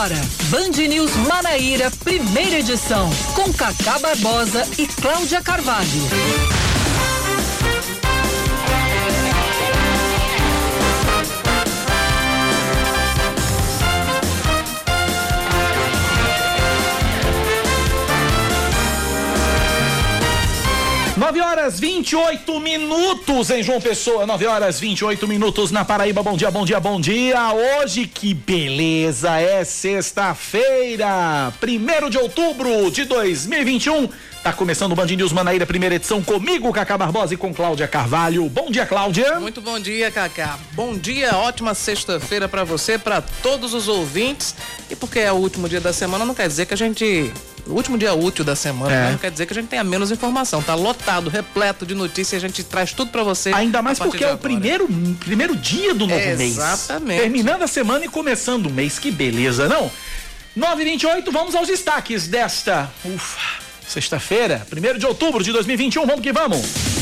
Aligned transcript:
agora, 0.00 0.20
Band 0.48 0.88
News 0.88 1.14
Manaíra, 1.28 1.90
primeira 2.02 2.60
edição, 2.60 3.10
com 3.34 3.52
Cacá 3.52 3.98
Barbosa 3.98 4.66
e 4.78 4.86
Cláudia 4.86 5.42
Carvalho. 5.42 6.08
9 21.20 21.40
horas 21.42 21.49
28 21.68 22.58
minutos 22.58 23.50
em 23.50 23.62
João 23.62 23.80
Pessoa, 23.80 24.24
9 24.24 24.46
horas 24.46 24.80
28 24.80 25.28
minutos 25.28 25.70
na 25.70 25.84
Paraíba. 25.84 26.22
Bom 26.22 26.34
dia, 26.34 26.50
bom 26.50 26.64
dia, 26.64 26.80
bom 26.80 26.98
dia. 26.98 27.38
Hoje 27.52 28.06
que 28.06 28.32
beleza, 28.32 29.38
é 29.38 29.62
sexta-feira, 29.62 31.52
1 31.62 32.08
de 32.08 32.16
outubro 32.16 32.90
de 32.90 33.04
2021. 33.04 34.08
Tá 34.42 34.54
começando 34.54 34.92
o 34.92 34.94
Band 34.94 35.06
News 35.06 35.32
Manaíra, 35.32 35.66
primeira 35.66 35.96
edição 35.96 36.22
comigo, 36.22 36.72
Cacá 36.72 36.96
Barbosa 36.96 37.34
e 37.34 37.36
com 37.36 37.52
Cláudia 37.52 37.86
Carvalho. 37.86 38.48
Bom 38.48 38.70
dia, 38.70 38.86
Cláudia. 38.86 39.38
Muito 39.38 39.60
bom 39.60 39.78
dia, 39.78 40.10
Cacá. 40.10 40.58
Bom 40.72 40.96
dia, 40.96 41.36
ótima 41.36 41.74
sexta-feira 41.74 42.48
para 42.48 42.64
você, 42.64 42.96
para 42.96 43.20
todos 43.20 43.74
os 43.74 43.86
ouvintes. 43.86 44.54
E 44.88 44.96
porque 44.96 45.18
é 45.18 45.30
o 45.30 45.36
último 45.36 45.68
dia 45.68 45.80
da 45.80 45.92
semana, 45.92 46.24
não 46.24 46.34
quer 46.34 46.48
dizer 46.48 46.64
que 46.64 46.72
a 46.72 46.76
gente 46.76 47.30
último 47.66 47.98
dia 47.98 48.14
útil 48.14 48.44
da 48.44 48.56
semana, 48.56 48.94
é. 48.94 49.10
não 49.10 49.18
quer 49.18 49.30
dizer 49.30 49.46
que 49.46 49.52
a 49.52 49.56
gente 49.56 49.68
tenha 49.68 49.84
menos 49.84 50.10
informação. 50.10 50.62
Tá 50.62 50.74
lotado, 50.74 51.28
repleto 51.30 51.84
de 51.86 51.94
notícias, 51.94 52.42
a 52.42 52.46
gente 52.46 52.62
traz 52.64 52.92
tudo 52.92 53.10
para 53.10 53.22
você. 53.22 53.52
Ainda 53.52 53.82
mais 53.82 53.98
porque 53.98 54.24
é 54.24 54.32
o 54.32 54.38
primeiro, 54.38 54.88
primeiro 55.20 55.56
dia 55.56 55.94
do 55.94 56.06
novo 56.06 56.20
é, 56.20 56.36
mês. 56.36 56.56
Exatamente. 56.56 57.20
Terminando 57.20 57.62
a 57.62 57.68
semana 57.68 58.04
e 58.04 58.08
começando 58.08 58.66
o 58.66 58.70
mês, 58.70 58.98
que 58.98 59.10
beleza, 59.10 59.68
não? 59.68 59.90
928, 60.56 61.30
vamos 61.30 61.54
aos 61.54 61.68
destaques 61.68 62.26
desta. 62.26 62.90
Ufa, 63.04 63.62
sexta-feira, 63.86 64.66
1 64.70 64.98
de 64.98 65.06
outubro 65.06 65.42
de 65.42 65.52
2021, 65.52 66.06
vamos 66.06 66.22
que 66.22 66.32
vamos. 66.32 66.99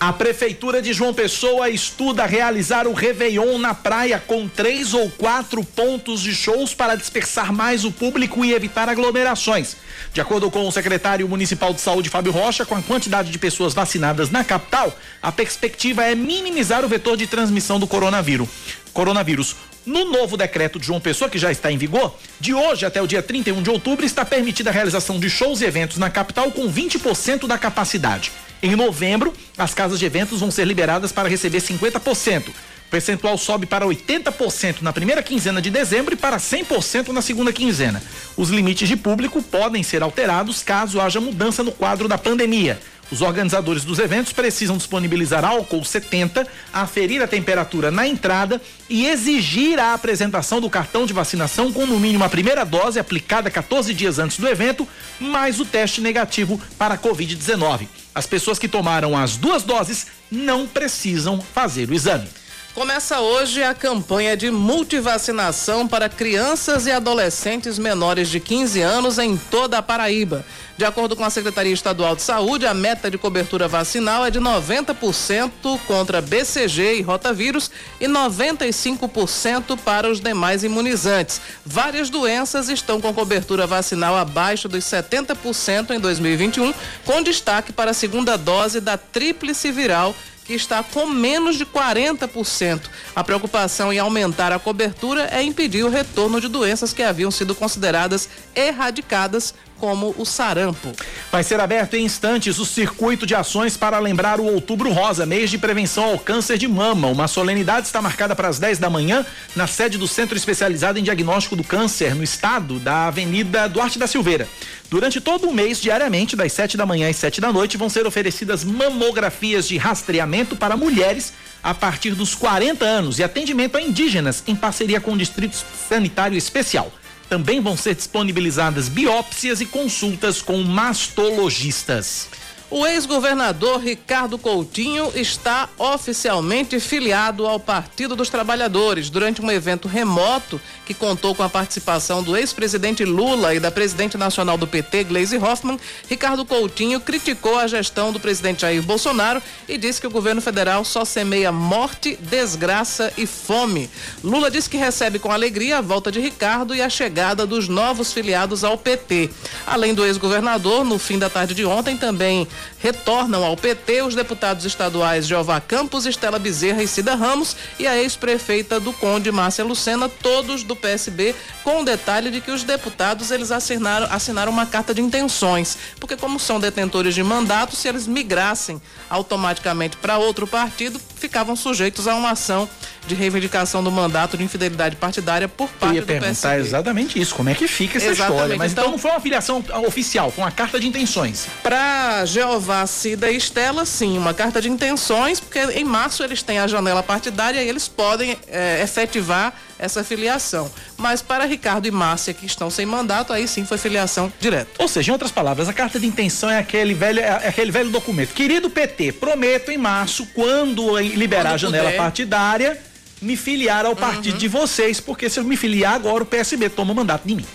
A 0.00 0.12
Prefeitura 0.12 0.80
de 0.80 0.92
João 0.92 1.12
Pessoa 1.12 1.68
estuda 1.68 2.24
realizar 2.24 2.86
o 2.86 2.92
Réveillon 2.92 3.58
na 3.58 3.74
praia 3.74 4.22
com 4.24 4.46
três 4.46 4.94
ou 4.94 5.10
quatro 5.10 5.64
pontos 5.64 6.20
de 6.20 6.32
shows 6.32 6.72
para 6.72 6.94
dispersar 6.94 7.52
mais 7.52 7.84
o 7.84 7.90
público 7.90 8.44
e 8.44 8.52
evitar 8.52 8.88
aglomerações. 8.88 9.76
De 10.12 10.20
acordo 10.20 10.52
com 10.52 10.68
o 10.68 10.70
secretário 10.70 11.28
municipal 11.28 11.74
de 11.74 11.80
saúde, 11.80 12.10
Fábio 12.10 12.30
Rocha, 12.30 12.64
com 12.64 12.76
a 12.76 12.82
quantidade 12.82 13.32
de 13.32 13.38
pessoas 13.40 13.74
vacinadas 13.74 14.30
na 14.30 14.44
capital, 14.44 14.96
a 15.20 15.32
perspectiva 15.32 16.04
é 16.04 16.14
minimizar 16.14 16.84
o 16.84 16.88
vetor 16.88 17.16
de 17.16 17.26
transmissão 17.26 17.80
do 17.80 17.86
coronavírus. 17.88 18.48
Coronavírus. 18.92 19.56
No 19.84 20.04
novo 20.04 20.36
decreto 20.36 20.78
de 20.78 20.86
João 20.86 21.00
Pessoa, 21.00 21.28
que 21.28 21.38
já 21.38 21.50
está 21.50 21.72
em 21.72 21.78
vigor, 21.78 22.14
de 22.38 22.54
hoje 22.54 22.86
até 22.86 23.02
o 23.02 23.06
dia 23.06 23.22
31 23.22 23.62
de 23.62 23.70
outubro, 23.70 24.06
está 24.06 24.24
permitida 24.24 24.70
a 24.70 24.72
realização 24.72 25.18
de 25.18 25.28
shows 25.28 25.60
e 25.60 25.64
eventos 25.64 25.96
na 25.96 26.08
capital 26.08 26.52
com 26.52 26.72
20% 26.72 27.48
da 27.48 27.58
capacidade. 27.58 28.30
Em 28.62 28.74
novembro, 28.74 29.32
as 29.56 29.72
casas 29.72 29.98
de 29.98 30.04
eventos 30.04 30.40
vão 30.40 30.50
ser 30.50 30.66
liberadas 30.66 31.12
para 31.12 31.28
receber 31.28 31.60
50%. 31.60 32.48
O 32.48 32.90
percentual 32.90 33.36
sobe 33.36 33.66
para 33.66 33.86
80% 33.86 34.80
na 34.80 34.92
primeira 34.92 35.22
quinzena 35.22 35.60
de 35.60 35.70
dezembro 35.70 36.14
e 36.14 36.16
para 36.16 36.38
100% 36.38 37.08
na 37.08 37.20
segunda 37.20 37.52
quinzena. 37.52 38.02
Os 38.36 38.48
limites 38.48 38.88
de 38.88 38.96
público 38.96 39.42
podem 39.42 39.82
ser 39.82 40.02
alterados 40.02 40.62
caso 40.62 41.00
haja 41.00 41.20
mudança 41.20 41.62
no 41.62 41.70
quadro 41.70 42.08
da 42.08 42.16
pandemia. 42.16 42.80
Os 43.10 43.22
organizadores 43.22 43.84
dos 43.84 43.98
eventos 43.98 44.34
precisam 44.34 44.76
disponibilizar 44.76 45.42
álcool 45.42 45.82
70, 45.82 46.46
aferir 46.72 47.22
a 47.22 47.26
temperatura 47.26 47.90
na 47.90 48.06
entrada 48.06 48.60
e 48.88 49.06
exigir 49.06 49.78
a 49.78 49.94
apresentação 49.94 50.60
do 50.60 50.68
cartão 50.68 51.06
de 51.06 51.14
vacinação 51.14 51.72
com 51.72 51.86
no 51.86 51.98
mínimo 51.98 52.24
a 52.24 52.28
primeira 52.28 52.64
dose 52.64 52.98
aplicada 52.98 53.50
14 53.50 53.94
dias 53.94 54.18
antes 54.18 54.38
do 54.38 54.46
evento, 54.46 54.86
mais 55.18 55.58
o 55.58 55.64
teste 55.64 56.02
negativo 56.02 56.60
para 56.76 56.94
a 56.94 56.98
Covid-19. 56.98 57.88
As 58.14 58.26
pessoas 58.26 58.58
que 58.58 58.68
tomaram 58.68 59.16
as 59.16 59.36
duas 59.36 59.62
doses 59.62 60.08
não 60.30 60.66
precisam 60.66 61.40
fazer 61.40 61.88
o 61.88 61.94
exame. 61.94 62.28
Começa 62.78 63.18
hoje 63.18 63.60
a 63.60 63.74
campanha 63.74 64.36
de 64.36 64.52
multivacinação 64.52 65.88
para 65.88 66.08
crianças 66.08 66.86
e 66.86 66.92
adolescentes 66.92 67.76
menores 67.76 68.28
de 68.28 68.38
15 68.38 68.80
anos 68.80 69.18
em 69.18 69.36
toda 69.36 69.78
a 69.78 69.82
Paraíba. 69.82 70.46
De 70.76 70.84
acordo 70.84 71.16
com 71.16 71.24
a 71.24 71.28
Secretaria 71.28 71.72
Estadual 71.72 72.14
de 72.14 72.22
Saúde, 72.22 72.68
a 72.68 72.72
meta 72.72 73.10
de 73.10 73.18
cobertura 73.18 73.66
vacinal 73.66 74.24
é 74.24 74.30
de 74.30 74.38
90% 74.38 75.50
contra 75.88 76.22
BCG 76.22 76.98
e 76.98 77.02
rotavírus 77.02 77.68
e 78.00 78.06
95% 78.06 79.76
para 79.84 80.08
os 80.08 80.20
demais 80.20 80.62
imunizantes. 80.62 81.40
Várias 81.66 82.08
doenças 82.08 82.68
estão 82.68 83.00
com 83.00 83.12
cobertura 83.12 83.66
vacinal 83.66 84.16
abaixo 84.16 84.68
dos 84.68 84.84
70% 84.84 85.90
em 85.90 85.98
2021, 85.98 86.72
com 87.04 87.24
destaque 87.24 87.72
para 87.72 87.90
a 87.90 87.94
segunda 87.94 88.38
dose 88.38 88.80
da 88.80 88.96
tríplice 88.96 89.72
viral 89.72 90.14
que 90.48 90.54
está 90.54 90.82
com 90.82 91.04
menos 91.04 91.56
de 91.56 91.66
40%. 91.66 92.80
A 93.14 93.22
preocupação 93.22 93.92
em 93.92 93.98
aumentar 93.98 94.50
a 94.50 94.58
cobertura 94.58 95.28
é 95.30 95.42
impedir 95.42 95.84
o 95.84 95.90
retorno 95.90 96.40
de 96.40 96.48
doenças 96.48 96.94
que 96.94 97.02
haviam 97.02 97.30
sido 97.30 97.54
consideradas 97.54 98.30
erradicadas 98.56 99.54
como 99.78 100.14
o 100.18 100.24
sarampo. 100.24 100.92
Vai 101.30 101.42
ser 101.42 101.60
aberto 101.60 101.94
em 101.94 102.04
instantes 102.04 102.58
o 102.58 102.66
circuito 102.66 103.26
de 103.26 103.34
ações 103.34 103.76
para 103.76 103.98
lembrar 103.98 104.40
o 104.40 104.44
Outubro 104.44 104.92
Rosa, 104.92 105.24
mês 105.24 105.50
de 105.50 105.58
prevenção 105.58 106.04
ao 106.04 106.18
câncer 106.18 106.58
de 106.58 106.66
mama. 106.66 107.08
Uma 107.08 107.28
solenidade 107.28 107.86
está 107.86 108.02
marcada 108.02 108.34
para 108.34 108.48
as 108.48 108.58
10 108.58 108.78
da 108.78 108.90
manhã 108.90 109.24
na 109.54 109.66
sede 109.66 109.98
do 109.98 110.08
Centro 110.08 110.36
Especializado 110.36 110.98
em 110.98 111.02
Diagnóstico 111.02 111.56
do 111.56 111.64
Câncer, 111.64 112.14
no 112.14 112.22
estado 112.22 112.78
da 112.78 113.06
Avenida 113.06 113.68
Duarte 113.68 113.98
da 113.98 114.06
Silveira. 114.06 114.48
Durante 114.90 115.20
todo 115.20 115.48
o 115.48 115.54
mês, 115.54 115.80
diariamente, 115.80 116.34
das 116.34 116.52
7 116.52 116.76
da 116.76 116.86
manhã 116.86 117.10
às 117.10 117.16
7 117.16 117.40
da 117.40 117.52
noite, 117.52 117.76
vão 117.76 117.90
ser 117.90 118.06
oferecidas 118.06 118.64
mamografias 118.64 119.68
de 119.68 119.76
rastreamento 119.76 120.56
para 120.56 120.76
mulheres 120.76 121.32
a 121.62 121.74
partir 121.74 122.14
dos 122.14 122.34
40 122.34 122.84
anos 122.84 123.18
e 123.18 123.22
atendimento 123.22 123.76
a 123.76 123.82
indígenas 123.82 124.42
em 124.46 124.56
parceria 124.56 125.00
com 125.00 125.12
o 125.12 125.18
Distrito 125.18 125.56
Sanitário 125.88 126.38
Especial. 126.38 126.90
Também 127.28 127.60
vão 127.60 127.76
ser 127.76 127.94
disponibilizadas 127.94 128.88
biópsias 128.88 129.60
e 129.60 129.66
consultas 129.66 130.40
com 130.40 130.62
mastologistas. 130.62 132.28
O 132.70 132.86
ex-governador 132.86 133.80
Ricardo 133.80 134.36
Coutinho 134.36 135.10
está 135.14 135.70
oficialmente 135.78 136.78
filiado 136.78 137.46
ao 137.46 137.58
Partido 137.58 138.14
dos 138.14 138.28
Trabalhadores. 138.28 139.08
Durante 139.08 139.40
um 139.40 139.50
evento 139.50 139.88
remoto 139.88 140.60
que 140.84 140.92
contou 140.92 141.34
com 141.34 141.42
a 141.42 141.48
participação 141.48 142.22
do 142.22 142.36
ex-presidente 142.36 143.06
Lula 143.06 143.54
e 143.54 143.60
da 143.60 143.70
presidente 143.70 144.18
nacional 144.18 144.58
do 144.58 144.66
PT, 144.66 145.04
Gleisi 145.04 145.38
Hoffmann, 145.38 145.80
Ricardo 146.10 146.44
Coutinho 146.44 147.00
criticou 147.00 147.58
a 147.58 147.66
gestão 147.66 148.12
do 148.12 148.20
presidente 148.20 148.60
Jair 148.60 148.82
Bolsonaro 148.82 149.42
e 149.66 149.78
disse 149.78 149.98
que 149.98 150.06
o 150.06 150.10
governo 150.10 150.42
federal 150.42 150.84
só 150.84 151.06
semeia 151.06 151.50
morte, 151.50 152.18
desgraça 152.20 153.10
e 153.16 153.24
fome. 153.24 153.88
Lula 154.22 154.50
disse 154.50 154.68
que 154.68 154.76
recebe 154.76 155.18
com 155.18 155.32
alegria 155.32 155.78
a 155.78 155.82
volta 155.82 156.12
de 156.12 156.20
Ricardo 156.20 156.74
e 156.74 156.82
a 156.82 156.90
chegada 156.90 157.46
dos 157.46 157.66
novos 157.66 158.12
filiados 158.12 158.62
ao 158.62 158.76
PT. 158.76 159.30
Além 159.66 159.94
do 159.94 160.04
ex-governador, 160.04 160.84
no 160.84 160.98
fim 160.98 161.18
da 161.18 161.30
tarde 161.30 161.54
de 161.54 161.64
ontem 161.64 161.96
também 161.96 162.46
retornam 162.78 163.44
ao 163.44 163.56
PT 163.56 164.02
os 164.02 164.14
deputados 164.14 164.64
estaduais 164.64 165.26
Jeová 165.26 165.60
Campos, 165.60 166.06
Estela 166.06 166.38
Bezerra 166.38 166.82
e 166.82 166.88
Cida 166.88 167.14
Ramos 167.14 167.56
e 167.78 167.86
a 167.86 167.96
ex-prefeita 167.96 168.78
do 168.80 168.92
Conde, 168.92 169.30
Márcia 169.32 169.64
Lucena, 169.64 170.08
todos 170.08 170.62
do 170.62 170.76
PSB, 170.76 171.34
com 171.64 171.80
o 171.82 171.84
detalhe 171.84 172.30
de 172.30 172.40
que 172.40 172.50
os 172.50 172.62
deputados 172.64 173.30
eles 173.30 173.50
assinaram, 173.50 174.06
assinaram 174.10 174.52
uma 174.52 174.66
carta 174.66 174.94
de 174.94 175.00
intenções, 175.00 175.76
porque 176.00 176.16
como 176.16 176.38
são 176.38 176.60
detentores 176.60 177.14
de 177.14 177.22
mandato, 177.22 177.76
se 177.76 177.88
eles 177.88 178.06
migrassem 178.06 178.80
automaticamente 179.08 179.96
para 179.96 180.18
outro 180.18 180.46
partido, 180.46 181.00
ficavam 181.16 181.56
sujeitos 181.56 182.06
a 182.06 182.14
uma 182.14 182.30
ação 182.30 182.68
de 183.06 183.14
reivindicação 183.14 183.82
do 183.82 183.90
mandato 183.90 184.36
de 184.36 184.44
infidelidade 184.44 184.94
partidária 184.96 185.48
por 185.48 185.68
parte 185.70 185.92
Eu 185.92 185.94
ia 185.96 186.00
do 186.02 186.06
perguntar 186.06 186.28
PSB. 186.50 186.60
exatamente 186.60 187.18
isso, 187.20 187.34
como 187.34 187.48
é 187.48 187.54
que 187.54 187.66
fica 187.66 187.96
essa 187.96 188.08
Exatamente. 188.08 188.34
história? 188.36 188.56
Mas 188.58 188.72
então, 188.72 188.84
Então- 188.84 188.92
não 188.92 188.98
foi 188.98 189.10
uma 189.10 189.20
filiação 189.20 189.64
oficial, 189.86 190.30
foi 190.30 190.44
uma 190.44 190.50
carta 190.50 190.78
de 190.78 190.86
intenções. 190.86 191.46
Para 191.62 192.24
Jeová, 192.26 192.47
Cida 192.86 193.30
e 193.30 193.36
Estela, 193.36 193.84
sim, 193.84 194.16
uma 194.16 194.32
carta 194.32 194.60
de 194.60 194.68
intenções, 194.68 195.40
porque 195.40 195.58
em 195.58 195.84
março 195.84 196.22
eles 196.22 196.42
têm 196.42 196.58
a 196.58 196.66
janela 196.66 197.02
partidária 197.02 197.62
e 197.62 197.68
eles 197.68 197.88
podem 197.88 198.36
eh, 198.48 198.82
efetivar 198.82 199.52
essa 199.78 200.02
filiação. 200.02 200.70
Mas 200.96 201.22
para 201.22 201.44
Ricardo 201.44 201.86
e 201.86 201.90
Márcia, 201.90 202.34
que 202.34 202.46
estão 202.46 202.70
sem 202.70 202.84
mandato, 202.84 203.32
aí 203.32 203.46
sim 203.46 203.64
foi 203.64 203.78
filiação 203.78 204.32
direta. 204.40 204.70
Ou 204.78 204.88
seja, 204.88 205.10
em 205.10 205.12
outras 205.12 205.30
palavras, 205.30 205.68
a 205.68 205.72
carta 205.72 206.00
de 206.00 206.06
intenção 206.06 206.50
é 206.50 206.58
aquele 206.58 206.94
velho, 206.94 207.20
é 207.20 207.48
aquele 207.48 207.70
velho 207.70 207.90
documento. 207.90 208.34
Querido 208.34 208.68
PT, 208.68 209.12
prometo 209.12 209.70
em 209.70 209.78
março, 209.78 210.26
quando 210.34 210.98
liberar 210.98 211.42
Quando 211.42 211.54
a 211.54 211.56
janela 211.58 211.84
puder. 211.84 211.96
partidária, 211.96 212.80
me 213.20 213.36
filiar 213.36 213.84
ao 213.84 213.96
partido 213.96 214.38
de 214.38 214.48
vocês, 214.48 215.00
porque 215.00 215.28
se 215.28 215.38
eu 215.40 215.44
me 215.44 215.56
filiar 215.56 215.94
agora, 215.94 216.22
o 216.22 216.26
PSB 216.26 216.68
toma 216.68 216.92
o 216.92 216.96
mandato 216.96 217.26
de 217.26 217.34
mim. 217.34 217.46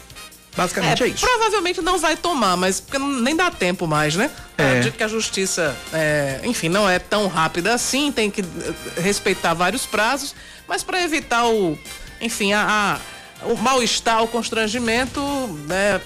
Basicamente 0.55 1.03
é, 1.03 1.07
isso. 1.07 1.25
Provavelmente 1.25 1.81
não 1.81 1.97
vai 1.97 2.15
tomar, 2.15 2.55
mas 2.55 2.79
porque 2.79 2.99
nem 2.99 3.35
dá 3.35 3.49
tempo 3.49 3.87
mais, 3.87 4.15
né? 4.15 4.29
É. 4.57 4.63
Acredito 4.69 4.95
que 4.97 5.03
a 5.03 5.07
justiça, 5.07 5.75
é, 5.91 6.39
enfim, 6.43 6.69
não 6.69 6.87
é 6.87 6.99
tão 6.99 7.27
rápida 7.27 7.73
assim, 7.73 8.11
tem 8.11 8.29
que 8.29 8.41
eh, 8.41 9.01
respeitar 9.01 9.53
vários 9.55 9.85
prazos, 9.85 10.35
mas 10.67 10.83
para 10.83 11.01
evitar 11.01 11.45
o, 11.47 11.77
enfim, 12.21 12.53
a, 12.53 12.99
a- 13.41 13.45
o 13.47 13.57
mal-estar, 13.57 14.21
o 14.23 14.27
constrangimento, 14.27 15.19
né, 15.67 15.99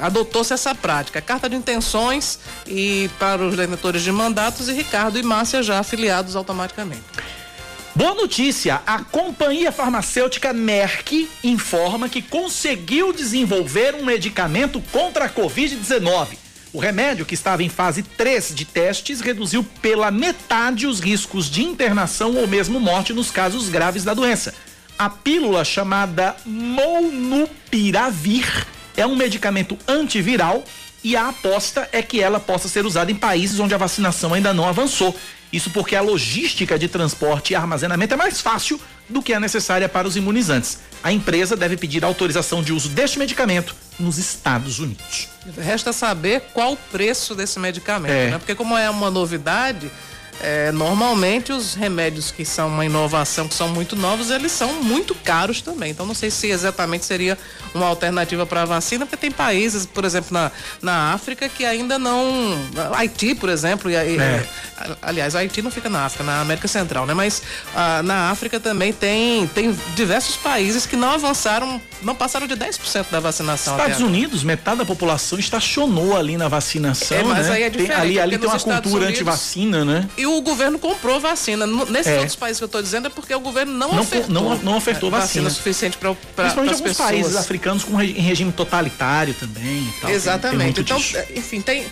adotou-se 0.00 0.52
essa 0.52 0.74
prática. 0.74 1.20
Carta 1.20 1.48
de 1.48 1.56
intenções 1.56 2.38
e 2.66 3.10
para 3.18 3.42
os 3.42 3.56
detentores 3.56 4.02
de 4.02 4.10
mandatos 4.12 4.68
e 4.68 4.72
Ricardo 4.72 5.18
e 5.18 5.22
Márcia 5.22 5.62
já 5.62 5.78
afiliados 5.78 6.34
automaticamente. 6.36 7.02
Boa 7.94 8.14
notícia! 8.14 8.80
A 8.86 9.04
companhia 9.04 9.70
farmacêutica 9.70 10.50
Merck 10.54 11.28
informa 11.44 12.08
que 12.08 12.22
conseguiu 12.22 13.12
desenvolver 13.12 13.94
um 13.94 14.02
medicamento 14.02 14.80
contra 14.90 15.26
a 15.26 15.28
Covid-19. 15.28 16.38
O 16.72 16.78
remédio, 16.78 17.26
que 17.26 17.34
estava 17.34 17.62
em 17.62 17.68
fase 17.68 18.02
3 18.02 18.54
de 18.54 18.64
testes, 18.64 19.20
reduziu 19.20 19.62
pela 19.82 20.10
metade 20.10 20.86
os 20.86 21.00
riscos 21.00 21.50
de 21.50 21.62
internação 21.62 22.34
ou 22.34 22.48
mesmo 22.48 22.80
morte 22.80 23.12
nos 23.12 23.30
casos 23.30 23.68
graves 23.68 24.04
da 24.04 24.14
doença. 24.14 24.54
A 24.98 25.10
pílula 25.10 25.62
chamada 25.62 26.34
Molnupiravir 26.46 28.66
é 28.96 29.06
um 29.06 29.16
medicamento 29.16 29.76
antiviral 29.86 30.64
e 31.04 31.14
a 31.14 31.28
aposta 31.28 31.86
é 31.92 32.00
que 32.00 32.22
ela 32.22 32.40
possa 32.40 32.68
ser 32.68 32.86
usada 32.86 33.12
em 33.12 33.16
países 33.16 33.60
onde 33.60 33.74
a 33.74 33.78
vacinação 33.78 34.32
ainda 34.32 34.54
não 34.54 34.66
avançou. 34.66 35.14
Isso 35.52 35.70
porque 35.70 35.94
a 35.94 36.00
logística 36.00 36.78
de 36.78 36.88
transporte 36.88 37.52
e 37.52 37.56
armazenamento 37.56 38.14
é 38.14 38.16
mais 38.16 38.40
fácil 38.40 38.80
do 39.08 39.22
que 39.22 39.34
a 39.34 39.40
necessária 39.40 39.88
para 39.88 40.08
os 40.08 40.16
imunizantes. 40.16 40.78
A 41.02 41.12
empresa 41.12 41.56
deve 41.56 41.76
pedir 41.76 42.04
autorização 42.04 42.62
de 42.62 42.72
uso 42.72 42.88
deste 42.88 43.18
medicamento 43.18 43.76
nos 43.98 44.16
Estados 44.16 44.78
Unidos. 44.78 45.28
Resta 45.58 45.92
saber 45.92 46.44
qual 46.54 46.72
o 46.72 46.76
preço 46.76 47.34
desse 47.34 47.58
medicamento, 47.58 48.12
é. 48.12 48.30
né? 48.30 48.38
Porque 48.38 48.54
como 48.54 48.76
é 48.78 48.88
uma 48.88 49.10
novidade, 49.10 49.90
é, 50.42 50.72
normalmente 50.72 51.52
os 51.52 51.74
remédios 51.74 52.30
que 52.30 52.44
são 52.44 52.68
uma 52.68 52.84
inovação, 52.84 53.46
que 53.46 53.54
são 53.54 53.68
muito 53.68 53.94
novos, 53.94 54.30
eles 54.30 54.50
são 54.50 54.82
muito 54.82 55.14
caros 55.14 55.62
também. 55.62 55.92
Então 55.92 56.04
não 56.04 56.14
sei 56.14 56.30
se 56.30 56.48
exatamente 56.48 57.04
seria 57.04 57.38
uma 57.72 57.86
alternativa 57.86 58.44
para 58.44 58.62
a 58.62 58.64
vacina, 58.64 59.06
porque 59.06 59.16
tem 59.16 59.30
países, 59.30 59.86
por 59.86 60.04
exemplo, 60.04 60.32
na, 60.32 60.50
na 60.80 61.12
África 61.12 61.48
que 61.48 61.64
ainda 61.64 61.98
não. 61.98 62.58
Haiti, 62.94 63.34
por 63.34 63.48
exemplo, 63.48 63.90
e, 63.90 63.94
é. 63.94 64.46
aliás, 65.00 65.36
Haiti 65.36 65.62
não 65.62 65.70
fica 65.70 65.88
na 65.88 66.06
África, 66.06 66.24
na 66.24 66.40
América 66.40 66.66
Central, 66.66 67.06
né? 67.06 67.14
Mas 67.14 67.42
ah, 67.74 68.02
na 68.02 68.30
África 68.30 68.58
também 68.58 68.92
tem, 68.92 69.46
tem 69.46 69.76
diversos 69.94 70.36
países 70.36 70.86
que 70.86 70.96
não 70.96 71.10
avançaram, 71.10 71.80
não 72.02 72.14
passaram 72.14 72.46
de 72.46 72.56
10% 72.56 73.06
da 73.10 73.20
vacinação. 73.20 73.76
Estados 73.76 74.00
Unidos, 74.00 74.42
metade 74.42 74.78
da 74.78 74.84
população 74.84 75.38
estacionou 75.38 76.16
ali 76.16 76.36
na 76.36 76.48
vacinação. 76.48 77.16
É, 77.16 77.22
mas 77.22 77.46
né? 77.46 77.54
aí 77.54 77.62
é 77.62 77.70
diferente. 77.70 77.92
Tem, 77.92 78.00
ali 78.00 78.20
ali 78.20 78.38
tem 78.38 78.48
uma 78.48 78.58
cultura 78.58 79.08
anti-vacina, 79.08 79.84
né? 79.84 80.08
E 80.16 80.26
o 80.36 80.42
governo 80.42 80.78
comprou 80.78 81.20
vacina. 81.20 81.66
Nesses 81.66 82.12
é. 82.12 82.18
outros 82.18 82.36
países 82.36 82.58
que 82.58 82.64
eu 82.64 82.66
estou 82.66 82.82
dizendo 82.82 83.06
é 83.06 83.10
porque 83.10 83.34
o 83.34 83.40
governo 83.40 83.72
não, 83.72 83.92
não 83.92 84.02
ofertou. 84.02 84.30
Não, 84.30 84.56
não 84.58 84.76
ofertou 84.76 85.10
vacina. 85.10 85.48
vacina 85.48 85.50
suficiente 85.50 85.96
para 85.96 86.14
Principalmente 86.14 86.74
alguns 86.74 86.80
pessoas. 86.80 87.08
países 87.08 87.36
africanos 87.36 87.84
com, 87.84 88.00
em 88.00 88.12
regime 88.12 88.52
totalitário 88.52 89.34
também 89.34 89.82
e 89.82 90.00
tal. 90.00 90.10
Exatamente. 90.10 90.82
Tem, 90.82 90.84
tem 90.84 90.96
então, 90.96 91.36
enfim, 91.36 91.60
tem 91.60 91.86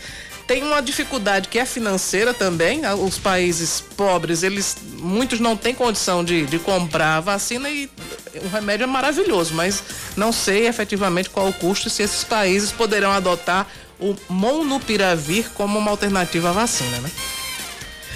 tem 0.51 0.65
uma 0.65 0.83
dificuldade 0.83 1.47
que 1.47 1.61
é 1.61 1.65
financeira 1.65 2.35
também. 2.35 2.81
Os 3.07 3.17
países 3.17 3.85
pobres, 3.97 4.43
eles 4.43 4.77
muitos 4.99 5.39
não 5.39 5.57
têm 5.57 5.73
condição 5.73 6.25
de, 6.25 6.45
de 6.45 6.59
comprar 6.59 7.19
a 7.19 7.21
vacina 7.21 7.71
e 7.71 7.89
o 8.35 8.49
remédio 8.49 8.83
é 8.83 8.87
maravilhoso, 8.89 9.55
mas 9.55 9.81
não 10.17 10.33
sei 10.33 10.67
efetivamente 10.67 11.31
qual 11.31 11.49
o 11.49 11.53
custo 11.53 11.89
se 11.89 12.03
esses 12.03 12.25
países 12.25 12.73
poderão 12.73 13.13
adotar 13.13 13.65
o 14.01 14.17
Monupiravir 14.29 15.51
como 15.55 15.79
uma 15.79 15.93
alternativa 15.93 16.49
à 16.49 16.53
vacina, 16.53 16.99
né? 16.99 17.11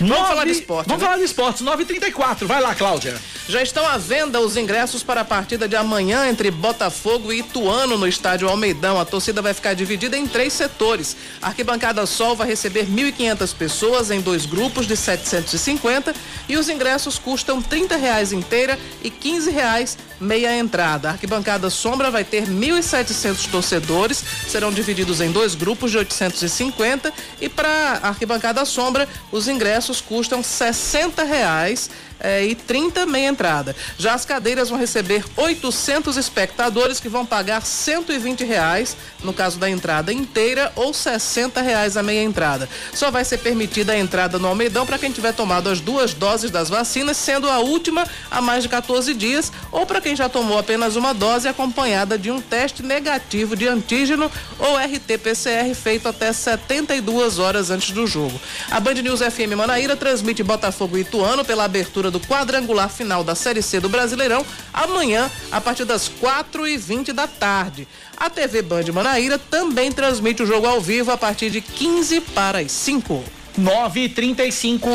Vamos 0.01 0.29
falar 0.29 0.45
de 0.45 0.51
esporte. 0.51 0.89
Vamos 0.89 1.03
né? 1.03 1.07
falar 1.07 1.19
de 1.19 1.25
esportes. 1.25 1.63
9h34. 1.63 2.47
Vai 2.47 2.61
lá, 2.61 2.75
Cláudia. 2.75 3.21
Já 3.49 3.63
estão 3.63 3.87
à 3.87 3.97
venda 3.97 4.41
os 4.41 4.57
ingressos 4.57 5.03
para 5.03 5.21
a 5.21 5.25
partida 5.25 5.69
de 5.69 5.77
amanhã 5.77 6.29
entre 6.29 6.51
Botafogo 6.51 7.33
e 7.33 7.41
Ituano 7.41 7.97
no 7.97 8.09
estádio 8.09 8.49
Almeidão. 8.49 8.99
A 8.99 9.05
torcida 9.05 9.43
vai 9.43 9.55
ficar 9.55 9.75
dividida 9.75 10.17
em 10.17 10.27
três 10.27 10.53
setores. 10.53 11.17
A 11.41 11.49
arquibancada 11.49 12.05
Sol 12.07 12.35
vai 12.35 12.47
receber 12.47 12.87
1.500 12.87 13.55
pessoas 13.55 14.11
em 14.11 14.21
dois 14.21 14.47
grupos 14.47 14.87
de 14.87 14.97
750 14.97 16.15
e 16.49 16.57
os 16.57 16.69
ingressos 16.69 17.19
custam 17.19 17.59
R$ 17.59 17.97
reais 17.97 18.33
inteira 18.33 18.79
e 19.03 19.09
R$ 19.09 19.51
reais 19.51 19.97
meia 20.21 20.57
entrada. 20.57 21.09
A 21.09 21.13
arquibancada 21.13 21.69
Sombra 21.69 22.11
vai 22.11 22.25
ter 22.25 22.47
1.700 22.47 23.51
torcedores, 23.51 24.25
serão 24.49 24.73
divididos 24.73 25.21
em 25.21 25.31
dois 25.31 25.55
grupos 25.55 25.91
de 25.91 25.99
850 25.99 27.13
e 27.41 27.49
para 27.49 28.01
a 28.03 28.09
arquibancada 28.09 28.65
Sombra 28.65 29.09
os 29.31 29.49
ingressos 29.49 29.84
custam 30.01 30.41
R$ 30.41 31.27
reais 31.29 31.91
é, 32.25 32.45
e 32.45 32.55
30 32.55 33.07
meia 33.07 33.29
entrada. 33.29 33.77
Já 33.99 34.15
as 34.15 34.25
cadeiras 34.25 34.71
vão 34.71 34.79
receber 34.79 35.25
800 35.37 36.17
espectadores 36.17 36.99
que 36.99 37.09
vão 37.09 37.27
pagar 37.27 37.63
120 37.63 38.45
reais 38.45 38.97
no 39.23 39.33
caso 39.33 39.59
da 39.59 39.69
entrada 39.69 40.13
inteira 40.13 40.73
ou 40.75 40.95
60 40.95 41.61
reais 41.61 41.97
a 41.97 42.03
meia 42.03 42.23
entrada. 42.23 42.69
Só 42.93 43.11
vai 43.11 43.25
ser 43.25 43.39
permitida 43.39 43.93
a 43.93 43.99
entrada 43.99 44.39
no 44.39 44.49
Almeidão 44.49 44.87
para 44.87 44.99
quem 44.99 45.11
tiver 45.11 45.33
tomado 45.33 45.69
as 45.69 45.81
duas 45.81 46.15
doses 46.15 46.51
das 46.51 46.69
vacinas, 46.69 47.17
sendo 47.17 47.51
a 47.51 47.59
última 47.59 48.07
há 48.31 48.41
mais 48.41 48.63
de 48.63 48.69
14 48.69 49.13
dias, 49.15 49.53
ou 49.71 49.85
para 49.85 50.01
quem 50.01 50.17
já 50.17 50.29
tomou 50.29 50.59
apenas 50.59 50.97
uma 50.97 51.13
dose 51.13 51.47
acompanhada 51.47 52.19
de 52.19 52.31
um 52.31 52.41
teste 52.41 52.83
negativo 52.83 53.55
de 53.55 53.69
antígeno 53.69 54.31
ou 54.59 54.77
RT-PCR 54.77 55.75
feito 55.75 56.09
até 56.09 56.33
72 56.33 57.39
horas 57.39 57.71
antes 57.71 57.91
do 57.91 58.07
jogo. 58.07 58.41
A 58.71 58.81
Band 58.81 58.95
News 58.95 59.21
FM 59.21 59.55
Manaíra 59.57 59.97
transmite 59.97 60.43
Botafogo 60.43 60.97
e 60.97 61.01
Ituano 61.01 61.45
pela 61.45 61.65
abertura 61.65 62.05
abertura 62.05 62.11
do 62.15 62.21
quadrangular 62.21 62.89
final 62.89 63.25
da 63.25 63.35
Série 63.35 63.61
C 63.61 63.81
do 63.81 63.89
Brasileirão 63.89 64.47
amanhã, 64.73 65.29
a 65.51 65.61
partir 65.61 65.85
das 65.85 66.07
4 66.09 66.67
e 66.69 66.77
20 66.77 67.13
da 67.13 67.27
tarde. 67.27 67.89
A 68.17 68.31
TV 68.31 68.63
Band 68.63 68.85
Manaíra 68.93 69.37
também 69.37 69.91
transmite 69.91 70.43
o 70.43 70.47
jogo 70.47 70.67
ao 70.67 70.81
vivo 70.81 71.11
a 71.11 71.19
partir 71.19 71.51
de 71.51 71.61
15 71.61 72.21
para 72.21 72.61
as 72.61 72.71
5. 72.71 73.25
9 73.59 74.01
e 74.01 74.09
35 74.09 74.89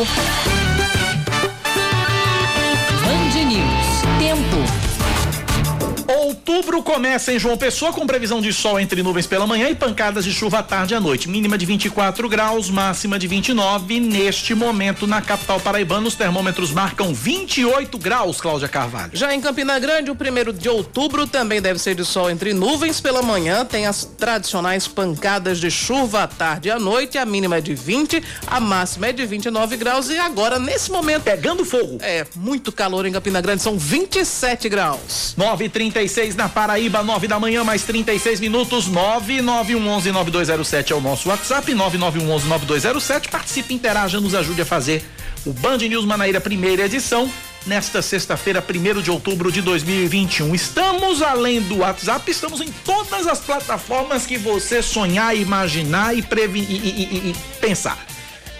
Outubro 6.59 6.83
começa 6.83 7.31
em 7.31 7.39
João 7.39 7.55
Pessoa 7.55 7.93
com 7.93 8.05
previsão 8.05 8.41
de 8.41 8.51
sol 8.51 8.77
entre 8.77 9.01
nuvens 9.01 9.25
pela 9.25 9.47
manhã 9.47 9.69
e 9.69 9.75
pancadas 9.75 10.25
de 10.25 10.33
chuva 10.33 10.59
à 10.59 10.63
tarde 10.63 10.93
e 10.93 10.97
à 10.97 10.99
noite. 10.99 11.29
Mínima 11.29 11.57
de 11.57 11.65
24 11.65 12.27
graus, 12.27 12.69
máxima 12.69 13.17
de 13.17 13.27
29. 13.27 14.01
Neste 14.01 14.53
momento, 14.53 15.07
na 15.07 15.21
capital 15.21 15.57
paraibana, 15.61 16.05
os 16.05 16.15
termômetros 16.15 16.71
marcam 16.71 17.13
28 17.13 17.97
graus, 17.97 18.41
Cláudia 18.41 18.67
Carvalho. 18.67 19.11
Já 19.13 19.33
em 19.33 19.39
Campina 19.39 19.79
Grande, 19.79 20.11
o 20.11 20.15
primeiro 20.15 20.51
de 20.51 20.67
outubro 20.67 21.25
também 21.25 21.61
deve 21.61 21.79
ser 21.79 21.95
de 21.95 22.03
sol 22.03 22.29
entre 22.29 22.53
nuvens 22.53 22.99
pela 22.99 23.21
manhã. 23.21 23.63
Tem 23.63 23.85
as 23.85 24.03
tradicionais 24.03 24.85
pancadas 24.85 25.61
de 25.61 25.71
chuva 25.71 26.23
à 26.23 26.27
tarde 26.27 26.67
e 26.67 26.71
à 26.71 26.77
noite. 26.77 27.17
A 27.17 27.25
mínima 27.25 27.55
é 27.55 27.61
de 27.61 27.73
20, 27.73 28.21
a 28.45 28.59
máxima 28.59 29.07
é 29.07 29.13
de 29.13 29.25
29 29.25 29.77
graus. 29.77 30.09
E 30.09 30.17
agora, 30.17 30.59
nesse 30.59 30.91
momento. 30.91 31.23
Pegando 31.23 31.63
fogo. 31.63 31.99
É, 32.01 32.27
muito 32.35 32.69
calor 32.69 33.05
em 33.05 33.13
Campina 33.13 33.39
Grande, 33.39 33.61
são 33.61 33.77
27 33.77 34.67
graus. 34.67 35.33
9h30 35.39 35.93
36 35.93 36.35
Paraíba, 36.49 37.03
9 37.03 37.27
da 37.27 37.39
manhã, 37.39 37.63
mais 37.63 37.83
36 37.83 38.39
minutos. 38.39 38.87
99111 38.87 40.11
9207 40.11 40.93
é 40.93 40.95
o 40.95 41.01
nosso 41.01 41.29
WhatsApp. 41.29 41.73
99111 41.73 42.47
9207. 42.47 43.29
Participe, 43.29 43.73
interaja, 43.73 44.19
nos 44.19 44.35
ajude 44.35 44.61
a 44.61 44.65
fazer 44.65 45.03
o 45.45 45.53
Band 45.53 45.77
News 45.77 46.05
Manaíra, 46.05 46.41
primeira 46.41 46.85
edição. 46.85 47.31
Nesta 47.65 48.01
sexta-feira, 48.01 48.63
1 48.63 49.01
de 49.01 49.11
outubro 49.11 49.51
de 49.51 49.61
2021. 49.61 50.55
Estamos 50.55 51.21
além 51.21 51.61
do 51.61 51.79
WhatsApp, 51.79 52.29
estamos 52.31 52.61
em 52.61 52.71
todas 52.85 53.27
as 53.27 53.39
plataformas 53.39 54.25
que 54.25 54.37
você 54.37 54.81
sonhar, 54.81 55.35
imaginar 55.35 56.15
e, 56.15 56.19
e, 56.19 56.59
e, 56.59 57.29
e 57.29 57.35
pensar. 57.59 57.97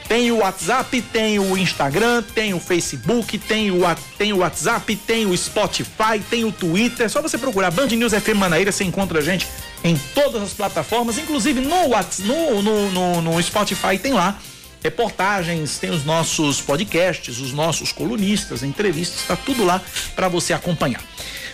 Tem 0.10 0.32
o 0.32 0.38
WhatsApp, 0.38 1.02
tem 1.04 1.38
o 1.38 1.56
Instagram, 1.56 2.24
tem 2.34 2.56
o 2.56 2.60
Facebook, 2.60 3.38
tem 3.38 3.70
o, 3.70 3.82
tem 4.18 4.34
o 4.34 4.38
WhatsApp, 4.38 4.96
tem 4.96 5.28
o 5.28 5.38
Spotify, 5.38 6.20
tem 6.28 6.44
o 6.44 6.52
Twitter. 6.52 7.06
É 7.06 7.10
só 7.10 7.22
você 7.22 7.38
procurar 7.38 7.70
Band 7.70 7.90
News 7.90 8.12
FM 8.12 8.36
Manaíra, 8.36 8.72
você 8.72 8.84
encontra 8.84 9.20
a 9.20 9.22
gente 9.22 9.48
em 9.84 9.96
todas 10.16 10.42
as 10.42 10.52
plataformas, 10.52 11.20
inclusive 11.20 11.62
no, 11.62 11.90
WhatsApp, 11.90 12.28
no, 12.28 12.62
no, 12.64 12.92
no, 12.92 13.22
no 13.22 13.44
Spotify 13.44 14.00
tem 14.00 14.12
lá 14.12 14.36
reportagens, 14.84 15.78
tem 15.78 15.92
os 15.92 16.04
nossos 16.04 16.60
podcasts, 16.60 17.38
os 17.40 17.54
nossos 17.54 17.92
colunistas, 17.92 18.64
entrevistas, 18.64 19.24
tá 19.28 19.36
tudo 19.36 19.64
lá 19.64 19.80
para 20.16 20.28
você 20.28 20.54
acompanhar. 20.54 21.04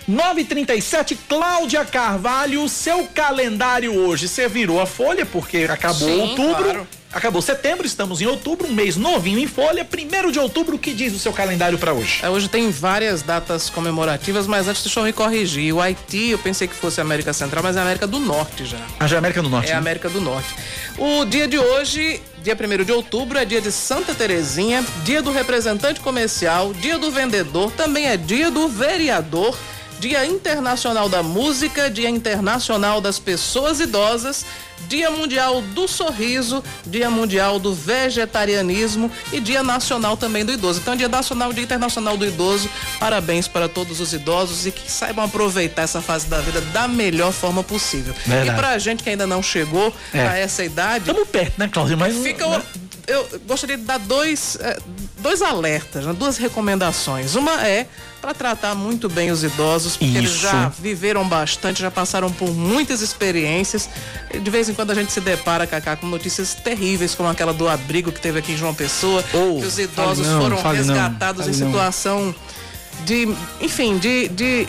937 0.07 1.15
Cláudia 1.27 1.83
Carvalho, 1.83 2.69
seu 2.69 3.05
calendário 3.07 3.91
hoje, 3.91 4.27
você 4.27 4.47
virou 4.47 4.79
a 4.79 4.85
folha 4.85 5.25
porque 5.25 5.67
acabou 5.69 6.07
Sim, 6.07 6.21
outubro. 6.21 6.63
Claro. 6.63 6.87
Acabou 7.11 7.41
setembro, 7.41 7.87
estamos 7.87 8.19
em 8.21 8.25
outubro, 8.25 8.67
um 8.67 8.73
mês 8.73 8.97
novinho 8.97 9.39
em 9.39 9.47
folha. 9.47 9.85
Primeiro 9.85 10.33
de 10.33 10.37
outubro, 10.37 10.75
o 10.75 10.79
que 10.79 10.93
diz 10.93 11.13
o 11.13 11.17
seu 11.17 11.31
calendário 11.31 11.77
para 11.77 11.93
hoje? 11.93 12.19
É, 12.21 12.29
hoje 12.29 12.49
tem 12.49 12.69
várias 12.69 13.21
datas 13.21 13.69
comemorativas, 13.69 14.45
mas 14.45 14.67
antes 14.67 14.83
deixa 14.83 14.99
eu 14.99 15.05
me 15.05 15.13
corrigir. 15.13 15.73
O 15.73 15.79
Haiti, 15.79 16.31
eu 16.31 16.37
pensei 16.37 16.67
que 16.67 16.75
fosse 16.75 16.99
América 16.99 17.31
Central, 17.31 17.63
mas 17.63 17.77
é 17.77 17.81
América 17.81 18.05
do 18.05 18.19
Norte 18.19 18.65
já. 18.65 18.79
Ah, 18.99 19.07
já 19.07 19.15
é 19.15 19.19
América 19.19 19.41
do 19.41 19.49
Norte. 19.49 19.69
É 19.69 19.71
né? 19.71 19.79
América 19.79 20.09
do 20.09 20.19
Norte. 20.19 20.53
O 20.97 21.23
dia 21.23 21.47
de 21.47 21.57
hoje, 21.57 22.21
dia 22.43 22.53
1 22.53 22.83
de 22.83 22.91
outubro, 22.91 23.39
é 23.39 23.45
dia 23.45 23.61
de 23.61 23.71
Santa 23.71 24.13
Terezinha, 24.13 24.83
dia 25.05 25.21
do 25.21 25.31
representante 25.31 26.01
comercial, 26.01 26.73
dia 26.73 26.99
do 26.99 27.11
vendedor, 27.11 27.71
também 27.71 28.07
é 28.07 28.17
dia 28.17 28.51
do 28.51 28.67
vereador 28.67 29.57
Dia 30.05 30.23
Internacional 30.23 31.09
da 31.09 31.23
Música, 31.23 31.89
Dia 31.89 32.11
Internacional 32.11 33.01
das 33.01 33.17
Pessoas 33.17 33.79
Idosas, 33.79 34.45
Dia 34.87 35.09
Mundial 35.09 35.63
do 35.63 35.87
Sorriso, 35.87 36.63
Dia 36.85 37.09
Mundial 37.09 37.57
do 37.57 37.73
Vegetarianismo 37.73 39.09
e 39.33 39.39
Dia 39.39 39.63
Nacional 39.63 40.15
também 40.15 40.45
do 40.45 40.51
Idoso. 40.51 40.79
Então, 40.79 40.95
Dia 40.95 41.09
Nacional, 41.09 41.51
Dia 41.51 41.63
Internacional 41.63 42.15
do 42.17 42.23
Idoso. 42.23 42.69
Parabéns 42.99 43.47
para 43.47 43.67
todos 43.67 43.99
os 43.99 44.13
idosos 44.13 44.67
e 44.67 44.71
que 44.71 44.91
saibam 44.91 45.25
aproveitar 45.25 45.81
essa 45.81 46.03
fase 46.03 46.27
da 46.27 46.39
vida 46.39 46.61
da 46.61 46.87
melhor 46.87 47.33
forma 47.33 47.63
possível. 47.63 48.13
Verdade. 48.27 48.49
E 48.49 48.53
para 48.53 48.69
a 48.69 48.77
gente 48.77 49.01
que 49.01 49.09
ainda 49.09 49.25
não 49.25 49.41
chegou 49.41 49.91
é. 50.13 50.21
a 50.21 50.37
essa 50.37 50.63
idade. 50.63 51.09
Estamos 51.09 51.27
perto, 51.27 51.57
né, 51.57 51.67
Cláudia? 51.67 51.97
Mas. 51.97 52.15
Fica. 52.15 52.47
Né? 52.47 52.61
Eu 53.07 53.39
gostaria 53.47 53.77
de 53.77 53.83
dar 53.83 53.99
dois, 53.99 54.57
eh, 54.59 54.79
dois 55.19 55.41
alertas, 55.41 56.05
né? 56.05 56.13
duas 56.13 56.37
recomendações. 56.37 57.35
Uma 57.35 57.65
é 57.67 57.87
para 58.21 58.33
tratar 58.33 58.73
muito 58.73 59.07
bem 59.07 59.29
os 59.29 59.43
idosos, 59.43 59.95
porque 59.95 60.05
Isso. 60.05 60.17
eles 60.17 60.39
já 60.39 60.69
viveram 60.69 61.27
bastante, 61.27 61.81
já 61.81 61.91
passaram 61.91 62.31
por 62.31 62.49
muitas 62.51 63.01
experiências. 63.01 63.87
De 64.33 64.49
vez 64.49 64.67
em 64.67 64.73
quando 64.73 64.89
a 64.89 64.95
gente 64.95 65.11
se 65.11 65.21
depara, 65.21 65.67
Cacá, 65.67 65.95
com 65.95 66.07
notícias 66.07 66.55
terríveis, 66.55 67.13
como 67.13 67.29
aquela 67.29 67.53
do 67.53 67.67
abrigo 67.67 68.11
que 68.11 68.19
teve 68.19 68.39
aqui 68.39 68.53
em 68.53 68.57
João 68.57 68.73
Pessoa, 68.73 69.23
oh, 69.31 69.59
que 69.59 69.67
os 69.67 69.77
idosos 69.77 70.25
não, 70.25 70.41
foram 70.41 70.61
resgatados 70.71 71.45
não, 71.45 71.51
em 71.51 71.55
situação 71.55 72.25
não. 72.25 73.05
de, 73.05 73.35
enfim, 73.61 73.99
de, 73.99 74.27
de 74.29 74.67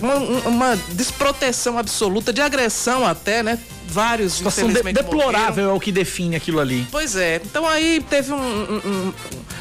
uma, 0.00 0.14
uma, 0.48 0.76
desproteção 0.92 1.78
absoluta, 1.78 2.32
de 2.32 2.40
agressão 2.40 3.06
até, 3.06 3.42
né? 3.42 3.58
Vários 3.86 4.34
Situação 4.34 4.68
de, 4.68 4.82
deplorável 4.82 5.64
morreram. 5.64 5.70
é 5.70 5.72
o 5.72 5.80
que 5.80 5.92
define 5.92 6.36
aquilo 6.36 6.60
ali. 6.60 6.86
Pois 6.90 7.16
é. 7.16 7.40
Então 7.44 7.66
aí 7.66 8.04
teve 8.08 8.32
um, 8.32 8.36
um, 8.36 8.76
um, 8.84 9.12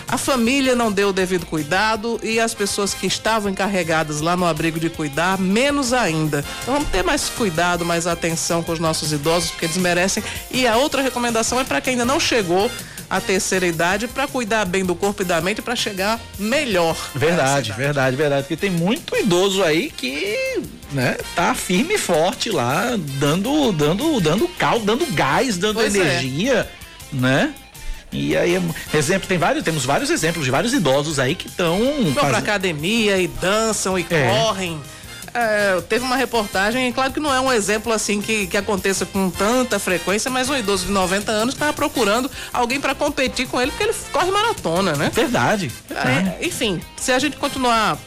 a 0.08 0.18
família 0.18 0.76
não 0.76 0.92
deu 0.92 1.10
o 1.10 1.14
devido 1.14 1.46
cuidado 1.46 2.20
e 2.24 2.40
as 2.40 2.54
pessoas 2.54 2.94
que 2.94 3.08
estavam 3.08 3.52
encarregadas 3.52 4.22
lá 4.22 4.36
no 4.36 4.46
abrigo 4.46 4.80
de 4.80 4.90
cuidar 4.90 5.38
menos 5.38 5.94
ainda. 5.94 6.44
Então 6.62 6.76
vamos 6.76 6.90
ter 6.90 7.04
mais 7.04 7.30
cuidado, 7.30 7.86
mais 7.86 8.08
atenção 8.08 8.64
com 8.64 8.72
os 8.72 8.80
nossos 8.80 9.12
idosos 9.12 9.52
porque 9.52 9.66
eles 9.66 9.78
merecem. 9.78 10.24
E 10.52 10.68
a 10.68 10.78
outra 10.78 11.02
recomendação 11.02 11.60
é 11.60 11.64
para 11.64 11.82
quem 11.82 11.92
ainda 11.92 12.06
não 12.06 12.20
chegou 12.20 12.70
a 13.14 13.22
terceira 13.22 13.68
idade 13.68 14.08
para 14.08 14.28
cuidar 14.28 14.66
bem 14.66 14.84
do 14.84 14.96
corpo 14.96 15.22
e 15.22 15.26
da 15.26 15.40
mente 15.40 15.62
para 15.62 15.76
chegar 15.76 16.20
melhor. 16.40 16.98
Verdade, 17.14 17.72
verdade, 17.72 18.16
verdade. 18.16 18.42
Porque 18.48 18.58
tem 18.58 18.72
muito 18.72 19.16
idoso 19.16 19.62
aí 19.62 19.92
que, 19.96 20.64
né, 20.92 21.16
tá 21.36 21.54
firme 21.54 21.94
e 21.94 21.98
forte 22.00 22.50
lá, 22.50 22.98
dando, 23.20 23.72
dando, 23.72 24.20
dando 24.20 24.48
cal, 24.48 24.80
dando 24.80 25.06
gás, 25.14 25.60
dando 25.60 25.76
pois 25.76 25.94
é. 25.94 26.00
energia, 26.00 26.68
é. 27.14 27.16
né? 27.16 27.54
E 28.12 28.36
aí, 28.36 28.60
exemplo, 28.92 29.28
tem 29.28 29.38
vários, 29.38 29.64
temos 29.64 29.86
vários 29.86 30.10
exemplos 30.10 30.44
de 30.44 30.50
vários 30.50 30.74
idosos 30.74 31.20
aí 31.20 31.36
que 31.36 31.48
estão. 31.48 31.78
Vão 31.78 32.14
faz... 32.16 32.30
pra 32.30 32.38
academia 32.40 33.20
e 33.20 33.28
dançam 33.28 33.98
e 33.98 34.06
é. 34.10 34.28
correm 34.28 34.82
é, 35.34 35.82
teve 35.82 36.06
uma 36.06 36.16
reportagem, 36.16 36.92
claro 36.92 37.12
que 37.12 37.20
não 37.20 37.34
é 37.34 37.40
um 37.40 37.52
exemplo 37.52 37.92
assim 37.92 38.22
que, 38.22 38.48
que 38.48 38.58
aconteça 38.58 39.06
com 39.06 39.30
tanta 39.30 39.80
frequência, 39.80 40.30
mas 40.30 40.50
um 40.50 40.56
idoso 40.56 40.86
de 40.86 40.92
90 40.92 41.32
anos 41.32 41.54
estava 41.56 41.74
procurando 41.74 42.30
alguém 42.52 42.80
para 42.80 42.94
competir 42.94 43.48
com 43.48 43.60
ele, 43.60 43.72
porque 43.72 43.84
ele 43.84 43.96
corre 44.12 44.32
maratona, 44.32 44.94
né? 44.94 45.12
Verdade. 45.14 45.72
É, 45.90 46.46
enfim, 46.46 46.82
se 46.98 47.12
a 47.12 47.20
gente 47.20 47.38
continuar 47.38 47.98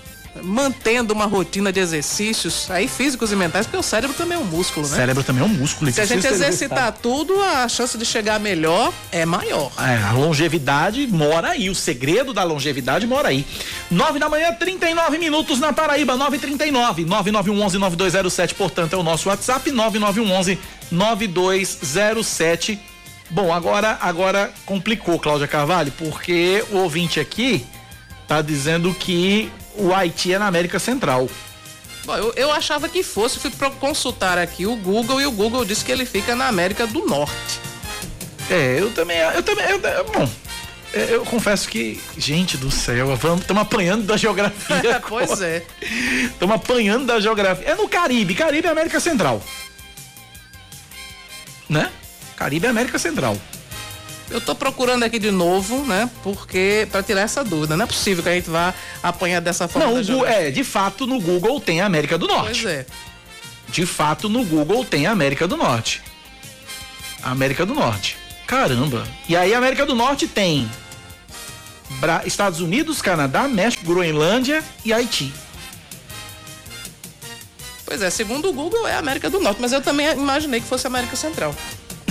mantendo 0.43 1.13
uma 1.13 1.27
rotina 1.27 1.73
de 1.73 1.81
exercícios 1.81 2.71
aí 2.71 2.89
físicos 2.89 3.33
e 3.33 3.37
mentais, 3.37 3.67
porque 3.67 3.79
o 3.79 3.83
cérebro 3.83 4.17
também 4.17 4.37
é 4.37 4.41
um 4.41 4.45
músculo, 4.45 4.87
né? 4.87 4.93
O 4.93 4.97
cérebro 4.97 5.23
também 5.25 5.43
é 5.43 5.47
um 5.47 5.49
músculo. 5.49 5.91
Se 5.93 6.01
a 6.01 6.07
gente 6.07 6.27
exercitar 6.27 6.93
tudo, 6.93 7.41
a 7.41 7.69
chance 7.69 7.97
de 7.97 8.05
chegar 8.05 8.39
melhor 8.41 8.93
é 9.11 9.25
maior. 9.25 9.73
É, 9.79 10.03
a 10.03 10.13
longevidade 10.13 11.07
mora 11.07 11.51
aí, 11.51 11.71
o 11.71 11.75
segredo 11.75 12.33
da 12.33 12.43
longevidade 12.43 13.07
mora 13.07 13.29
aí. 13.29 13.47
Nove 13.91 14.19
da 14.19 14.29
manhã, 14.29 14.53
39 14.53 15.19
minutos 15.19 15.61
na 15.61 15.73
Paraíba, 15.73 16.17
939 16.17 17.05
9911 17.05 17.79
9207, 17.79 18.55
portanto 18.55 18.95
é 18.95 18.97
o 18.97 19.03
nosso 19.03 19.29
WhatsApp, 19.29 19.71
9911 19.71 20.59
9207. 20.91 22.79
Bom, 23.29 23.53
agora 23.53 23.99
agora 24.01 24.53
complicou, 24.65 25.19
Cláudia 25.19 25.49
Carvalho, 25.49 25.93
porque 25.99 26.65
o 26.71 26.79
ouvinte 26.79 27.19
aqui 27.19 27.67
tá 28.27 28.41
dizendo 28.43 28.95
que 28.95 29.51
o 29.77 29.95
Haiti 29.95 30.33
é 30.33 30.39
na 30.39 30.47
América 30.47 30.79
Central. 30.79 31.29
Bom, 32.05 32.17
eu, 32.17 32.33
eu 32.35 32.53
achava 32.53 32.89
que 32.89 33.03
fosse, 33.03 33.39
fui 33.39 33.51
consultar 33.81 34.39
aqui 34.39 34.67
o 34.67 34.77
Google 34.77 35.21
e 35.21 35.27
o 35.27 35.33
Google 35.33 35.65
disse 35.65 35.85
que 35.85 35.91
ele 35.91 36.07
fica 36.07 36.37
na 36.37 36.47
América 36.47 36.87
do 36.87 37.07
Norte. 37.07 37.61
É, 38.49 38.77
eu 38.79 38.93
também, 38.93 39.19
eu 39.19 39.43
também, 39.43 39.67
eu, 39.69 39.81
bom, 40.05 40.29
é, 40.95 41.15
eu 41.15 41.25
confesso 41.25 41.69
que, 41.69 42.01
gente 42.17 42.57
do 42.57 42.71
céu, 42.71 43.13
estamos 43.13 43.63
apanhando 43.63 44.05
da 44.05 44.17
geografia. 44.17 45.03
pois 45.07 45.43
é. 45.43 45.65
Estamos 46.23 46.55
apanhando 46.55 47.07
da 47.07 47.19
geografia. 47.19 47.67
É 47.67 47.75
no 47.75 47.89
Caribe, 47.89 48.35
Caribe 48.35 48.69
é 48.69 48.71
América 48.71 49.01
Central. 49.01 49.43
Né? 51.69 51.91
Caribe 52.37 52.67
é 52.67 52.71
América 52.71 52.99
Central. 52.99 53.37
Eu 54.31 54.39
estou 54.39 54.55
procurando 54.55 55.05
aqui 55.05 55.19
de 55.19 55.31
novo, 55.31 55.85
né? 55.85 56.11
Porque 56.23 56.89
para 56.91 57.03
tirar 57.03 57.21
essa 57.21 57.45
dúvida, 57.45 57.77
não 57.77 57.85
é 57.85 57.87
possível 57.87 58.23
que 58.23 58.29
a 58.29 58.35
gente 58.35 58.51
vá 58.51 58.75
apanhar 59.03 59.41
dessa 59.41 59.69
forma. 59.69 59.89
Não, 59.89 60.03
Google, 60.03 60.27
é, 60.27 60.51
de 60.51 60.65
fato 60.65 61.07
no 61.07 61.21
Google 61.21 61.61
tem 61.61 61.81
a 61.81 61.87
América 61.87 62.19
do 62.19 62.27
Norte. 62.27 62.63
Pois 62.63 62.75
é. 62.75 62.87
De 63.69 63.87
fato 63.87 64.29
no 64.29 64.45
Google 64.45 64.85
tem 64.85 65.07
a 65.07 65.13
América 65.13 65.47
do 65.47 65.57
Norte. 65.57 66.03
América 67.23 67.65
do 67.65 67.75
Norte. 67.75 68.17
Caramba. 68.47 69.07
E 69.29 69.37
aí 69.37 69.55
a 69.55 69.59
América 69.59 69.85
do 69.85 69.95
Norte 69.95 70.27
tem 70.27 70.69
Bra 72.01 72.23
Estados 72.25 72.61
Unidos, 72.61 73.01
Canadá, 73.01 73.49
México, 73.49 73.85
Groenlândia 73.85 74.63
e 74.85 74.93
Haiti. 74.93 75.33
Pois 77.85 78.03
é, 78.03 78.11
segundo 78.11 78.49
o 78.49 78.53
Google 78.53 78.87
é 78.89 78.95
a 78.95 78.99
América 78.99 79.31
do 79.31 79.39
Norte, 79.39 79.61
mas 79.61 79.73
eu 79.73 79.81
também 79.81 80.11
imaginei 80.13 80.61
que 80.61 80.67
fosse 80.67 80.87
a 80.87 80.91
América 80.91 81.15
Central. 81.15 81.55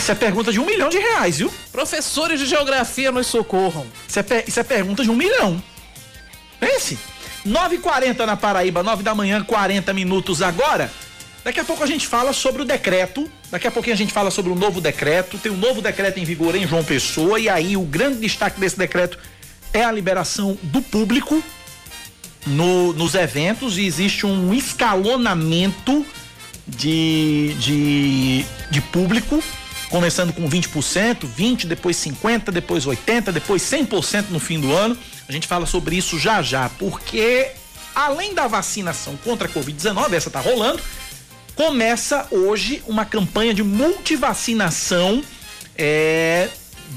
Isso 0.06 0.12
é 0.12 0.16
pergunta 0.16 0.54
de 0.54 0.60
um 0.60 0.68
milhão 0.68 0.88
de 0.88 1.00
reais, 1.00 1.40
viu? 1.40 1.52
Professores 1.72 2.40
de 2.40 2.46
geografia 2.46 3.12
nos 3.12 3.26
socorram. 3.26 3.88
Isso 4.08 4.20
é, 4.20 4.44
isso 4.48 4.60
é 4.60 4.64
pergunta 4.64 5.02
de 5.02 5.10
um 5.10 5.16
milhão. 5.16 5.60
Pense. 6.60 7.00
9h40 7.44 8.24
na 8.24 8.38
Paraíba, 8.38 8.84
9 8.84 9.02
da 9.02 9.16
manhã, 9.16 9.44
40 9.44 9.92
minutos 9.94 10.44
agora. 10.44 10.92
Daqui 11.44 11.60
a 11.60 11.64
pouco 11.64 11.84
a 11.84 11.88
gente 11.88 12.06
fala 12.06 12.34
sobre 12.34 12.62
o 12.62 12.66
decreto. 12.66 13.28
Daqui 13.50 13.66
a 13.66 13.72
pouquinho 13.72 13.96
a 13.96 13.98
gente 13.98 14.14
fala 14.14 14.30
sobre 14.30 14.52
o 14.52 14.56
novo 14.56 14.80
decreto. 14.80 15.40
Tem 15.40 15.52
um 15.52 15.58
novo 15.58 15.82
decreto 15.82 16.20
em 16.20 16.24
vigor 16.24 16.56
em 16.56 16.68
João 16.68 16.84
Pessoa. 16.84 17.40
E 17.40 17.50
aí 17.50 17.76
o 17.76 17.82
grande 17.82 18.20
destaque 18.20 18.60
desse 18.60 18.78
decreto 18.78 19.18
é 19.74 19.84
a 19.84 19.92
liberação 19.92 20.56
do 20.62 20.84
público 20.84 21.44
no, 22.46 22.94
nos 22.94 23.16
eventos. 23.16 23.76
E 23.80 23.88
existe 23.88 24.28
um 24.28 24.54
escalonamento 24.54 26.06
de, 26.68 27.56
de, 27.60 28.46
de 28.70 28.82
público 28.82 29.44
começando 29.90 30.34
com 30.34 30.50
20%, 30.50 31.28
20%, 31.38 31.66
depois 31.66 31.98
50%, 31.98 32.52
depois 32.52 32.86
80%, 32.86 33.32
depois 33.32 33.62
100% 33.62 34.26
no 34.30 34.40
fim 34.40 34.60
do 34.60 34.74
ano. 34.74 34.98
A 35.28 35.32
gente 35.32 35.48
fala 35.48 35.66
sobre 35.66 35.96
isso 35.96 36.20
já 36.20 36.42
já, 36.42 36.70
porque 36.70 37.52
além 37.94 38.34
da 38.34 38.48
vacinação 38.48 39.18
contra 39.24 39.48
a 39.48 39.52
Covid-19, 39.52 40.14
essa 40.14 40.30
tá 40.30 40.40
rolando, 40.40 40.82
começa 41.56 42.28
hoje 42.30 42.84
uma 42.86 43.06
campanha 43.06 43.54
de 43.54 43.64
multivacinação 43.64 45.24
é, 45.78 46.50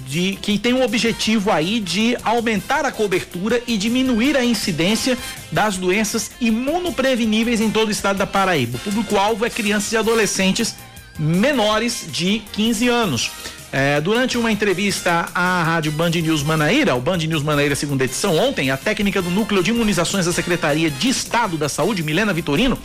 de, 0.07 0.39
que 0.43 0.59
tem 0.59 0.73
o 0.73 0.83
objetivo 0.83 1.51
aí 1.51 1.81
de 1.81 2.17
aumentar 2.23 2.85
a 2.85 2.93
cobertura 2.93 3.63
e 3.67 3.77
diminuir 3.77 4.37
a 4.37 4.45
incidência 4.45 5.17
das 5.51 5.77
doenças 5.77 6.33
imunopreveníveis 6.41 7.61
em 7.61 7.71
todo 7.71 7.89
o 7.89 7.93
estado 7.93 8.19
da 8.19 8.27
Paraíba. 8.27 8.77
O 8.77 8.81
público-alvo 8.81 9.45
é 9.45 9.51
crianças 9.51 9.93
e 9.93 9.97
adolescentes 9.97 10.75
menores 11.19 12.07
de 12.09 12.41
15 12.53 12.89
anos. 12.89 13.31
É, 13.71 14.01
durante 14.01 14.39
uma 14.39 14.51
entrevista 14.51 15.29
à 15.35 15.63
rádio 15.63 15.93
Band 15.93 16.11
News 16.11 16.43
Manaíra, 16.43 16.95
o 16.95 17.01
Band 17.01 17.19
News 17.19 17.43
Manaíra 17.43 17.75
segunda 17.75 18.05
edição 18.05 18.35
ontem, 18.37 18.71
a 18.71 18.79
técnica 18.79 19.21
do 19.21 19.29
Núcleo 19.29 19.63
de 19.63 19.71
Imunizações 19.71 20.25
da 20.25 20.33
Secretaria 20.33 20.91
de 20.91 21.09
Estado 21.09 21.59
da 21.59 21.69
Saúde, 21.69 22.03
Milena 22.03 22.33
Vitorino, 22.33 22.79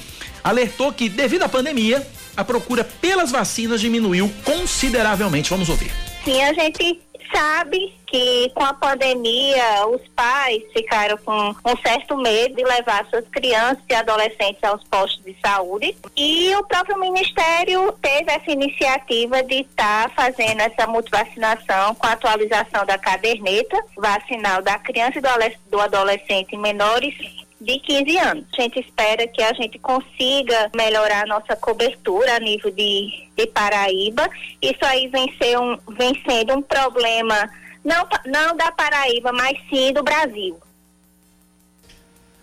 alertou 0.43 0.91
que 0.91 1.07
devido 1.07 1.43
à 1.43 1.49
pandemia, 1.49 2.05
a 2.35 2.43
procura 2.43 2.83
pelas 2.83 3.31
vacinas 3.31 3.79
diminuiu 3.79 4.29
consideravelmente. 4.43 5.49
Vamos 5.49 5.69
ouvir. 5.69 5.91
Sim, 6.25 6.41
a 6.41 6.53
gente 6.53 6.99
sabe 7.33 7.93
que 8.05 8.51
com 8.53 8.63
a 8.63 8.73
pandemia 8.73 9.87
os 9.87 10.07
pais 10.09 10.61
ficaram 10.71 11.17
com 11.17 11.55
um 11.65 11.77
certo 11.77 12.15
medo 12.17 12.55
de 12.55 12.63
levar 12.63 13.05
suas 13.09 13.27
crianças 13.29 13.83
e 13.89 13.93
adolescentes 13.95 14.63
aos 14.63 14.83
postos 14.83 15.23
de 15.25 15.35
saúde. 15.43 15.95
E 16.15 16.55
o 16.55 16.63
próprio 16.63 16.99
Ministério 16.99 17.91
teve 18.01 18.31
essa 18.31 18.51
iniciativa 18.51 19.41
de 19.43 19.61
estar 19.61 20.09
tá 20.09 20.15
fazendo 20.15 20.61
essa 20.61 20.85
multivacinação 20.85 21.95
com 21.95 22.05
a 22.05 22.11
atualização 22.11 22.85
da 22.85 22.97
caderneta 22.97 23.83
vacinal 23.97 24.61
da 24.61 24.77
criança 24.77 25.17
e 25.17 25.69
do 25.69 25.79
adolescente 25.79 26.55
menores 26.55 27.15
de 27.63 27.79
15 27.79 28.17
anos. 28.17 28.45
A 28.57 28.61
gente 28.61 28.79
espera 28.79 29.27
que 29.27 29.41
a 29.41 29.53
gente 29.53 29.79
consiga 29.79 30.69
melhorar 30.75 31.23
a 31.23 31.27
nossa 31.27 31.55
cobertura 31.55 32.35
a 32.35 32.39
nível 32.39 32.71
de, 32.71 33.27
de 33.35 33.47
Paraíba. 33.47 34.29
Isso 34.61 34.83
aí 34.85 35.07
vem, 35.07 35.33
ser 35.41 35.57
um, 35.57 35.77
vem 35.97 36.21
sendo 36.27 36.53
um 36.53 36.61
problema 36.61 37.49
não, 37.83 38.07
não 38.25 38.55
da 38.55 38.71
Paraíba, 38.71 39.31
mas 39.31 39.57
sim 39.69 39.93
do 39.93 40.03
Brasil. 40.03 40.57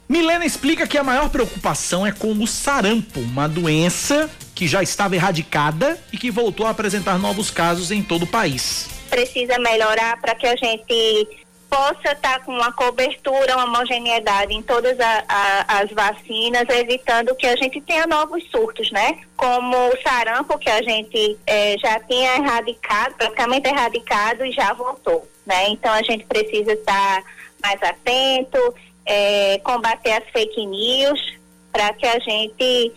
Milena 0.09 0.41
Milena 0.41 0.45
explica 0.45 0.89
que 0.89 0.99
a 0.99 1.05
maior 1.05 1.31
preocupação 1.31 2.05
é 2.05 2.11
com 2.11 2.33
o 2.33 2.47
sarampo, 2.47 3.21
uma 3.21 3.49
doença 3.49 4.29
que 4.55 4.67
já 4.67 4.83
estava 4.83 5.15
erradicada 5.15 5.99
e 6.13 6.19
que 6.19 6.31
voltou 6.31 6.67
a 6.67 6.71
apresentar 6.71 7.19
novos 7.19 7.51
casos 7.51 7.91
em 7.91 8.03
todo 8.03 8.25
o 8.25 8.27
país. 8.27 8.89
Precisa 9.09 9.59
melhorar 9.59 10.21
para 10.21 10.35
que 10.35 10.47
a 10.47 10.57
gente 10.57 11.29
possa 11.71 12.13
estar 12.13 12.17
tá 12.17 12.41
com 12.41 12.53
uma 12.53 12.73
cobertura, 12.73 13.57
uma 13.57 13.65
homogeneidade 13.65 14.53
em 14.53 14.61
todas 14.61 14.99
a, 14.99 15.25
a, 15.29 15.79
as 15.81 15.91
vacinas, 15.93 16.69
evitando 16.69 17.35
que 17.37 17.47
a 17.47 17.57
gente 17.57 17.81
tenha 17.81 18.07
novos 18.07 18.43
surtos, 18.51 18.91
né? 18.91 19.21
Como 19.37 19.77
o 19.77 20.03
sarampo, 20.03 20.59
que 20.59 20.69
a 20.69 20.83
gente 20.83 21.39
é, 21.47 21.79
já 21.79 22.01
tinha 22.01 22.37
erradicado, 22.37 23.15
praticamente 23.15 23.69
erradicado 23.69 24.45
e 24.45 24.53
já 24.53 24.73
voltou, 24.73 25.27
né? 25.47 25.69
Então 25.69 25.93
a 25.93 26.03
gente 26.03 26.25
precisa 26.25 26.73
estar 26.73 27.23
mais 27.63 27.81
atento, 27.83 28.75
é, 29.07 29.59
combater 29.61 30.13
as 30.13 30.29
fake 30.31 30.67
news, 30.67 31.39
para 31.73 31.93
que 31.93 32.07
a 32.07 32.19
gente 32.19 32.93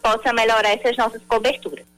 possa 0.00 0.32
melhorar 0.32 0.70
essas 0.70 0.96
nossas 0.96 1.22
coberturas. 1.26 1.93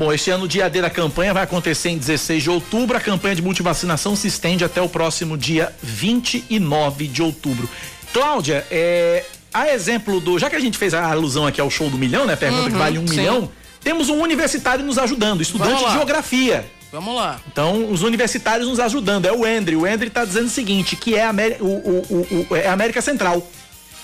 Bom, 0.00 0.10
este 0.14 0.30
ano 0.30 0.44
o 0.44 0.48
dia 0.48 0.66
D 0.70 0.80
da 0.80 0.88
campanha 0.88 1.34
vai 1.34 1.42
acontecer 1.42 1.90
em 1.90 1.98
16 1.98 2.42
de 2.44 2.48
outubro. 2.48 2.96
A 2.96 3.00
campanha 3.00 3.34
de 3.34 3.42
multivacinação 3.42 4.16
se 4.16 4.28
estende 4.28 4.64
até 4.64 4.80
o 4.80 4.88
próximo 4.88 5.36
dia 5.36 5.74
29 5.82 7.06
de 7.06 7.22
outubro. 7.22 7.68
Cláudia, 8.10 8.66
é, 8.70 9.26
a 9.52 9.68
exemplo 9.68 10.18
do. 10.18 10.38
Já 10.38 10.48
que 10.48 10.56
a 10.56 10.58
gente 10.58 10.78
fez 10.78 10.94
a 10.94 11.10
alusão 11.10 11.46
aqui 11.46 11.60
ao 11.60 11.68
show 11.68 11.90
do 11.90 11.98
milhão, 11.98 12.24
né? 12.24 12.34
Pergunta 12.34 12.62
uhum, 12.62 12.70
que 12.70 12.76
vale 12.78 12.98
um 12.98 13.06
sim. 13.06 13.16
milhão. 13.16 13.50
Temos 13.84 14.08
um 14.08 14.22
universitário 14.22 14.82
nos 14.82 14.96
ajudando, 14.96 15.42
estudante 15.42 15.84
de 15.84 15.92
geografia. 15.92 16.64
Vamos 16.90 17.14
lá. 17.14 17.38
Então, 17.52 17.92
os 17.92 18.00
universitários 18.00 18.66
nos 18.66 18.80
ajudando. 18.80 19.26
É 19.26 19.32
o 19.32 19.46
Endre. 19.46 19.76
O 19.76 19.86
Endre 19.86 20.08
está 20.08 20.24
dizendo 20.24 20.46
o 20.46 20.50
seguinte: 20.50 20.96
que 20.96 21.14
é 21.14 21.26
a, 21.26 21.34
o, 21.60 21.66
o, 21.66 22.46
o, 22.48 22.56
é 22.56 22.68
a 22.68 22.72
América 22.72 23.02
Central. 23.02 23.46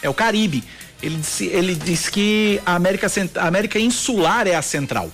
É 0.02 0.10
o 0.10 0.14
Caribe. 0.14 0.62
Ele 1.02 1.16
disse, 1.16 1.46
ele 1.46 1.74
disse 1.74 2.10
que 2.10 2.60
a 2.66 2.74
América, 2.74 3.06
a 3.36 3.46
América 3.46 3.78
Insular 3.78 4.46
é 4.46 4.54
a 4.54 4.60
central 4.60 5.10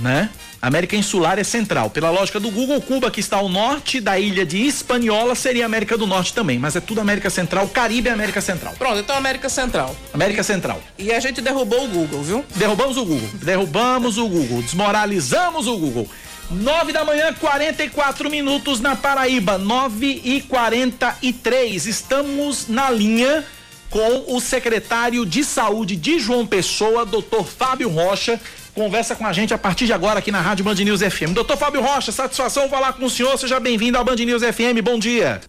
né? 0.00 0.30
América 0.60 0.96
Insular 0.96 1.38
é 1.38 1.44
central. 1.44 1.88
Pela 1.90 2.10
lógica 2.10 2.40
do 2.40 2.50
Google, 2.50 2.80
Cuba, 2.80 3.10
que 3.10 3.20
está 3.20 3.36
ao 3.36 3.48
norte 3.48 4.00
da 4.00 4.18
ilha 4.18 4.44
de 4.44 4.58
Hispaniola, 4.58 5.34
seria 5.34 5.64
América 5.64 5.96
do 5.96 6.06
Norte 6.06 6.34
também, 6.34 6.58
mas 6.58 6.74
é 6.74 6.80
tudo 6.80 7.00
América 7.00 7.30
Central. 7.30 7.68
Caribe 7.68 8.08
é 8.08 8.12
América 8.12 8.40
Central. 8.40 8.74
Pronto, 8.76 8.98
então 8.98 9.16
América 9.16 9.48
Central. 9.48 9.94
América 10.12 10.42
Central. 10.42 10.82
E 10.98 11.12
a 11.12 11.20
gente 11.20 11.40
derrubou 11.40 11.84
o 11.84 11.88
Google, 11.88 12.22
viu? 12.22 12.44
Derrubamos 12.56 12.96
o 12.96 13.04
Google. 13.04 13.28
Derrubamos 13.34 14.18
o 14.18 14.28
Google. 14.28 14.62
Desmoralizamos 14.62 15.66
o 15.68 15.76
Google. 15.76 16.08
9 16.50 16.92
da 16.92 17.04
manhã, 17.04 17.32
44 17.34 18.28
minutos 18.28 18.80
na 18.80 18.96
Paraíba. 18.96 19.58
9 19.58 20.22
e 20.24 20.40
43. 20.40 21.86
Estamos 21.86 22.66
na 22.68 22.90
linha 22.90 23.44
com 23.90 24.34
o 24.34 24.40
secretário 24.40 25.24
de 25.24 25.44
Saúde 25.44 25.96
de 25.96 26.18
João 26.18 26.46
Pessoa, 26.46 27.06
doutor 27.06 27.46
Fábio 27.46 27.88
Rocha 27.88 28.40
conversa 28.78 29.16
com 29.16 29.26
a 29.26 29.32
gente 29.32 29.52
a 29.52 29.58
partir 29.58 29.86
de 29.86 29.92
agora 29.92 30.20
aqui 30.20 30.30
na 30.30 30.40
Rádio 30.40 30.64
Band 30.64 30.76
News 30.76 31.00
FM. 31.00 31.32
Doutor 31.34 31.56
Fábio 31.56 31.80
Rocha, 31.80 32.12
satisfação 32.12 32.68
falar 32.68 32.92
com 32.92 33.06
o 33.06 33.10
senhor. 33.10 33.36
Seja 33.36 33.58
bem-vindo 33.58 33.98
à 33.98 34.04
Band 34.04 34.14
News 34.14 34.40
FM. 34.40 34.80
Bom 34.84 35.00
dia. 35.00 35.40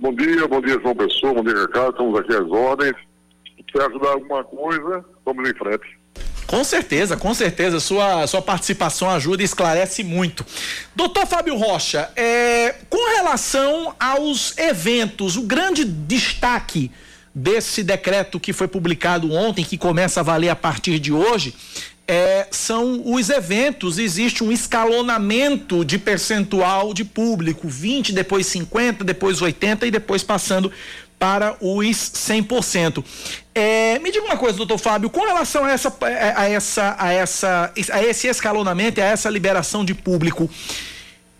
Bom 0.00 0.14
dia, 0.14 0.48
bom 0.48 0.58
dia, 0.62 0.80
João 0.80 0.96
Pessoa, 0.96 1.34
bom 1.34 1.44
dia, 1.44 1.60
Ricardo. 1.60 1.90
Estamos 1.90 2.18
aqui 2.18 2.32
às 2.34 2.50
ordens. 2.50 2.94
Se 3.70 3.78
ajudar 3.78 4.12
alguma 4.12 4.42
coisa, 4.42 5.04
vamos 5.22 5.46
em 5.46 5.52
frente. 5.52 5.84
Com 6.46 6.64
certeza, 6.64 7.14
com 7.14 7.34
certeza. 7.34 7.78
Sua, 7.78 8.26
sua 8.26 8.40
participação 8.40 9.10
ajuda 9.10 9.42
e 9.42 9.44
esclarece 9.44 10.02
muito. 10.02 10.46
Doutor 10.96 11.26
Fábio 11.26 11.56
Rocha, 11.56 12.10
é, 12.16 12.74
com 12.88 13.16
relação 13.16 13.94
aos 14.00 14.56
eventos, 14.56 15.36
o 15.36 15.42
grande 15.42 15.84
destaque 15.84 16.90
desse 17.34 17.82
decreto 17.82 18.38
que 18.38 18.52
foi 18.52 18.68
publicado 18.68 19.32
ontem, 19.32 19.64
que 19.64 19.76
começa 19.76 20.20
a 20.20 20.22
valer 20.22 20.50
a 20.50 20.56
partir 20.56 21.00
de 21.00 21.12
hoje, 21.12 21.52
é, 22.06 22.46
são 22.50 23.02
os 23.04 23.30
eventos, 23.30 23.98
existe 23.98 24.44
um 24.44 24.52
escalonamento 24.52 25.84
de 25.84 25.98
percentual 25.98 26.92
de 26.92 27.04
público, 27.04 27.66
20, 27.66 28.12
depois 28.12 28.46
50, 28.46 29.02
depois 29.04 29.40
80 29.40 29.86
e 29.86 29.90
depois 29.90 30.22
passando 30.22 30.70
para 31.18 31.56
os 31.60 31.86
100%. 31.86 33.02
É, 33.54 33.98
me 34.00 34.10
diga 34.10 34.26
uma 34.26 34.36
coisa, 34.36 34.58
doutor 34.58 34.78
Fábio, 34.78 35.08
com 35.08 35.24
relação 35.24 35.64
a 35.64 35.70
essa, 35.70 35.96
a 36.36 36.48
essa, 36.48 36.96
a 36.98 37.12
essa, 37.12 37.72
a 37.92 38.04
esse 38.04 38.26
escalonamento, 38.26 39.00
a 39.00 39.04
essa 39.04 39.30
liberação 39.30 39.84
de 39.84 39.94
público, 39.94 40.50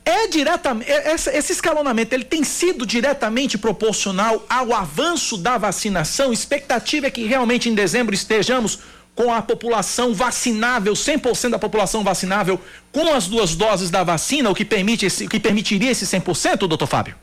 é 0.06 0.28
diretamente 0.28 0.90
é, 0.90 1.14
esse 1.14 1.52
escalonamento 1.52 2.14
ele 2.14 2.24
tem 2.24 2.44
sido 2.44 2.86
diretamente 2.86 3.56
proporcional 3.56 4.44
ao 4.48 4.72
avanço 4.72 5.36
da 5.36 5.58
vacinação. 5.58 6.32
Expectativa 6.32 7.06
é 7.06 7.10
que 7.10 7.24
realmente 7.26 7.68
em 7.68 7.74
dezembro 7.74 8.14
estejamos 8.14 8.78
com 9.14 9.32
a 9.32 9.40
população 9.40 10.12
vacinável, 10.12 10.92
100% 10.92 11.50
da 11.50 11.58
população 11.58 12.02
vacinável 12.02 12.58
com 12.92 13.14
as 13.14 13.28
duas 13.28 13.54
doses 13.54 13.90
da 13.90 14.02
vacina, 14.02 14.50
o 14.50 14.54
que, 14.54 14.64
permite 14.64 15.06
esse, 15.06 15.28
que 15.28 15.38
permitiria 15.38 15.90
esse 15.90 16.04
100%, 16.04 16.66
doutor 16.66 16.86
Fábio? 16.86 17.14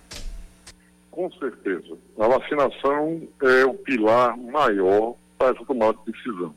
Com 1.09 1.29
certeza. 1.33 1.97
A 2.17 2.27
vacinação 2.27 3.21
é 3.43 3.65
o 3.65 3.73
pilar 3.73 4.37
maior 4.37 5.15
para 5.37 5.49
essa 5.49 5.65
tomada 5.65 5.97
de 6.05 6.13
decisão. 6.13 6.53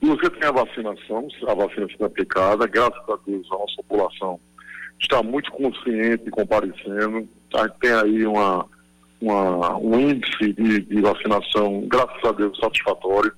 E 0.00 0.06
você 0.06 0.30
tem 0.30 0.48
a 0.48 0.52
vacinação, 0.52 1.28
a 1.48 1.54
vacina 1.54 1.86
sendo 1.88 2.04
aplicada, 2.04 2.66
graças 2.66 3.08
a 3.08 3.18
Deus 3.26 3.46
a 3.50 3.58
nossa 3.58 3.76
população 3.76 4.40
está 5.00 5.22
muito 5.22 5.50
consciente 5.52 6.24
e 6.26 6.30
comparecendo. 6.30 7.28
Tem 7.80 7.92
aí 7.92 8.26
uma, 8.26 8.66
uma, 9.20 9.76
um 9.78 9.98
índice 9.98 10.52
de, 10.52 10.80
de 10.80 11.00
vacinação, 11.00 11.84
graças 11.86 12.24
a 12.24 12.32
Deus, 12.32 12.58
satisfatório. 12.58 13.32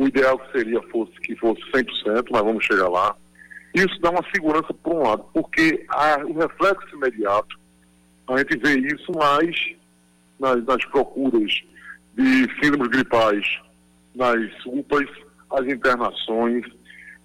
O 0.00 0.08
ideal 0.08 0.40
seria 0.50 0.80
fosse 0.84 1.12
que 1.20 1.36
fosse 1.36 1.60
100%, 1.72 2.28
mas 2.30 2.42
vamos 2.42 2.64
chegar 2.64 2.88
lá. 2.88 3.14
Isso 3.74 4.00
dá 4.00 4.08
uma 4.08 4.24
segurança 4.34 4.72
por 4.72 4.94
um 4.94 5.02
lado, 5.02 5.26
porque 5.34 5.84
a, 5.90 6.24
o 6.24 6.32
reflexo 6.32 6.96
imediato, 6.96 7.60
a 8.26 8.38
gente 8.38 8.56
vê 8.56 8.78
isso 8.78 9.12
mais 9.12 9.54
nas, 10.38 10.64
nas 10.64 10.82
procuras 10.86 11.52
de 12.16 12.48
síndromes 12.58 12.88
gripais, 12.88 13.46
nas 14.14 14.40
UPAs, 14.64 15.06
as 15.50 15.66
internações, 15.66 16.64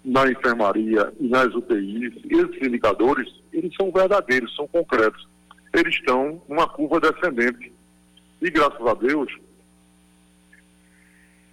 na 0.04 0.30
enfermaria 0.30 1.14
e 1.18 1.30
nas 1.30 1.56
UTIs. 1.56 2.14
Esses 2.26 2.68
indicadores, 2.68 3.42
eles 3.54 3.74
são 3.80 3.90
verdadeiros, 3.90 4.54
são 4.54 4.68
concretos. 4.68 5.26
Eles 5.74 5.96
estão 5.96 6.42
numa 6.50 6.68
curva 6.68 7.00
descendente. 7.00 7.72
E 8.42 8.50
graças 8.50 8.86
a 8.86 8.94
Deus, 8.96 9.34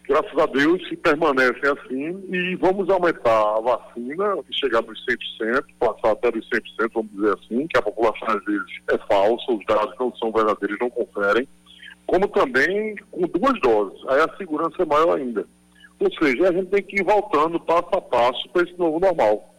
graças 0.09 0.39
a 0.39 0.47
Deus, 0.47 0.87
se 0.89 0.97
permanecem 0.97 1.71
assim 1.71 2.25
e 2.31 2.57
vamos 2.57 2.89
aumentar 2.91 3.57
a 3.57 3.61
vacina, 3.61 4.37
chegar 4.51 4.83
nos 4.83 5.05
100%, 5.41 5.65
passar 5.79 6.13
até 6.13 6.31
dos 6.31 6.49
100%, 6.49 6.91
vamos 6.93 7.13
dizer 7.13 7.35
assim, 7.39 7.67
que 7.67 7.79
a 7.79 7.83
população 7.83 8.29
às 8.29 8.45
vezes 8.45 8.67
é 8.91 8.99
falsa, 9.07 9.53
os 9.53 9.65
dados 9.67 9.95
não 9.99 10.15
são 10.17 10.33
verdadeiros, 10.33 10.79
não 10.81 10.91
conferem, 10.91 11.49
como 12.07 12.29
também 12.29 12.97
com 13.11 13.27
duas 13.27 13.61
doses, 13.61 13.99
aí 14.09 14.21
a 14.21 14.37
segurança 14.37 14.83
é 14.83 14.85
maior 14.85 15.17
ainda. 15.17 15.47
Ou 15.99 16.13
seja, 16.15 16.49
a 16.49 16.53
gente 16.53 16.71
tem 16.71 16.83
que 16.83 17.01
ir 17.01 17.05
voltando 17.05 17.61
passo 17.61 17.89
a 17.93 18.01
passo 18.01 18.49
para 18.53 18.63
esse 18.63 18.77
novo 18.77 18.99
normal. 18.99 19.55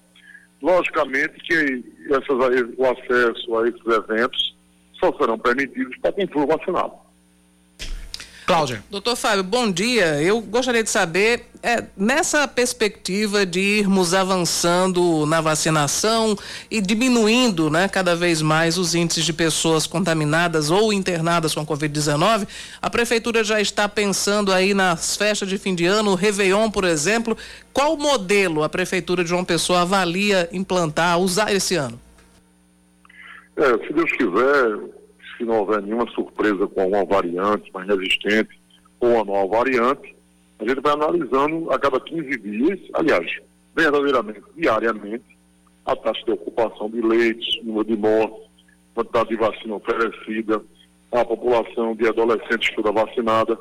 Logicamente 0.61 1.33
que 1.45 1.83
essas, 2.09 2.75
o 2.77 2.85
acesso 2.85 3.57
a 3.57 3.67
esses 3.67 3.85
eventos 3.85 4.55
só 4.99 5.11
serão 5.17 5.37
permitidos 5.39 5.97
para 5.99 6.11
quem 6.13 6.27
for 6.27 6.45
vacinado. 6.45 7.02
Cláudia. 8.45 8.83
Doutor 8.89 9.15
Fábio, 9.15 9.43
bom 9.43 9.71
dia. 9.71 10.21
Eu 10.21 10.41
gostaria 10.41 10.83
de 10.83 10.89
saber, 10.89 11.45
é, 11.61 11.83
nessa 11.95 12.47
perspectiva 12.47 13.45
de 13.45 13.59
irmos 13.59 14.13
avançando 14.13 15.25
na 15.25 15.39
vacinação 15.39 16.37
e 16.69 16.81
diminuindo 16.81 17.69
né, 17.69 17.87
cada 17.87 18.15
vez 18.15 18.41
mais 18.41 18.77
os 18.77 18.95
índices 18.95 19.23
de 19.23 19.31
pessoas 19.31 19.87
contaminadas 19.87 20.69
ou 20.69 20.91
internadas 20.91 21.53
com 21.55 21.61
a 21.61 21.65
Covid-19, 21.65 22.47
a 22.81 22.89
Prefeitura 22.89 23.43
já 23.43 23.61
está 23.61 23.87
pensando 23.87 24.51
aí 24.51 24.73
nas 24.73 25.15
festas 25.15 25.47
de 25.47 25.57
fim 25.57 25.73
de 25.73 25.85
ano, 25.85 26.11
o 26.11 26.15
Réveillon, 26.15 26.69
por 26.69 26.83
exemplo. 26.83 27.37
Qual 27.71 27.95
modelo 27.95 28.63
a 28.63 28.69
Prefeitura 28.69 29.23
de 29.23 29.29
João 29.29 29.45
Pessoa 29.45 29.81
avalia 29.81 30.49
implantar, 30.51 31.17
usar 31.17 31.53
esse 31.53 31.75
ano? 31.75 31.99
É, 33.55 33.85
se 33.85 33.93
Deus 33.93 34.11
quiser, 34.11 34.79
se 35.43 35.45
não 35.45 35.59
houver 35.59 35.81
nenhuma 35.81 36.09
surpresa 36.11 36.67
com 36.67 36.87
uma 36.87 37.03
variante 37.03 37.69
mais 37.73 37.87
resistente 37.87 38.57
ou 38.99 39.09
uma 39.09 39.25
nova 39.25 39.57
variante, 39.57 40.15
a 40.59 40.67
gente 40.67 40.79
vai 40.79 40.93
analisando 40.93 41.69
a 41.71 41.77
cada 41.77 41.99
15 41.99 42.37
dias, 42.39 42.79
aliás, 42.93 43.39
verdadeiramente, 43.75 44.41
diariamente, 44.55 45.25
a 45.85 45.95
taxa 45.95 46.23
de 46.23 46.31
ocupação 46.31 46.89
de 46.89 47.01
leitos, 47.01 47.59
número 47.63 47.85
de 47.85 47.97
mortes, 47.97 48.47
quantidade 48.95 49.29
de 49.29 49.35
vacina 49.35 49.75
oferecida, 49.75 50.61
a 51.11 51.25
população 51.25 51.93
de 51.95 52.07
adolescentes 52.07 52.73
toda 52.73 52.91
vacinada. 52.91 53.59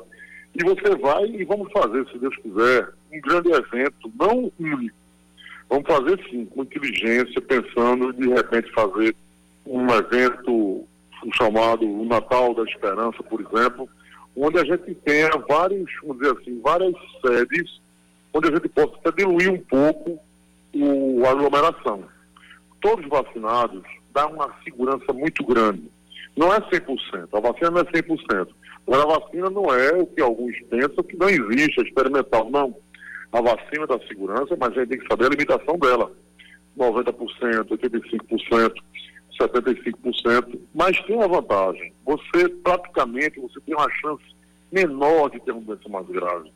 E 0.55 0.63
você 0.63 0.95
vai 0.95 1.25
e 1.25 1.43
vamos 1.43 1.69
fazer, 1.73 2.07
se 2.07 2.17
Deus 2.17 2.35
quiser, 2.37 2.89
um 3.11 3.19
grande 3.19 3.51
evento, 3.51 4.11
não 4.17 4.51
único. 4.57 4.95
Vamos 5.69 5.87
fazer 5.87 6.23
sim, 6.29 6.45
com 6.45 6.63
inteligência, 6.63 7.41
pensando 7.41 8.13
de 8.13 8.29
repente 8.29 8.71
fazer 8.71 9.15
um 9.65 9.89
evento 9.89 10.85
o 11.27 11.35
chamado 11.35 11.85
o 11.85 12.05
Natal 12.05 12.53
da 12.53 12.63
Esperança, 12.63 13.21
por 13.23 13.41
exemplo, 13.41 13.89
onde 14.35 14.59
a 14.59 14.63
gente 14.63 14.95
tenha 14.95 15.29
vários, 15.47 15.89
vamos 16.01 16.21
dizer 16.21 16.37
assim, 16.37 16.61
várias 16.61 16.95
sedes, 17.25 17.81
onde 18.33 18.49
a 18.49 18.51
gente 18.51 18.69
possa 18.69 19.11
diluir 19.15 19.51
um 19.51 19.59
pouco 19.59 20.19
o, 20.73 21.25
a 21.25 21.31
aglomeração. 21.31 22.03
Todos 22.81 23.07
vacinados 23.07 23.83
dá 24.13 24.27
uma 24.27 24.53
segurança 24.63 25.13
muito 25.13 25.45
grande. 25.45 25.89
Não 26.35 26.53
é 26.53 26.59
100%, 26.59 27.27
a 27.31 27.39
vacina 27.39 27.71
não 27.71 27.79
é 27.79 27.83
100%. 27.83 28.47
Mas 28.87 28.99
a 28.99 29.05
vacina 29.05 29.49
não 29.49 29.73
é 29.73 29.93
o 29.93 30.05
que 30.05 30.21
alguns 30.21 30.59
pensam 30.69 31.03
que 31.03 31.15
não 31.15 31.29
existe, 31.29 31.79
é 31.79 31.83
experimental. 31.83 32.49
Não. 32.49 32.75
A 33.31 33.41
vacina 33.41 33.87
dá 33.87 33.97
segurança, 34.07 34.55
mas 34.59 34.71
a 34.71 34.79
gente 34.81 34.89
tem 34.89 34.99
que 34.99 35.07
saber 35.07 35.25
a 35.25 35.29
limitação 35.29 35.77
dela. 35.77 36.11
90%, 36.77 37.67
85%, 37.67 38.73
75%, 39.39 40.59
mas 40.73 40.99
tem 41.01 41.15
uma 41.15 41.27
vantagem. 41.27 41.93
Você 42.05 42.49
praticamente 42.63 43.39
você 43.39 43.59
tem 43.61 43.75
uma 43.75 43.89
chance 43.91 44.23
menor 44.71 45.29
de 45.29 45.39
ter 45.39 45.51
uma 45.51 45.61
doença 45.61 45.89
mais 45.89 46.07
grave. 46.07 46.51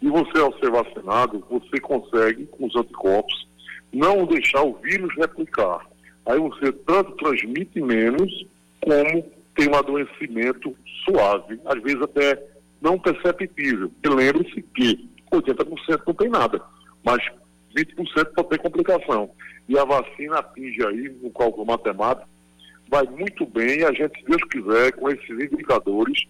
E 0.00 0.08
você, 0.08 0.38
ao 0.38 0.56
ser 0.58 0.70
vacinado, 0.70 1.44
você 1.50 1.80
consegue, 1.80 2.46
com 2.46 2.66
os 2.66 2.76
anticorpos, 2.76 3.48
não 3.92 4.26
deixar 4.26 4.62
o 4.62 4.74
vírus 4.74 5.12
replicar. 5.16 5.84
Aí 6.26 6.38
você 6.38 6.70
tanto 6.72 7.12
transmite 7.12 7.80
menos, 7.80 8.46
como 8.80 9.24
tem 9.56 9.68
um 9.68 9.74
adoecimento 9.74 10.76
suave, 11.04 11.60
às 11.64 11.82
vezes 11.82 12.02
até 12.02 12.40
não 12.80 12.98
perceptível. 12.98 13.90
E 14.04 14.08
lembre-se 14.08 14.62
que 14.62 15.08
80% 15.32 16.02
não 16.06 16.14
tem 16.14 16.28
nada, 16.28 16.62
mas 17.04 17.18
20% 17.76 18.34
pode 18.34 18.48
ter 18.50 18.58
complicação. 18.58 19.30
E 19.68 19.78
a 19.78 19.84
vacina 19.84 20.38
atinge 20.38 20.84
aí, 20.84 21.08
no 21.22 21.30
cálculo 21.30 21.66
matemático, 21.66 22.28
vai 22.88 23.04
muito 23.04 23.44
bem 23.46 23.80
e 23.80 23.84
a 23.84 23.92
gente, 23.92 24.18
se 24.18 24.26
Deus 24.26 24.42
quiser, 24.44 24.92
com 24.92 25.10
esses 25.10 25.30
indicadores, 25.30 26.24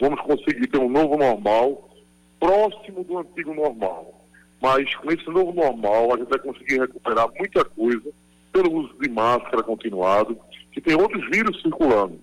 vamos 0.00 0.20
conseguir 0.20 0.68
ter 0.68 0.78
um 0.78 0.88
novo 0.88 1.16
normal 1.16 1.90
próximo 2.38 3.02
do 3.04 3.18
antigo 3.18 3.52
normal. 3.54 4.24
Mas 4.60 4.94
com 4.96 5.10
esse 5.10 5.28
novo 5.28 5.52
normal, 5.52 6.14
a 6.14 6.18
gente 6.18 6.28
vai 6.28 6.38
conseguir 6.38 6.78
recuperar 6.80 7.28
muita 7.38 7.64
coisa 7.64 8.10
pelo 8.52 8.72
uso 8.72 8.94
de 9.00 9.10
máscara 9.10 9.62
continuado, 9.62 10.38
que 10.70 10.80
tem 10.80 10.94
outros 10.94 11.28
vírus 11.30 11.60
circulando. 11.60 12.20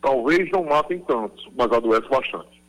Talvez 0.00 0.50
não 0.50 0.64
matem 0.64 0.98
tantos, 1.00 1.48
mas 1.56 1.72
adoece 1.72 2.08
bastante. 2.08 2.61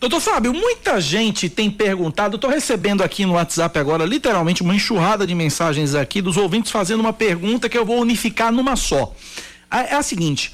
Doutor 0.00 0.20
Fábio, 0.20 0.54
muita 0.54 1.00
gente 1.00 1.48
tem 1.48 1.68
perguntado, 1.68 2.36
estou 2.36 2.48
recebendo 2.48 3.02
aqui 3.02 3.26
no 3.26 3.32
WhatsApp 3.32 3.76
agora, 3.80 4.04
literalmente, 4.04 4.62
uma 4.62 4.74
enxurrada 4.74 5.26
de 5.26 5.34
mensagens 5.34 5.92
aqui 5.92 6.22
dos 6.22 6.36
ouvintes 6.36 6.70
fazendo 6.70 7.00
uma 7.00 7.12
pergunta 7.12 7.68
que 7.68 7.76
eu 7.76 7.84
vou 7.84 8.00
unificar 8.00 8.52
numa 8.52 8.76
só. 8.76 9.12
É 9.68 9.96
a 9.96 10.02
seguinte: 10.02 10.52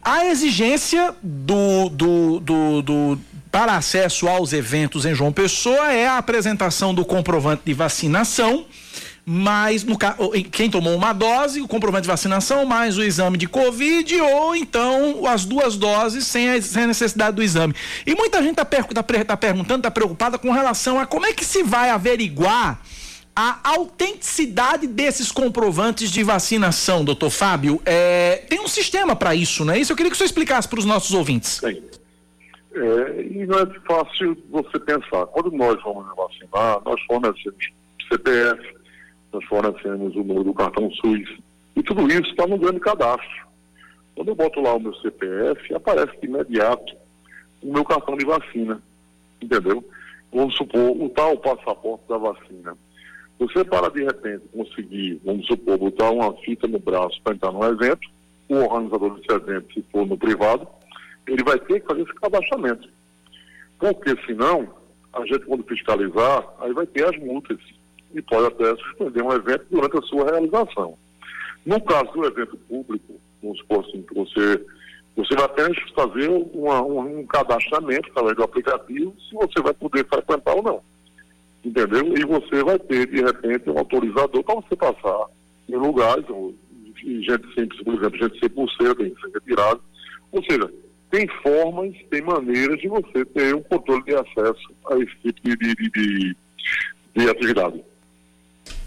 a 0.00 0.24
exigência 0.24 1.14
do, 1.22 1.90
do, 1.90 2.40
do, 2.40 2.82
do 2.82 3.20
para 3.50 3.76
acesso 3.76 4.26
aos 4.26 4.54
eventos 4.54 5.04
em 5.04 5.14
João 5.14 5.32
Pessoa 5.32 5.92
é 5.92 6.06
a 6.08 6.16
apresentação 6.16 6.94
do 6.94 7.04
comprovante 7.04 7.62
de 7.66 7.74
vacinação 7.74 8.64
mais 9.24 9.84
no, 9.84 9.96
quem 10.50 10.68
tomou 10.68 10.94
uma 10.96 11.12
dose, 11.12 11.60
o 11.60 11.68
comprovante 11.68 12.02
de 12.02 12.08
vacinação, 12.08 12.64
mais 12.64 12.98
o 12.98 13.02
exame 13.02 13.38
de 13.38 13.46
Covid, 13.46 14.20
ou 14.20 14.56
então 14.56 15.26
as 15.26 15.44
duas 15.44 15.76
doses 15.76 16.26
sem 16.26 16.50
a, 16.50 16.60
sem 16.60 16.84
a 16.84 16.86
necessidade 16.88 17.36
do 17.36 17.42
exame. 17.42 17.74
E 18.04 18.14
muita 18.14 18.42
gente 18.42 18.52
está 18.52 18.64
per, 18.64 18.84
tá, 18.86 19.02
tá 19.02 19.36
perguntando, 19.36 19.78
está 19.78 19.90
preocupada 19.90 20.38
com 20.38 20.50
relação 20.50 20.98
a 20.98 21.06
como 21.06 21.26
é 21.26 21.32
que 21.32 21.44
se 21.44 21.62
vai 21.62 21.90
averiguar 21.90 22.80
a 23.34 23.60
autenticidade 23.64 24.86
desses 24.86 25.32
comprovantes 25.32 26.10
de 26.10 26.22
vacinação, 26.22 27.04
doutor 27.04 27.30
Fábio. 27.30 27.80
É, 27.84 28.44
tem 28.48 28.60
um 28.60 28.68
sistema 28.68 29.16
para 29.16 29.34
isso, 29.34 29.64
não 29.64 29.72
é 29.72 29.78
isso? 29.78 29.92
Eu 29.92 29.96
queria 29.96 30.10
que 30.10 30.14
o 30.14 30.18
senhor 30.18 30.26
explicasse 30.26 30.68
para 30.68 30.78
os 30.78 30.84
nossos 30.84 31.14
ouvintes. 31.14 31.62
É, 31.64 33.22
e 33.22 33.46
não 33.46 33.58
é 33.58 33.66
fácil 33.86 34.36
você 34.50 34.78
pensar. 34.80 35.26
Quando 35.26 35.50
nós 35.50 35.82
vamos 35.82 36.04
vacinar, 36.14 36.80
nós 36.84 37.00
fornecemos 37.06 37.70
CPF, 38.08 38.81
nós 39.32 39.44
fornecemos 39.44 40.14
o 40.14 40.18
número 40.18 40.44
do 40.44 40.54
cartão 40.54 40.90
SUS. 40.90 41.38
E 41.74 41.82
tudo 41.82 42.06
isso 42.08 42.30
está 42.30 42.46
no 42.46 42.58
grande 42.58 42.80
cadastro. 42.80 43.46
Quando 44.14 44.28
eu 44.28 44.34
boto 44.34 44.60
lá 44.60 44.74
o 44.74 44.80
meu 44.80 44.94
CPF, 44.96 45.74
aparece 45.74 46.20
de 46.20 46.26
imediato 46.26 46.94
o 47.62 47.72
meu 47.72 47.84
cartão 47.84 48.16
de 48.16 48.26
vacina. 48.26 48.82
Entendeu? 49.40 49.82
Vamos 50.32 50.54
supor, 50.54 50.90
o 50.90 51.08
tal 51.08 51.36
passaporte 51.38 52.04
da 52.08 52.18
vacina. 52.18 52.76
Você 53.38 53.64
para 53.64 53.90
de 53.90 54.04
repente 54.04 54.44
conseguir, 54.52 55.20
vamos 55.24 55.46
supor, 55.46 55.78
botar 55.78 56.10
uma 56.10 56.32
fita 56.38 56.68
no 56.68 56.78
braço 56.78 57.20
para 57.22 57.34
entrar 57.34 57.50
num 57.52 57.64
evento, 57.64 58.08
o 58.48 58.56
organizador 58.56 59.18
desse 59.18 59.32
evento, 59.32 59.72
se 59.72 59.82
for 59.90 60.06
no 60.06 60.16
privado, 60.16 60.66
ele 61.26 61.42
vai 61.42 61.58
ter 61.58 61.80
que 61.80 61.86
fazer 61.86 62.02
esse 62.02 62.14
cadastramento. 62.14 62.88
Porque 63.78 64.14
senão, 64.26 64.68
a 65.12 65.24
gente 65.26 65.40
quando 65.40 65.64
fiscalizar, 65.64 66.46
aí 66.60 66.72
vai 66.72 66.86
ter 66.86 67.04
as 67.04 67.18
multas 67.18 67.58
e 68.14 68.22
pode 68.22 68.46
até 68.46 68.76
suspender 68.76 69.22
um 69.22 69.32
evento 69.32 69.66
durante 69.70 69.98
a 69.98 70.02
sua 70.02 70.24
realização. 70.24 70.96
No 71.64 71.80
caso 71.80 72.10
do 72.12 72.26
evento 72.26 72.56
público, 72.68 73.20
vamos 73.42 73.58
supor 73.58 73.84
assim, 73.84 74.02
que 74.02 74.14
você, 74.14 74.64
você 75.16 75.34
vai 75.34 75.44
apenas 75.44 75.76
fazer 75.94 76.28
uma, 76.28 76.82
um, 76.82 77.20
um 77.20 77.26
cadastramento 77.26 78.10
através 78.10 78.36
do 78.36 78.42
aplicativo 78.42 79.14
se 79.28 79.34
você 79.34 79.60
vai 79.62 79.74
poder 79.74 80.06
frequentar 80.08 80.54
ou 80.54 80.62
não. 80.62 80.82
Entendeu? 81.64 82.14
E 82.16 82.24
você 82.24 82.64
vai 82.64 82.78
ter, 82.78 83.06
de 83.06 83.22
repente, 83.22 83.70
um 83.70 83.78
autorizador 83.78 84.42
para 84.42 84.54
você 84.56 84.74
passar 84.74 85.26
em 85.68 85.76
lugares, 85.76 86.24
gente 87.04 87.54
sem, 87.54 87.68
por 87.84 87.94
exemplo, 87.94 88.18
gente 88.18 88.38
sem 88.40 88.48
pulseira, 88.48 88.94
tem 88.96 89.10
que 89.10 89.20
ser 89.20 89.32
retirado. 89.32 89.80
Ou 90.32 90.42
seja, 90.44 90.68
tem 91.10 91.28
formas, 91.42 91.94
tem 92.10 92.22
maneiras 92.22 92.80
de 92.80 92.88
você 92.88 93.24
ter 93.26 93.54
um 93.54 93.62
controle 93.62 94.02
de 94.04 94.14
acesso 94.14 94.74
a 94.90 94.98
esse 94.98 95.14
tipo 95.22 95.40
de, 95.44 95.56
de, 95.56 95.90
de, 95.90 96.36
de 97.14 97.30
atividade. 97.30 97.84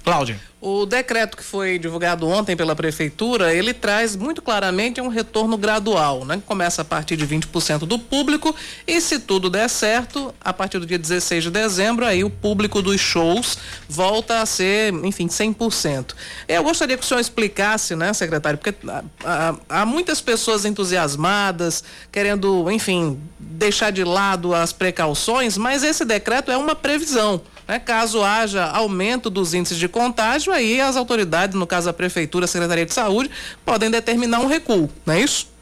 Cláudia. 0.06 0.40
O 0.62 0.86
decreto 0.86 1.36
que 1.36 1.44
foi 1.44 1.80
divulgado 1.80 2.28
ontem 2.28 2.56
pela 2.56 2.76
prefeitura, 2.76 3.52
ele 3.52 3.74
traz 3.74 4.16
muito 4.16 4.40
claramente 4.40 5.02
um 5.02 5.08
retorno 5.08 5.58
gradual, 5.58 6.24
né? 6.24 6.40
Começa 6.46 6.84
a 6.84 6.86
partir 6.86 7.18
de 7.18 7.26
20% 7.26 7.80
do 7.80 7.98
público 7.98 8.56
e 8.86 9.02
se 9.02 9.18
tudo 9.18 9.50
der 9.50 9.68
certo, 9.68 10.34
a 10.40 10.54
partir 10.54 10.78
do 10.78 10.86
dia 10.86 11.00
16 11.00 11.46
de 11.46 11.50
dezembro, 11.50 12.06
aí 12.06 12.24
o 12.24 12.30
público 12.30 12.84
dos 12.84 13.02
shows 13.02 13.58
volta 13.90 14.42
a 14.42 14.46
ser, 14.46 14.94
enfim, 15.04 15.26
100%. 15.26 16.14
Eu 16.48 16.64
gostaria 16.64 16.96
que 16.98 17.04
o 17.04 17.08
senhor 17.08 17.20
explicasse, 17.20 17.96
né, 17.96 18.14
secretário, 18.14 18.60
porque 18.60 18.76
há, 19.24 19.56
há 19.68 19.86
muitas 19.88 20.22
pessoas 20.22 20.66
entusiasmadas, 20.66 21.84
querendo, 22.12 22.70
enfim, 22.70 23.20
deixar 23.40 23.90
de 23.90 24.04
lado 24.04 24.54
as 24.54 24.72
precauções, 24.72 25.58
mas 25.58 25.84
esse 25.84 26.06
decreto 26.06 26.52
é 26.52 26.58
uma 26.58 26.76
previsão. 26.76 27.42
Né? 27.68 27.80
Caso 27.80 28.24
haja 28.24 28.66
aumento 28.66 29.30
dos 29.30 29.54
índices 29.54 29.78
de 29.78 29.88
contágio, 29.88 30.54
aí 30.54 30.80
as 30.80 30.96
autoridades, 30.96 31.58
no 31.58 31.68
caso 31.68 31.90
a 31.90 31.94
Prefeitura, 31.94 32.46
a 32.46 32.48
Secretaria 32.48 32.86
de 32.86 32.94
Saúde, 32.94 33.30
podem 33.66 33.90
determinar 33.90 34.40
um 34.40 34.48
recuo, 34.48 34.90
não 35.06 35.14
é 35.14 35.22
isso? 35.22 35.54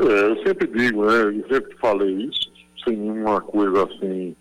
É, 0.00 0.30
eu 0.30 0.42
sempre 0.42 0.66
digo, 0.66 1.04
né? 1.06 1.22
Eu 1.22 1.48
sempre 1.48 1.74
falei 1.76 2.10
isso, 2.10 2.52
sem 2.84 2.96
nenhuma 2.96 3.40
coisa 3.40 3.84
assim 3.84 4.36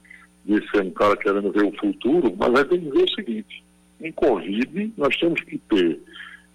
de 0.46 0.70
ser 0.70 0.82
um 0.82 0.92
cara 0.92 1.18
querendo 1.18 1.52
ver 1.52 1.66
o 1.66 1.78
futuro, 1.78 2.34
mas 2.38 2.56
aí 2.56 2.66
tem 2.66 2.80
que 2.80 2.90
ver 2.90 3.04
o 3.04 3.16
seguinte, 3.16 3.64
em 4.00 4.12
Covid 4.14 4.94
nós 4.96 5.16
temos 5.18 5.42
que 5.42 5.58
ter 5.58 6.00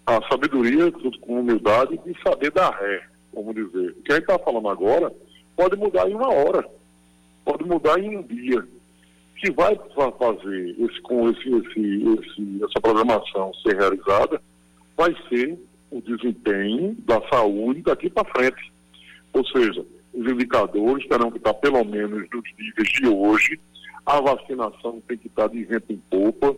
a 0.06 0.20
sabedoria 0.28 0.84
junto 1.02 1.18
com 1.20 1.40
humildade 1.40 1.98
de 1.98 2.16
saber 2.22 2.50
dar 2.50 2.70
ré, 2.70 3.02
vamos 3.32 3.54
dizer. 3.54 3.90
O 3.90 4.02
que 4.02 4.12
a 4.12 4.14
gente 4.14 4.24
está 4.24 4.38
falando 4.38 4.68
agora 4.68 5.12
pode 5.54 5.76
mudar 5.76 6.08
em 6.08 6.14
uma 6.14 6.32
hora, 6.32 6.66
pode 7.44 7.64
mudar 7.64 7.98
em 7.98 8.16
um 8.16 8.22
dia 8.22 8.66
que 9.42 9.50
vai 9.50 9.76
fazer 9.96 10.76
esse, 10.78 11.00
com 11.00 11.28
esse, 11.28 11.48
esse, 11.48 11.80
esse, 11.80 12.64
essa 12.64 12.80
programação 12.80 13.52
ser 13.54 13.76
realizada 13.76 14.40
vai 14.96 15.12
ser 15.28 15.58
o 15.90 16.00
desempenho 16.00 16.94
da 17.00 17.20
saúde 17.28 17.82
daqui 17.82 18.08
para 18.08 18.30
frente. 18.30 18.72
Ou 19.32 19.44
seja, 19.46 19.84
os 20.14 20.30
indicadores 20.30 21.08
terão 21.08 21.28
que 21.28 21.38
estar 21.38 21.54
pelo 21.54 21.84
menos 21.84 22.28
nos 22.32 22.44
níveis 22.56 22.88
de 22.88 23.08
hoje, 23.08 23.60
a 24.06 24.20
vacinação 24.20 25.02
tem 25.08 25.18
que 25.18 25.26
estar 25.26 25.48
de 25.48 25.64
vento 25.64 25.92
em 25.92 26.00
popa, 26.08 26.54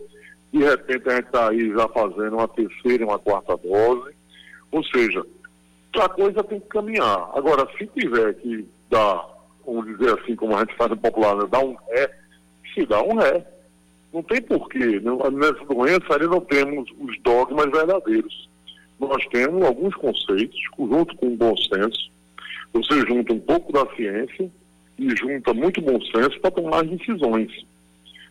de 0.53 0.59
repente 0.63 1.09
a 1.09 1.17
gente 1.17 1.27
está 1.27 1.51
aí 1.51 1.71
já 1.71 1.89
fazendo 1.89 2.37
uma 2.37 2.49
terceira 2.49 3.03
e 3.03 3.07
uma 3.07 3.19
quarta 3.19 3.57
dose, 3.57 4.15
ou 4.71 4.85
seja, 4.85 5.25
a 5.95 6.09
coisa 6.09 6.45
tem 6.45 6.61
que 6.61 6.69
caminhar. 6.69 7.31
Agora, 7.35 7.67
se 7.79 7.87
tiver 7.87 8.35
que 8.35 8.69
dar, 8.91 9.27
vamos 9.65 9.87
dizer 9.87 10.19
assim, 10.19 10.37
como 10.37 10.55
a 10.55 10.61
gente 10.61 10.77
faz 10.77 10.91
no 10.91 10.97
popular, 10.99 11.35
né, 11.37 11.47
dar 11.51 11.61
um 11.61 11.75
ré, 11.89 12.24
se 12.75 12.85
dá 12.87 13.03
um 13.03 13.17
ré. 13.17 13.47
Não 14.13 14.23
tem 14.23 14.41
porquê. 14.43 15.01
Nessa 15.01 15.65
doença 15.65 16.15
ali 16.15 16.27
não 16.27 16.41
temos 16.41 16.89
os 16.99 17.19
dogmas 17.21 17.71
verdadeiros. 17.71 18.49
Nós 18.99 19.25
temos 19.27 19.63
alguns 19.65 19.95
conceitos, 19.95 20.59
junto 20.79 21.17
com 21.17 21.27
o 21.27 21.37
bom 21.37 21.57
senso. 21.57 22.11
Você 22.73 23.01
junta 23.07 23.33
um 23.33 23.41
pouco 23.41 23.73
da 23.73 23.87
ciência 23.95 24.51
e 24.99 25.17
junta 25.17 25.53
muito 25.53 25.81
bom 25.81 26.01
senso 26.01 26.39
para 26.41 26.51
tomar 26.51 26.85
decisões. 26.85 27.51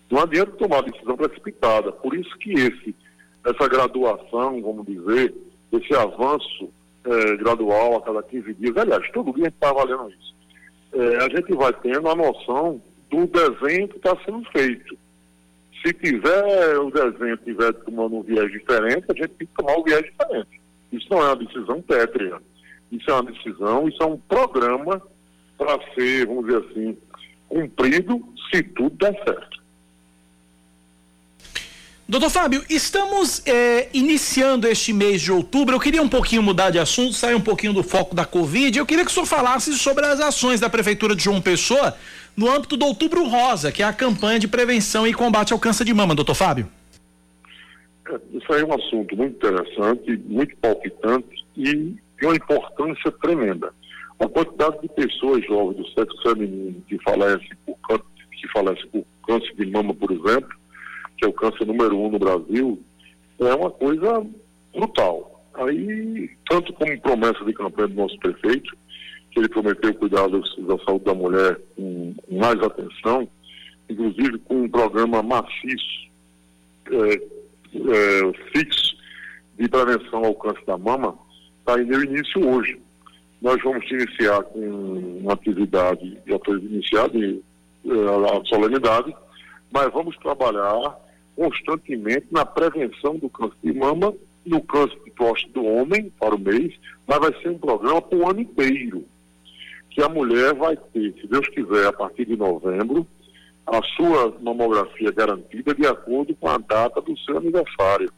Não 0.10 0.21
adianta 0.21 0.51
tomar 0.51 0.84
decisão 0.84 1.17
precipitada. 1.17 1.91
Por 1.91 2.15
isso 2.15 2.38
que 2.38 2.53
esse, 2.53 2.95
essa 3.45 3.67
graduação, 3.67 4.62
vamos 4.62 4.86
dizer, 4.86 5.34
esse 5.71 5.93
avanço 5.95 6.69
é, 7.06 7.36
gradual 7.38 7.97
a 7.97 8.01
cada 8.01 8.23
15 8.23 8.53
dias, 8.53 8.77
aliás, 8.77 9.10
todo 9.12 9.34
dia 9.34 9.45
a 9.45 9.47
gente 9.47 9.56
está 9.56 9.73
valendo 9.73 10.10
isso 10.10 10.34
é, 10.93 11.17
a 11.17 11.29
gente 11.29 11.53
vai 11.56 11.73
tendo 11.73 12.08
a 12.08 12.15
noção 12.15 12.82
do 13.13 13.28
desenho 13.28 13.88
que 13.88 13.97
está 13.97 14.17
sendo 14.26 14.43
feito. 14.52 14.97
Se 15.86 15.93
tiver 15.93 16.78
o 16.80 16.89
desenho 16.89 17.38
tiver 17.38 17.71
tomando 17.73 18.17
um 18.17 18.23
viés 18.23 18.52
diferente, 18.52 19.06
a 19.10 19.13
gente 19.13 19.30
tem 19.30 19.47
que 19.47 19.54
tomar 19.56 19.78
um 19.78 19.84
viés 19.84 20.04
diferente. 20.04 20.62
Isso 20.91 21.08
não 21.12 21.19
é 21.19 21.26
uma 21.26 21.36
decisão 21.36 21.82
pétrea. 21.82 22.38
Isso 22.91 23.10
é 23.10 23.13
uma 23.13 23.32
decisão, 23.32 23.88
isso 23.88 24.02
é 24.02 24.06
um 24.06 24.17
programa 24.17 25.02
para 25.58 25.80
ser, 25.93 26.26
vamos 26.26 26.45
dizer 26.45 26.65
assim, 26.69 26.97
cumprido 27.47 28.23
se 28.52 28.63
tudo 28.63 28.95
der 28.97 29.13
certo. 29.23 29.63
Doutor 32.08 32.30
Fábio, 32.30 32.63
estamos 32.69 33.41
é, 33.47 33.89
iniciando 33.93 34.67
este 34.67 34.91
mês 34.91 35.21
de 35.21 35.32
outubro. 35.32 35.76
Eu 35.76 35.80
queria 35.80 36.02
um 36.02 36.10
pouquinho 36.10 36.43
mudar 36.43 36.69
de 36.69 36.78
assunto, 36.78 37.13
sair 37.13 37.34
um 37.34 37.41
pouquinho 37.41 37.73
do 37.73 37.82
foco 37.82 38.13
da 38.13 38.26
Covid. 38.26 38.78
Eu 38.78 38.86
queria 38.86 39.06
que 39.06 39.10
o 39.10 39.13
senhor 39.13 39.26
falasse 39.26 39.73
sobre 39.78 40.06
as 40.06 40.19
ações 40.19 40.60
da 40.60 40.69
Prefeitura 40.69 41.15
de 41.15 41.23
João 41.23 41.41
Pessoa 41.41 41.95
no 42.36 42.50
âmbito 42.50 42.76
do 42.76 42.86
Outubro 42.86 43.26
Rosa, 43.28 43.72
que 43.72 43.84
é 43.84 43.86
a 43.86 43.93
campanha 43.93 44.39
de 44.39 44.48
prevenção 44.48 45.08
e 45.08 45.13
combate 45.13 45.54
ao 45.54 45.60
câncer 45.60 45.86
de 45.86 45.93
mama, 45.93 46.15
doutor 46.15 46.36
Fábio. 46.36 46.67
É, 48.08 48.19
isso 48.34 48.52
aí 48.54 48.62
é 48.62 48.65
um 48.65 48.74
assunto 48.74 49.15
muito 49.15 49.36
interessante, 49.36 50.17
muito 50.26 50.56
palpitante 50.58 51.46
e 51.56 51.74
de 52.19 52.26
uma 52.26 52.36
importância 52.36 53.12
tremenda. 53.12 53.74
A 54.19 54.28
quantidade 54.28 54.82
de 54.82 54.89
pessoas 54.89 55.46
jovens 55.46 55.78
do 55.78 55.88
sexo 55.89 56.22
feminino 56.22 56.82
que 56.88 56.98
falecem 57.00 57.50
por, 57.65 57.78
que 58.32 58.48
falecem 58.52 58.88
por 58.88 59.06
câncer 59.28 59.54
de 59.56 59.65
mama, 59.65 59.93
por 59.93 60.12
exemplo, 60.12 60.50
que 61.17 61.26
é 61.26 61.28
o 61.28 61.34
câncer 61.34 61.65
número 61.65 61.98
um 61.98 62.12
no 62.12 62.19
Brasil, 62.19 62.82
é 63.39 63.56
uma 63.56 63.72
coisa 63.72 64.26
brutal. 64.74 65.43
Aí, 65.56 66.30
tanto 66.50 66.74
como 66.74 67.00
promessa 67.02 67.43
de 67.46 67.54
campanha 67.54 67.88
do 67.88 67.96
nosso 67.96 68.17
prefeito, 68.19 68.76
que 69.34 69.39
ele 69.39 69.50
prometeu 69.50 69.93
cuidar 69.96 70.28
da 70.28 70.78
saúde 70.86 71.06
da 71.06 71.13
mulher 71.13 71.60
com 71.76 72.13
mais 72.30 72.62
atenção, 72.62 73.28
inclusive 73.89 74.38
com 74.39 74.62
um 74.63 74.69
programa 74.69 75.24
maciço, 75.24 76.08
é, 76.91 77.15
é, 77.15 78.34
fixo, 78.52 78.96
de 79.58 79.67
prevenção 79.67 80.24
ao 80.26 80.36
câncer 80.36 80.63
da 80.65 80.78
mama, 80.78 81.17
está 81.60 81.78
meu 81.78 82.04
início 82.04 82.48
hoje. 82.48 82.80
Nós 83.41 83.62
vamos 83.63 83.89
iniciar 83.89 84.41
com 84.43 84.60
uma 85.22 85.34
atividade, 85.34 86.17
já 86.28 86.39
foi 86.46 86.60
iniciada 86.60 87.17
é, 87.17 87.32
a 87.89 88.46
solenidade, 88.46 89.15
mas 89.72 89.91
vamos 89.91 90.15
trabalhar 90.17 90.98
constantemente 91.36 92.28
na 92.32 92.46
prevenção 92.46 93.17
do 93.17 93.30
câncer 93.30 93.58
de 93.63 93.74
mama, 93.74 94.13
no 94.46 94.62
câncer 94.62 94.98
de 95.04 95.12
próstata 95.12 95.54
do 95.54 95.65
homem, 95.65 96.12
para 96.19 96.36
o 96.36 96.39
mês, 96.39 96.74
mas 97.08 97.19
vai 97.19 97.34
ser 97.41 97.50
um 97.50 97.58
programa 97.58 98.02
para 98.02 98.17
o 98.17 98.30
ano 98.30 98.41
inteiro. 98.41 99.06
Que 99.93 100.01
a 100.01 100.10
mulher 100.10 100.56
vai 100.56 100.75
ter, 100.75 101.13
se 101.21 101.27
Deus 101.27 101.47
quiser, 101.49 101.86
a 101.88 101.93
partir 101.93 102.25
de 102.25 102.36
novembro, 102.36 103.08
a 103.65 103.82
sua 103.95 104.36
mamografia 104.41 105.12
garantida 105.12 105.73
de 105.73 105.86
acordo 105.86 106.36
com 106.36 106.47
a 106.49 106.58
data 106.58 106.99
do 106.99 107.17
seu 107.19 107.38
aniversário. 107.38 108.12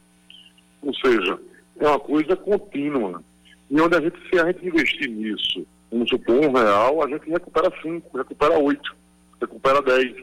Ou 0.82 0.94
seja, 0.94 1.38
é 1.78 1.86
uma 1.86 2.00
coisa 2.00 2.34
contínua. 2.34 3.22
E 3.70 3.80
onde 3.80 3.94
a 3.94 4.00
gente, 4.00 4.16
se 4.28 4.38
a 4.38 4.46
gente 4.46 4.66
investir 4.66 5.10
nisso, 5.10 5.66
vamos 5.90 6.08
supor, 6.08 6.46
um 6.46 6.52
real, 6.52 7.02
a 7.02 7.08
gente 7.08 7.28
recupera 7.28 7.70
cinco, 7.82 8.16
recupera 8.16 8.58
oito, 8.58 8.96
recupera 9.40 9.82
dez. 9.82 10.14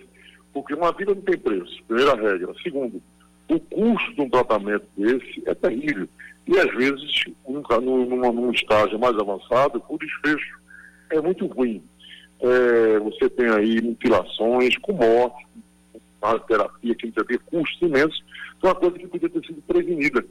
Porque 0.51 0.73
uma 0.73 0.91
vida 0.91 1.13
não 1.13 1.21
tem 1.21 1.37
preço, 1.37 1.83
primeira 1.87 2.15
regra. 2.15 2.53
Segundo, 2.63 3.01
o 3.47 3.59
custo 3.59 4.15
de 4.15 4.21
um 4.21 4.29
tratamento 4.29 4.85
desse 4.97 5.43
é 5.45 5.53
terrível. 5.53 6.07
E 6.47 6.59
às 6.59 6.73
vezes, 6.73 7.23
num, 7.47 7.61
num, 7.81 8.33
num 8.33 8.51
estágio 8.51 8.97
mais 8.97 9.15
avançado, 9.17 9.83
o 9.87 9.97
desfecho 9.97 10.62
é 11.17 11.21
muito 11.21 11.45
ruim. 11.47 11.84
É, 12.41 12.99
você 12.99 13.30
tem 13.30 13.49
aí 13.49 13.82
mutilações 13.82 14.78
com 14.78 14.93
morte, 14.93 15.45
a 16.21 16.39
terapia 16.39 16.95
vezes 17.02 17.43
custos 17.45 17.82
imensos, 17.82 18.23
é 18.62 18.67
uma 18.67 18.76
coisa 18.76 18.97
que 18.97 19.08
podia 19.08 19.30
ter 19.30 19.45
sido 19.45 19.62
prevenida. 19.63 20.26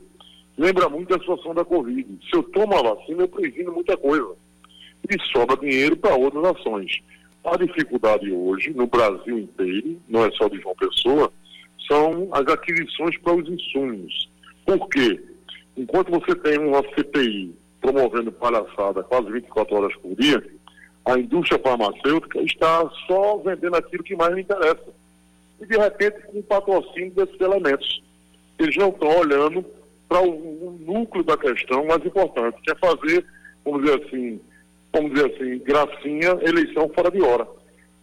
Lembra 0.57 0.88
muito 0.88 1.09
da 1.09 1.18
situação 1.18 1.55
da 1.55 1.64
Covid. 1.64 2.07
Se 2.29 2.37
eu 2.37 2.42
tomo 2.45 2.77
a 2.77 2.95
vacina, 2.95 3.23
eu 3.23 3.29
previno 3.29 3.73
muita 3.73 3.97
coisa. 3.97 4.35
E 5.09 5.33
sobra 5.33 5.57
dinheiro 5.57 5.97
para 5.97 6.14
outras 6.14 6.45
ações. 6.45 7.01
A 7.45 7.57
dificuldade 7.57 8.31
hoje, 8.31 8.71
no 8.71 8.87
Brasil 8.87 9.38
inteiro, 9.38 10.01
não 10.09 10.25
é 10.25 10.31
só 10.33 10.49
de 10.49 10.61
João 10.61 10.77
Pessoa, 10.77 11.33
são 11.88 12.29
as 12.33 12.47
aquisições 12.47 13.18
para 13.18 13.35
os 13.35 13.49
insumos. 13.49 14.31
Por 14.64 14.88
quê? 14.88 15.21
Enquanto 15.77 16.11
você 16.11 16.35
tem 16.37 16.59
uma 16.59 16.83
CPI 16.95 17.55
promovendo 17.81 18.31
palhaçada 18.31 19.03
quase 19.03 19.31
24 19.33 19.75
horas 19.75 19.97
por 19.97 20.14
dia, 20.14 20.42
a 21.05 21.19
indústria 21.19 21.61
farmacêutica 21.61 22.41
está 22.43 22.88
só 23.07 23.38
vendendo 23.38 23.77
aquilo 23.77 24.05
que 24.05 24.15
mais 24.15 24.35
lhe 24.35 24.43
interessa. 24.43 24.85
E, 25.61 25.67
de 25.67 25.77
repente, 25.77 26.23
com 26.27 26.38
o 26.38 26.43
patrocínio 26.43 27.11
desses 27.12 27.41
elementos. 27.41 28.03
Eles 28.59 28.77
não 28.77 28.91
estão 28.91 29.09
olhando 29.19 29.65
para 30.09 30.21
o, 30.21 30.29
o 30.31 30.79
núcleo 30.81 31.25
da 31.25 31.37
questão 31.37 31.87
mais 31.87 32.05
importante, 32.05 32.61
que 32.62 32.71
é 32.71 32.75
fazer, 32.77 33.25
vamos 33.65 33.83
dizer 33.83 34.05
assim, 34.05 34.41
vamos 34.93 35.12
dizer 35.12 35.35
assim, 35.35 35.59
gracinha, 35.61 36.38
eleição 36.43 36.91
fora 36.95 37.11
de 37.11 37.23
hora. 37.23 37.49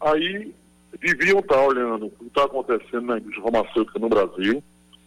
Aí 0.02 0.54
deviam 1.00 1.40
estar 1.40 1.62
olhando 1.62 2.08
o 2.08 2.10
que 2.10 2.26
está 2.26 2.46
acontecendo 2.46 3.02
na 3.02 3.18
indústria 3.18 3.44
farmacêutica 3.44 4.00
no 4.00 4.10
Brasil, 4.10 4.64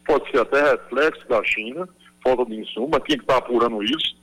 pode 0.07 0.31
ser 0.31 0.41
até 0.41 0.71
reflexo 0.71 1.29
da 1.29 1.43
China, 1.43 1.89
falta 2.23 2.47
de 2.47 2.61
insumo, 2.61 2.89
mas 2.93 3.03
quem 3.03 3.17
está 3.17 3.39
apurando 3.39 3.83
isso? 3.83 4.17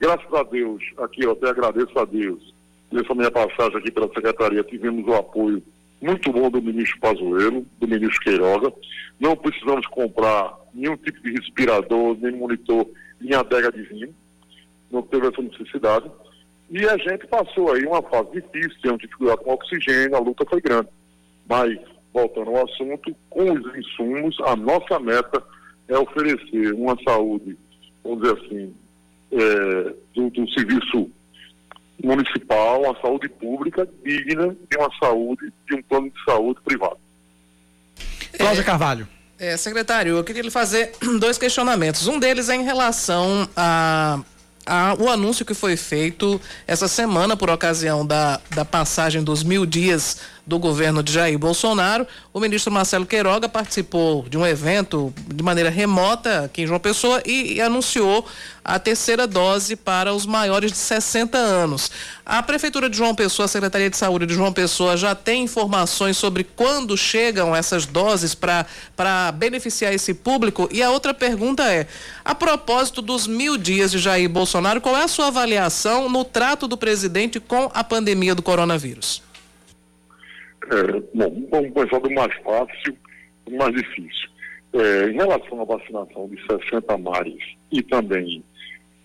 Graças 0.00 0.32
a 0.32 0.42
Deus, 0.44 0.82
aqui 0.98 1.24
eu 1.24 1.32
até 1.32 1.50
agradeço 1.50 1.98
a 1.98 2.04
Deus, 2.04 2.53
nessa 2.94 3.14
minha 3.14 3.30
passagem 3.30 3.78
aqui 3.78 3.90
pela 3.90 4.08
Secretaria, 4.08 4.62
tivemos 4.62 5.06
o 5.06 5.14
apoio 5.14 5.62
muito 6.00 6.30
bom 6.32 6.50
do 6.50 6.62
ministro 6.62 7.00
Pazuello, 7.00 7.66
do 7.80 7.88
ministro 7.88 8.20
Queiroga. 8.20 8.72
Não 9.18 9.36
precisamos 9.36 9.86
comprar 9.88 10.54
nenhum 10.72 10.96
tipo 10.96 11.20
de 11.22 11.32
respirador, 11.32 12.16
nem 12.20 12.32
monitor, 12.32 12.86
nem 13.20 13.34
adega 13.34 13.72
de 13.72 13.82
vinho. 13.82 14.14
Não 14.90 15.02
teve 15.02 15.26
essa 15.26 15.42
necessidade. 15.42 16.10
E 16.70 16.86
a 16.86 16.96
gente 16.96 17.26
passou 17.26 17.72
aí 17.72 17.84
uma 17.84 18.02
fase 18.02 18.32
difícil, 18.32 18.80
temos 18.82 19.00
dificuldade 19.00 19.42
com 19.42 19.52
oxigênio, 19.52 20.16
a 20.16 20.20
luta 20.20 20.44
foi 20.48 20.60
grande. 20.60 20.88
Mas, 21.48 21.78
voltando 22.12 22.50
ao 22.50 22.64
assunto, 22.64 23.14
com 23.30 23.52
os 23.52 23.76
insumos, 23.76 24.36
a 24.40 24.56
nossa 24.56 24.98
meta 25.00 25.42
é 25.88 25.98
oferecer 25.98 26.72
uma 26.74 26.96
saúde, 27.02 27.56
vamos 28.02 28.22
dizer 28.22 28.38
assim, 28.38 28.74
é, 29.32 29.94
do, 30.14 30.30
do 30.30 30.50
serviço 30.50 31.10
municipal, 32.02 32.82
uma 32.82 33.00
saúde 33.00 33.28
pública 33.28 33.88
digna 34.04 34.56
de 34.70 34.76
uma 34.76 34.90
saúde, 34.98 35.52
de 35.66 35.76
um 35.76 35.82
plano 35.82 36.10
de 36.10 36.24
saúde 36.24 36.60
privado. 36.64 36.98
Cláudia 38.36 38.60
é, 38.60 38.64
Carvalho. 38.64 39.08
É, 39.38 39.56
secretário, 39.56 40.16
eu 40.16 40.24
queria 40.24 40.42
lhe 40.42 40.50
fazer 40.50 40.92
dois 41.18 41.38
questionamentos. 41.38 42.06
Um 42.06 42.18
deles 42.18 42.48
é 42.48 42.56
em 42.56 42.64
relação 42.64 43.48
a 43.56 44.20
a, 44.66 44.94
o 44.98 45.08
anúncio 45.08 45.44
que 45.44 45.54
foi 45.54 45.76
feito 45.76 46.40
essa 46.66 46.88
semana 46.88 47.36
por 47.36 47.50
ocasião 47.50 48.06
da, 48.06 48.40
da 48.54 48.64
passagem 48.64 49.22
dos 49.22 49.42
mil 49.42 49.66
dias 49.66 50.18
do 50.46 50.58
governo 50.58 51.02
de 51.02 51.12
Jair 51.12 51.38
Bolsonaro. 51.38 52.06
O 52.32 52.40
ministro 52.40 52.72
Marcelo 52.72 53.06
Queiroga 53.06 53.48
participou 53.48 54.26
de 54.28 54.36
um 54.36 54.46
evento 54.46 55.12
de 55.26 55.42
maneira 55.42 55.70
remota 55.70 56.44
aqui 56.44 56.62
em 56.62 56.66
João 56.66 56.80
Pessoa 56.80 57.22
e, 57.24 57.54
e 57.54 57.60
anunciou 57.60 58.26
a 58.64 58.78
terceira 58.78 59.26
dose 59.26 59.76
para 59.76 60.14
os 60.14 60.24
maiores 60.24 60.72
de 60.72 60.78
60 60.78 61.36
anos. 61.36 61.90
A 62.24 62.42
Prefeitura 62.42 62.88
de 62.88 62.96
João 62.96 63.14
Pessoa, 63.14 63.44
a 63.44 63.48
Secretaria 63.48 63.90
de 63.90 63.96
Saúde 63.96 64.26
de 64.26 64.34
João 64.34 64.52
Pessoa 64.52 64.96
já 64.96 65.14
tem 65.14 65.44
informações 65.44 66.16
sobre 66.16 66.44
quando 66.44 66.96
chegam 66.96 67.54
essas 67.54 67.86
doses 67.86 68.34
para 68.34 69.32
beneficiar 69.32 69.92
esse 69.92 70.14
público? 70.14 70.68
E 70.72 70.82
a 70.82 70.90
outra 70.90 71.12
pergunta 71.12 71.62
é: 71.64 71.86
a 72.24 72.34
propósito 72.34 73.02
dos 73.02 73.26
mil 73.26 73.56
dias 73.56 73.90
de 73.90 73.98
Jair 73.98 74.28
Bolsonaro, 74.28 74.80
qual 74.80 74.96
é 74.96 75.04
a 75.04 75.08
sua 75.08 75.26
avaliação 75.26 76.08
no 76.08 76.24
trato 76.24 76.66
do 76.66 76.76
presidente 76.76 77.40
com 77.40 77.70
a 77.74 77.84
pandemia 77.84 78.34
do 78.34 78.42
coronavírus? 78.42 79.23
É, 80.70 81.00
bom, 81.14 81.46
vamos 81.50 81.72
começar 81.72 81.98
do 81.98 82.10
mais 82.12 82.34
fácil 82.42 82.96
do 83.46 83.56
mais 83.56 83.74
difícil. 83.74 84.28
É, 84.72 85.08
em 85.10 85.14
relação 85.14 85.60
à 85.60 85.64
vacinação 85.64 86.28
de 86.28 86.40
60 86.46 86.98
mais 86.98 87.34
e 87.70 87.82
também 87.82 88.42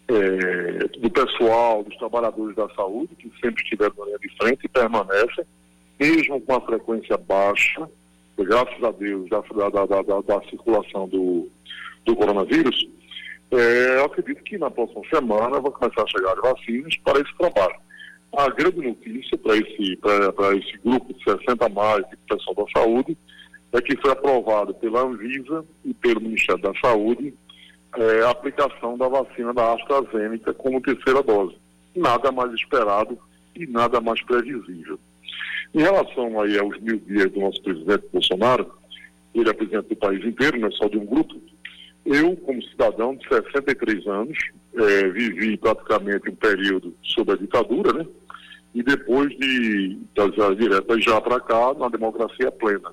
é, 0.08 0.88
do 1.00 1.10
pessoal, 1.12 1.84
dos 1.84 1.96
trabalhadores 1.98 2.56
da 2.56 2.68
saúde, 2.70 3.16
que 3.16 3.32
sempre 3.40 3.62
estiveram 3.64 3.94
na 4.00 4.06
linha 4.06 4.20
de 4.20 4.36
frente 4.38 4.66
e 4.66 4.70
permanecem, 4.70 5.46
mesmo 6.00 6.42
com 6.42 6.56
a 6.56 6.62
frequência 6.62 7.18
baixa, 7.18 7.88
graças 8.38 8.84
a 8.84 8.92
Deus, 8.92 9.30
da, 9.30 9.42
da, 9.42 9.86
da, 9.86 10.02
da, 10.02 10.22
da 10.22 10.42
circulação 10.50 11.08
do, 11.08 11.48
do 12.06 12.16
coronavírus, 12.16 12.88
é, 13.52 13.98
eu 13.98 14.06
acredito 14.06 14.44
que 14.44 14.58
na 14.58 14.72
próxima 14.72 15.02
semana 15.14 15.60
vai 15.60 15.72
começar 15.72 16.04
a 16.04 16.08
chegar 16.08 16.34
as 16.34 16.42
vacinas 16.42 16.96
para 17.04 17.20
esse 17.20 17.38
trabalho. 17.38 17.76
A 18.38 18.50
grande 18.50 18.82
notícia 18.82 19.38
para 19.38 19.58
esse, 19.58 19.98
esse 20.58 20.78
grupo 20.84 21.14
de 21.14 21.24
60 21.24 21.66
a 21.66 21.70
mais 21.70 22.08
de 22.10 22.18
pessoal 22.28 22.56
da 22.56 22.72
saúde 22.72 23.18
é 23.72 23.82
que 23.82 23.98
foi 23.98 24.12
aprovado 24.12 24.74
pela 24.76 25.02
Anvisa 25.02 25.66
e 25.84 25.94
pelo 25.94 26.22
Ministério 26.22 26.62
da 26.62 26.74
Saúde 26.80 27.34
é, 27.98 28.22
a 28.24 28.30
aplicação 28.30 28.98
da 28.98 29.08
vacina 29.08 29.54
da 29.54 29.74
AstraZeneca 29.74 30.54
como 30.54 30.82
terceira 30.82 31.24
dose. 31.24 31.56
Nada 31.96 32.32
mais 32.32 32.54
esperado 32.54 33.18
e 33.56 33.66
nada 33.66 34.00
mais 34.00 34.22
previsível. 34.24 35.00
Em 35.74 35.82
relação 35.82 36.40
aí 36.42 36.58
aos 36.58 36.80
mil 36.80 36.98
dias 36.98 37.32
do 37.32 37.40
nosso 37.40 37.62
presidente 37.62 38.06
Bolsonaro, 38.12 38.72
ele 39.34 39.50
é 39.50 39.54
presidente 39.54 39.90
do 39.90 39.96
país 39.96 40.24
inteiro, 40.26 40.60
não 40.60 40.68
é 40.68 40.72
só 40.72 40.88
de 40.88 40.98
um 40.98 41.06
grupo. 41.06 41.36
Eu, 42.12 42.36
como 42.38 42.60
cidadão 42.64 43.16
de 43.16 43.28
63 43.28 44.08
anos, 44.08 44.36
é, 44.74 45.10
vivi 45.10 45.56
praticamente 45.58 46.28
um 46.28 46.36
período 46.36 46.96
sob 47.04 47.32
a 47.32 47.36
ditadura, 47.36 47.94
né? 47.94 48.08
E 48.74 48.82
depois 48.82 49.30
de 49.38 49.96
das 50.16 50.58
diretas 50.58 51.04
já 51.04 51.22
para 51.22 51.40
cá, 51.40 51.76
na 51.76 51.88
democracia 51.88 52.52
plena. 52.52 52.92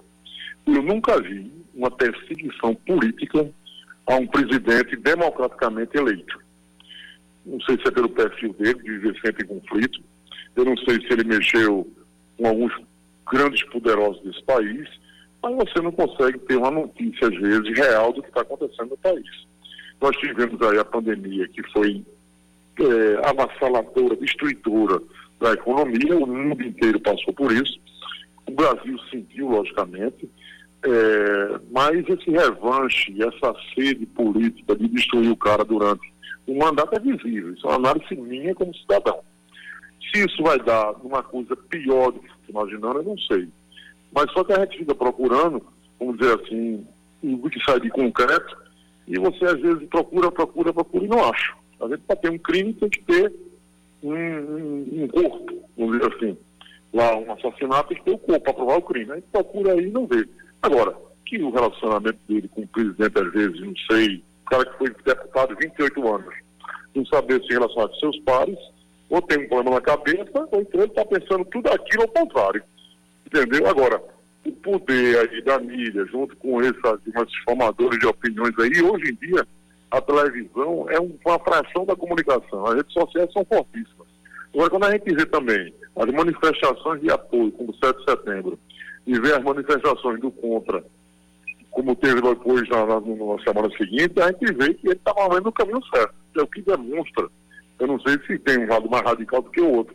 Eu 0.67 0.83
nunca 0.83 1.19
vi 1.23 1.51
uma 1.75 1.91
perseguição 1.91 2.75
política 2.75 3.51
a 4.07 4.17
um 4.17 4.27
presidente 4.27 4.97
democraticamente 4.97 5.97
eleito. 5.97 6.39
Não 7.47 7.61
sei 7.63 7.77
se 7.77 7.89
é 7.89 7.91
pelo 7.91 8.11
perfil 8.11 8.53
dele, 8.53 8.83
de 8.83 8.99
viver 8.99 9.19
sempre 9.25 9.45
em 9.45 9.49
conflito. 9.49 9.99
Eu 10.55 10.67
não 10.67 10.77
sei 10.77 11.01
se 11.01 11.11
ele 11.15 11.25
mexeu 11.25 11.91
com 12.37 12.47
alguns 12.49 12.73
grandes 13.33 13.63
poderosos 13.71 14.23
desse 14.23 14.43
país, 14.45 14.87
mas 15.51 15.71
você 15.71 15.81
não 15.81 15.93
consegue 15.93 16.39
ter 16.41 16.57
uma 16.57 16.71
notícia, 16.71 17.29
às 17.29 17.37
vezes, 17.37 17.79
real 17.79 18.13
do 18.13 18.23
que 18.23 18.29
está 18.29 18.41
acontecendo 18.41 18.91
no 18.91 18.97
país. 18.99 19.47
Nós 20.01 20.17
tivemos 20.17 20.61
aí 20.63 20.79
a 20.79 20.85
pandemia 20.85 21.49
que 21.49 21.63
foi 21.71 22.05
é, 22.81 23.29
avassaladora, 23.29 24.17
destruidora 24.17 25.01
da 25.41 25.53
economia, 25.53 26.17
o 26.17 26.27
mundo 26.27 26.63
inteiro 26.63 27.01
passou 27.01 27.33
por 27.33 27.53
isso, 27.53 27.79
o 28.47 28.53
Brasil 28.53 28.99
sentiu, 29.11 29.49
logicamente, 29.49 30.29
é, 30.83 31.61
mas 31.71 32.09
esse 32.09 32.31
revanche, 32.31 33.15
essa 33.23 33.55
sede 33.75 34.07
política 34.07 34.77
de 34.77 34.89
destruir 34.89 35.31
o 35.31 35.37
cara 35.37 35.65
durante 35.65 36.13
o 36.47 36.57
mandato 36.57 36.95
é 36.95 37.01
visível, 37.01 37.55
isso 37.55 37.67
é 37.67 37.71
uma 37.71 37.91
análise 37.91 38.15
minha 38.15 38.55
como 38.55 38.75
cidadão. 38.75 39.21
Se 40.13 40.25
isso 40.25 40.43
vai 40.43 40.59
dar 40.61 40.93
uma 41.03 41.23
coisa 41.23 41.57
pior 41.57 42.13
do 42.13 42.21
que 42.21 42.31
imaginando, 42.49 43.01
eu 43.01 43.03
não 43.03 43.19
sei. 43.19 43.49
Mas 44.17 44.33
só 44.33 44.43
que 44.43 44.53
a 44.55 44.61
gente 44.61 44.79
fica 44.79 44.95
procurando, 44.95 45.63
vamos 46.01 46.17
dizer 46.17 46.41
assim, 46.41 46.87
o 47.23 47.51
que 47.51 47.63
sai 47.63 47.79
de 47.79 47.91
concreto, 47.91 48.57
e 49.07 49.19
você 49.19 49.45
às 49.45 49.61
vezes 49.61 49.87
procura, 49.91 50.33
procura, 50.33 50.73
procura 50.73 51.05
e 51.05 51.09
não 51.09 51.23
acha. 51.23 51.53
A 51.79 51.87
gente 51.87 52.01
para 52.01 52.17
ter 52.17 52.31
um 52.31 52.39
crime 52.39 52.73
tem 52.73 52.89
que 52.89 53.03
ter 53.03 53.31
um, 54.03 54.15
um, 54.15 55.03
um, 55.03 55.09
corpo, 55.09 55.63
vamos 55.77 55.99
dizer 55.99 56.15
assim. 56.15 56.39
Lá, 56.95 57.15
um 57.15 57.31
assassinato 57.31 57.89
tem 57.89 57.99
que 57.99 58.05
ter 58.05 58.13
o 58.13 58.15
um 58.15 58.19
corpo 58.19 58.41
para 58.41 58.55
provar 58.55 58.79
o 58.79 58.83
crime. 58.83 59.13
A 59.13 59.15
gente 59.17 59.27
procura 59.31 59.75
aí 59.75 59.87
e 59.87 59.91
não 59.91 60.07
vê. 60.07 60.27
Agora, 60.63 60.97
que 61.27 61.37
o 61.37 61.51
relacionamento 61.51 62.19
dele 62.27 62.49
com 62.49 62.63
o 62.63 62.69
presidente, 62.69 63.21
às 63.21 63.33
vezes, 63.33 63.61
não 63.61 63.75
sei, 63.91 64.25
o 64.47 64.51
cara 64.51 64.65
que 64.65 64.79
foi 64.79 64.95
deputado 65.05 65.57
28 65.61 66.15
anos, 66.15 66.35
não 66.95 67.05
saber 67.05 67.43
se 67.43 67.53
relacionar 67.53 67.89
com 67.89 67.95
seus 67.97 68.19
pares, 68.21 68.59
ou 69.11 69.21
tem 69.21 69.45
um 69.45 69.49
problema 69.49 69.77
na 69.77 69.83
cabeça, 69.83 70.49
ou 70.51 70.63
então 70.63 70.81
ele 70.81 70.85
está 70.91 71.05
pensando 71.05 71.45
tudo 71.45 71.69
aquilo 71.69 72.05
ao 72.05 72.09
contrário. 72.09 72.65
Entendeu? 73.27 73.67
Agora, 73.69 74.03
o 74.47 74.53
poder 74.53 75.19
aí 75.19 75.43
da 75.43 75.59
mídia, 75.59 76.07
junto 76.07 76.37
com 76.37 76.61
esses, 76.63 76.77
esses 76.77 77.37
formadores 77.45 77.99
de 77.99 78.07
opiniões 78.07 78.55
aí, 78.59 78.83
hoje 78.83 79.11
em 79.11 79.27
dia, 79.27 79.47
a 79.91 80.01
televisão 80.01 80.87
é 80.91 80.99
uma 81.01 81.39
fração 81.41 81.85
da 81.85 81.97
comunicação. 81.97 82.67
As 82.67 82.75
redes 82.75 82.93
sociais 82.93 83.33
são 83.33 83.45
fortíssimas. 83.45 84.07
Agora, 84.55 84.71
quando 84.71 84.85
a 84.85 84.93
gente 84.93 85.15
vê 85.15 85.27
também 85.27 85.75
as 85.97 86.07
manifestações 86.07 87.01
de 87.01 87.11
apoio, 87.11 87.53
como 87.53 87.71
o 87.71 87.77
7 87.77 87.99
de 87.99 88.11
setembro, 88.11 88.59
e 89.07 89.19
vê 89.21 89.35
as 89.35 89.43
manifestações 89.43 90.21
do 90.21 90.31
contra, 90.31 90.85
como 91.71 91.95
teve 91.95 92.21
depois 92.21 92.69
na, 92.69 92.87
na, 92.87 93.01
na 93.01 93.45
semana 93.45 93.71
seguinte, 93.77 94.21
a 94.21 94.29
gente 94.29 94.53
vê 94.55 94.75
que 94.75 94.89
ele 94.89 94.97
está 94.97 95.13
movendo 95.15 95.45
no 95.45 95.53
caminho 95.53 95.81
certo. 95.95 96.15
É 96.37 96.43
o 96.43 96.47
que 96.47 96.63
demonstra. 96.63 97.29
Eu 97.79 97.87
não 97.87 98.01
sei 98.01 98.19
se 98.27 98.39
tem 98.39 98.59
um 98.59 98.69
lado 98.69 98.89
mais 98.89 99.05
radical 99.05 99.43
do 99.43 99.51
que 99.51 99.61
o 99.61 99.71
outro. 99.71 99.95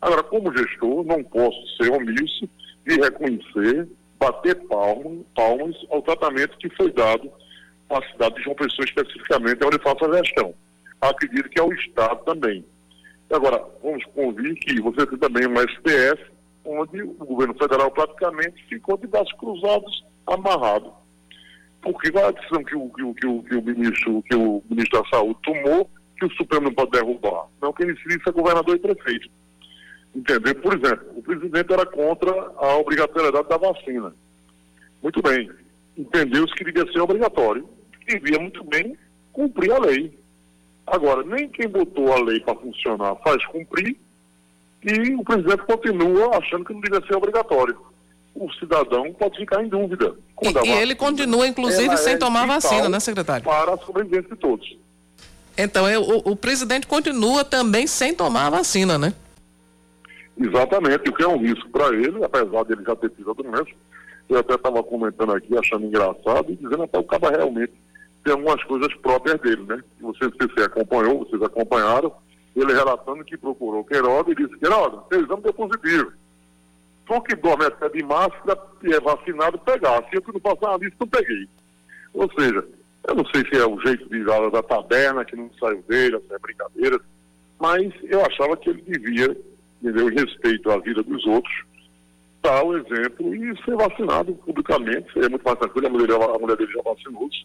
Agora, 0.00 0.22
como 0.22 0.56
gestor, 0.56 1.04
não 1.04 1.22
posso 1.22 1.58
ser 1.76 1.90
omisso 1.92 2.48
de 2.86 2.96
reconhecer, 2.96 3.88
bater 4.18 4.56
palmas, 4.66 5.24
palmas 5.34 5.76
ao 5.90 6.02
tratamento 6.02 6.56
que 6.58 6.68
foi 6.76 6.92
dado 6.92 7.30
à 7.88 8.02
cidade 8.10 8.36
de 8.36 8.42
João 8.42 8.56
Pessoa, 8.56 8.84
especificamente, 8.84 9.64
onde 9.64 9.82
faço 9.82 10.04
a 10.04 10.16
gestão. 10.18 10.54
Acredito 11.00 11.48
que 11.48 11.58
é 11.58 11.62
o 11.62 11.72
Estado 11.72 12.24
também. 12.24 12.64
Agora, 13.30 13.64
vamos 13.82 14.04
convir 14.06 14.54
que 14.56 14.80
você 14.80 15.06
tem 15.06 15.18
também 15.18 15.46
uma 15.46 15.62
STF, 15.62 16.30
onde 16.64 17.02
o 17.02 17.14
governo 17.14 17.54
federal 17.54 17.90
praticamente 17.90 18.62
ficou 18.68 18.96
de 18.98 19.06
braços 19.06 19.32
cruzados, 19.34 20.04
amarrado. 20.26 20.92
Porque 21.80 22.10
qual 22.10 22.24
é 22.24 22.28
a 22.28 22.32
decisão 22.32 22.62
que 22.64 22.76
o, 22.76 22.90
que 22.90 23.02
o, 23.02 23.14
que 23.14 23.26
o, 23.26 23.42
que 23.42 23.54
o, 23.54 23.62
ministro, 23.62 24.22
que 24.22 24.36
o 24.36 24.62
ministro 24.68 25.02
da 25.02 25.08
Saúde 25.08 25.38
tomou 25.42 25.90
que 26.18 26.26
o 26.26 26.30
Supremo 26.32 26.66
não 26.66 26.74
pode 26.74 26.90
derrubar? 26.90 27.46
Não, 27.62 27.72
quem 27.72 27.86
decide 27.86 28.20
é 28.26 28.32
governador 28.32 28.76
e 28.76 28.78
prefeito. 28.78 29.30
Entendeu? 30.14 30.54
Por 30.56 30.74
exemplo, 30.74 31.06
o 31.16 31.22
presidente 31.22 31.72
era 31.72 31.86
contra 31.86 32.30
a 32.56 32.76
obrigatoriedade 32.76 33.48
da 33.48 33.56
vacina. 33.56 34.12
Muito 35.02 35.22
bem. 35.22 35.50
Entendeu-se 35.96 36.54
que 36.54 36.64
devia 36.64 36.90
ser 36.92 37.00
obrigatório. 37.00 37.68
Devia 38.06 38.38
muito 38.38 38.64
bem 38.64 38.96
cumprir 39.32 39.72
a 39.72 39.78
lei. 39.78 40.18
Agora, 40.86 41.22
nem 41.22 41.48
quem 41.48 41.68
botou 41.68 42.12
a 42.12 42.20
lei 42.20 42.40
para 42.40 42.56
funcionar 42.56 43.14
faz 43.16 43.44
cumprir 43.46 43.96
e 44.82 45.14
o 45.14 45.22
presidente 45.22 45.62
continua 45.64 46.36
achando 46.38 46.64
que 46.64 46.72
não 46.72 46.80
devia 46.80 47.06
ser 47.06 47.14
obrigatório. 47.14 47.78
O 48.34 48.50
cidadão 48.54 49.12
pode 49.12 49.36
ficar 49.36 49.62
em 49.62 49.68
dúvida. 49.68 50.14
E, 50.42 50.68
e 50.68 50.72
ele 50.72 50.94
continua, 50.94 51.46
inclusive, 51.46 51.96
sem 51.98 52.14
é 52.14 52.16
tomar 52.16 52.46
vacina, 52.46 52.88
né, 52.88 52.98
secretário? 52.98 53.44
Para 53.44 53.74
a 53.74 53.78
sobrevivência 53.78 54.30
de 54.30 54.36
todos. 54.36 54.76
Então, 55.56 55.86
é, 55.86 55.98
o, 55.98 56.22
o 56.24 56.36
presidente 56.36 56.86
continua 56.86 57.44
também 57.44 57.86
sem 57.86 58.14
tomar 58.14 58.46
a 58.46 58.50
vacina, 58.50 58.96
né? 58.96 59.12
Exatamente, 60.40 61.10
o 61.10 61.12
que 61.12 61.22
é 61.22 61.28
um 61.28 61.36
risco 61.36 61.68
para 61.68 61.94
ele, 61.94 62.24
apesar 62.24 62.64
dele 62.64 62.82
já 62.82 62.96
ter 62.96 63.10
tido 63.10 63.30
a 63.30 63.34
doença. 63.34 63.70
Eu 64.26 64.38
até 64.38 64.54
estava 64.54 64.82
comentando 64.82 65.32
aqui, 65.32 65.56
achando 65.58 65.84
engraçado, 65.84 66.50
e 66.50 66.56
dizendo 66.56 66.84
até 66.84 66.98
o 66.98 67.04
cara 67.04 67.36
realmente 67.36 67.72
tem 68.24 68.32
algumas 68.32 68.62
coisas 68.64 68.94
próprias 68.96 69.38
dele, 69.40 69.64
né? 69.66 69.82
Você, 70.00 70.28
você 70.28 70.64
acompanhou, 70.64 71.18
vocês 71.18 71.42
acompanharam, 71.42 72.12
ele 72.56 72.72
relatando 72.72 73.24
que 73.24 73.36
procurou 73.36 73.84
Queiroga 73.84 74.32
e 74.32 74.34
disse, 74.34 74.56
Queiroga, 74.58 75.02
seu 75.10 75.22
exame 75.22 75.42
deu 75.42 75.52
positivo. 75.52 76.12
Tu 77.06 77.20
que 77.22 77.36
dorme 77.36 77.66
até 77.66 77.88
de 77.90 78.02
máscara 78.02 78.58
e 78.82 78.94
é 78.94 79.00
vacinado, 79.00 79.58
pegar. 79.58 80.04
Se 80.08 80.16
eu 80.16 80.22
que 80.22 80.32
não 80.32 80.40
passar 80.40 80.70
uma 80.70 80.78
lista, 80.78 80.96
não 81.00 81.08
peguei. 81.08 81.48
Ou 82.14 82.30
seja, 82.38 82.64
eu 83.08 83.14
não 83.14 83.26
sei 83.26 83.44
se 83.46 83.58
é 83.58 83.66
o 83.66 83.80
jeito 83.80 84.08
de 84.08 84.24
da, 84.24 84.48
da 84.48 84.62
taberna, 84.62 85.24
que 85.24 85.36
não 85.36 85.50
saiu 85.58 85.82
dele, 85.88 86.18
se 86.26 86.34
é 86.34 86.38
brincadeira, 86.38 87.00
mas 87.58 87.92
eu 88.04 88.24
achava 88.24 88.56
que 88.56 88.70
ele 88.70 88.82
devia 88.82 89.36
entendeu? 89.82 90.10
em 90.10 90.14
respeito 90.14 90.70
à 90.70 90.78
vida 90.78 91.02
dos 91.02 91.26
outros, 91.26 91.54
dar 92.42 92.64
o 92.64 92.76
exemplo 92.76 93.34
e 93.34 93.56
ser 93.64 93.76
vacinado 93.76 94.34
publicamente. 94.34 95.12
Seria 95.12 95.28
muito 95.28 95.44
mais 95.44 95.58
tranquilo, 95.58 95.86
a 95.86 95.90
mulher, 95.90 96.10
a 96.12 96.38
mulher 96.38 96.56
dele 96.56 96.72
já 96.72 96.82
vacinou-se. 96.82 97.44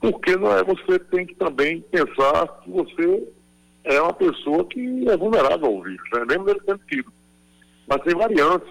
Porque 0.00 0.36
não 0.36 0.52
é, 0.56 0.62
você 0.62 0.98
tem 0.98 1.26
que 1.26 1.34
também 1.36 1.80
pensar 1.90 2.46
que 2.62 2.70
você 2.70 3.28
é 3.84 4.00
uma 4.00 4.12
pessoa 4.12 4.64
que 4.64 5.08
é 5.08 5.16
vulnerável 5.16 5.66
ao 5.66 5.82
vírus, 5.82 6.08
né? 6.12 6.24
mesmo 6.28 6.50
ele 6.50 6.60
tendo 6.66 6.80
tido. 6.88 7.12
Mas 7.86 8.02
tem 8.02 8.14
variantes, 8.14 8.68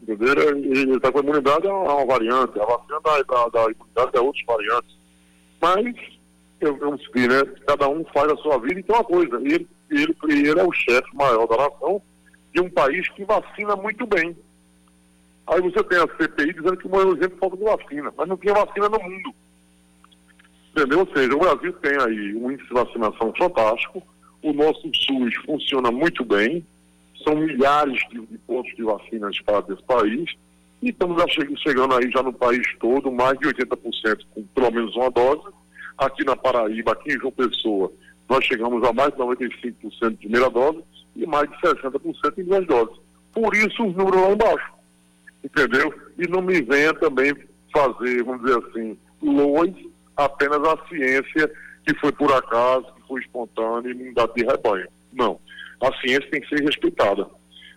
entendeu? 0.00 0.56
Ele 0.56 0.96
está 0.96 1.10
com 1.10 1.18
a 1.18 1.22
imunidade 1.22 1.66
é 1.66 1.72
uma, 1.72 2.04
variante, 2.04 2.60
a 2.60 2.64
vacina 2.64 3.00
da, 3.00 3.22
da, 3.22 3.48
da 3.48 3.72
imunidade 3.72 4.10
é 4.14 4.20
outras 4.20 4.44
variantes. 4.46 4.96
Mas, 5.60 5.96
eu, 6.60 6.76
eu 6.76 6.96
vi, 7.14 7.28
né? 7.28 7.44
Cada 7.66 7.88
um 7.88 8.04
faz 8.12 8.30
a 8.30 8.36
sua 8.36 8.58
vida 8.58 8.78
e 8.78 8.82
tem 8.82 8.94
uma 8.94 9.04
coisa, 9.04 9.36
ele, 9.36 9.66
ele, 9.90 10.16
ele 10.28 10.60
é 10.60 10.64
o 10.64 10.72
chefe 10.72 11.16
maior 11.16 11.46
da 11.46 11.56
nação, 11.56 12.02
de 12.52 12.60
um 12.60 12.70
país 12.70 13.08
que 13.10 13.24
vacina 13.24 13.74
muito 13.76 14.06
bem. 14.06 14.36
Aí 15.46 15.60
você 15.60 15.82
tem 15.84 15.98
a 15.98 16.16
CPI 16.16 16.52
dizendo 16.52 16.76
que 16.76 16.86
o 16.86 16.90
maior 16.90 17.16
exemplo 17.16 17.38
falta 17.38 17.56
de 17.56 17.64
vacina, 17.64 18.12
mas 18.16 18.28
não 18.28 18.36
tinha 18.36 18.54
vacina 18.54 18.88
no 18.88 19.02
mundo. 19.02 19.34
Entendeu? 20.70 21.00
Ou 21.00 21.08
seja, 21.14 21.34
o 21.34 21.38
Brasil 21.38 21.72
tem 21.74 21.92
aí 22.00 22.34
um 22.34 22.50
índice 22.50 22.68
de 22.68 22.74
vacinação 22.74 23.32
fantástico, 23.36 24.02
o 24.42 24.52
nosso 24.52 24.82
SUS 24.94 25.34
funciona 25.44 25.90
muito 25.90 26.24
bem, 26.24 26.64
são 27.24 27.36
milhares 27.36 28.00
de, 28.10 28.20
de 28.26 28.38
pontos 28.38 28.74
de 28.74 28.82
vacina 28.82 29.30
espalhados 29.30 29.70
nesse 29.70 29.82
país, 29.82 30.34
e 30.80 30.90
estamos 30.90 31.22
chegando 31.62 31.94
aí 31.94 32.10
já 32.10 32.22
no 32.22 32.32
país 32.32 32.66
todo, 32.80 33.10
mais 33.10 33.38
de 33.38 33.46
80% 33.48 34.24
com 34.34 34.42
pelo 34.54 34.70
menos 34.70 34.96
uma 34.96 35.10
dose. 35.10 35.42
Aqui 35.96 36.24
na 36.24 36.34
Paraíba, 36.34 36.92
aqui 36.92 37.12
em 37.12 37.18
João 37.20 37.30
Pessoa, 37.30 37.92
nós 38.28 38.44
chegamos 38.44 38.82
a 38.82 38.92
mais 38.92 39.12
de 39.12 39.18
95% 39.18 40.10
de 40.10 40.16
primeira 40.16 40.50
dose 40.50 40.82
e 41.16 41.26
mais 41.26 41.48
de 41.50 41.56
60% 41.56 42.38
em 42.38 42.44
duas 42.44 42.66
doses. 42.66 42.96
Por 43.32 43.54
isso 43.54 43.84
os 43.84 43.94
números 43.94 44.20
lá 44.20 44.30
embaixo. 44.30 44.72
Entendeu? 45.44 45.92
E 46.18 46.28
não 46.28 46.42
me 46.42 46.60
venha 46.62 46.94
também 46.94 47.34
fazer, 47.72 48.22
vamos 48.22 48.42
dizer 48.42 48.58
assim, 48.58 48.98
lois 49.22 49.74
apenas 50.16 50.58
a 50.58 50.78
ciência 50.88 51.50
que 51.86 51.94
foi 51.98 52.12
por 52.12 52.32
acaso, 52.32 52.86
que 52.94 53.08
foi 53.08 53.20
espontânea 53.20 53.90
e 53.90 54.14
dá 54.14 54.26
de 54.26 54.44
rebanho. 54.44 54.88
Não. 55.12 55.40
A 55.82 55.92
ciência 56.00 56.30
tem 56.30 56.40
que 56.40 56.48
ser 56.48 56.62
respeitada. 56.64 57.26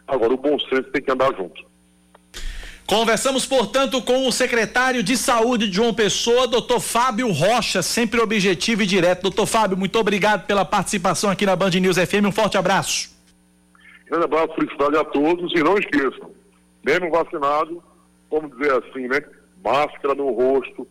Agora, 0.07 0.33
o 0.33 0.37
bom 0.37 0.59
senso 0.59 0.83
tem 0.91 1.01
que 1.01 1.11
andar 1.11 1.35
junto. 1.35 1.65
Conversamos, 2.85 3.47
portanto, 3.47 3.99
com 4.03 4.27
o 4.27 4.31
secretário 4.31 5.01
de 5.01 5.17
Saúde 5.17 5.67
de 5.67 5.75
João 5.75 5.91
Pessoa, 5.91 6.47
doutor 6.47 6.79
Fábio 6.79 7.31
Rocha, 7.31 7.81
sempre 7.81 8.21
objetivo 8.21 8.83
e 8.83 8.85
direto. 8.85 9.23
Doutor 9.23 9.47
Fábio, 9.47 9.75
muito 9.75 9.97
obrigado 9.97 10.45
pela 10.45 10.63
participação 10.63 11.31
aqui 11.31 11.47
na 11.47 11.55
Band 11.55 11.71
News 11.71 11.97
FM. 11.97 12.27
Um 12.27 12.31
forte 12.31 12.57
abraço. 12.57 13.14
Grande 14.05 14.25
abraço, 14.25 14.53
felicidade 14.53 14.97
a 14.97 15.03
todos 15.03 15.51
e 15.53 15.63
não 15.63 15.77
esqueçam, 15.77 16.31
Mesmo 16.83 17.09
vacinado, 17.09 17.83
vamos 18.29 18.51
dizer 18.55 18.71
assim, 18.73 19.07
né? 19.07 19.19
Máscara 19.63 20.13
no 20.13 20.31
rosto, 20.31 20.87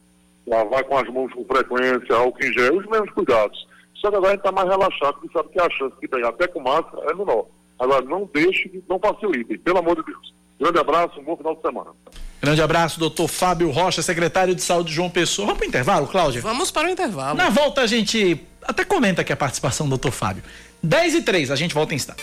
lavar 0.47 0.83
com 0.85 0.99
as 0.99 1.09
mãos 1.09 1.33
com 1.33 1.45
frequência, 1.45 2.17
álcool 2.17 2.45
em 2.45 2.53
gel, 2.53 2.77
os 2.77 2.87
mesmos 2.87 3.11
cuidados. 3.11 3.67
Só 3.95 4.11
que 4.11 4.17
agora 4.17 4.33
a 4.33 4.35
gente 4.35 4.41
está 4.41 4.53
mais 4.53 4.69
relaxado, 4.69 5.15
porque 5.15 5.33
sabe 5.33 5.49
que 5.51 5.61
a 5.61 5.71
chance 5.71 5.95
de 6.01 6.09
pegar 6.09 6.31
até 6.31 6.49
com 6.49 6.61
máscara 6.61 7.11
é 7.11 7.15
menor. 7.15 7.47
Agora, 7.79 8.05
não 8.05 8.29
deixe, 8.33 8.83
não 8.89 8.99
facilitem, 8.99 9.59
pelo 9.59 9.79
amor 9.79 9.97
de 9.97 10.05
Deus. 10.05 10.35
Grande 10.61 10.79
abraço, 10.79 11.21
um 11.21 11.25
bom 11.25 11.37
final 11.37 11.55
de 11.55 11.63
semana. 11.63 11.91
Grande 12.41 12.63
abraço, 12.63 13.01
doutor 13.01 13.29
Fábio 13.29 13.71
Rocha, 13.71 14.03
secretário 14.03 14.55
de 14.55 14.63
Saúde 14.63 14.91
de 14.91 14.95
João 14.97 15.09
Pessoa. 15.09 15.47
Vamos 15.47 15.59
para 15.59 15.67
o 15.67 15.69
intervalo, 15.69 16.07
Cláudia? 16.07 16.43
Vamos 16.43 16.71
para 16.71 16.89
o 16.89 16.91
intervalo. 16.91 17.37
Na 17.37 17.49
volta 17.49 17.81
a 17.81 17.87
gente 17.87 18.41
até 18.63 18.85
comenta 18.85 19.23
aqui 19.23 19.33
a 19.33 19.37
participação 19.37 19.87
do 19.87 19.91
doutor 19.91 20.13
Fábio. 20.13 20.43
10 20.83 21.15
e 21.15 21.23
3, 21.23 21.51
a 21.51 21.57
gente 21.57 21.75
volta 21.75 21.95
em 21.95 21.97
instante. 21.97 22.23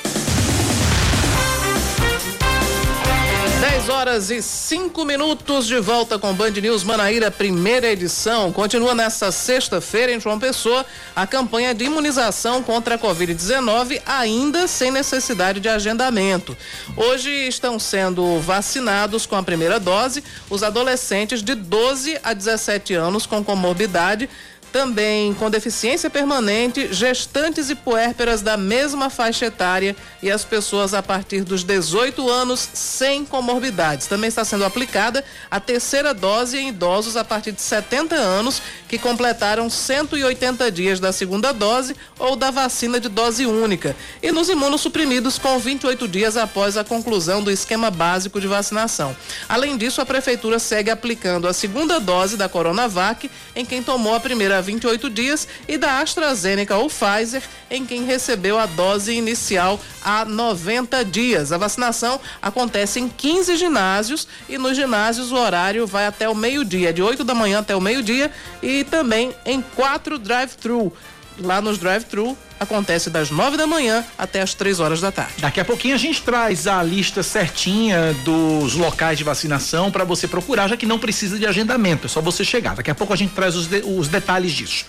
10 3.62 3.89
horas 3.89 4.32
e 4.32 4.41
5 4.41 5.05
minutos 5.05 5.68
de 5.68 5.80
volta 5.80 6.18
com 6.18 6.34
Band 6.34 6.49
News 6.49 6.84
Manaíra, 6.84 7.30
primeira 7.30 7.91
edição. 7.91 8.51
Continua 8.51 8.95
nesta 8.95 9.32
sexta-feira 9.32 10.12
em 10.12 10.20
João 10.20 10.39
Pessoa 10.39 10.84
a 11.16 11.28
campanha 11.28 11.72
de 11.72 11.84
imunização 11.84 12.64
contra 12.64 12.95
a 12.95 12.97
Covid-19, 12.97 14.01
ainda 14.03 14.68
sem 14.68 14.89
necessidade 14.89 15.59
de 15.59 15.70
agendamento. 15.70 16.57
Hoje 16.97 17.30
estão 17.30 17.78
sendo 17.78 18.39
vacinados 18.39 19.28
com 19.28 19.36
a 19.36 19.43
primeira 19.43 19.80
dose 19.80 20.24
os 20.49 20.64
adolescentes 20.64 21.43
de 21.43 21.53
12 21.53 22.20
a 22.24 22.34
17 22.34 22.95
anos 22.95 23.28
com 23.28 23.43
comorbidade 23.43 24.28
também 24.72 25.34
com 25.34 25.50
deficiência 25.50 26.10
permanente, 26.10 26.94
gestantes 26.94 27.70
e 27.70 27.76
puérperas 27.76 28.42
da 28.42 28.56
mesma 28.56 29.10
faixa 29.10 29.48
etária 29.48 29.96
e 30.24 30.32
as 30.32 30.46
pessoas 30.46 30.94
a 30.94 31.04
partir 31.04 31.44
dos 31.44 31.64
18 31.64 32.30
anos 32.30 32.68
sem 32.74 33.26
comorbidades. 33.26 34.08
Também 34.08 34.28
está 34.28 34.46
sendo 34.46 34.64
aplicada 34.64 35.24
a 35.50 35.60
terceira 35.60 36.14
dose 36.14 36.58
em 36.58 36.70
idosos 36.70 37.18
a 37.18 37.24
partir 37.24 37.52
de 37.52 37.62
70 37.62 38.16
anos 38.16 38.62
que 38.88 38.98
completaram 38.98 39.70
180 39.70 40.72
dias 40.72 41.00
da 41.00 41.12
segunda 41.12 41.52
dose 41.52 41.96
ou 42.18 42.36
da 42.36 42.52
vacina 42.52 43.00
de 43.00 43.10
dose 43.10 43.46
única 43.46 43.96
e 44.24 44.32
nos 44.32 44.50
imunossuprimidos 44.50 45.38
com 45.38 45.60
28 45.60 46.08
dias 46.08 46.38
após 46.38 46.78
a 46.78 46.84
conclusão 46.84 47.44
do 47.44 47.52
esquema 47.52 47.92
básico 47.92 48.40
de 48.40 48.48
vacinação. 48.48 49.16
Além 49.50 49.78
disso, 49.78 50.02
a 50.02 50.06
prefeitura 50.06 50.60
segue 50.60 50.90
aplicando 50.90 51.48
a 51.48 51.54
segunda 51.54 52.00
dose 52.00 52.38
da 52.38 52.48
Coronavac 52.48 53.30
em 53.56 53.66
quem 53.66 53.84
tomou 53.84 54.16
a 54.16 54.20
primeira 54.20 54.61
28 54.62 55.09
dias 55.09 55.47
e 55.68 55.78
da 55.78 55.99
AstraZeneca 55.99 56.78
ou 56.78 56.89
Pfizer 56.89 57.43
em 57.70 57.86
quem 57.86 58.05
recebeu 58.05 58.59
a 58.59 58.66
dose 58.66 59.14
inicial 59.14 59.80
há 60.03 60.26
90 60.26 61.03
dias. 61.05 61.51
A 61.51 61.57
vacinação 61.57 62.20
acontece 62.41 62.99
em 62.99 63.07
15 63.07 63.55
ginásios 63.57 64.28
e 64.47 64.57
nos 64.57 64.76
ginásios 64.76 65.32
o 65.32 65.36
horário 65.36 65.88
vai 65.88 66.05
até 66.05 66.28
o 66.30 66.36
meio-dia, 66.36 66.93
de 66.93 67.01
8 67.01 67.24
da 67.24 67.34
manhã 67.34 67.59
até 67.59 67.76
o 67.76 67.82
meio-dia 67.82 68.32
e 68.62 68.84
também 68.84 69.34
em 69.45 69.62
quatro 69.62 70.18
drive-thru. 70.18 70.93
Lá 71.39 71.62
nos 71.62 71.78
drive-thru 71.78 72.38
acontece 72.62 73.09
das 73.09 73.32
9 73.32 73.57
da 73.57 73.66
manhã 73.66 74.05
até 74.16 74.39
as 74.39 74.53
3 74.53 74.80
horas 74.80 75.01
da 75.01 75.12
tarde. 75.12 75.34
Daqui 75.39 75.59
a 75.59 75.66
pouquinho 75.66 75.95
a 75.95 75.97
gente 75.97 76.22
traz 76.22 76.68
a 76.68 76.84
lista 76.84 77.24
certinha 77.24 78.14
dos 78.24 78.76
locais 78.76 79.18
de 79.18 79.24
vacinação 79.24 79.89
para 79.89 80.03
você 80.03 80.28
procurar, 80.28 80.68
já 80.68 80.78
que 80.78 80.86
não 80.86 80.99
precisa 80.99 81.39
de 81.39 81.47
agendamento, 81.47 82.05
é 82.05 82.09
só 82.09 82.22
você 82.22 82.45
chegar. 82.45 82.76
Daqui 82.76 82.91
a 82.91 82.95
pouco 82.95 83.14
a 83.14 83.16
gente 83.16 83.34
traz 83.34 83.55
os, 83.55 83.66
de, 83.66 83.82
os 83.84 84.07
detalhes 84.07 84.51
disso. 84.51 84.86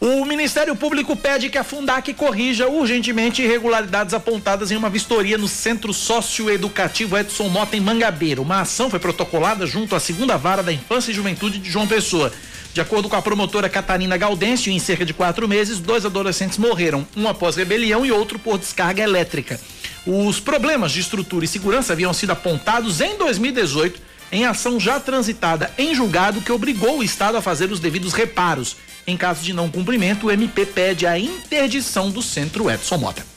O 0.00 0.24
Ministério 0.24 0.74
Público 0.76 1.14
pede 1.16 1.50
que 1.50 1.58
a 1.58 1.64
Fundac 1.64 2.14
corrija 2.14 2.68
urgentemente 2.68 3.42
irregularidades 3.42 4.14
apontadas 4.14 4.70
em 4.70 4.76
uma 4.76 4.88
vistoria 4.88 5.36
no 5.36 5.48
Centro 5.48 5.92
Socioeducativo 5.92 7.18
Edson 7.18 7.48
Mota 7.48 7.76
em 7.76 7.80
Mangabeira. 7.80 8.40
Uma 8.40 8.60
ação 8.60 8.88
foi 8.88 8.98
protocolada 8.98 9.66
junto 9.66 9.94
à 9.94 10.00
segunda 10.00 10.38
vara 10.38 10.62
da 10.62 10.72
Infância 10.72 11.10
e 11.10 11.14
Juventude 11.14 11.58
de 11.58 11.68
João 11.68 11.86
Pessoa. 11.86 12.32
De 12.72 12.80
acordo 12.80 13.08
com 13.08 13.16
a 13.16 13.22
promotora 13.22 13.68
Catarina 13.68 14.16
Gaudêncio, 14.16 14.70
em 14.70 14.78
cerca 14.78 15.04
de 15.04 15.12
quatro 15.12 15.48
meses, 15.48 15.80
dois 15.80 16.06
adolescentes 16.06 16.56
morreram, 16.56 17.06
um 17.16 17.28
após 17.28 17.56
rebelião 17.56 18.06
e 18.06 18.12
outro 18.12 18.38
por 18.38 18.58
descarga 18.58 19.02
elétrica. 19.02 19.60
Os 20.06 20.38
problemas 20.38 20.92
de 20.92 21.00
estrutura 21.00 21.44
e 21.44 21.48
segurança 21.48 21.92
haviam 21.92 22.12
sido 22.12 22.30
apontados 22.30 23.00
em 23.00 23.18
2018 23.18 24.00
em 24.32 24.46
ação 24.46 24.78
já 24.78 25.00
transitada 25.00 25.72
em 25.76 25.94
julgado 25.94 26.40
que 26.40 26.52
obrigou 26.52 26.98
o 26.98 27.02
Estado 27.02 27.36
a 27.36 27.42
fazer 27.42 27.72
os 27.72 27.80
devidos 27.80 28.12
reparos. 28.12 28.76
Em 29.06 29.16
caso 29.16 29.42
de 29.42 29.52
não 29.52 29.68
cumprimento, 29.68 30.26
o 30.26 30.30
MP 30.30 30.64
pede 30.66 31.06
a 31.06 31.18
interdição 31.18 32.10
do 32.10 32.22
centro 32.22 32.70
Edson 32.70 32.98
Mota. 32.98 33.29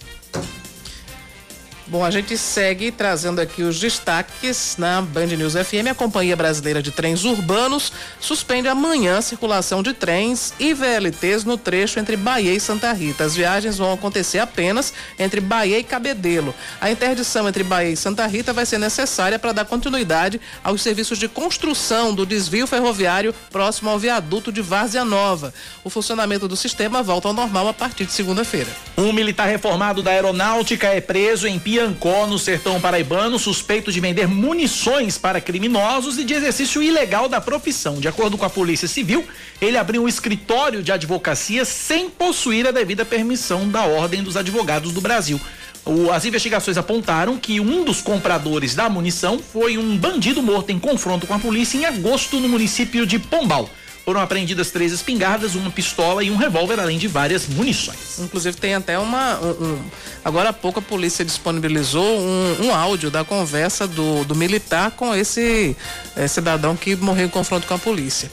Bom, 1.86 2.04
a 2.04 2.10
gente 2.10 2.38
segue 2.38 2.92
trazendo 2.92 3.42
aqui 3.42 3.62
os 3.62 3.78
destaques 3.78 4.78
na 4.78 5.02
Band 5.02 5.26
News 5.26 5.54
FM. 5.54 5.92
A 5.92 5.94
Companhia 5.94 6.34
Brasileira 6.34 6.82
de 6.82 6.92
Trens 6.92 7.26
Urbanos 7.26 7.92
suspende 8.22 8.70
amanhã 8.70 9.18
a 9.18 9.22
circulação 9.22 9.84
de 9.84 9.94
trens 9.94 10.54
e 10.58 10.74
VLTs 10.74 11.44
no 11.44 11.58
trecho 11.58 12.00
entre 12.00 12.16
Bahia 12.16 12.54
e 12.54 12.60
Santa 12.60 12.94
Rita. 12.94 13.26
As 13.26 13.36
viagens 13.36 13.78
vão 13.78 13.92
acontecer 13.92 14.40
apenas 14.40 14.94
entre 15.20 15.42
Bahia 15.42 15.78
e 15.78 15.84
Cabedelo. 15.84 16.56
A 16.80 16.90
interdição 16.90 17.50
entre 17.50 17.66
Bahia 17.66 17.92
e 17.92 17.98
Santa 17.98 18.26
Rita 18.28 18.54
vai 18.54 18.66
ser 18.66 18.78
necessária 18.78 19.38
para 19.38 19.52
dar 19.52 19.66
continuidade 19.66 20.40
aos 20.64 20.82
serviços 20.82 21.20
de 21.20 21.28
construção 21.28 22.16
do 22.16 22.26
desvio 22.26 22.66
ferroviário 22.66 23.36
próximo 23.52 23.90
ao 23.90 24.00
viaduto 24.00 24.54
de 24.54 24.62
Várzea 24.62 25.04
Nova. 25.04 25.54
O 25.84 25.90
funcionamento 25.90 26.48
do 26.48 26.56
sistema 26.56 27.04
volta 27.04 27.28
ao 27.28 27.34
normal 27.34 27.68
a 27.68 27.74
partir 27.74 28.06
de 28.06 28.14
segunda-feira. 28.14 28.70
Um 28.98 29.12
militar 29.12 29.50
reformado 29.50 30.02
da 30.02 30.12
Aeronáutica 30.12 30.88
é 30.88 31.02
preso 31.02 31.46
em 31.46 31.60
Pia 31.60 31.72
Piancó, 31.74 32.28
no 32.28 32.38
sertão 32.38 32.80
paraibano, 32.80 33.39
suspeito 33.39 33.91
de 33.91 33.99
vender 33.99 34.28
munições 34.28 35.17
para 35.17 35.41
criminosos 35.41 36.19
e 36.19 36.24
de 36.24 36.36
exercício 36.36 36.84
ilegal 36.84 37.28
da 37.28 37.41
profissão. 37.41 37.95
De 37.95 38.07
acordo 38.07 38.38
com 38.38 38.45
a 38.45 38.49
Polícia 38.49 38.88
Civil, 38.88 39.26
ele 39.59 39.76
abriu 39.76 40.03
um 40.03 40.07
escritório 40.07 40.84
de 40.84 40.91
advocacia 40.91 41.65
sem 41.65 42.11
possuir 42.11 42.67
a 42.67 42.71
devida 42.71 43.03
permissão 43.03 43.67
da 43.67 43.86
Ordem 43.86 44.21
dos 44.21 44.38
Advogados 44.38 44.91
do 44.91 45.01
Brasil. 45.01 45.41
O, 45.84 46.11
as 46.11 46.26
investigações 46.26 46.78
apontaram 46.78 47.39
que 47.39 47.59
um 47.59 47.84
dos 47.84 48.01
compradores 48.01 48.76
da 48.76 48.88
munição 48.88 49.39
foi 49.39 49.76
um 49.76 49.97
bandido 49.97 50.43
morto 50.43 50.69
em 50.69 50.78
confronto 50.78 51.26
com 51.26 51.34
a 51.34 51.39
polícia 51.39 51.76
em 51.76 51.86
agosto 51.86 52.39
no 52.39 52.47
município 52.47 53.03
de 53.03 53.17
Pombal. 53.17 53.67
Foram 54.06 54.20
apreendidas 54.20 54.70
três 54.70 54.91
espingardas, 54.91 55.56
uma 55.56 55.72
pistola 55.72 56.24
e 56.24 56.30
um 56.30 56.36
revólver, 56.36 56.78
além 56.80 56.97
de 56.97 57.08
várias 57.08 57.47
munições. 57.47 58.20
Inclusive 58.20 58.58
tem 58.58 58.76
até 58.76 58.99
uma. 58.99 59.39
Um, 59.39 59.64
um, 59.64 59.82
agora 60.26 60.49
há 60.49 60.54
pouco 60.54 60.80
a 60.80 60.82
polícia 60.82 61.24
disponibilizou 61.24 62.20
um, 62.20 62.66
um 62.66 62.74
áudio 62.74 63.10
da 63.10 63.24
conversa 63.24 63.88
do, 63.88 64.26
do 64.26 64.36
militar 64.36 64.91
com 64.91 65.16
esse 65.16 65.76
é, 66.18 66.28
cidadão 66.28 66.76
que 66.76 66.97
morreu 66.97 67.28
em 67.28 67.30
confronto 67.30 67.66
com 67.66 67.76
a 67.76 67.80
polícia. 67.80 68.30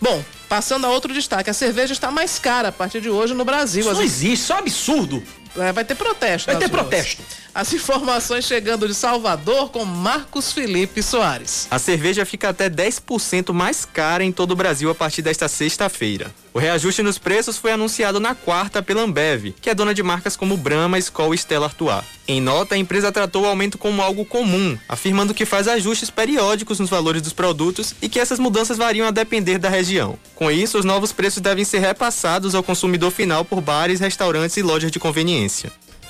Bom, 0.00 0.22
Passando 0.50 0.84
a 0.84 0.90
outro 0.90 1.14
destaque, 1.14 1.48
a 1.48 1.54
cerveja 1.54 1.92
está 1.92 2.10
mais 2.10 2.36
cara 2.40 2.70
a 2.70 2.72
partir 2.72 3.00
de 3.00 3.08
hoje 3.08 3.32
no 3.34 3.44
Brasil. 3.44 3.82
Isso 3.82 3.92
não 3.92 4.02
existe, 4.02 4.42
isso 4.42 4.52
é 4.52 4.56
um 4.56 4.58
absurdo. 4.58 5.22
É, 5.56 5.72
vai 5.72 5.84
ter 5.84 5.94
protesto. 5.94 6.46
Vai 6.46 6.56
ter 6.56 6.68
ruas. 6.68 6.80
protesto. 6.80 7.22
As 7.52 7.72
informações 7.72 8.44
chegando 8.44 8.86
de 8.86 8.94
Salvador 8.94 9.70
com 9.70 9.84
Marcos 9.84 10.52
Felipe 10.52 11.02
Soares. 11.02 11.66
A 11.70 11.78
cerveja 11.78 12.24
fica 12.24 12.48
até 12.48 12.70
10% 12.70 13.52
mais 13.52 13.84
cara 13.84 14.22
em 14.22 14.30
todo 14.30 14.52
o 14.52 14.56
Brasil 14.56 14.88
a 14.88 14.94
partir 14.94 15.20
desta 15.20 15.48
sexta-feira. 15.48 16.32
O 16.52 16.58
reajuste 16.58 17.02
nos 17.02 17.18
preços 17.18 17.56
foi 17.56 17.72
anunciado 17.72 18.18
na 18.18 18.34
quarta 18.34 18.82
pela 18.82 19.02
Ambev, 19.02 19.54
que 19.60 19.70
é 19.70 19.74
dona 19.74 19.94
de 19.94 20.02
marcas 20.02 20.36
como 20.36 20.56
Brahma, 20.56 20.98
Skol 20.98 21.32
e 21.32 21.38
Stella 21.38 21.66
Artois. 21.66 22.04
Em 22.26 22.40
nota, 22.40 22.76
a 22.76 22.78
empresa 22.78 23.10
tratou 23.10 23.42
o 23.42 23.46
aumento 23.46 23.76
como 23.78 24.02
algo 24.02 24.24
comum, 24.24 24.78
afirmando 24.88 25.34
que 25.34 25.44
faz 25.44 25.66
ajustes 25.66 26.10
periódicos 26.10 26.78
nos 26.78 26.90
valores 26.90 27.22
dos 27.22 27.32
produtos 27.32 27.94
e 28.00 28.08
que 28.08 28.20
essas 28.20 28.38
mudanças 28.38 28.78
variam 28.78 29.06
a 29.06 29.10
depender 29.10 29.58
da 29.58 29.68
região. 29.68 30.16
Com 30.36 30.50
isso, 30.50 30.78
os 30.78 30.84
novos 30.84 31.12
preços 31.12 31.40
devem 31.40 31.64
ser 31.64 31.80
repassados 31.80 32.54
ao 32.54 32.62
consumidor 32.62 33.10
final 33.10 33.44
por 33.44 33.60
bares, 33.60 33.98
restaurantes 33.98 34.56
e 34.56 34.62
lojas 34.62 34.92
de 34.92 35.00
conveniência. 35.00 35.39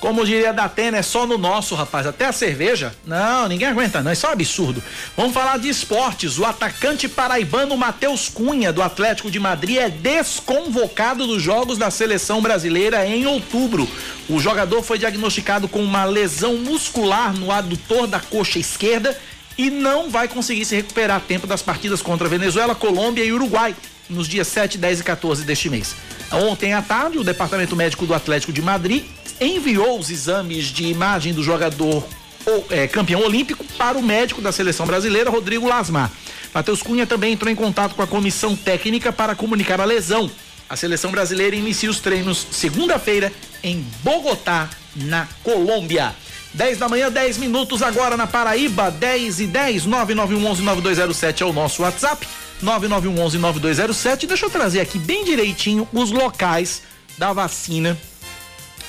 Como 0.01 0.25
diria 0.25 0.51
da 0.51 0.63
Atena, 0.63 0.97
é 0.97 1.03
só 1.03 1.27
no 1.27 1.37
nosso, 1.37 1.75
rapaz. 1.75 2.07
Até 2.07 2.25
a 2.25 2.31
cerveja. 2.31 2.91
Não, 3.05 3.47
ninguém 3.47 3.67
aguenta, 3.67 4.01
não. 4.01 4.11
Isso 4.11 4.25
é 4.25 4.29
um 4.29 4.33
absurdo. 4.33 4.83
Vamos 5.15 5.31
falar 5.31 5.59
de 5.59 5.69
esportes. 5.69 6.39
O 6.39 6.45
atacante 6.45 7.07
paraibano 7.07 7.77
Matheus 7.77 8.27
Cunha, 8.27 8.73
do 8.73 8.81
Atlético 8.81 9.29
de 9.29 9.39
Madrid, 9.39 9.77
é 9.77 9.89
desconvocado 9.89 11.27
dos 11.27 11.39
Jogos 11.39 11.77
da 11.77 11.91
Seleção 11.91 12.41
Brasileira 12.41 13.05
em 13.05 13.27
outubro. 13.27 13.87
O 14.27 14.39
jogador 14.39 14.81
foi 14.81 14.97
diagnosticado 14.97 15.67
com 15.67 15.83
uma 15.83 16.03
lesão 16.03 16.55
muscular 16.57 17.31
no 17.31 17.51
adutor 17.51 18.07
da 18.07 18.19
coxa 18.19 18.57
esquerda 18.57 19.15
e 19.55 19.69
não 19.69 20.09
vai 20.09 20.27
conseguir 20.27 20.65
se 20.65 20.75
recuperar 20.75 21.17
a 21.17 21.19
tempo 21.19 21.45
das 21.45 21.61
partidas 21.61 22.01
contra 22.01 22.27
Venezuela, 22.27 22.73
Colômbia 22.73 23.23
e 23.23 23.31
Uruguai 23.31 23.75
nos 24.11 24.27
dias 24.27 24.47
7, 24.47 24.77
10 24.77 24.99
e 24.99 25.03
14 25.03 25.43
deste 25.43 25.69
mês. 25.69 25.95
Ontem 26.31 26.73
à 26.73 26.81
tarde, 26.81 27.17
o 27.17 27.23
Departamento 27.23 27.75
Médico 27.75 28.05
do 28.05 28.13
Atlético 28.13 28.53
de 28.53 28.61
Madrid 28.61 29.03
enviou 29.39 29.99
os 29.99 30.09
exames 30.09 30.65
de 30.65 30.85
imagem 30.85 31.33
do 31.33 31.43
jogador 31.43 32.07
é, 32.69 32.87
campeão 32.87 33.21
olímpico 33.21 33.63
para 33.77 33.97
o 33.97 34.03
médico 34.03 34.41
da 34.41 34.51
seleção 34.51 34.85
brasileira, 34.85 35.29
Rodrigo 35.29 35.67
Lasmar. 35.67 36.11
Matheus 36.53 36.81
Cunha 36.81 37.07
também 37.07 37.33
entrou 37.33 37.51
em 37.51 37.55
contato 37.55 37.95
com 37.95 38.01
a 38.01 38.07
comissão 38.07 38.55
técnica 38.55 39.11
para 39.11 39.35
comunicar 39.35 39.79
a 39.79 39.85
lesão. 39.85 40.29
A 40.69 40.75
seleção 40.75 41.11
brasileira 41.11 41.55
inicia 41.55 41.89
os 41.89 41.99
treinos 41.99 42.47
segunda-feira 42.51 43.31
em 43.63 43.85
Bogotá, 44.03 44.69
na 44.95 45.27
Colômbia. 45.43 46.13
10 46.53 46.77
da 46.77 46.89
manhã, 46.89 47.09
10 47.09 47.37
minutos 47.37 47.81
agora 47.81 48.17
na 48.17 48.27
Paraíba, 48.27 48.91
10 48.91 49.39
e 49.39 49.47
10, 49.47 49.87
9911-9207 49.87 51.41
é 51.41 51.45
o 51.45 51.53
nosso 51.53 51.81
WhatsApp, 51.83 52.27
9911-9207. 52.63 54.27
Deixa 54.27 54.45
eu 54.45 54.49
trazer 54.49 54.79
aqui 54.79 54.97
bem 54.97 55.23
direitinho 55.25 55.87
os 55.93 56.11
locais 56.11 56.83
da 57.17 57.33
vacina 57.33 57.97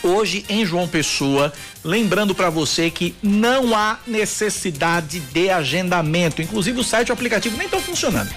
hoje 0.03 0.45
em 0.49 0.65
João 0.65 0.89
Pessoa. 0.89 1.53
Lembrando 1.85 2.35
para 2.35 2.51
você 2.51 2.91
que 2.91 3.15
não 3.23 3.75
há 3.75 3.99
necessidade 4.07 5.21
de 5.21 5.51
agendamento. 5.51 6.43
Inclusive 6.43 6.81
o 6.81 6.85
site 6.85 7.09
e 7.09 7.13
o 7.13 7.15
aplicativo 7.15 7.57
nem 7.57 7.67
estão 7.67 7.81
funcionando. 7.81 8.31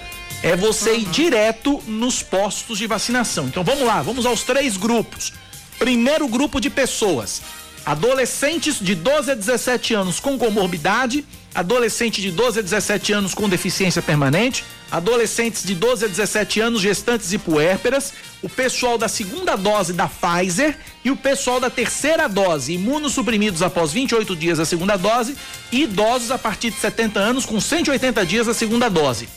É 0.44 0.56
você 0.56 0.92
uhum. 0.92 0.98
ir 0.98 1.06
direto 1.06 1.84
nos 1.88 2.22
postos 2.22 2.78
de 2.78 2.88
vacinação. 2.88 3.48
Então 3.48 3.64
vamos 3.64 3.86
lá, 3.86 4.02
vamos 4.02 4.26
aos 4.26 4.44
três 4.44 4.78
grupos. 4.78 5.34
Primeiro 5.80 6.28
grupo 6.28 6.60
de 6.60 6.70
pessoas: 6.70 7.42
adolescentes 7.86 8.80
de 8.80 8.96
12 8.96 9.32
a 9.32 9.36
17 9.36 9.94
anos 9.94 10.20
com 10.20 10.38
comorbidade, 10.38 11.26
adolescente 11.54 12.22
de 12.22 12.32
12 12.32 12.60
a 12.60 12.62
17 12.62 13.14
anos 13.14 13.34
com 13.34 13.50
deficiência 13.50 14.02
permanente, 14.02 14.64
adolescentes 14.96 15.64
de 15.64 15.76
12 15.76 16.06
a 16.06 16.08
17 16.08 16.62
anos 16.62 16.82
gestantes 16.82 17.34
e 17.34 17.38
puérperas, 17.38 18.14
o 18.42 18.48
pessoal 18.48 18.98
da 18.98 19.08
segunda 19.08 19.56
dose 19.56 19.92
da 19.92 20.08
Pfizer 20.08 20.78
e 21.04 21.12
o 21.12 21.18
pessoal 21.18 21.60
da 21.60 21.70
terceira 21.70 22.30
dose, 22.30 22.74
imunossuprimidos 22.74 23.62
após 23.62 23.92
28 23.92 24.36
dias 24.36 24.58
da 24.58 24.66
segunda 24.66 24.96
dose 24.96 25.36
e 25.72 25.84
idosos 25.84 26.32
a 26.32 26.38
partir 26.38 26.72
de 26.72 26.78
70 26.78 27.20
anos 27.20 27.46
com 27.46 27.60
180 27.60 28.26
dias 28.26 28.48
da 28.48 28.54
segunda 28.54 28.90
dose. 28.90 29.28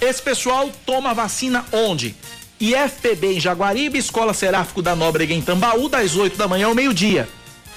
Esse 0.00 0.22
pessoal 0.22 0.70
toma 0.86 1.12
vacina 1.12 1.64
onde? 1.72 2.14
IFPB 2.60 3.34
em 3.34 3.40
Jaguaribe, 3.40 3.98
Escola 3.98 4.32
Seráfico 4.32 4.80
da 4.80 4.94
Nóbrega 4.94 5.34
em 5.34 5.42
Tambaú, 5.42 5.88
das 5.88 6.14
8 6.14 6.36
da 6.36 6.46
manhã 6.46 6.66
ao 6.66 6.74
meio-dia. 6.74 7.28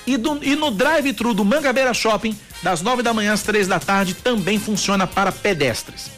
E, 0.05 0.13
e, 0.13 0.55
no 0.55 0.69
drive-thru 0.69 1.33
do 1.33 1.45
Mangabeira 1.45 1.93
Shopping, 1.93 2.37
das 2.61 2.81
9 2.81 3.01
da 3.01 3.13
manhã 3.13 3.33
às 3.33 3.41
3 3.41 3.67
da 3.67 3.79
tarde, 3.79 4.13
também 4.13 4.59
funciona 4.59 5.07
para 5.07 5.31
pedestres. 5.31 6.11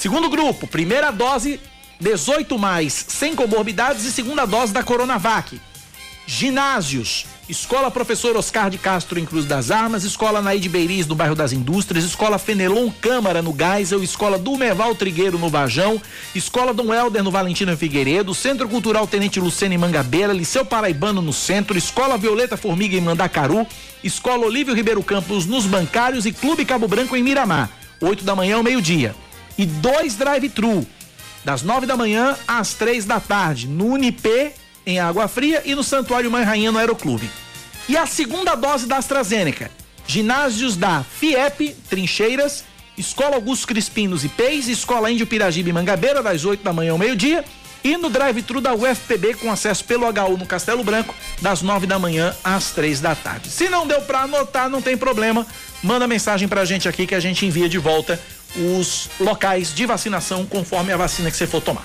Segundo 0.00 0.30
grupo, 0.30 0.66
primeira 0.66 1.10
dose 1.10 1.60
18 2.00 2.58
mais, 2.58 3.04
sem 3.06 3.34
comorbidades 3.34 4.06
e 4.06 4.10
segunda 4.10 4.46
dose 4.46 4.72
da 4.72 4.82
Coronavac. 4.82 5.60
Ginásios, 6.26 7.26
Escola 7.50 7.90
Professor 7.90 8.34
Oscar 8.34 8.70
de 8.70 8.78
Castro 8.78 9.20
em 9.20 9.26
Cruz 9.26 9.44
das 9.44 9.70
Armas, 9.70 10.02
Escola 10.02 10.40
Naide 10.40 10.70
Beiris 10.70 11.06
no 11.06 11.14
bairro 11.14 11.34
das 11.34 11.52
Indústrias, 11.52 12.02
Escola 12.02 12.38
Fenelon 12.38 12.90
Câmara 12.90 13.42
no 13.42 13.54
Geisel, 13.54 14.02
Escola 14.02 14.38
Dumeval 14.38 14.94
Trigueiro 14.94 15.38
no 15.38 15.50
Vajão, 15.50 16.00
Escola 16.34 16.72
Dom 16.72 16.94
Helder 16.94 17.22
no 17.22 17.30
Valentina 17.30 17.76
Figueiredo, 17.76 18.34
Centro 18.34 18.70
Cultural 18.70 19.06
Tenente 19.06 19.38
Lucena 19.38 19.74
em 19.74 19.78
Mangabeira, 19.78 20.32
Liceu 20.32 20.64
Paraibano 20.64 21.20
no 21.20 21.34
Centro, 21.34 21.76
Escola 21.76 22.16
Violeta 22.16 22.56
Formiga 22.56 22.96
em 22.96 23.02
Mandacaru, 23.02 23.66
Escola 24.02 24.46
Olívio 24.46 24.74
Ribeiro 24.74 25.02
Campos 25.02 25.44
nos 25.44 25.66
Bancários 25.66 26.24
e 26.24 26.32
Clube 26.32 26.64
Cabo 26.64 26.88
Branco 26.88 27.14
em 27.14 27.22
Miramar, 27.22 27.68
8 28.00 28.24
da 28.24 28.34
manhã 28.34 28.56
ao 28.56 28.62
meio-dia. 28.62 29.14
E 29.58 29.66
dois 29.66 30.16
drive-thru, 30.16 30.86
das 31.44 31.62
9 31.62 31.86
da 31.86 31.96
manhã 31.96 32.36
às 32.46 32.74
três 32.74 33.04
da 33.04 33.20
tarde, 33.20 33.66
no 33.68 33.86
Unip 33.86 34.52
em 34.86 34.98
Água 34.98 35.28
Fria 35.28 35.62
e 35.64 35.74
no 35.74 35.84
Santuário 35.84 36.30
Mãe 36.30 36.44
Rainha 36.44 36.72
no 36.72 36.78
Aeroclube. 36.78 37.30
E 37.88 37.96
a 37.96 38.06
segunda 38.06 38.54
dose 38.54 38.86
da 38.86 38.96
AstraZeneca. 38.96 39.70
Ginásios 40.06 40.76
da 40.76 41.04
FIEP, 41.04 41.76
Trincheiras, 41.88 42.64
Escola 42.96 43.36
Augusto 43.36 43.66
Crispinos 43.66 44.24
e 44.24 44.28
Peis, 44.28 44.68
Escola 44.68 45.10
Índio 45.10 45.26
Piragibe 45.26 45.72
Mangabeira, 45.72 46.22
das 46.22 46.44
8 46.44 46.62
da 46.62 46.72
manhã 46.72 46.92
ao 46.92 46.98
meio-dia. 46.98 47.44
E 47.82 47.96
no 47.96 48.10
drive-thru 48.10 48.60
da 48.60 48.74
UFPB, 48.74 49.34
com 49.34 49.50
acesso 49.50 49.84
pelo 49.84 50.04
HU 50.04 50.36
no 50.36 50.44
Castelo 50.44 50.84
Branco, 50.84 51.14
das 51.40 51.62
9 51.62 51.86
da 51.86 51.98
manhã 51.98 52.36
às 52.44 52.72
3 52.72 53.00
da 53.00 53.14
tarde. 53.14 53.48
Se 53.48 53.70
não 53.70 53.86
deu 53.86 54.02
para 54.02 54.20
anotar, 54.20 54.68
não 54.68 54.82
tem 54.82 54.96
problema. 54.96 55.46
Manda 55.82 56.06
mensagem 56.06 56.46
pra 56.46 56.64
gente 56.64 56.88
aqui 56.88 57.06
que 57.06 57.14
a 57.14 57.20
gente 57.20 57.46
envia 57.46 57.68
de 57.68 57.78
volta 57.78 58.20
os 58.56 59.08
locais 59.18 59.74
de 59.74 59.86
vacinação 59.86 60.44
conforme 60.46 60.92
a 60.92 60.96
vacina 60.96 61.30
que 61.30 61.36
você 61.36 61.46
for 61.46 61.60
tomar. 61.60 61.84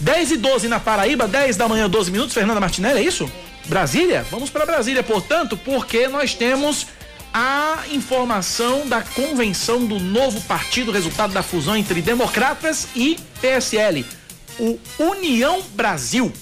10 0.00 0.32
e 0.32 0.36
12 0.36 0.68
na 0.68 0.80
Paraíba, 0.80 1.28
10 1.28 1.56
da 1.56 1.68
manhã, 1.68 1.88
12 1.88 2.10
minutos. 2.10 2.34
Fernanda 2.34 2.60
Martinelli, 2.60 3.00
é 3.00 3.02
isso? 3.02 3.30
Brasília? 3.66 4.24
Vamos 4.30 4.50
para 4.50 4.64
Brasília, 4.64 5.02
portanto, 5.02 5.56
porque 5.56 6.08
nós 6.08 6.34
temos 6.34 6.86
a 7.32 7.84
informação 7.90 8.88
da 8.88 9.02
convenção 9.02 9.84
do 9.84 10.00
novo 10.00 10.40
partido, 10.42 10.90
resultado 10.90 11.32
da 11.32 11.42
fusão 11.42 11.76
entre 11.76 12.02
Democratas 12.02 12.88
e 12.96 13.18
PSL, 13.40 14.04
o 14.58 14.78
União 14.98 15.62
Brasil. 15.74 16.32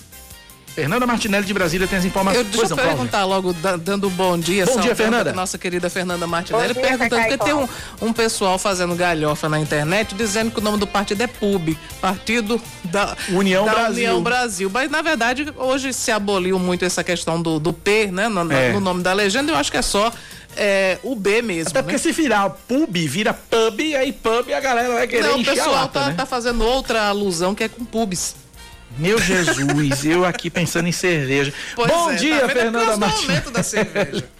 Fernanda 0.74 1.06
Martinelli 1.06 1.44
de 1.44 1.54
Brasília 1.54 1.86
tem 1.86 1.98
as 1.98 2.04
informações. 2.04 2.46
Eu, 2.46 2.52
deixa 2.52 2.72
eu 2.72 2.76
perguntar 2.76 3.24
logo, 3.24 3.52
dando 3.52 4.08
um 4.08 4.10
bom 4.10 4.38
dia. 4.38 4.64
Bom 4.64 4.80
dia, 4.80 4.94
Fernanda. 4.94 5.32
Nossa 5.32 5.58
querida 5.58 5.90
Fernanda 5.90 6.26
Martinelli, 6.26 6.72
dia, 6.72 6.82
perguntando, 6.82 7.22
porque 7.22 7.38
tem 7.38 7.54
um, 7.54 7.68
um 8.00 8.12
pessoal 8.12 8.58
fazendo 8.58 8.94
galhofa 8.94 9.48
na 9.48 9.58
internet 9.58 10.14
dizendo 10.14 10.50
que 10.50 10.58
o 10.58 10.62
nome 10.62 10.78
do 10.78 10.86
partido 10.86 11.22
é 11.22 11.26
PUB, 11.26 11.76
Partido 12.00 12.60
da 12.84 13.16
União 13.30 13.64
da 13.64 13.72
Brasil. 13.72 13.92
União 13.92 14.22
Brasil. 14.22 14.70
Mas, 14.72 14.90
na 14.90 15.02
verdade, 15.02 15.52
hoje 15.56 15.92
se 15.92 16.10
aboliu 16.10 16.58
muito 16.58 16.84
essa 16.84 17.02
questão 17.02 17.40
do, 17.42 17.58
do 17.58 17.72
P, 17.72 18.06
né, 18.06 18.28
no, 18.28 18.52
é. 18.52 18.72
no 18.72 18.80
nome 18.80 19.02
da 19.02 19.12
legenda, 19.12 19.52
eu 19.52 19.56
acho 19.56 19.70
que 19.70 19.78
é 19.78 19.82
só 19.82 20.12
é, 20.56 20.98
o 21.02 21.14
B 21.14 21.42
mesmo. 21.42 21.70
Até 21.70 21.82
porque 21.82 21.96
né? 21.96 21.98
se 21.98 22.12
virar 22.12 22.50
pub, 22.50 22.96
vira 23.06 23.32
pub, 23.32 23.80
aí 23.80 24.12
pub 24.12 24.52
a 24.52 24.60
galera 24.60 24.92
vai 24.92 25.06
querer 25.06 25.22
Não, 25.22 25.40
o 25.40 25.44
pessoal 25.44 25.72
lata, 25.72 26.00
tá, 26.00 26.06
né? 26.08 26.14
tá 26.14 26.26
fazendo 26.26 26.64
outra 26.64 27.08
alusão 27.08 27.54
que 27.54 27.64
é 27.64 27.68
com 27.68 27.84
pubs. 27.84 28.34
Meu 28.96 29.18
Jesus, 29.18 30.04
eu 30.04 30.24
aqui 30.24 30.50
pensando 30.50 30.88
em 30.88 30.92
cerveja. 30.92 31.52
Pois 31.76 31.90
Bom 31.90 32.10
é, 32.10 32.14
dia, 32.16 32.40
tá 32.40 32.48
Fernanda 32.48 32.96
Martins. 32.96 33.50
da 33.50 33.62
cerveja. 33.62 34.28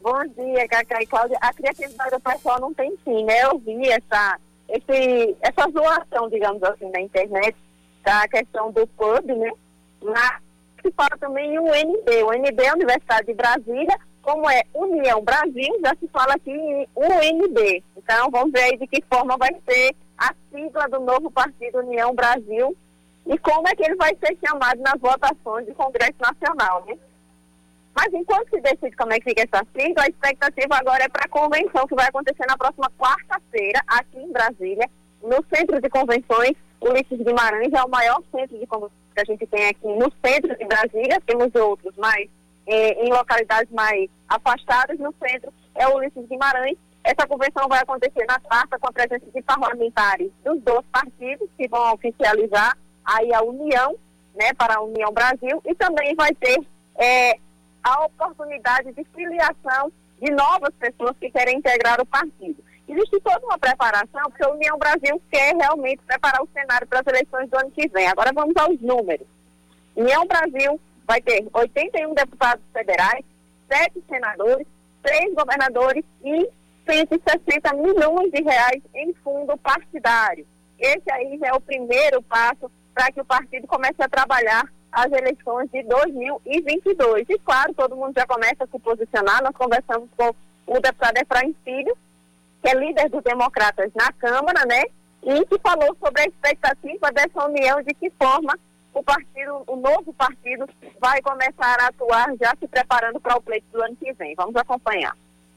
Bom 0.00 0.22
dia, 0.36 0.68
Cacá 0.68 1.02
e 1.02 1.06
Cláudia. 1.06 1.38
A 1.40 1.52
criatividade 1.52 2.10
do 2.10 2.20
pessoal 2.20 2.60
não 2.60 2.74
tem 2.74 2.94
fim, 3.04 3.24
né? 3.24 3.42
Eu 3.44 3.58
vi 3.58 3.88
essa, 3.88 4.38
esse, 4.68 5.34
essa 5.40 5.70
zoação, 5.70 6.28
digamos 6.28 6.62
assim, 6.62 6.90
na 6.90 7.00
internet, 7.00 7.56
da 8.04 8.28
questão 8.28 8.70
do 8.70 8.86
pub, 8.86 9.26
né? 9.34 9.50
Mas 10.02 10.42
se 10.82 10.92
fala 10.92 11.16
também 11.18 11.58
o 11.58 11.64
UNB. 11.64 12.22
O 12.22 12.30
UNB 12.30 12.62
é 12.62 12.68
a 12.68 12.74
Universidade 12.74 13.26
de 13.26 13.34
Brasília, 13.34 13.98
como 14.20 14.48
é 14.50 14.62
União 14.74 15.22
Brasil, 15.24 15.80
já 15.82 15.96
se 15.98 16.06
fala 16.08 16.34
aqui 16.34 16.50
em 16.50 16.86
UNB. 16.94 17.82
Então, 17.96 18.30
vamos 18.30 18.52
ver 18.52 18.62
aí 18.62 18.76
de 18.76 18.86
que 18.86 19.02
forma 19.10 19.38
vai 19.38 19.54
ser 19.66 19.96
a 20.18 20.34
sigla 20.52 20.86
do 20.88 21.00
novo 21.00 21.30
partido 21.30 21.78
União 21.78 22.14
Brasil 22.14 22.76
e 23.26 23.38
como 23.38 23.66
é 23.68 23.74
que 23.74 23.84
ele 23.84 23.96
vai 23.96 24.14
ser 24.16 24.36
chamado 24.44 24.80
nas 24.80 25.00
votações 25.00 25.66
do 25.66 25.74
Congresso 25.74 26.16
Nacional, 26.20 26.84
né? 26.86 26.96
Mas 27.94 28.12
enquanto 28.12 28.50
se 28.50 28.60
decide 28.60 28.96
como 28.96 29.12
é 29.12 29.20
que 29.20 29.30
fica 29.30 29.42
essa 29.42 29.64
sigla, 29.72 30.02
a 30.02 30.08
expectativa 30.08 30.76
agora 30.76 31.04
é 31.04 31.08
para 31.08 31.24
a 31.24 31.28
convenção 31.28 31.86
que 31.86 31.94
vai 31.94 32.06
acontecer 32.06 32.44
na 32.46 32.56
próxima 32.56 32.90
quarta-feira, 32.98 33.80
aqui 33.86 34.18
em 34.18 34.32
Brasília, 34.32 34.90
no 35.22 35.44
Centro 35.54 35.80
de 35.80 35.88
Convenções 35.88 36.56
Ulisses 36.80 37.18
Guimarães, 37.18 37.72
é 37.72 37.82
o 37.82 37.88
maior 37.88 38.20
centro 38.30 38.58
de 38.58 38.66
convenções 38.66 38.92
que 39.14 39.20
a 39.20 39.24
gente 39.24 39.46
tem 39.46 39.68
aqui 39.68 39.86
no 39.86 40.12
centro 40.24 40.56
de 40.56 40.64
Brasília, 40.64 41.22
temos 41.24 41.54
outros, 41.54 41.94
mas 41.96 42.28
eh, 42.66 43.04
em 43.04 43.10
localidades 43.10 43.72
mais 43.72 44.10
afastadas, 44.28 44.98
no 44.98 45.14
centro 45.24 45.52
é 45.74 45.86
o 45.88 45.96
Ulisses 45.96 46.26
Guimarães. 46.28 46.76
Essa 47.02 47.26
convenção 47.26 47.68
vai 47.68 47.80
acontecer 47.80 48.24
na 48.26 48.40
quarta 48.40 48.78
com 48.78 48.88
a 48.88 48.92
presença 48.92 49.26
de 49.32 49.42
parlamentares 49.42 50.30
dos 50.44 50.60
dois 50.62 50.84
partidos 50.90 51.48
que 51.56 51.68
vão 51.68 51.94
oficializar 51.94 52.76
aí 53.04 53.32
a 53.34 53.42
União, 53.42 53.96
né, 54.34 54.52
para 54.54 54.76
a 54.76 54.82
União 54.82 55.12
Brasil, 55.12 55.60
e 55.64 55.74
também 55.74 56.14
vai 56.14 56.32
ter 56.34 56.58
é, 56.96 57.36
a 57.82 58.04
oportunidade 58.04 58.92
de 58.92 59.04
filiação 59.14 59.92
de 60.20 60.30
novas 60.32 60.72
pessoas 60.78 61.16
que 61.18 61.30
querem 61.30 61.58
integrar 61.58 62.00
o 62.00 62.06
partido. 62.06 62.62
Existe 62.88 63.20
toda 63.20 63.44
uma 63.44 63.58
preparação, 63.58 64.22
porque 64.24 64.44
a 64.44 64.50
União 64.50 64.78
Brasil 64.78 65.20
quer 65.30 65.54
realmente 65.56 66.02
preparar 66.06 66.42
o 66.42 66.48
cenário 66.52 66.86
para 66.86 67.00
as 67.00 67.06
eleições 67.06 67.48
do 67.48 67.58
ano 67.58 67.70
que 67.70 67.88
vem. 67.88 68.06
Agora 68.08 68.32
vamos 68.32 68.56
aos 68.56 68.80
números. 68.80 69.26
União 69.96 70.26
Brasil 70.26 70.80
vai 71.06 71.20
ter 71.20 71.46
81 71.52 72.14
deputados 72.14 72.64
federais, 72.72 73.24
7 73.70 74.02
senadores, 74.08 74.66
3 75.02 75.34
governadores 75.34 76.04
e 76.22 76.48
160 76.86 77.72
milhões 77.74 78.30
de 78.30 78.42
reais 78.42 78.82
em 78.94 79.14
fundo 79.14 79.56
partidário. 79.58 80.46
Esse 80.78 81.10
aí 81.10 81.38
já 81.38 81.48
é 81.48 81.52
o 81.54 81.60
primeiro 81.60 82.22
passo 82.22 82.70
para 82.94 83.10
que 83.10 83.20
o 83.20 83.24
partido 83.24 83.66
comece 83.66 84.00
a 84.00 84.08
trabalhar 84.08 84.64
as 84.92 85.10
eleições 85.10 85.68
de 85.72 85.82
2022. 85.82 87.26
E 87.28 87.38
claro, 87.40 87.74
todo 87.74 87.96
mundo 87.96 88.14
já 88.16 88.26
começa 88.26 88.64
a 88.64 88.66
se 88.66 88.78
posicionar. 88.78 89.42
Nós 89.42 89.56
conversamos 89.56 90.08
com 90.16 90.32
o 90.66 90.80
deputado 90.80 91.18
Efraim 91.18 91.54
Filho, 91.64 91.96
que 92.62 92.70
é 92.70 92.74
líder 92.74 93.10
dos 93.10 93.22
democratas 93.22 93.90
na 93.94 94.12
Câmara, 94.12 94.64
né? 94.64 94.84
E 95.24 95.44
que 95.46 95.58
falou 95.58 95.96
sobre 95.98 96.22
a 96.22 96.26
expectativa 96.26 97.10
dessa 97.12 97.46
união, 97.46 97.82
de 97.82 97.92
que 97.94 98.10
forma 98.10 98.56
o 98.92 99.02
partido, 99.02 99.64
o 99.66 99.76
novo 99.76 100.12
partido, 100.12 100.68
vai 101.00 101.20
começar 101.20 101.80
a 101.80 101.88
atuar 101.88 102.32
já 102.40 102.54
se 102.60 102.68
preparando 102.68 103.20
para 103.20 103.36
o 103.36 103.42
pleito 103.42 103.66
do 103.72 103.82
ano 103.82 103.96
que 103.96 104.12
vem. 104.12 104.34
Vamos 104.36 104.54
acompanhar. 104.54 105.16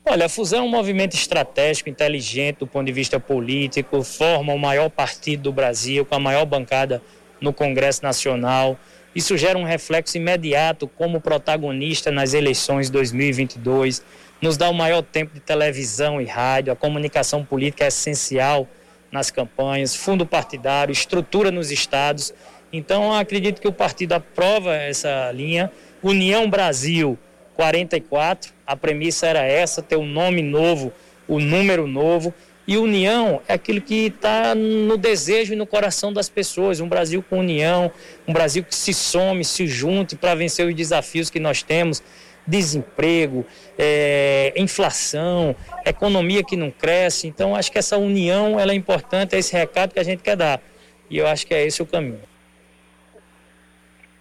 Olha, 0.09 0.25
a 0.25 0.29
fusão 0.29 0.59
é 0.59 0.61
um 0.61 0.69
movimento 0.69 1.15
estratégico, 1.15 1.89
inteligente 1.89 2.59
do 2.59 2.67
ponto 2.67 2.85
de 2.85 2.93
vista 2.93 3.19
político, 3.19 4.03
forma 4.03 4.53
o 4.53 4.57
maior 4.57 4.89
partido 4.89 5.43
do 5.43 5.51
Brasil, 5.51 6.05
com 6.05 6.15
a 6.15 6.19
maior 6.19 6.45
bancada 6.45 7.01
no 7.41 7.53
Congresso 7.53 8.03
Nacional. 8.03 8.77
Isso 9.15 9.37
gera 9.37 9.57
um 9.57 9.63
reflexo 9.63 10.17
imediato 10.17 10.87
como 10.87 11.19
protagonista 11.19 12.11
nas 12.11 12.33
eleições 12.33 12.87
de 12.87 12.93
2022. 12.93 14.03
nos 14.39 14.55
dá 14.55 14.69
o 14.69 14.73
maior 14.73 15.01
tempo 15.01 15.33
de 15.33 15.39
televisão 15.39 16.21
e 16.21 16.25
rádio, 16.25 16.71
a 16.71 16.75
comunicação 16.75 17.43
política 17.43 17.85
é 17.85 17.87
essencial 17.87 18.67
nas 19.11 19.31
campanhas, 19.31 19.95
fundo 19.95 20.25
partidário, 20.25 20.91
estrutura 20.91 21.49
nos 21.49 21.71
estados. 21.71 22.33
Então, 22.71 23.13
acredito 23.13 23.61
que 23.61 23.67
o 23.67 23.73
partido 23.73 24.13
aprova 24.13 24.75
essa 24.75 25.31
linha. 25.31 25.71
União 26.03 26.49
Brasil 26.49 27.17
44, 27.55 28.53
a 28.65 28.75
premissa 28.75 29.25
era 29.25 29.43
essa, 29.43 29.81
ter 29.81 29.95
um 29.95 30.05
nome 30.05 30.43
novo, 30.43 30.93
o 31.27 31.37
um 31.37 31.39
número 31.39 31.87
novo. 31.87 32.33
E 32.67 32.77
união 32.77 33.41
é 33.47 33.53
aquilo 33.53 33.79
que 33.79 34.07
está 34.07 34.53
no 34.53 34.97
desejo 34.97 35.53
e 35.53 35.55
no 35.55 35.65
coração 35.65 36.11
das 36.11 36.27
pessoas. 36.27 36.81
Um 36.81 36.89
Brasil 36.89 37.23
com 37.23 37.39
união, 37.39 37.89
um 38.27 38.33
Brasil 38.33 38.61
que 38.61 38.75
se 38.75 38.93
some, 38.93 39.45
se 39.45 39.65
junte 39.65 40.17
para 40.17 40.35
vencer 40.35 40.67
os 40.67 40.75
desafios 40.75 41.29
que 41.29 41.39
nós 41.39 41.63
temos 41.63 42.03
desemprego, 42.45 43.45
é, 43.77 44.53
inflação, 44.57 45.55
economia 45.85 46.43
que 46.43 46.57
não 46.57 46.69
cresce. 46.69 47.27
Então, 47.27 47.55
acho 47.55 47.71
que 47.71 47.77
essa 47.77 47.97
união 47.97 48.59
ela 48.59 48.73
é 48.73 48.75
importante, 48.75 49.35
é 49.35 49.39
esse 49.39 49.53
recado 49.53 49.93
que 49.93 49.99
a 49.99 50.03
gente 50.03 50.21
quer 50.21 50.35
dar. 50.35 50.61
E 51.09 51.17
eu 51.17 51.25
acho 51.25 51.47
que 51.47 51.53
é 51.53 51.65
esse 51.65 51.81
o 51.81 51.85
caminho. 51.85 52.19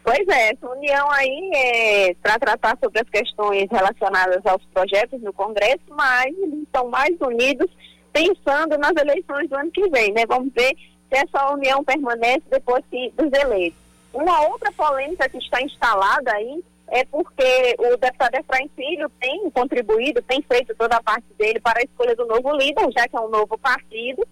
Pois 0.04 0.26
é, 0.28 0.52
essa 0.52 0.68
união 0.68 1.10
aí 1.10 1.50
é 1.52 2.14
para 2.22 2.38
tratar 2.38 2.78
sobre 2.80 3.00
as 3.00 3.10
questões 3.10 3.66
relacionadas 3.68 4.40
aos 4.46 4.64
projetos 4.66 5.20
no 5.20 5.32
Congresso, 5.32 5.82
mas 5.88 6.26
eles 6.26 6.62
estão 6.62 6.88
mais 6.88 7.16
unidos 7.20 7.68
pensando 8.16 8.78
nas 8.78 8.96
eleições 8.96 9.46
do 9.50 9.56
ano 9.56 9.70
que 9.70 9.86
vem, 9.90 10.10
né? 10.12 10.24
Vamos 10.26 10.50
ver 10.54 10.74
se 10.74 11.18
essa 11.18 11.52
união 11.52 11.84
permanece 11.84 12.42
depois 12.50 12.82
que, 12.90 13.12
dos 13.14 13.30
eleitos. 13.38 13.78
Uma 14.12 14.48
outra 14.48 14.72
polêmica 14.72 15.28
que 15.28 15.36
está 15.36 15.60
instalada 15.60 16.32
aí 16.32 16.64
é 16.88 17.04
porque 17.04 17.76
o 17.78 17.96
deputado 17.98 18.36
Efraim 18.36 18.70
Filho 18.74 19.10
tem 19.20 19.50
contribuído, 19.50 20.22
tem 20.22 20.40
feito 20.40 20.74
toda 20.74 20.96
a 20.96 21.02
parte 21.02 21.26
dele 21.36 21.60
para 21.60 21.80
a 21.80 21.82
escolha 21.82 22.16
do 22.16 22.24
novo 22.24 22.56
líder, 22.56 22.90
já 22.96 23.06
que 23.06 23.16
é 23.16 23.20
um 23.20 23.28
novo 23.28 23.58
partido. 23.58 24.26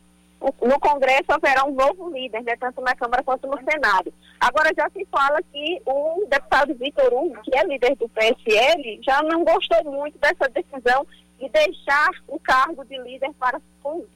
No 0.62 0.78
Congresso 0.78 1.24
haverá 1.28 1.64
um 1.64 1.74
novo 1.74 2.10
líder, 2.10 2.42
né, 2.42 2.54
tanto 2.58 2.80
na 2.80 2.94
Câmara 2.94 3.22
quanto 3.22 3.46
no 3.46 3.58
Senado. 3.58 4.12
Agora 4.40 4.70
já 4.76 4.88
se 4.90 5.06
fala 5.10 5.40
que 5.52 5.80
o 5.86 6.26
deputado 6.28 6.74
Vitor 6.74 7.12
Hugo, 7.12 7.40
que 7.42 7.56
é 7.56 7.64
líder 7.64 7.96
do 7.96 8.08
PSL, 8.08 9.00
já 9.02 9.22
não 9.22 9.42
gostou 9.42 9.84
muito 9.84 10.18
dessa 10.18 10.48
decisão 10.48 11.06
de 11.44 11.48
deixar 11.50 12.10
o 12.26 12.38
cargo 12.38 12.84
de 12.84 12.96
líder 12.98 13.30
para, 13.38 13.60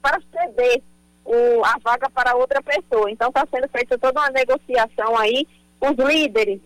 para 0.00 0.20
ceder 0.32 0.82
o, 1.24 1.64
a 1.64 1.76
vaga 1.82 2.08
para 2.10 2.34
outra 2.34 2.62
pessoa. 2.62 3.10
Então 3.10 3.28
está 3.28 3.46
sendo 3.50 3.68
feita 3.68 3.98
toda 3.98 4.20
uma 4.20 4.30
negociação 4.30 5.16
aí. 5.18 5.46
Os 5.80 5.96
líderes 6.04 6.60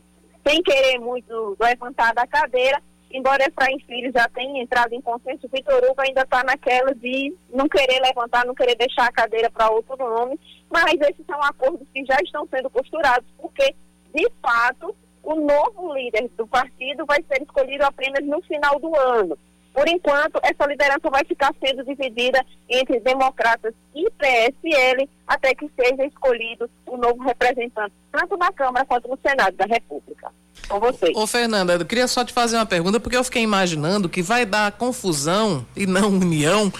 sem 0.46 0.62
querer 0.62 0.98
muito 0.98 1.56
levantar 1.60 2.14
da 2.14 2.26
cadeira, 2.26 2.80
embora 3.12 3.44
Efraim 3.44 3.78
Filho 3.80 4.10
já 4.12 4.28
tenha 4.28 4.62
entrado 4.62 4.92
em 4.92 5.00
consenso, 5.00 5.48
Vitor 5.52 5.82
Hugo 5.84 6.00
ainda 6.00 6.22
está 6.22 6.42
naquela 6.42 6.94
de 6.94 7.34
não 7.52 7.68
querer 7.68 8.00
levantar, 8.00 8.44
não 8.44 8.54
querer 8.54 8.74
deixar 8.76 9.06
a 9.06 9.12
cadeira 9.12 9.50
para 9.50 9.70
outro 9.70 9.96
nome, 9.96 10.38
mas 10.70 10.94
esses 11.00 11.24
são 11.26 11.40
acordos 11.42 11.86
que 11.92 12.04
já 12.04 12.16
estão 12.24 12.46
sendo 12.48 12.70
costurados, 12.70 13.28
porque, 13.38 13.74
de 14.12 14.28
fato, 14.40 14.96
o 15.22 15.34
novo 15.36 15.94
líder 15.94 16.28
do 16.36 16.46
partido 16.46 17.04
vai 17.06 17.22
ser 17.28 17.42
escolhido 17.42 17.84
apenas 17.84 18.24
no 18.24 18.40
final 18.42 18.80
do 18.80 18.96
ano. 18.96 19.38
Por 19.72 19.88
enquanto, 19.88 20.38
essa 20.42 20.66
liderança 20.66 21.08
vai 21.08 21.24
ficar 21.24 21.54
sendo 21.64 21.82
dividida 21.84 22.44
entre 22.68 23.00
democratas 23.00 23.72
e 23.94 24.08
PSL 24.10 25.08
até 25.26 25.54
que 25.54 25.70
seja 25.80 26.04
escolhido 26.04 26.68
o 26.86 26.96
novo 26.96 27.22
representante, 27.22 27.92
tanto 28.10 28.36
na 28.36 28.52
Câmara 28.52 28.84
quanto 28.84 29.08
no 29.08 29.18
Senado 29.26 29.56
da 29.56 29.64
República. 29.64 30.30
Com 30.68 30.78
vocês. 30.78 31.16
Ô, 31.16 31.26
Fernanda, 31.26 31.74
eu 31.74 31.86
queria 31.86 32.06
só 32.06 32.24
te 32.24 32.32
fazer 32.32 32.56
uma 32.56 32.66
pergunta, 32.66 33.00
porque 33.00 33.16
eu 33.16 33.24
fiquei 33.24 33.42
imaginando 33.42 34.08
que 34.08 34.22
vai 34.22 34.44
dar 34.44 34.72
confusão 34.72 35.66
e 35.74 35.86
não 35.86 36.08
união 36.08 36.72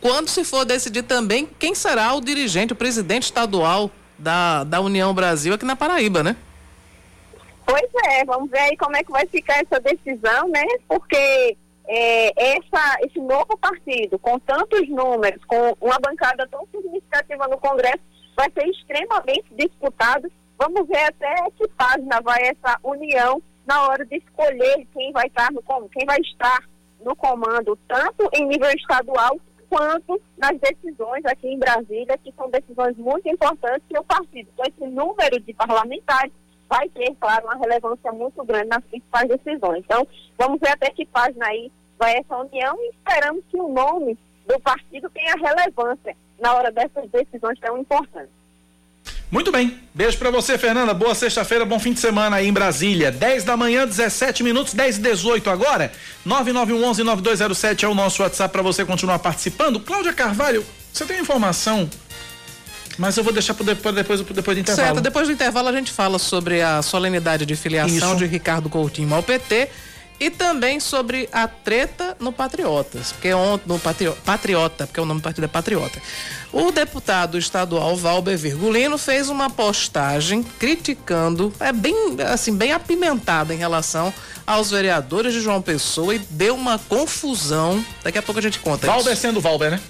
quando 0.00 0.28
se 0.28 0.44
for 0.44 0.64
decidir 0.64 1.04
também 1.04 1.48
quem 1.58 1.74
será 1.74 2.12
o 2.14 2.20
dirigente, 2.20 2.72
o 2.72 2.76
presidente 2.76 3.24
estadual 3.24 3.90
da, 4.18 4.64
da 4.64 4.80
União 4.80 5.14
Brasil 5.14 5.54
aqui 5.54 5.64
na 5.64 5.76
Paraíba, 5.76 6.22
né? 6.22 6.36
Pois 7.64 7.88
é, 8.06 8.24
vamos 8.24 8.50
ver 8.50 8.58
aí 8.58 8.76
como 8.76 8.96
é 8.96 9.04
que 9.04 9.12
vai 9.12 9.26
ficar 9.26 9.60
essa 9.60 9.78
decisão, 9.78 10.48
né? 10.48 10.64
Porque 10.88 11.56
é, 11.92 12.54
essa, 12.54 12.98
esse 13.00 13.18
novo 13.18 13.58
partido, 13.58 14.16
com 14.20 14.38
tantos 14.38 14.88
números, 14.88 15.44
com 15.44 15.76
uma 15.80 15.98
bancada 15.98 16.46
tão 16.46 16.64
significativa 16.70 17.48
no 17.48 17.58
Congresso, 17.58 17.98
vai 18.36 18.48
ser 18.52 18.64
extremamente 18.68 19.46
disputado. 19.50 20.30
Vamos 20.56 20.86
ver 20.86 21.02
até 21.02 21.34
que 21.58 21.66
página 21.76 22.20
vai 22.20 22.42
essa 22.42 22.78
união 22.84 23.42
na 23.66 23.88
hora 23.88 24.06
de 24.06 24.18
escolher 24.18 24.86
quem 24.94 25.10
vai 25.10 25.26
estar 25.26 25.50
no 25.50 25.62
quem 25.88 26.06
vai 26.06 26.20
estar 26.20 26.60
no 27.02 27.16
comando, 27.16 27.76
tanto 27.88 28.28
em 28.34 28.46
nível 28.46 28.70
estadual 28.70 29.40
quanto 29.68 30.20
nas 30.38 30.56
decisões 30.60 31.24
aqui 31.24 31.48
em 31.48 31.58
Brasília, 31.58 32.18
que 32.18 32.32
são 32.36 32.48
decisões 32.50 32.96
muito 32.98 33.28
importantes 33.28 33.82
que 33.88 33.98
o 33.98 34.04
partido, 34.04 34.48
com 34.56 34.62
esse 34.62 34.86
número 34.86 35.40
de 35.40 35.52
parlamentares, 35.54 36.32
vai 36.68 36.88
ter, 36.90 37.16
claro, 37.18 37.46
uma 37.46 37.56
relevância 37.56 38.12
muito 38.12 38.44
grande 38.44 38.68
nas 38.68 38.84
principais 38.84 39.28
decisões. 39.28 39.80
Então, 39.84 40.06
vamos 40.38 40.60
ver 40.60 40.70
até 40.70 40.90
que 40.90 41.04
página 41.06 41.46
aí 41.46 41.70
vai 42.00 42.16
essa 42.16 42.34
união 42.34 42.76
e 42.80 42.88
esperamos 42.88 43.44
que 43.50 43.58
o 43.58 43.68
nome 43.68 44.18
do 44.48 44.58
partido 44.60 45.10
tenha 45.10 45.34
relevância 45.34 46.16
na 46.40 46.54
hora 46.54 46.72
dessas 46.72 47.08
decisões 47.10 47.60
tão 47.60 47.76
importantes. 47.76 48.30
Muito 49.30 49.52
bem. 49.52 49.78
Beijo 49.94 50.18
para 50.18 50.30
você, 50.30 50.58
Fernanda. 50.58 50.92
Boa 50.92 51.14
sexta-feira, 51.14 51.64
bom 51.64 51.78
fim 51.78 51.92
de 51.92 52.00
semana 52.00 52.36
aí 52.36 52.48
em 52.48 52.52
Brasília. 52.52 53.12
10 53.12 53.44
da 53.44 53.56
manhã, 53.56 53.86
17 53.86 54.42
minutos, 54.42 54.74
10 54.74 54.96
e 54.96 55.02
18 55.02 55.50
agora. 55.50 55.92
9911-9207 56.26 57.84
é 57.84 57.88
o 57.88 57.94
nosso 57.94 58.22
WhatsApp 58.22 58.50
para 58.50 58.62
você 58.62 58.84
continuar 58.84 59.20
participando. 59.20 59.78
Cláudia 59.78 60.12
Carvalho, 60.12 60.64
você 60.92 61.04
tem 61.04 61.20
informação? 61.20 61.88
Mas 62.98 63.16
eu 63.16 63.22
vou 63.22 63.32
deixar 63.32 63.54
para 63.54 63.66
depois, 63.66 63.94
depois, 63.94 64.20
depois 64.20 64.56
do 64.56 64.60
intervalo. 64.60 64.88
Certo, 64.88 65.00
depois 65.00 65.28
do 65.28 65.32
intervalo 65.32 65.68
a 65.68 65.72
gente 65.72 65.92
fala 65.92 66.18
sobre 66.18 66.60
a 66.60 66.82
solenidade 66.82 67.46
de 67.46 67.54
filiação 67.54 68.10
Isso. 68.10 68.16
de 68.16 68.26
Ricardo 68.26 68.68
Coutinho 68.68 69.14
ao 69.14 69.22
PT 69.22 69.70
e 70.20 70.28
também 70.28 70.78
sobre 70.78 71.28
a 71.32 71.48
treta 71.48 72.14
no 72.20 72.30
Patriotas, 72.30 73.10
porque 73.12 73.32
ontem 73.32 73.64
no 73.66 73.78
Patriota, 73.78 74.20
Patriota, 74.22 74.86
porque 74.86 75.00
o 75.00 75.06
nome 75.06 75.20
do 75.20 75.24
partido 75.24 75.44
é 75.44 75.48
Patriota. 75.48 76.00
O 76.52 76.70
deputado 76.70 77.38
estadual 77.38 77.96
Valber 77.96 78.36
Virgulino 78.36 78.98
fez 78.98 79.30
uma 79.30 79.48
postagem 79.48 80.42
criticando, 80.42 81.50
é 81.58 81.72
bem 81.72 81.94
assim, 82.30 82.54
bem 82.54 82.72
apimentada 82.72 83.54
em 83.54 83.56
relação 83.56 84.12
aos 84.46 84.70
vereadores 84.70 85.32
de 85.32 85.40
João 85.40 85.62
Pessoa 85.62 86.14
e 86.14 86.18
deu 86.18 86.54
uma 86.54 86.78
confusão. 86.78 87.82
Daqui 88.02 88.18
a 88.18 88.22
pouco 88.22 88.38
a 88.40 88.42
gente 88.42 88.58
conta 88.58 88.86
Valber 88.86 89.14
isso. 89.14 89.22
sendo 89.22 89.40
Valber, 89.40 89.70
né? 89.70 89.80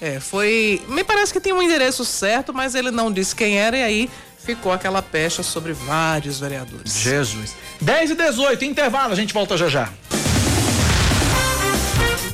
É, 0.00 0.20
foi. 0.20 0.82
Me 0.88 1.02
parece 1.02 1.32
que 1.32 1.40
tem 1.40 1.52
um 1.52 1.62
endereço 1.62 2.04
certo, 2.04 2.52
mas 2.52 2.74
ele 2.74 2.90
não 2.90 3.10
disse 3.10 3.34
quem 3.34 3.58
era, 3.58 3.78
e 3.78 3.82
aí 3.82 4.10
ficou 4.46 4.72
aquela 4.72 5.02
pecha 5.02 5.42
sobre 5.42 5.72
vários 5.72 6.38
vereadores. 6.38 6.96
Jesus. 7.00 7.56
10 7.80 8.12
e 8.12 8.14
18, 8.14 8.64
intervalo, 8.64 9.12
a 9.12 9.16
gente 9.16 9.34
volta 9.34 9.56
já 9.56 9.68
já. 9.68 9.88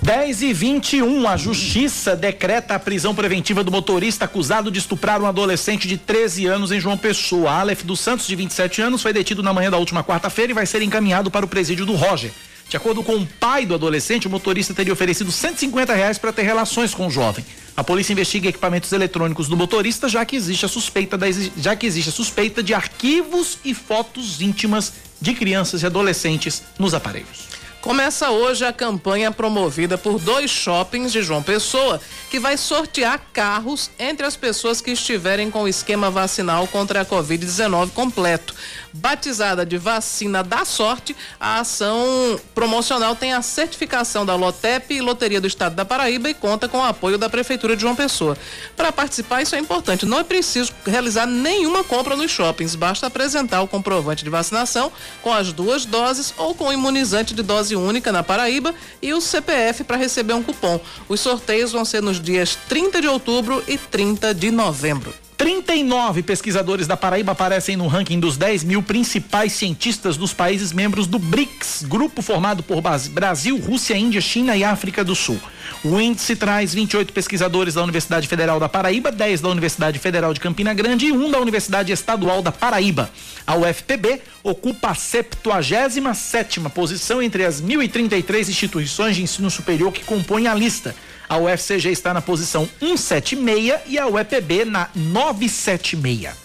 10 0.02 0.42
e 0.42 0.52
21, 0.52 1.26
a 1.26 1.36
justiça 1.36 2.14
decreta 2.14 2.74
a 2.74 2.78
prisão 2.78 3.14
preventiva 3.14 3.64
do 3.64 3.70
motorista 3.70 4.26
acusado 4.26 4.70
de 4.70 4.78
estuprar 4.78 5.22
um 5.22 5.26
adolescente 5.26 5.88
de 5.88 5.96
13 5.96 6.46
anos 6.46 6.70
em 6.70 6.80
João 6.80 6.98
Pessoa. 6.98 7.52
Aleph 7.52 7.82
dos 7.82 8.00
Santos, 8.00 8.26
de 8.26 8.36
27 8.36 8.82
anos, 8.82 9.00
foi 9.00 9.12
detido 9.12 9.42
na 9.42 9.54
manhã 9.54 9.70
da 9.70 9.78
última 9.78 10.04
quarta-feira 10.04 10.52
e 10.52 10.54
vai 10.54 10.66
ser 10.66 10.82
encaminhado 10.82 11.30
para 11.30 11.46
o 11.46 11.48
presídio 11.48 11.86
do 11.86 11.94
Roger. 11.94 12.32
De 12.72 12.78
acordo 12.78 13.02
com 13.02 13.16
o 13.16 13.26
pai 13.26 13.66
do 13.66 13.74
adolescente, 13.74 14.26
o 14.26 14.30
motorista 14.30 14.72
teria 14.72 14.94
oferecido 14.94 15.30
150 15.30 15.92
reais 15.92 16.16
para 16.16 16.32
ter 16.32 16.40
relações 16.40 16.94
com 16.94 17.06
o 17.06 17.10
jovem. 17.10 17.44
A 17.76 17.84
polícia 17.84 18.14
investiga 18.14 18.48
equipamentos 18.48 18.90
eletrônicos 18.92 19.46
do 19.46 19.54
motorista, 19.54 20.08
já 20.08 20.24
que 20.24 20.36
existe 20.36 20.64
a 20.64 20.68
suspeita, 20.68 21.18
da, 21.18 21.26
já 21.58 21.76
que 21.76 21.84
existe 21.84 22.08
a 22.08 22.12
suspeita 22.12 22.62
de 22.62 22.72
arquivos 22.72 23.58
e 23.62 23.74
fotos 23.74 24.40
íntimas 24.40 24.90
de 25.20 25.34
crianças 25.34 25.82
e 25.82 25.86
adolescentes 25.86 26.62
nos 26.78 26.94
aparelhos. 26.94 27.52
Começa 27.82 28.30
hoje 28.30 28.64
a 28.64 28.72
campanha 28.72 29.32
promovida 29.32 29.98
por 29.98 30.20
dois 30.20 30.48
shoppings 30.48 31.10
de 31.10 31.20
João 31.20 31.42
Pessoa, 31.42 32.00
que 32.30 32.38
vai 32.38 32.56
sortear 32.56 33.20
carros 33.32 33.90
entre 33.98 34.24
as 34.24 34.36
pessoas 34.36 34.80
que 34.80 34.92
estiverem 34.92 35.50
com 35.50 35.64
o 35.64 35.68
esquema 35.68 36.08
vacinal 36.08 36.68
contra 36.68 37.00
a 37.00 37.04
Covid-19 37.04 37.90
completo. 37.90 38.54
Batizada 38.92 39.64
de 39.64 39.78
Vacina 39.78 40.42
da 40.42 40.64
Sorte, 40.64 41.16
a 41.40 41.60
ação 41.60 42.38
promocional 42.54 43.16
tem 43.16 43.32
a 43.32 43.40
certificação 43.40 44.26
da 44.26 44.34
Lotep 44.34 44.92
e 44.92 45.00
Loteria 45.00 45.40
do 45.40 45.46
Estado 45.46 45.74
da 45.74 45.84
Paraíba 45.84 46.28
e 46.28 46.34
conta 46.34 46.68
com 46.68 46.78
o 46.78 46.84
apoio 46.84 47.16
da 47.16 47.30
Prefeitura 47.30 47.74
de 47.74 47.82
João 47.82 47.96
Pessoa. 47.96 48.36
Para 48.76 48.92
participar, 48.92 49.42
isso 49.42 49.54
é 49.54 49.58
importante. 49.58 50.04
Não 50.04 50.18
é 50.18 50.24
preciso 50.24 50.72
realizar 50.84 51.26
nenhuma 51.26 51.82
compra 51.82 52.16
nos 52.16 52.30
shoppings, 52.30 52.74
basta 52.74 53.06
apresentar 53.06 53.62
o 53.62 53.68
comprovante 53.68 54.24
de 54.24 54.30
vacinação 54.30 54.92
com 55.22 55.32
as 55.32 55.52
duas 55.52 55.84
doses 55.84 56.34
ou 56.36 56.54
com 56.54 56.68
o 56.68 56.72
imunizante 56.72 57.34
de 57.34 57.42
dose 57.42 57.74
única 57.74 58.12
na 58.12 58.22
Paraíba 58.22 58.74
e 59.00 59.14
o 59.14 59.20
CPF 59.20 59.84
para 59.84 59.96
receber 59.96 60.34
um 60.34 60.42
cupom. 60.42 60.78
Os 61.08 61.20
sorteios 61.20 61.72
vão 61.72 61.84
ser 61.84 62.02
nos 62.02 62.20
dias 62.20 62.58
30 62.68 63.00
de 63.00 63.08
outubro 63.08 63.62
e 63.66 63.78
30 63.78 64.34
de 64.34 64.50
novembro. 64.50 65.21
30 65.42 65.72
39 65.72 66.22
pesquisadores 66.22 66.86
da 66.86 66.98
Paraíba 66.98 67.32
aparecem 67.32 67.76
no 67.76 67.86
ranking 67.86 68.20
dos 68.20 68.36
10 68.36 68.62
mil 68.64 68.82
principais 68.82 69.52
cientistas 69.52 70.18
dos 70.18 70.34
países 70.34 70.70
membros 70.70 71.06
do 71.06 71.18
BRICS, 71.18 71.84
grupo 71.88 72.20
formado 72.20 72.62
por 72.62 72.82
Brasil, 73.10 73.58
Rússia, 73.58 73.96
Índia, 73.96 74.20
China 74.20 74.54
e 74.54 74.62
África 74.62 75.02
do 75.02 75.14
Sul. 75.14 75.40
O 75.82 75.98
índice 75.98 76.36
traz 76.36 76.74
28 76.74 77.12
pesquisadores 77.12 77.74
da 77.74 77.82
Universidade 77.82 78.28
Federal 78.28 78.60
da 78.60 78.68
Paraíba, 78.68 79.10
10 79.10 79.40
da 79.40 79.48
Universidade 79.48 79.98
Federal 79.98 80.34
de 80.34 80.40
Campina 80.40 80.74
Grande 80.74 81.06
e 81.06 81.12
um 81.12 81.30
da 81.30 81.40
Universidade 81.40 81.90
Estadual 81.90 82.42
da 82.42 82.52
Paraíba. 82.52 83.10
A 83.46 83.56
UFPB 83.56 84.20
ocupa 84.42 84.90
a 84.90 84.94
77 84.94 86.60
posição 86.74 87.22
entre 87.22 87.44
as 87.44 87.62
1.033 87.62 88.48
instituições 88.48 89.16
de 89.16 89.22
ensino 89.22 89.50
superior 89.50 89.90
que 89.90 90.04
compõem 90.04 90.46
a 90.46 90.54
lista. 90.54 90.94
A 91.28 91.38
UFCG 91.38 91.90
está 91.90 92.12
na 92.12 92.20
posição 92.20 92.68
176 92.78 93.80
e 93.86 93.98
a 93.98 94.06
UEPB 94.06 94.64
na 94.64 94.88
976. 94.94 96.41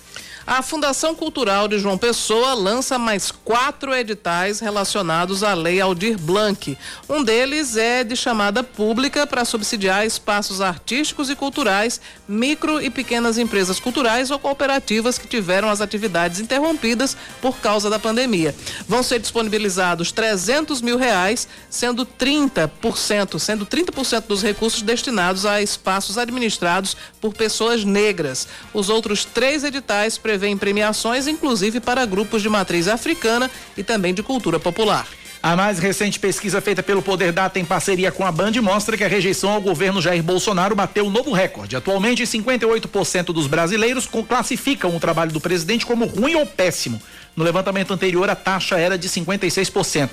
A 0.47 0.61
Fundação 0.61 1.13
Cultural 1.13 1.67
de 1.67 1.77
João 1.77 1.97
Pessoa 1.97 2.53
lança 2.53 2.97
mais 2.97 3.31
quatro 3.31 3.93
editais 3.93 4.61
relacionados 4.61 5.43
à 5.43 5.53
Lei 5.53 5.81
Aldir 5.81 6.17
Blanc. 6.17 6.77
Um 7.09 7.21
deles 7.21 7.75
é 7.75 8.01
de 8.01 8.15
chamada 8.15 8.63
pública 8.63 9.27
para 9.27 9.43
subsidiar 9.43 10.05
espaços 10.05 10.61
artísticos 10.61 11.29
e 11.29 11.35
culturais, 11.35 11.99
micro 12.25 12.81
e 12.81 12.89
pequenas 12.89 13.37
empresas 13.37 13.77
culturais 13.77 14.31
ou 14.31 14.39
cooperativas 14.39 15.17
que 15.17 15.27
tiveram 15.27 15.69
as 15.69 15.81
atividades 15.81 16.39
interrompidas 16.39 17.17
por 17.41 17.57
causa 17.57 17.89
da 17.89 17.99
pandemia. 17.99 18.55
Vão 18.87 19.03
ser 19.03 19.19
disponibilizados 19.19 20.13
300 20.13 20.81
mil 20.81 20.97
reais, 20.97 21.45
sendo 21.69 22.05
30%, 22.05 23.37
sendo 23.37 23.65
30% 23.65 24.27
dos 24.27 24.41
recursos 24.41 24.81
destinados 24.81 25.45
a 25.45 25.61
espaços 25.61 26.17
administrados 26.17 26.95
por 27.19 27.33
pessoas 27.33 27.83
negras. 27.83 28.47
Os 28.73 28.87
outros 28.87 29.25
três 29.25 29.65
editais 29.65 30.17
prevêem 30.17 30.36
prevêem 30.37 30.55
premiações, 30.55 31.25
inclusive 31.25 31.79
para 31.79 32.05
grupos 32.05 32.43
de 32.43 32.49
matriz 32.49 32.87
africana 32.87 33.49
e 33.75 33.81
também 33.81 34.13
de 34.13 34.21
cultura 34.21 34.59
popular. 34.59 35.07
A 35.41 35.55
mais 35.55 35.79
recente 35.79 36.19
pesquisa 36.19 36.61
feita 36.61 36.83
pelo 36.83 37.01
Poder 37.01 37.31
Data 37.31 37.59
em 37.59 37.65
parceria 37.65 38.11
com 38.11 38.23
a 38.23 38.31
Band 38.31 38.51
mostra 38.61 38.95
que 38.95 39.03
a 39.03 39.07
rejeição 39.07 39.49
ao 39.49 39.61
governo 39.61 39.99
Jair 39.99 40.21
Bolsonaro 40.21 40.75
bateu 40.75 41.05
um 41.07 41.09
novo 41.09 41.31
recorde. 41.31 41.75
Atualmente, 41.75 42.21
58% 42.23 43.25
dos 43.25 43.47
brasileiros 43.47 44.07
classificam 44.27 44.95
o 44.95 44.99
trabalho 44.99 45.31
do 45.31 45.41
presidente 45.41 45.85
como 45.85 46.05
ruim 46.05 46.35
ou 46.35 46.45
péssimo. 46.45 47.01
No 47.35 47.43
levantamento 47.43 47.93
anterior, 47.93 48.29
a 48.29 48.35
taxa 48.35 48.77
era 48.77 48.97
de 48.97 49.09
56%. 49.09 50.09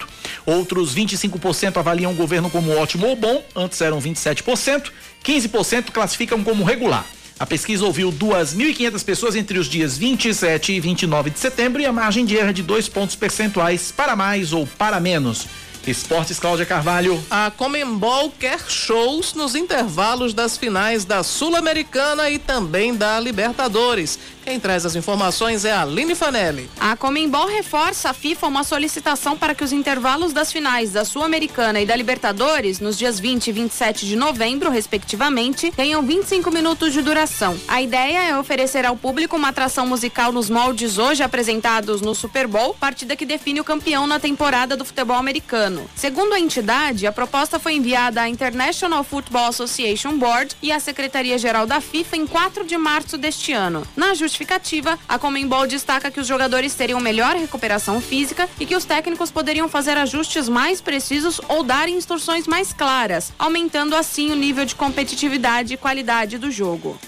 Outros 0.47 0.95
25% 0.95 1.77
avaliam 1.77 2.13
o 2.13 2.17
governo 2.17 2.49
como 2.49 2.75
ótimo 2.77 3.07
ou 3.07 3.17
bom, 3.17 3.45
antes 3.55 3.81
eram 3.83 4.01
27%. 4.01 4.91
15% 5.23 5.91
classificam 5.91 6.43
como 6.43 6.65
regular. 6.65 7.05
A 7.39 7.45
pesquisa 7.45 7.85
ouviu 7.85 8.13
2.500 8.13 9.05
pessoas 9.05 9.35
entre 9.35 9.59
os 9.59 9.67
dias 9.67 9.99
27 9.99 10.73
e 10.73 10.81
29 10.81 11.31
de 11.31 11.39
setembro 11.39 11.83
e 11.83 11.87
a 11.87 11.93
margem 11.93 12.25
de 12.25 12.37
erro 12.37 12.51
é 12.51 12.53
de 12.53 12.63
dois 12.63 12.89
pontos 12.89 13.17
percentuais 13.17 13.91
para 13.91 14.15
mais 14.15 14.53
ou 14.53 14.67
para 14.67 15.01
menos. 15.01 15.47
Esportes 15.87 16.39
Cláudia 16.39 16.65
Carvalho. 16.65 17.23
A 17.31 17.51
Comembol 17.51 18.31
quer 18.31 18.59
shows 18.69 19.35
nos 19.35 19.55
intervalos 19.55 20.33
das 20.33 20.57
finais 20.57 21.05
da 21.05 21.23
Sul-Americana 21.23 22.31
e 22.31 22.39
também 22.39 22.95
da 22.95 23.21
Libertadores. 23.21 24.19
Quem 24.45 24.61
traz 24.61 24.85
as 24.85 24.95
informações 24.95 25.65
é 25.65 25.73
a 25.73 25.81
Aline 25.81 26.15
Fanelli. 26.15 26.69
A 26.79 26.95
Comembol 26.95 27.47
reforça 27.47 28.11
a 28.11 28.13
FIFA 28.13 28.49
uma 28.49 28.63
solicitação 28.63 29.39
para 29.39 29.55
que 29.55 29.65
os 29.65 29.73
intervalos 29.73 30.35
das 30.35 30.53
finais 30.53 30.93
da 30.93 31.03
Sul-Americana 31.03 31.81
e 31.81 31.87
da 31.87 31.97
Libertadores, 31.97 32.79
nos 32.79 32.99
dias 32.99 33.19
20 33.19 33.47
e 33.47 33.53
27 33.53 34.07
de 34.07 34.17
novembro, 34.17 34.69
respectivamente, 34.69 35.73
tenham 35.75 36.03
25 36.03 36.51
minutos 36.51 36.93
de 36.93 37.01
duração. 37.01 37.59
A 37.67 37.81
ideia 37.81 38.23
é 38.29 38.39
oferecer 38.39 38.85
ao 38.85 38.99
público 38.99 39.35
uma 39.35 39.49
atração 39.49 39.87
musical 39.87 40.31
nos 40.31 40.51
moldes 40.51 40.99
hoje 40.99 41.23
apresentados 41.23 42.03
no 42.03 42.15
Super 42.15 42.47
Bowl, 42.47 42.75
partida 42.75 43.17
que 43.17 43.25
define 43.25 43.61
o 43.61 43.65
campeão 43.65 44.07
na 44.07 44.21
temporada 44.21 44.77
do 44.77 44.85
futebol 44.85 45.17
americano. 45.17 45.89
Segundo 45.97 46.35
a 46.35 46.39
entidade, 46.39 47.07
a 47.07 47.13
proposta 47.13 47.59
foi 47.59 47.77
enviada 47.77 48.21
à 48.21 48.29
International 48.29 49.03
Football 49.03 49.47
Association 49.47 50.19
Board 50.19 50.55
e 50.61 50.71
à 50.71 50.79
Secretaria-Geral 50.79 51.67
da 51.67 51.81
FIFA 51.81 52.17
em 52.19 52.27
4 52.27 52.67
de 52.67 52.77
março 52.77 53.17
deste 53.17 53.55
ano. 53.55 53.87
Na 53.97 54.13
justificativa, 54.35 54.99
a 55.09 55.19
Comembol 55.19 55.67
destaca 55.67 56.11
que 56.11 56.19
os 56.19 56.27
jogadores 56.27 56.75
teriam 56.75 57.01
melhor 57.01 57.37
recuperação 57.37 58.01
física 58.01 58.49
e 58.59 58.67
que 58.67 58.75
os 58.75 58.85
técnicos 58.85 59.31
poderiam 59.31 59.69
fazer 59.69 59.97
ajustes 59.97 60.49
mais 60.49 60.81
precisos 60.81 61.41
ou 61.49 61.63
dar 61.63 61.89
instruções 61.89 62.47
mais 62.47 62.73
claras, 62.73 63.33
aumentando 63.39 63.95
assim 63.95 64.33
o 64.33 64.37
nível 64.37 64.65
de 64.65 64.75
competitividade 64.75 65.75
e 65.75 65.77
qualidade 65.77 66.37
do 66.37 66.51
jogo. 66.51 66.99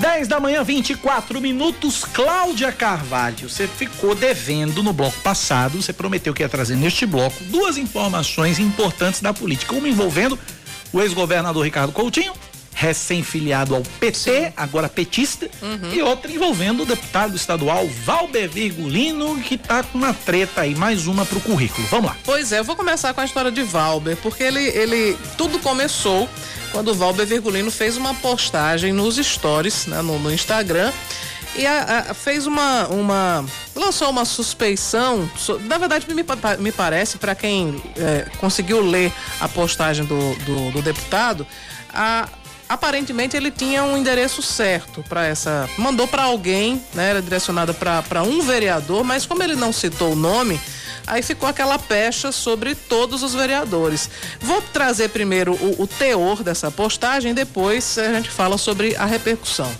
10 0.00 0.28
da 0.28 0.40
manhã, 0.40 0.62
24 0.64 1.40
minutos. 1.40 2.04
Cláudia 2.04 2.72
Carvalho, 2.72 3.48
você 3.48 3.66
ficou 3.66 4.14
devendo 4.14 4.82
no 4.82 4.92
bloco 4.92 5.18
passado. 5.20 5.80
Você 5.80 5.92
prometeu 5.92 6.34
que 6.34 6.42
ia 6.42 6.48
trazer 6.48 6.76
neste 6.76 7.06
bloco 7.06 7.36
duas 7.44 7.78
informações 7.78 8.58
importantes 8.58 9.20
da 9.20 9.32
política. 9.32 9.74
Uma 9.74 9.88
envolvendo 9.88 10.38
o 10.92 11.00
ex-governador 11.00 11.64
Ricardo 11.64 11.92
Coutinho 11.92 12.32
recém-filiado 12.76 13.74
ao 13.74 13.82
PT, 13.98 14.14
Sim. 14.18 14.52
agora 14.54 14.86
petista, 14.86 15.48
uhum. 15.62 15.94
e 15.94 16.02
outra 16.02 16.30
envolvendo 16.30 16.82
o 16.82 16.86
deputado 16.86 17.34
estadual 17.34 17.88
Valber 18.04 18.50
Virgulino, 18.50 19.40
que 19.40 19.56
tá 19.56 19.82
com 19.82 19.96
uma 19.96 20.12
treta 20.12 20.60
aí, 20.60 20.74
mais 20.74 21.06
uma 21.06 21.24
pro 21.24 21.40
currículo. 21.40 21.88
Vamos 21.88 22.10
lá. 22.10 22.16
Pois 22.22 22.52
é, 22.52 22.58
eu 22.58 22.64
vou 22.64 22.76
começar 22.76 23.14
com 23.14 23.20
a 23.22 23.24
história 23.24 23.50
de 23.50 23.62
Valber, 23.62 24.18
porque 24.18 24.42
ele, 24.42 24.62
ele 24.62 25.16
tudo 25.38 25.58
começou 25.58 26.28
quando 26.70 26.88
o 26.88 26.94
Valber 26.94 27.26
Virgulino 27.26 27.70
fez 27.70 27.96
uma 27.96 28.12
postagem 28.14 28.92
nos 28.92 29.16
stories, 29.16 29.86
né, 29.86 30.02
no, 30.02 30.18
no 30.18 30.30
Instagram, 30.30 30.92
e 31.54 31.66
a, 31.66 32.10
a, 32.10 32.14
fez 32.14 32.46
uma, 32.46 32.88
uma. 32.88 33.42
lançou 33.74 34.10
uma 34.10 34.26
suspeição. 34.26 35.30
Na 35.62 35.78
verdade, 35.78 36.06
me, 36.06 36.22
me 36.58 36.72
parece, 36.72 37.16
para 37.16 37.34
quem 37.34 37.82
é, 37.96 38.26
conseguiu 38.36 38.82
ler 38.82 39.10
a 39.40 39.48
postagem 39.48 40.04
do, 40.04 40.34
do, 40.44 40.72
do 40.72 40.82
deputado, 40.82 41.46
a, 41.94 42.28
aparentemente 42.68 43.36
ele 43.36 43.50
tinha 43.50 43.84
um 43.84 43.96
endereço 43.96 44.42
certo 44.42 45.04
para 45.08 45.26
essa. 45.26 45.68
Mandou 45.78 46.06
para 46.06 46.24
alguém, 46.24 46.82
né? 46.94 47.10
Era 47.10 47.22
direcionada 47.22 47.72
para 47.72 48.22
um 48.22 48.42
vereador, 48.42 49.04
mas 49.04 49.26
como 49.26 49.42
ele 49.42 49.54
não 49.54 49.72
citou 49.72 50.12
o 50.12 50.16
nome, 50.16 50.60
aí 51.06 51.22
ficou 51.22 51.48
aquela 51.48 51.78
pecha 51.78 52.32
sobre 52.32 52.74
todos 52.74 53.22
os 53.22 53.34
vereadores. 53.34 54.10
Vou 54.40 54.60
trazer 54.60 55.10
primeiro 55.10 55.52
o, 55.54 55.82
o 55.82 55.86
teor 55.86 56.42
dessa 56.42 56.70
postagem, 56.70 57.32
depois 57.34 57.98
a 57.98 58.12
gente 58.12 58.30
fala 58.30 58.58
sobre 58.58 58.96
a 58.96 59.04
repercussão. 59.04 59.70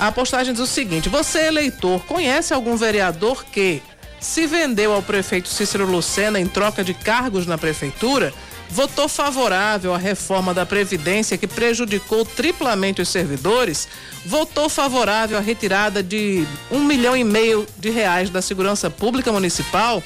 A 0.00 0.12
postagem 0.12 0.52
diz 0.52 0.62
o 0.62 0.66
seguinte: 0.66 1.08
você, 1.08 1.46
eleitor, 1.46 2.00
conhece 2.06 2.52
algum 2.52 2.76
vereador 2.76 3.44
que 3.44 3.82
se 4.20 4.46
vendeu 4.46 4.92
ao 4.92 5.02
prefeito 5.02 5.48
Cícero 5.48 5.86
Lucena 5.86 6.40
em 6.40 6.46
troca 6.46 6.82
de 6.82 6.94
cargos 6.94 7.46
na 7.46 7.56
prefeitura? 7.56 8.32
Votou 8.70 9.08
favorável 9.08 9.94
à 9.94 9.98
reforma 9.98 10.52
da 10.52 10.66
Previdência 10.66 11.38
que 11.38 11.46
prejudicou 11.46 12.24
triplamente 12.24 13.00
os 13.00 13.08
servidores, 13.08 13.88
votou 14.24 14.68
favorável 14.68 15.38
à 15.38 15.40
retirada 15.40 16.02
de 16.02 16.46
um 16.70 16.84
milhão 16.84 17.16
e 17.16 17.24
meio 17.24 17.66
de 17.78 17.90
reais 17.90 18.30
da 18.30 18.42
segurança 18.42 18.90
pública 18.90 19.32
municipal. 19.32 20.02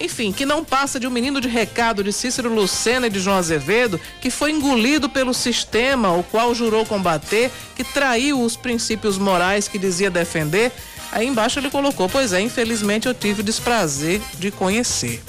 Enfim, 0.00 0.32
que 0.32 0.44
não 0.44 0.64
passa 0.64 0.98
de 0.98 1.06
um 1.06 1.10
menino 1.10 1.40
de 1.40 1.48
recado 1.48 2.02
de 2.02 2.12
Cícero 2.12 2.52
Lucena 2.52 3.06
e 3.06 3.10
de 3.10 3.20
João 3.20 3.36
Azevedo, 3.36 4.00
que 4.20 4.28
foi 4.28 4.50
engolido 4.50 5.08
pelo 5.08 5.32
sistema, 5.32 6.12
o 6.12 6.24
qual 6.24 6.52
jurou 6.52 6.84
combater, 6.84 7.50
que 7.76 7.84
traiu 7.84 8.42
os 8.42 8.56
princípios 8.56 9.18
morais 9.18 9.68
que 9.68 9.78
dizia 9.78 10.10
defender. 10.10 10.72
Aí 11.12 11.28
embaixo 11.28 11.60
ele 11.60 11.70
colocou: 11.70 12.08
Pois 12.08 12.32
é, 12.32 12.40
infelizmente 12.40 13.06
eu 13.06 13.14
tive 13.14 13.40
o 13.40 13.44
desprazer 13.44 14.20
de 14.36 14.50
conhecer. 14.50 15.22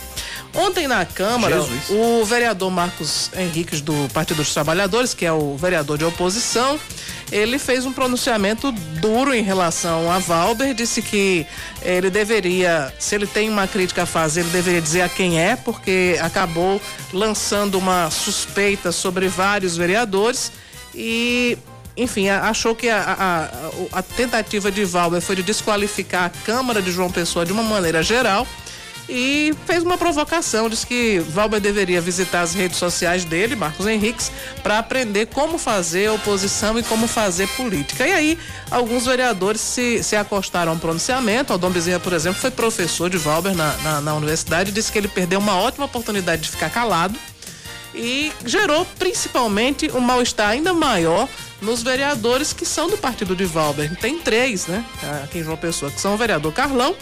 Ontem 0.56 0.88
na 0.88 1.06
Câmara, 1.06 1.60
Jesus. 1.60 1.90
o 1.90 2.24
vereador 2.24 2.72
Marcos 2.72 3.30
Henriques 3.36 3.82
do 3.82 4.08
Partido 4.14 4.38
dos 4.38 4.54
Trabalhadores, 4.54 5.14
que 5.14 5.26
é 5.26 5.32
o 5.32 5.58
vereador 5.58 5.98
de 5.98 6.06
oposição, 6.06 6.80
ele 7.30 7.60
fez 7.60 7.86
um 7.86 7.92
pronunciamento 7.92 8.72
duro 8.72 9.34
em 9.34 9.44
relação 9.44 10.10
a 10.10 10.18
Valber, 10.18 10.74
disse 10.74 11.02
que 11.02 11.46
ele 11.82 12.10
deveria, 12.10 12.94
se 12.98 13.16
ele 13.16 13.28
tem 13.28 13.50
uma 13.50 13.68
crítica 13.68 14.04
a 14.04 14.06
fazer, 14.06 14.42
ele 14.42 14.50
deveria 14.50 14.82
dizer 14.82 15.02
a 15.02 15.10
quem 15.10 15.40
é, 15.40 15.58
porque 15.58 16.18
acabou 16.22 16.82
lançando 17.12 17.78
uma 17.78 18.10
suspeita 18.10 18.94
sobre 18.94 19.28
vários 19.28 19.76
vereadores 19.76 20.52
e 20.94 21.58
enfim, 21.98 22.28
achou 22.28 22.76
que 22.76 22.90
a, 22.90 23.50
a, 23.94 24.00
a, 24.00 24.02
tentativa 24.02 24.70
de 24.70 24.84
Valber 24.84 25.22
foi 25.22 25.38
de 25.38 25.44
desqualificar 25.44 26.26
a 26.26 26.46
Câmara 26.46 26.82
de 26.82 26.92
João 26.92 27.10
Pessoa 27.10 27.46
de 27.46 27.54
uma 27.54 27.64
maneira 27.64 28.04
geral 28.04 28.46
e 29.08 29.54
fez 29.66 29.84
uma 29.84 29.98
provocação, 29.98 30.70
disse 30.70 30.86
que 30.86 31.20
Valber 31.20 31.60
deveria 31.60 32.02
visitar 32.02 32.42
as 32.42 32.54
redes 32.54 32.78
sociais 32.78 33.24
dele, 33.24 33.56
Marcos 33.56 33.86
Henriques, 33.86 34.32
para 34.64 34.80
aprender 34.80 35.28
como 35.28 35.58
fazer 35.58 36.10
oposição 36.10 36.78
e 36.80 36.84
como 36.84 37.08
fazer 37.08 37.48
política. 37.50 38.08
E 38.08 38.12
aí, 38.12 38.40
alguns 38.72 39.06
vereadores 39.06 39.62
se, 39.62 40.02
se 40.04 40.16
acostaram 40.16 40.72
ao 40.72 40.78
pronunciamento. 40.78 41.54
Aldon 41.54 41.70
Bezerra, 41.70 42.00
por 42.00 42.14
exemplo, 42.14 42.40
foi 42.42 42.52
professor 42.52 43.10
de 43.10 43.18
Valber 43.18 43.54
na, 43.54 43.74
na, 43.78 44.02
na 44.02 44.16
universidade 44.16 44.72
disse 44.72 44.92
que 44.92 44.98
ele 44.98 45.08
perdeu 45.08 45.40
uma 45.40 45.56
ótima 45.56 45.86
oportunidade 45.86 46.44
de 46.44 46.50
ficar 46.50 46.70
calado 46.70 47.18
e 47.94 48.32
gerou 48.46 48.86
principalmente 49.00 49.90
um 49.92 50.00
mal-estar 50.00 50.50
ainda 50.50 50.74
maior 50.74 51.28
nos 51.62 51.82
vereadores 51.82 52.52
que 52.52 52.66
são 52.66 52.90
do 52.90 52.98
partido 52.98 53.36
de 53.36 53.46
Valber. 53.46 53.96
Tem 53.96 54.20
três, 54.20 54.68
né? 54.68 54.84
Aqui 55.24 55.40
em 55.40 55.44
João 55.44 55.56
Pessoa, 55.56 55.90
que 55.90 56.02
são 56.02 56.14
o 56.14 56.18
vereador 56.18 56.52
Carlão, 56.52 56.96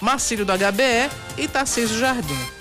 Marcílio 0.00 0.44
do 0.44 0.52
HBE 0.52 1.10
e 1.36 1.48
Tarcísio 1.48 1.98
Jardim. 1.98 2.58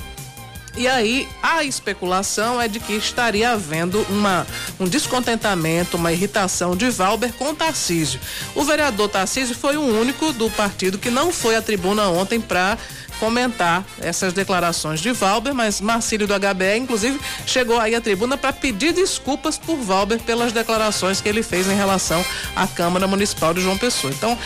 E 0.77 0.87
aí 0.87 1.27
a 1.41 1.63
especulação 1.63 2.61
é 2.61 2.67
de 2.67 2.79
que 2.79 2.93
estaria 2.93 3.49
havendo 3.49 4.05
uma, 4.09 4.45
um 4.79 4.85
descontentamento, 4.85 5.97
uma 5.97 6.11
irritação 6.11 6.75
de 6.75 6.87
Valber 6.91 7.33
com 7.33 7.55
Tarcísio. 7.55 8.19
O 8.53 8.63
vereador 8.63 9.09
Tarcísio 9.09 9.55
foi 9.55 9.75
o 9.75 9.81
único 9.81 10.31
do 10.33 10.51
partido 10.51 10.99
que 10.99 11.09
não 11.09 11.33
foi 11.33 11.55
à 11.55 11.63
tribuna 11.63 12.07
ontem 12.09 12.39
para 12.39 12.77
comentar 13.19 13.85
essas 13.99 14.33
declarações 14.33 14.99
de 14.99 15.11
Valber, 15.11 15.53
mas 15.53 15.81
Marcílio 15.81 16.27
do 16.27 16.33
HBE, 16.33 16.77
inclusive, 16.77 17.19
chegou 17.45 17.79
aí 17.79 17.95
à 17.95 18.01
tribuna 18.01 18.37
para 18.37 18.53
pedir 18.53 18.93
desculpas 18.93 19.57
por 19.57 19.77
Valber 19.77 20.19
pelas 20.19 20.51
declarações 20.51 21.21
que 21.21 21.29
ele 21.29 21.43
fez 21.43 21.67
em 21.67 21.75
relação 21.75 22.23
à 22.55 22.67
Câmara 22.67 23.07
Municipal 23.07 23.53
de 23.53 23.61
João 23.61 23.77
Pessoa. 23.77 24.13
Então, 24.13 24.37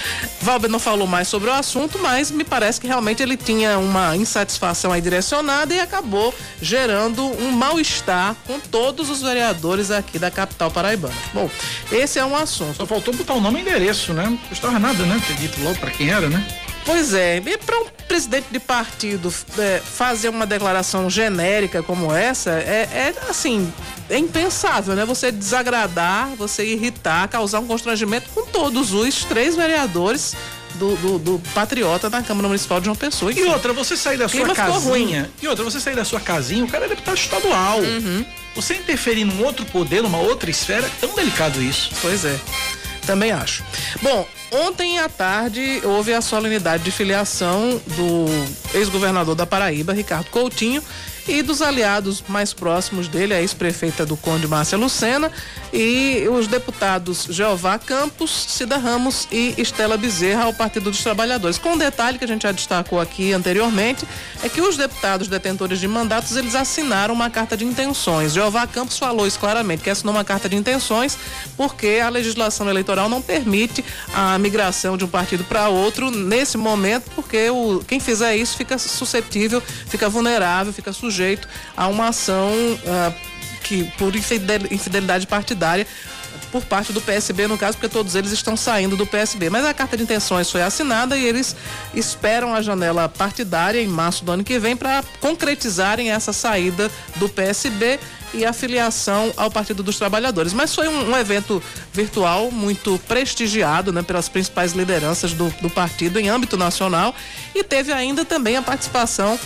Valber 0.41 0.69
não 0.69 0.80
falou 0.80 1.07
mais 1.07 1.28
sobre 1.28 1.49
o 1.49 1.53
assunto, 1.53 1.99
mas 1.99 2.32
me 2.32 2.43
parece 2.43 2.80
que 2.80 2.88
realmente 2.88 3.22
ele 3.22 3.38
tinha 3.38 3.78
uma 3.78 4.15
insatisfação 4.15 4.91
aí 4.91 5.01
direcionada 5.01 5.74
e 5.74 5.80
acabou 5.80 6.34
gerando 6.61 7.24
um 7.24 7.51
mal-estar 7.51 8.36
com 8.45 8.59
todos 8.59 9.09
os 9.09 9.22
vereadores 9.22 9.91
aqui 9.91 10.17
da 10.17 10.32
capital 10.32 10.72
paraibana. 10.72 11.13
Bom, 11.34 11.49
esse 11.91 12.19
é 12.19 12.26
um 12.26 12.36
assunto. 12.36 12.78
Só 12.78 12.86
faltou 12.86 13.13
botar 13.13 13.34
o 13.34 13.41
nome 13.41 13.59
e 13.59 13.61
endereço, 13.61 14.13
né? 14.13 14.26
Não 14.26 14.38
custava 14.38 14.80
nada, 14.80 15.05
né? 15.05 15.22
Ter 15.28 15.36
dito 15.36 15.61
logo 15.61 15.78
para 15.80 15.91
quem 15.91 16.09
era, 16.09 16.30
né? 16.30 16.45
Pois 16.86 17.13
é, 17.13 17.38
e 17.38 17.57
para 17.57 17.79
um 17.79 17.86
presidente 18.07 18.47
de 18.51 18.59
partido 18.59 19.34
é, 19.57 19.79
fazer 19.79 20.29
uma 20.29 20.45
declaração 20.45 21.09
genérica 21.09 21.82
como 21.84 22.13
essa, 22.13 22.51
é, 22.51 22.89
é, 22.91 23.13
assim, 23.29 23.71
é 24.09 24.17
impensável, 24.17 24.95
né? 24.95 25.05
Você 25.05 25.32
desagradar, 25.32 26.29
você 26.36 26.65
irritar, 26.65 27.27
causar 27.29 27.59
um 27.59 27.67
constrangimento 27.67 28.29
com 28.34 28.45
todos 28.47 28.93
os 28.93 29.23
três 29.23 29.55
vereadores 29.55 30.36
do, 30.75 30.95
do, 30.97 31.19
do, 31.19 31.41
Patriota 31.53 32.09
na 32.09 32.23
Câmara 32.23 32.47
Municipal 32.47 32.79
de 32.79 32.86
João 32.86 32.95
Pessoa. 32.95 33.32
Enfim, 33.32 33.41
e 33.41 33.45
outra, 33.45 33.73
você 33.73 33.95
sair 33.95 34.17
da 34.17 34.27
sua 34.27 34.53
casinha. 34.53 35.29
E 35.41 35.47
outra, 35.47 35.63
você 35.63 35.79
sair 35.79 35.95
da 35.95 36.05
sua 36.05 36.19
casinha, 36.19 36.63
o 36.63 36.67
cara 36.67 36.86
é 36.86 36.89
deputado 36.89 37.17
estadual. 37.17 37.79
Uhum. 37.79 38.25
Você 38.55 38.73
interferir 38.75 39.23
num 39.23 39.43
outro 39.43 39.65
poder, 39.65 40.01
numa 40.01 40.17
outra 40.17 40.49
esfera, 40.49 40.86
é 40.86 40.91
tão 40.99 41.13
delicado 41.15 41.61
isso. 41.61 41.91
Pois 42.01 42.25
é. 42.25 42.38
Também 43.05 43.32
acho. 43.32 43.63
Bom, 44.01 44.27
ontem 44.52 44.99
à 44.99 45.08
tarde 45.08 45.82
houve 45.84 46.14
a 46.14 46.22
solenidade 46.22 46.84
de 46.84 46.91
filiação 46.91 47.82
do 47.88 48.26
ex-governador 48.78 49.36
da 49.36 49.45
Paraíba, 49.45 49.93
Ricardo 49.93 50.30
Coutinho, 50.30 50.84
e 51.28 51.41
dos 51.41 51.62
aliados 51.62 52.24
mais 52.28 52.54
próximos 52.54 53.08
dele, 53.08 53.34
a 53.34 53.41
ex-prefeita 53.41 54.06
do 54.06 54.18
Conde 54.18 54.47
Márcia 54.47 54.78
Lucena 54.78 55.32
e 55.72 56.28
os 56.30 56.47
deputados 56.47 57.28
Jeová 57.30 57.78
Campos, 57.78 58.47
Cida 58.49 58.78
Ramos 58.78 59.28
e 59.32 59.54
Estela 59.58 59.97
Bezerra 59.97 60.43
ao 60.43 60.54
Partido 60.54 60.89
dos 60.89 61.04
Trabalhadores. 61.04 61.58
Com 61.58 61.74
um 61.74 61.78
detalhe 61.78 62.18
que 62.18 62.24
a 62.24 62.28
gente 62.28 62.43
já 62.43 62.52
destacou 62.52 62.99
aqui 62.99 63.34
anteriormente, 63.34 64.06
é 64.43 64.49
que 64.49 64.62
os 64.62 64.76
deputados 64.78 65.28
detentores 65.28 65.80
de 65.80 65.88
mandatos, 65.88 66.36
eles 66.36 66.56
assinaram 66.56 67.14
uma 67.14 67.30
carta 67.30 67.56
de 67.56 67.66
intenções. 67.66 68.34
Jeová 68.34 68.66
Campos 68.66 68.97
falou 68.97 69.28
isso 69.28 69.39
claramente, 69.39 69.84
que 69.84 69.89
assinou 69.89 70.14
uma 70.14 70.24
carta 70.24 70.49
de 70.49 70.56
intenções 70.56 71.18
porque 71.56 72.02
a 72.04 72.10
legislação 72.10 72.70
eleitoral 72.70 73.08
não 73.08 73.22
permite 73.22 73.84
a 74.14 74.39
migração 74.41 74.97
de 74.97 75.05
um 75.05 75.07
partido 75.07 75.43
para 75.43 75.69
outro 75.69 76.11
nesse 76.11 76.57
momento, 76.57 77.09
porque 77.15 77.49
o, 77.49 77.83
quem 77.87 77.99
fizer 77.99 78.35
isso 78.35 78.57
fica 78.57 78.77
suscetível, 78.77 79.61
fica 79.61 80.09
vulnerável, 80.09 80.73
fica 80.73 80.91
sujeito 80.91 81.47
a 81.77 81.87
uma 81.87 82.09
ação 82.09 82.51
uh, 82.51 83.13
que 83.63 83.83
por 83.97 84.13
infidelidade 84.15 85.25
partidária 85.27 85.87
por 86.52 86.64
parte 86.66 86.91
do 86.91 87.02
PSB, 87.02 87.47
no 87.47 87.58
caso, 87.58 87.78
porque 87.78 87.93
todos 87.93 88.16
eles 88.16 88.32
estão 88.32 88.58
saindo 88.58 88.97
do 88.97 89.06
PSB. 89.06 89.49
Mas 89.49 89.66
a 89.66 89.74
carta 89.74 89.95
de 89.95 90.04
intenções 90.04 90.52
foi 90.52 90.62
assinada 90.62 91.18
e 91.18 91.26
eles 91.26 91.56
esperam 91.93 92.54
a 92.54 92.62
janela 92.62 93.08
partidária 93.08 93.82
em 93.82 93.88
março 93.88 94.26
do 94.26 94.32
ano 94.32 94.43
que 94.43 94.60
vem 94.60 94.76
para 94.76 95.04
concretizarem 95.20 96.12
essa 96.12 96.34
saída 96.34 96.91
do 97.16 97.30
PSB 97.30 97.99
e 98.34 98.45
a 98.45 98.54
filiação 98.54 99.34
ao 99.36 99.52
Partido 99.52 99.84
dos 99.84 99.97
Trabalhadores. 99.97 100.54
Mas 100.54 100.74
foi 100.74 100.88
um, 100.88 101.12
um 101.12 101.18
evento 101.18 101.62
virtual 101.93 102.52
muito 102.52 102.99
prestigiado 103.08 103.91
né, 103.91 104.02
pelas 104.02 104.30
principais 104.30 104.74
lideranças 104.74 105.34
do, 105.34 105.49
do 105.62 105.70
partido 105.70 106.20
em 106.20 106.30
âmbito 106.30 106.58
nacional 106.58 107.14
e 107.54 107.64
teve 107.64 107.91
ainda 107.91 108.24
também 108.24 108.56
a 108.58 108.62
participação 108.62 109.39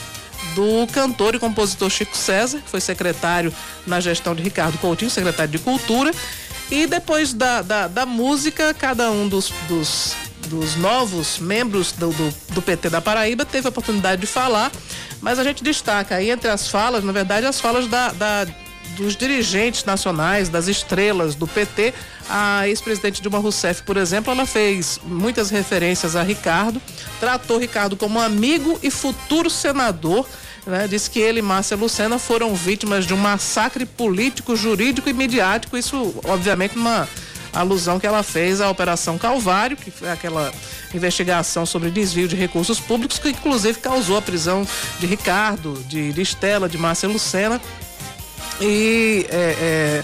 do 0.53 0.85
cantor 0.91 1.35
e 1.35 1.39
compositor 1.39 1.89
Chico 1.89 2.15
César, 2.15 2.59
que 2.59 2.69
foi 2.69 2.79
secretário 2.79 3.53
na 3.87 3.99
gestão 3.99 4.35
de 4.35 4.43
Ricardo 4.43 4.77
Coutinho, 4.77 5.09
secretário 5.09 5.51
de 5.51 5.59
Cultura. 5.59 6.11
E 6.69 6.87
depois 6.87 7.33
da, 7.33 7.61
da, 7.61 7.87
da 7.87 8.05
música, 8.05 8.73
cada 8.73 9.11
um 9.11 9.27
dos, 9.27 9.51
dos, 9.67 10.15
dos 10.47 10.75
novos 10.75 11.37
membros 11.39 11.91
do, 11.91 12.09
do, 12.09 12.33
do, 12.53 12.61
PT 12.61 12.89
da 12.89 13.01
Paraíba 13.01 13.45
teve 13.45 13.67
a 13.67 13.69
oportunidade 13.69 14.21
de 14.21 14.27
falar, 14.27 14.71
mas 15.21 15.37
a 15.37 15.43
gente 15.43 15.63
destaca 15.63 16.15
aí 16.15 16.31
entre 16.31 16.49
as 16.49 16.67
falas, 16.67 17.03
na 17.03 17.11
verdade, 17.11 17.45
as 17.45 17.59
falas 17.59 17.87
da, 17.87 18.11
da 18.11 18.47
dos 18.95 19.15
dirigentes 19.15 19.83
nacionais, 19.83 20.49
das 20.49 20.67
estrelas 20.67 21.35
do 21.35 21.47
PT. 21.47 21.93
A 22.29 22.67
ex-presidente 22.67 23.21
Dilma 23.21 23.39
Rousseff, 23.39 23.83
por 23.83 23.97
exemplo, 23.97 24.31
ela 24.31 24.45
fez 24.45 24.99
muitas 25.03 25.49
referências 25.49 26.15
a 26.15 26.23
Ricardo, 26.23 26.81
tratou 27.19 27.57
Ricardo 27.57 27.95
como 27.95 28.19
amigo 28.19 28.79
e 28.81 28.89
futuro 28.89 29.49
senador. 29.49 30.27
Né, 30.65 30.87
que 31.11 31.19
ele 31.19 31.39
e 31.39 31.41
Márcia 31.43 31.77
Lucena 31.77 32.17
foram 32.17 32.55
vítimas 32.55 33.05
de 33.05 33.13
um 33.13 33.17
massacre 33.17 33.85
político, 33.85 34.55
jurídico 34.55 35.07
e 35.07 35.13
midiático. 35.13 35.77
Isso, 35.77 36.15
obviamente, 36.23 36.75
uma 36.75 37.07
alusão 37.53 37.99
que 37.99 38.07
ela 38.07 38.23
fez 38.23 38.59
à 38.59 38.69
Operação 38.69 39.17
Calvário, 39.17 39.77
que 39.77 39.91
foi 39.91 40.09
aquela 40.09 40.51
investigação 40.93 41.65
sobre 41.65 41.91
desvio 41.91 42.27
de 42.27 42.35
recursos 42.35 42.79
públicos, 42.79 43.19
que 43.19 43.29
inclusive 43.29 43.79
causou 43.79 44.17
a 44.17 44.21
prisão 44.21 44.67
de 44.99 45.05
Ricardo, 45.05 45.83
de, 45.87 46.11
de 46.11 46.21
Estela, 46.21 46.67
de 46.67 46.77
Márcia 46.77 47.07
Lucena 47.07 47.61
e 48.61 49.25
é, 49.29 49.35
é, 49.35 50.03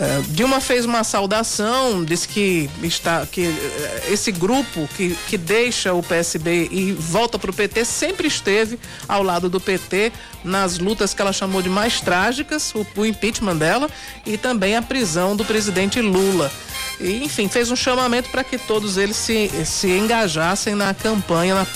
é, 0.00 0.22
Dilma 0.28 0.62
fez 0.62 0.86
uma 0.86 1.04
saudação, 1.04 2.02
disse 2.02 2.26
que 2.26 2.70
está 2.82 3.26
que 3.26 3.44
é, 3.44 4.08
esse 4.10 4.32
grupo 4.32 4.88
que, 4.96 5.14
que 5.28 5.36
deixa 5.36 5.92
o 5.92 6.02
PSB 6.02 6.68
e 6.70 6.92
volta 6.92 7.38
para 7.38 7.50
o 7.50 7.52
PT 7.52 7.84
sempre 7.84 8.26
esteve 8.26 8.78
ao 9.06 9.22
lado 9.22 9.50
do 9.50 9.60
PT 9.60 10.10
nas 10.42 10.78
lutas 10.78 11.12
que 11.12 11.20
ela 11.20 11.34
chamou 11.34 11.60
de 11.60 11.68
mais 11.68 12.00
trágicas, 12.00 12.74
o, 12.74 12.86
o 12.96 13.04
impeachment 13.04 13.56
dela 13.56 13.90
e 14.24 14.38
também 14.38 14.74
a 14.74 14.80
prisão 14.80 15.36
do 15.36 15.44
presidente 15.44 16.00
Lula. 16.00 16.50
E, 16.98 17.22
enfim, 17.22 17.46
fez 17.46 17.70
um 17.70 17.76
chamamento 17.76 18.30
para 18.30 18.42
que 18.42 18.56
todos 18.56 18.96
eles 18.96 19.16
se, 19.16 19.50
se 19.66 19.88
engajassem 19.88 20.74
na 20.74 20.94
campanha 20.94 21.66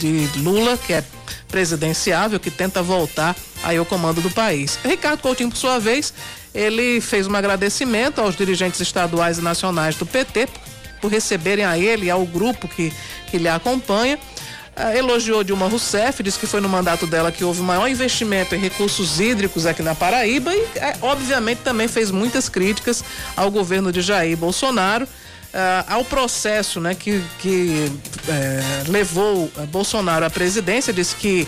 de 0.00 0.28
Lula, 0.40 0.76
que 0.76 0.92
é 0.92 1.04
presidenciável, 1.46 2.40
que 2.40 2.50
tenta 2.50 2.82
voltar 2.82 3.36
aí 3.62 3.76
ao 3.76 3.84
comando 3.84 4.20
do 4.20 4.30
país. 4.30 4.78
Ricardo 4.84 5.20
Coutinho, 5.20 5.50
por 5.50 5.56
sua 5.56 5.78
vez, 5.78 6.12
ele 6.54 7.00
fez 7.00 7.26
um 7.26 7.34
agradecimento 7.34 8.20
aos 8.20 8.36
dirigentes 8.36 8.80
estaduais 8.80 9.38
e 9.38 9.42
nacionais 9.42 9.96
do 9.96 10.04
PT 10.04 10.48
por 11.00 11.10
receberem 11.10 11.64
a 11.64 11.78
ele 11.78 12.06
e 12.06 12.10
ao 12.10 12.24
grupo 12.26 12.68
que, 12.68 12.92
que 13.30 13.38
lhe 13.38 13.48
acompanha. 13.48 14.18
Uh, 14.76 14.96
elogiou 14.96 15.42
Dilma 15.42 15.68
Rousseff, 15.68 16.22
disse 16.22 16.38
que 16.38 16.46
foi 16.46 16.60
no 16.60 16.68
mandato 16.68 17.06
dela 17.06 17.32
que 17.32 17.44
houve 17.44 17.60
maior 17.60 17.88
investimento 17.88 18.54
em 18.54 18.58
recursos 18.58 19.18
hídricos 19.20 19.66
aqui 19.66 19.82
na 19.82 19.94
Paraíba 19.94 20.54
e, 20.54 20.60
é, 20.76 20.96
obviamente, 21.02 21.58
também 21.58 21.88
fez 21.88 22.10
muitas 22.10 22.48
críticas 22.48 23.04
ao 23.36 23.50
governo 23.50 23.92
de 23.92 24.00
Jair 24.00 24.36
Bolsonaro 24.36 25.06
uh, 25.54 25.92
ao 25.92 26.04
processo 26.04 26.80
né, 26.80 26.94
que, 26.94 27.22
que 27.38 27.90
é, 28.28 28.84
levou 28.88 29.50
eh, 29.56 29.66
Bolsonaro 29.66 30.24
à 30.24 30.30
presidência, 30.30 30.92
disse 30.92 31.16
que 31.16 31.46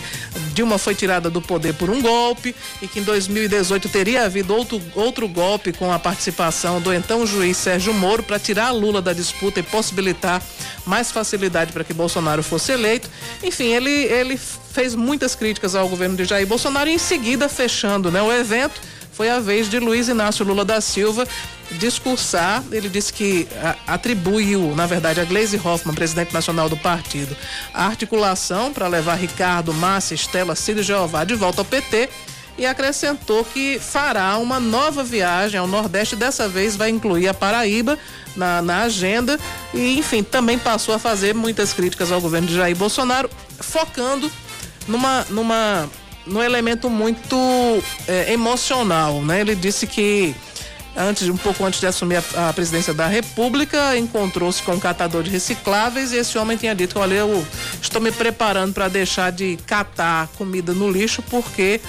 Dilma 0.53 0.77
foi 0.77 0.95
tirada 0.95 1.29
do 1.29 1.41
poder 1.41 1.73
por 1.73 1.89
um 1.89 2.01
golpe 2.01 2.55
e 2.81 2.87
que 2.87 2.99
em 2.99 3.03
2018 3.03 3.89
teria 3.89 4.25
havido 4.25 4.53
outro, 4.55 4.81
outro 4.95 5.27
golpe 5.27 5.71
com 5.71 5.91
a 5.91 5.99
participação 5.99 6.81
do 6.81 6.93
então 6.93 7.25
juiz 7.25 7.57
Sérgio 7.57 7.93
Moro 7.93 8.23
para 8.23 8.39
tirar 8.39 8.71
Lula 8.71 9.01
da 9.01 9.13
disputa 9.13 9.59
e 9.59 9.63
possibilitar 9.63 10.41
mais 10.85 11.11
facilidade 11.11 11.71
para 11.71 11.83
que 11.83 11.93
Bolsonaro 11.93 12.43
fosse 12.43 12.71
eleito. 12.71 13.09
Enfim, 13.41 13.71
ele, 13.73 13.91
ele 13.91 14.37
fez 14.37 14.95
muitas 14.95 15.35
críticas 15.35 15.75
ao 15.75 15.87
governo 15.87 16.17
de 16.17 16.25
Jair 16.25 16.47
Bolsonaro 16.47 16.89
e 16.89 16.93
em 16.93 16.97
seguida, 16.97 17.47
fechando 17.47 18.11
né, 18.11 18.21
o 18.21 18.31
evento, 18.31 18.81
foi 19.13 19.29
a 19.29 19.39
vez 19.39 19.69
de 19.69 19.79
Luiz 19.79 20.09
Inácio 20.09 20.45
Lula 20.45 20.65
da 20.65 20.81
Silva 20.81 21.27
discursar. 21.71 22.63
Ele 22.71 22.89
disse 22.89 23.13
que 23.13 23.47
atribuiu, 23.87 24.75
na 24.75 24.85
verdade, 24.85 25.19
a 25.19 25.25
Gleisi 25.25 25.57
Hoffmann, 25.63 25.95
presidente 25.95 26.33
nacional 26.33 26.67
do 26.67 26.77
partido, 26.77 27.35
a 27.73 27.85
articulação 27.85 28.73
para 28.73 28.87
levar 28.87 29.15
Ricardo, 29.15 29.73
Márcia, 29.73 30.15
Estela, 30.15 30.55
Círio 30.55 30.83
Jeová 30.83 31.23
de 31.23 31.35
volta 31.35 31.61
ao 31.61 31.65
PT 31.65 32.09
e 32.57 32.65
acrescentou 32.65 33.43
que 33.43 33.79
fará 33.79 34.37
uma 34.37 34.59
nova 34.59 35.03
viagem 35.03 35.59
ao 35.59 35.67
Nordeste. 35.67 36.15
Dessa 36.15 36.47
vez 36.47 36.75
vai 36.75 36.89
incluir 36.89 37.27
a 37.27 37.33
Paraíba 37.33 37.97
na, 38.35 38.61
na 38.61 38.81
agenda 38.81 39.39
e, 39.73 39.97
enfim, 39.97 40.23
também 40.23 40.57
passou 40.59 40.93
a 40.93 40.99
fazer 40.99 41.33
muitas 41.33 41.73
críticas 41.73 42.11
ao 42.11 42.21
governo 42.21 42.47
de 42.47 42.55
Jair 42.55 42.75
Bolsonaro, 42.75 43.29
focando 43.59 44.31
numa, 44.87 45.25
numa 45.29 45.89
num 46.25 46.41
elemento 46.41 46.89
muito 46.89 47.35
é, 48.07 48.31
emocional, 48.31 49.21
né? 49.21 49.41
Ele 49.41 49.55
disse 49.55 49.85
que 49.85 50.35
antes, 50.95 51.27
um 51.27 51.37
pouco 51.37 51.65
antes 51.65 51.79
de 51.79 51.87
assumir 51.87 52.23
a, 52.35 52.49
a 52.49 52.53
presidência 52.53 52.93
da 52.93 53.07
República, 53.07 53.97
encontrou-se 53.97 54.61
com 54.61 54.73
um 54.73 54.79
catador 54.79 55.23
de 55.23 55.29
recicláveis 55.29 56.11
e 56.11 56.17
esse 56.17 56.37
homem 56.37 56.57
tinha 56.57 56.73
dito: 56.73 56.99
olha, 56.99 57.15
eu 57.15 57.45
estou 57.81 58.01
me 58.01 58.11
preparando 58.11 58.73
para 58.73 58.87
deixar 58.87 59.31
de 59.31 59.57
catar 59.67 60.27
comida 60.37 60.73
no 60.73 60.89
lixo 60.89 61.21
porque 61.23 61.81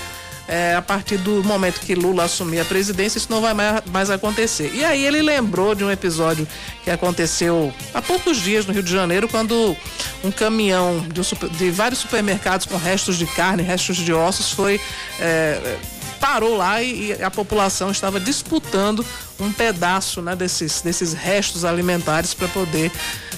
é, 0.47 0.75
a 0.75 0.83
partir 0.83 1.17
do 1.19 1.43
momento 1.43 1.81
que 1.81 1.95
Lula 1.95 2.25
assumir 2.25 2.61
a 2.61 2.65
presidência, 2.65 3.19
isso 3.19 3.29
não 3.31 3.41
vai 3.41 3.55
mais, 3.55 3.83
mais, 3.87 4.11
acontecer. 4.11 4.71
E 4.75 4.85
aí 4.85 5.05
ele 5.05 5.23
lembrou 5.23 5.75
de 5.75 5.85
um 5.85 5.91
episódio 5.91 6.47
que 6.83 6.91
aconteceu 6.91 7.73
há 7.95 8.03
poucos 8.03 8.39
dias 8.39 8.67
no 8.67 8.73
Rio 8.73 8.83
de 8.83 8.93
Janeiro, 8.93 9.29
quando 9.29 9.77
um 10.23 10.31
caminhão 10.31 11.07
de, 11.09 11.21
um, 11.21 11.49
de 11.57 11.71
vários 11.71 12.01
supermercados 12.01 12.67
com 12.67 12.77
restos 12.77 13.17
de 13.17 13.27
carne, 13.27 13.63
restos 13.63 13.97
de 13.97 14.13
ossos, 14.13 14.51
foi. 14.51 14.81
É, 15.19 15.79
parou 16.21 16.57
lá 16.57 16.83
e, 16.83 17.11
e, 17.11 17.23
a 17.23 17.31
população 17.31 17.91
estava 17.91 18.19
disputando 18.19 19.05
um 19.39 19.53
pedaço 19.53 20.23
né, 20.23 20.35
desses, 20.35 20.81
desses 20.81 21.13
restos 21.13 21.67
alimentares 21.67 22.33
para 22.33 22.49
poder 22.49 22.91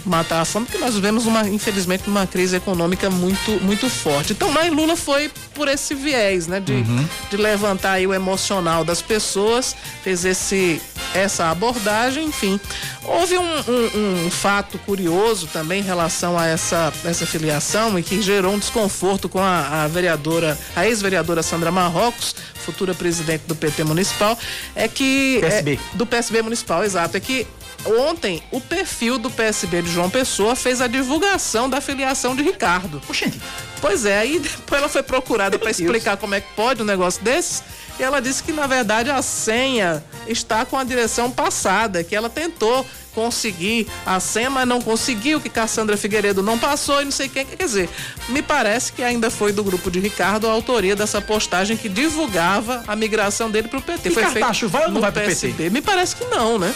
matar 0.09 0.41
a 0.41 0.45
fome, 0.45 0.67
porque 0.67 0.79
nós 0.79 0.95
vivemos 0.95 1.27
uma, 1.27 1.49
infelizmente, 1.49 2.09
uma 2.09 2.27
crise 2.27 2.57
econômica 2.57 3.11
muito, 3.11 3.53
muito 3.63 3.89
forte. 3.89 4.33
Então, 4.33 4.51
mas 4.51 4.73
Lula 4.73 4.97
foi 4.97 5.31
por 5.55 5.69
esse 5.69 5.95
viés, 5.95 6.47
né, 6.47 6.61
de, 6.61 6.73
uhum. 6.73 7.09
de 7.31 7.37
levantar 7.37 8.01
o 8.01 8.15
emocional 8.15 8.85
das 8.85 9.03
pessoas, 9.03 9.75
fez 10.03 10.25
esse 10.25 10.81
essa 11.15 11.51
abordagem, 11.51 12.27
enfim. 12.27 12.61
Houve 13.03 13.39
um, 13.39 13.43
um, 13.43 14.27
um, 14.27 14.31
fato 14.31 14.79
curioso 14.79 15.49
também 15.53 15.81
em 15.81 15.85
relação 15.85 16.39
a 16.39 16.47
essa, 16.47 16.93
essa 17.05 17.25
filiação 17.25 17.99
e 17.99 18.03
que 18.03 18.21
gerou 18.21 18.53
um 18.53 18.59
desconforto 18.59 19.29
com 19.29 19.39
a, 19.39 19.85
a 19.85 19.89
vereadora, 19.89 20.59
a 20.75 20.87
ex-vereadora 20.87 21.43
Sandra 21.43 21.71
Marrocos, 21.71 22.35
futura 22.55 22.95
presidente 22.95 23.45
do 23.47 23.55
PT 23.55 23.85
municipal, 23.85 24.39
é 24.75 24.89
que. 24.89 25.39
PSB. 25.41 25.75
É, 25.75 25.97
do 25.97 26.05
PSB 26.05 26.43
municipal, 26.43 26.85
exato. 26.85 27.17
É 27.17 27.21
que 27.21 27.47
ontem 27.87 28.43
o 28.51 28.61
perfil 28.61 29.18
do 29.18 29.30
PSB 29.30 29.82
de 29.82 29.91
João 29.91 30.11
Pessoa 30.11 30.55
fez 30.57 30.80
a 30.80 30.87
divulgação 30.87 31.68
da 31.68 31.80
filiação 31.80 32.34
de 32.34 32.43
Ricardo. 32.43 33.01
Oxente. 33.09 33.41
Pois 33.80 34.05
é, 34.05 34.18
aí 34.18 34.39
depois 34.39 34.80
ela 34.80 34.89
foi 34.89 35.03
procurada 35.03 35.59
para 35.59 35.70
explicar 35.70 36.16
como 36.16 36.34
é 36.34 36.41
que 36.41 36.53
pode 36.55 36.82
um 36.82 36.84
negócio 36.84 37.22
desse. 37.22 37.62
E 37.99 38.03
ela 38.03 38.20
disse 38.20 38.43
que 38.43 38.53
na 38.53 38.66
verdade 38.66 39.11
a 39.11 39.22
senha 39.22 40.05
está 40.26 40.64
com 40.64 40.76
a 40.76 40.84
direção 40.84 41.30
passada, 41.30 42.05
que 42.05 42.14
ela 42.14 42.28
tentou 42.28 42.87
conseguir 43.14 43.87
a 44.05 44.20
senha, 44.20 44.51
mas 44.51 44.68
não 44.68 44.82
conseguiu, 44.82 45.41
que 45.41 45.49
Cassandra 45.49 45.97
Figueiredo 45.97 46.43
não 46.43 46.59
passou 46.59 47.01
e 47.01 47.05
não 47.07 47.11
sei 47.11 47.30
quem. 47.30 47.47
Quer 47.47 47.57
dizer, 47.57 47.89
me 48.28 48.43
parece 48.43 48.93
que 48.93 49.03
ainda 49.03 49.30
foi 49.30 49.53
do 49.53 49.64
grupo 49.64 49.91
de 49.91 49.99
Ricardo 49.99 50.47
a 50.47 50.53
autoria 50.53 50.95
dessa 50.95 51.22
postagem 51.22 51.78
que 51.78 51.89
divulgava 51.89 52.84
a 52.87 52.95
migração 52.95 53.51
dele 53.51 53.68
para 53.68 53.78
o 53.78 53.82
PT. 53.82 54.11
E 54.11 54.12
foi 54.12 54.22
Cartacho, 54.22 54.68
vai 54.68 54.84
ou 54.84 54.93
não 54.93 55.01
vai 55.01 55.11
para 55.11 55.22
o 55.22 55.26
PT? 55.26 55.70
Me 55.70 55.80
parece 55.80 56.14
que 56.14 56.26
não, 56.26 56.59
né? 56.59 56.74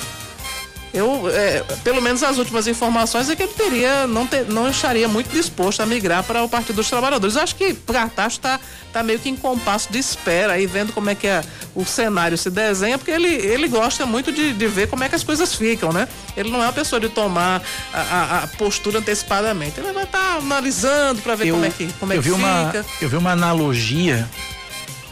Eu, 0.92 1.28
é, 1.30 1.62
pelo 1.84 2.02
menos 2.02 2.22
as 2.22 2.38
últimas 2.38 2.66
informações 2.66 3.30
é 3.30 3.36
que 3.36 3.42
ele 3.44 3.52
teria, 3.52 4.06
não, 4.06 4.26
ter, 4.26 4.46
não 4.46 4.68
estaria 4.68 5.06
muito 5.06 5.30
disposto 5.30 5.80
a 5.80 5.86
migrar 5.86 6.24
para 6.24 6.42
o 6.42 6.48
Partido 6.48 6.76
dos 6.76 6.88
Trabalhadores. 6.88 7.36
Eu 7.36 7.42
acho 7.42 7.54
que 7.54 7.74
Cartacho 7.74 8.36
está 8.36 8.58
tá 8.92 9.02
meio 9.02 9.18
que 9.20 9.28
em 9.28 9.36
compasso 9.36 9.90
de 9.92 9.98
espera 9.98 10.54
aí, 10.54 10.66
vendo 10.66 10.92
como 10.92 11.08
é 11.08 11.14
que 11.14 11.28
é, 11.28 11.42
o 11.76 11.84
cenário 11.84 12.36
se 12.36 12.50
desenha, 12.50 12.98
porque 12.98 13.10
ele, 13.10 13.28
ele 13.28 13.68
gosta 13.68 14.04
muito 14.04 14.32
de, 14.32 14.52
de 14.52 14.66
ver 14.66 14.88
como 14.88 15.04
é 15.04 15.08
que 15.08 15.14
as 15.14 15.22
coisas 15.22 15.54
ficam, 15.54 15.92
né? 15.92 16.08
Ele 16.36 16.50
não 16.50 16.60
é 16.60 16.66
uma 16.66 16.72
pessoa 16.72 16.98
de 16.98 17.08
tomar 17.08 17.62
a, 17.92 18.00
a, 18.00 18.44
a 18.44 18.46
postura 18.48 18.98
antecipadamente. 18.98 19.78
Ele 19.78 19.92
vai 19.92 20.04
estar 20.04 20.18
tá 20.18 20.36
analisando 20.38 21.22
para 21.22 21.36
ver 21.36 21.48
eu, 21.48 21.54
como 21.54 21.66
é 21.66 21.70
que, 21.70 21.92
como 21.94 22.12
é 22.12 22.16
eu 22.16 22.22
que 22.22 22.28
vi 22.28 22.34
fica. 22.34 22.46
Uma, 22.46 22.84
eu 23.00 23.08
vi 23.08 23.16
uma 23.16 23.30
analogia 23.30 24.28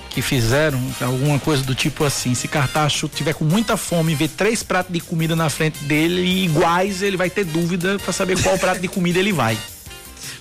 que 0.08 0.22
fizeram 0.22 0.80
alguma 1.00 1.38
coisa 1.38 1.62
do 1.62 1.74
tipo 1.74 2.04
assim: 2.04 2.34
se 2.34 2.48
Cartacho 2.48 3.08
tiver 3.08 3.34
com 3.34 3.44
muita 3.44 3.76
fome 3.76 4.12
e 4.12 4.14
ver 4.14 4.28
três 4.28 4.62
pratos 4.62 4.92
de 4.92 5.00
comida 5.00 5.36
na 5.36 5.48
frente 5.48 5.78
dele 5.84 6.44
iguais, 6.44 7.02
ele 7.02 7.16
vai 7.16 7.30
ter 7.30 7.44
dúvida 7.44 7.98
para 7.98 8.12
saber 8.12 8.40
qual 8.42 8.58
prato 8.58 8.80
de 8.80 8.88
comida 8.88 9.18
ele 9.18 9.32
vai. 9.32 9.56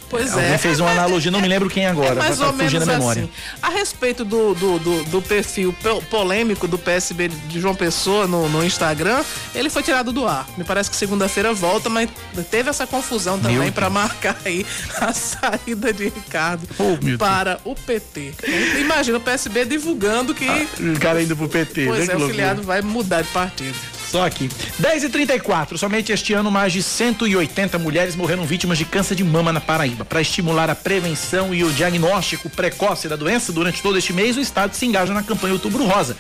Pois 0.10 0.32
Alguém 0.34 0.54
é. 0.54 0.58
fez 0.58 0.80
uma 0.80 0.92
analogia, 0.92 1.30
não 1.30 1.42
me 1.42 1.48
lembro 1.48 1.70
quem 1.70 1.86
agora, 1.86 2.12
é 2.12 2.16
mais 2.16 2.40
ou 2.40 2.54
menos 2.54 2.86
memória. 2.86 3.24
Assim. 3.24 3.32
A 3.62 3.70
respeito 3.70 4.24
do, 4.24 4.54
do, 4.54 4.80
do, 4.80 5.04
do, 5.06 5.22
perfil 5.22 5.76
polêmico 6.10 6.68
do 6.68 6.78
PSB 6.78 7.28
de 7.28 7.60
João 7.60 7.76
Pessoa 7.76 8.26
no, 8.26 8.48
no 8.48 8.64
Instagram, 8.64 9.24
ele 9.54 9.70
foi 9.70 9.84
tirado 9.84 10.12
do 10.12 10.26
ar. 10.26 10.48
Me 10.58 10.64
parece 10.64 10.90
que 10.90 10.96
segunda-feira 10.96 11.54
volta, 11.54 11.90
mas 11.90 12.10
teve 12.50 12.70
essa 12.70 12.88
confusão 12.88 13.38
também 13.40 13.72
para 13.72 13.90
marcar 13.90 14.38
aí 14.46 14.66
a 15.00 15.12
saída 15.14 15.92
de 15.92 16.06
Ricardo 16.06 16.68
oh, 16.80 17.18
para 17.18 17.60
o 17.66 17.76
PT. 17.76 18.34
Imagina 18.80 19.18
o 19.18 19.22
PSB 19.22 19.66
divulgando 19.66 20.34
que. 20.34 20.48
Ah, 20.48 20.66
o 20.96 21.00
cara 21.00 21.22
indo 21.22 21.36
pro 21.36 21.50
PT. 21.50 21.86
Pois 21.86 22.08
né, 22.08 22.14
é, 22.14 22.18
o 22.18 22.28
filiado 22.28 22.64
vai 22.64 22.82
mudar 22.82 23.22
de 23.22 23.30
partido. 23.30 23.97
Só 24.18 24.26
aqui. 24.26 24.50
10 24.80 25.04
e 25.04 25.10
34 25.10 25.78
somente 25.78 26.12
este 26.12 26.34
ano 26.34 26.50
mais 26.50 26.74
de 26.74 26.82
180 26.82 27.78
mulheres 27.78 28.16
morreram 28.16 28.46
vítimas 28.46 28.80
de 28.80 28.84
câncer 28.84 29.14
de 29.14 29.24
mama 29.24 29.54
na 29.54 29.62
Paraíba. 29.62 30.04
Para 30.04 30.20
estimular 30.20 30.72
a 30.72 30.76
prevenção 30.76 31.54
e 31.54 31.64
o 31.64 31.72
diagnóstico 31.72 32.50
precoce 32.50 33.08
da 33.08 33.16
doença, 33.16 33.54
durante 33.54 33.80
todo 33.80 33.96
este 33.96 34.14
mês, 34.14 34.36
o 34.36 34.40
Estado 34.40 34.74
se 34.74 34.88
engaja 34.88 35.14
na 35.14 35.22
campanha 35.22 35.54
Outubro 35.54 35.86
Rosa. 35.86 36.18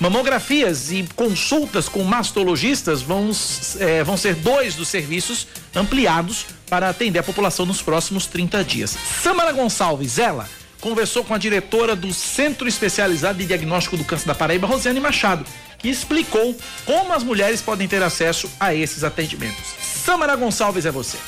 Mamografias 0.00 0.90
e 0.90 1.08
consultas 1.14 1.88
com 1.88 2.02
mastologistas 2.02 3.00
vão, 3.00 3.30
é, 3.78 4.02
vão 4.02 4.16
ser 4.16 4.34
dois 4.34 4.74
dos 4.74 4.88
serviços 4.88 5.46
ampliados 5.72 6.46
para 6.68 6.88
atender 6.88 7.20
a 7.20 7.22
população 7.22 7.64
nos 7.64 7.80
próximos 7.80 8.26
30 8.26 8.64
dias. 8.64 8.98
Samara 9.22 9.52
Gonçalves, 9.52 10.18
ela 10.18 10.48
conversou 10.80 11.22
com 11.22 11.32
a 11.32 11.38
diretora 11.38 11.94
do 11.94 12.12
Centro 12.12 12.66
Especializado 12.66 13.38
de 13.38 13.46
Diagnóstico 13.46 13.96
do 13.96 14.04
Câncer 14.04 14.26
da 14.26 14.34
Paraíba, 14.34 14.66
Rosiane 14.66 14.98
Machado 14.98 15.46
que 15.78 15.88
explicou 15.88 16.56
como 16.84 17.12
as 17.12 17.22
mulheres 17.22 17.60
podem 17.60 17.88
ter 17.88 18.02
acesso 18.02 18.50
a 18.58 18.74
esses 18.74 19.04
atendimentos. 19.04 19.74
Samara 19.80 20.36
Gonçalves 20.36 20.86
é 20.86 20.90
você. 20.90 21.18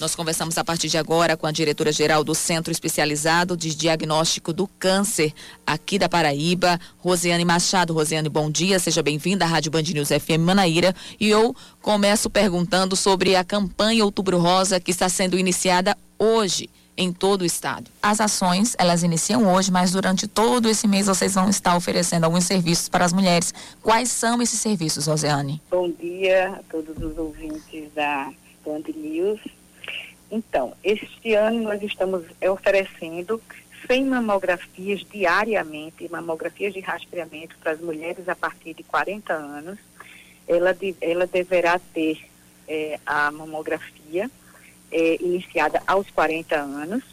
Nós 0.00 0.14
conversamos 0.14 0.56
a 0.56 0.64
partir 0.64 0.88
de 0.88 0.96
agora 0.96 1.36
com 1.36 1.46
a 1.46 1.50
diretora-geral 1.50 2.22
do 2.22 2.32
Centro 2.32 2.70
Especializado 2.70 3.56
de 3.56 3.74
Diagnóstico 3.74 4.52
do 4.52 4.68
Câncer 4.78 5.32
aqui 5.66 5.98
da 5.98 6.08
Paraíba, 6.08 6.78
Rosiane 6.98 7.44
Machado. 7.44 7.92
Rosiane, 7.92 8.28
bom 8.28 8.48
dia, 8.48 8.78
seja 8.78 9.02
bem-vinda 9.02 9.44
à 9.44 9.48
Rádio 9.48 9.72
Band 9.72 9.82
News 9.82 10.08
FM 10.08 10.40
Manaíra. 10.40 10.94
E 11.18 11.28
eu 11.28 11.54
começo 11.82 12.30
perguntando 12.30 12.94
sobre 12.94 13.34
a 13.34 13.42
campanha 13.42 14.04
Outubro 14.04 14.38
Rosa 14.38 14.78
que 14.78 14.92
está 14.92 15.08
sendo 15.08 15.36
iniciada 15.36 15.98
hoje 16.16 16.70
em 16.98 17.12
todo 17.12 17.42
o 17.42 17.44
estado. 17.46 17.88
As 18.02 18.20
ações, 18.20 18.74
elas 18.76 19.04
iniciam 19.04 19.54
hoje, 19.54 19.70
mas 19.70 19.92
durante 19.92 20.26
todo 20.26 20.68
esse 20.68 20.88
mês 20.88 21.06
vocês 21.06 21.34
vão 21.34 21.48
estar 21.48 21.76
oferecendo 21.76 22.24
alguns 22.24 22.44
serviços 22.44 22.88
para 22.88 23.04
as 23.04 23.12
mulheres. 23.12 23.54
Quais 23.80 24.10
são 24.10 24.42
esses 24.42 24.58
serviços, 24.58 25.06
Rosiane? 25.06 25.62
Bom 25.70 25.88
dia 25.90 26.48
a 26.48 26.62
todos 26.70 26.96
os 27.02 27.16
ouvintes 27.16 27.94
da 27.94 28.30
Band 28.66 28.82
News. 28.96 29.40
Então, 30.30 30.74
este 30.82 31.34
ano 31.34 31.62
nós 31.62 31.80
estamos 31.82 32.24
oferecendo 32.50 33.40
100 33.86 34.04
mamografias 34.04 35.06
diariamente, 35.10 36.10
mamografias 36.10 36.74
de 36.74 36.80
rastreamento 36.80 37.56
para 37.62 37.72
as 37.72 37.80
mulheres 37.80 38.28
a 38.28 38.34
partir 38.34 38.74
de 38.74 38.82
40 38.82 39.32
anos. 39.32 39.78
Ela, 40.48 40.72
de, 40.72 40.96
ela 41.00 41.26
deverá 41.26 41.78
ter 41.94 42.26
é, 42.66 42.98
a 43.06 43.30
mamografia 43.30 44.28
é, 44.90 45.16
iniciada 45.22 45.82
aos 45.86 46.08
40 46.10 46.56
anos 46.56 47.04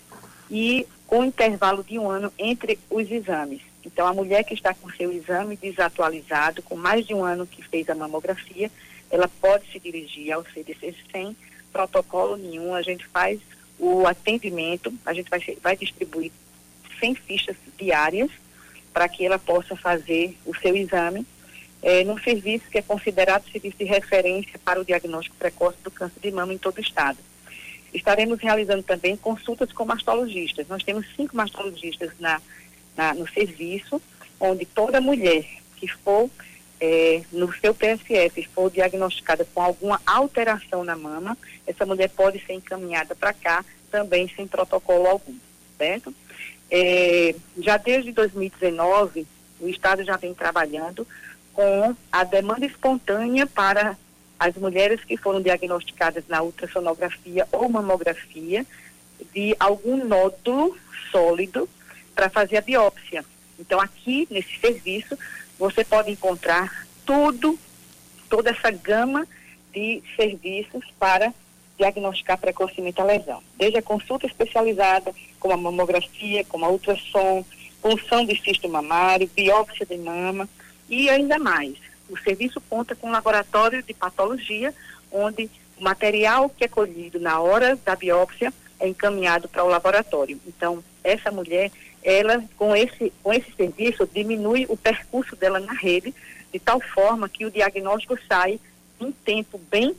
e 0.49 0.87
com 1.07 1.23
intervalo 1.23 1.83
de 1.83 1.99
um 1.99 2.09
ano 2.09 2.31
entre 2.37 2.79
os 2.89 3.09
exames. 3.09 3.61
Então, 3.85 4.07
a 4.07 4.13
mulher 4.13 4.43
que 4.43 4.53
está 4.53 4.73
com 4.73 4.89
seu 4.89 5.11
exame 5.11 5.55
desatualizado, 5.55 6.63
com 6.63 6.75
mais 6.75 7.05
de 7.05 7.13
um 7.13 7.23
ano 7.23 7.45
que 7.45 7.61
fez 7.61 7.87
a 7.89 7.95
mamografia, 7.95 8.71
ela 9.11 9.27
pode 9.27 9.71
se 9.71 9.79
dirigir 9.79 10.31
ao 10.31 10.43
CDC 10.43 10.95
sem 11.11 11.35
protocolo 11.71 12.35
nenhum. 12.35 12.73
A 12.73 12.81
gente 12.81 13.05
faz 13.05 13.39
o 13.77 14.07
atendimento, 14.07 14.91
a 15.05 15.13
gente 15.13 15.29
vai, 15.29 15.39
vai 15.61 15.77
distribuir 15.77 16.31
100 16.99 17.15
fichas 17.15 17.55
diárias 17.77 18.31
para 18.91 19.07
que 19.07 19.25
ela 19.25 19.37
possa 19.37 19.75
fazer 19.75 20.35
o 20.45 20.55
seu 20.55 20.75
exame 20.75 21.25
é, 21.83 22.03
num 22.03 22.17
serviço 22.17 22.69
que 22.71 22.79
é 22.79 22.81
considerado 22.81 23.49
serviço 23.51 23.77
de 23.77 23.83
referência 23.83 24.57
para 24.63 24.81
o 24.81 24.85
diagnóstico 24.85 25.35
precoce 25.35 25.77
do 25.83 25.91
câncer 25.91 26.19
de 26.19 26.31
mama 26.31 26.53
em 26.53 26.57
todo 26.57 26.77
o 26.77 26.81
estado. 26.81 27.19
Estaremos 27.95 28.39
realizando 28.39 28.83
também 28.83 29.15
consultas 29.15 29.71
com 29.71 29.85
mastologistas. 29.85 30.67
Nós 30.67 30.83
temos 30.83 31.05
cinco 31.15 31.35
mastologistas 31.35 32.11
na, 32.19 32.41
na 32.95 33.13
no 33.13 33.27
serviço, 33.29 34.01
onde 34.39 34.65
toda 34.65 34.99
mulher 34.99 35.45
que 35.77 35.87
for 35.87 36.29
é, 36.79 37.21
no 37.31 37.53
seu 37.53 37.73
PSF 37.73 38.49
for 38.53 38.69
diagnosticada 38.69 39.47
com 39.53 39.61
alguma 39.61 40.01
alteração 40.05 40.83
na 40.83 40.95
mama, 40.95 41.37
essa 41.65 41.85
mulher 41.85 42.09
pode 42.09 42.43
ser 42.45 42.53
encaminhada 42.53 43.15
para 43.15 43.33
cá 43.33 43.63
também 43.89 44.29
sem 44.35 44.45
protocolo 44.45 45.07
algum, 45.07 45.35
certo? 45.77 46.13
É, 46.69 47.33
já 47.57 47.77
desde 47.77 48.11
2019, 48.11 49.25
o 49.61 49.69
Estado 49.69 50.03
já 50.03 50.17
vem 50.17 50.33
trabalhando 50.33 51.07
com 51.53 51.95
a 52.11 52.23
demanda 52.25 52.65
espontânea 52.65 53.47
para 53.47 53.97
as 54.39 54.55
mulheres 54.55 55.03
que 55.03 55.17
foram 55.17 55.41
diagnosticadas 55.41 56.23
na 56.27 56.41
ultrassonografia 56.41 57.47
ou 57.51 57.69
mamografia 57.69 58.65
de 59.33 59.55
algum 59.59 60.05
nódulo 60.05 60.77
sólido 61.11 61.69
para 62.13 62.29
fazer 62.29 62.57
a 62.57 62.61
biópsia. 62.61 63.23
Então, 63.59 63.79
aqui 63.79 64.27
nesse 64.29 64.59
serviço, 64.59 65.17
você 65.57 65.83
pode 65.83 66.11
encontrar 66.11 66.85
tudo, 67.05 67.57
toda 68.29 68.49
essa 68.49 68.71
gama 68.71 69.27
de 69.73 70.01
serviços 70.15 70.83
para 70.99 71.33
diagnosticar 71.77 72.37
precocemente 72.37 73.01
a 73.01 73.05
lesão. 73.05 73.41
Desde 73.57 73.77
a 73.77 73.81
consulta 73.81 74.25
especializada, 74.25 75.13
como 75.39 75.53
a 75.53 75.57
mamografia, 75.57 76.43
como 76.45 76.65
a 76.65 76.69
ultrassom, 76.69 77.45
punção 77.81 78.25
de 78.25 78.41
cisto 78.41 78.67
mamário, 78.67 79.29
biópsia 79.35 79.85
de 79.85 79.97
mama 79.97 80.49
e 80.89 81.09
ainda 81.09 81.37
mais. 81.37 81.75
O 82.09 82.17
serviço 82.17 82.61
conta 82.61 82.95
com 82.95 83.07
um 83.07 83.11
laboratório 83.11 83.81
de 83.81 83.93
patologia, 83.93 84.73
onde 85.11 85.49
o 85.77 85.83
material 85.83 86.49
que 86.49 86.63
é 86.63 86.67
colhido 86.67 87.19
na 87.19 87.39
hora 87.39 87.75
da 87.83 87.95
biópsia 87.95 88.53
é 88.79 88.87
encaminhado 88.87 89.47
para 89.47 89.63
o 89.63 89.67
laboratório. 89.67 90.39
Então, 90.45 90.83
essa 91.03 91.31
mulher, 91.31 91.71
ela 92.03 92.43
com 92.57 92.75
esse 92.75 93.11
com 93.23 93.33
esse 93.33 93.51
serviço 93.53 94.07
diminui 94.13 94.65
o 94.69 94.77
percurso 94.77 95.35
dela 95.35 95.59
na 95.59 95.73
rede 95.73 96.13
de 96.51 96.59
tal 96.59 96.79
forma 96.79 97.27
que 97.27 97.45
o 97.45 97.51
diagnóstico 97.51 98.17
sai 98.27 98.59
em 98.99 99.11
tempo 99.11 99.59
bem 99.69 99.95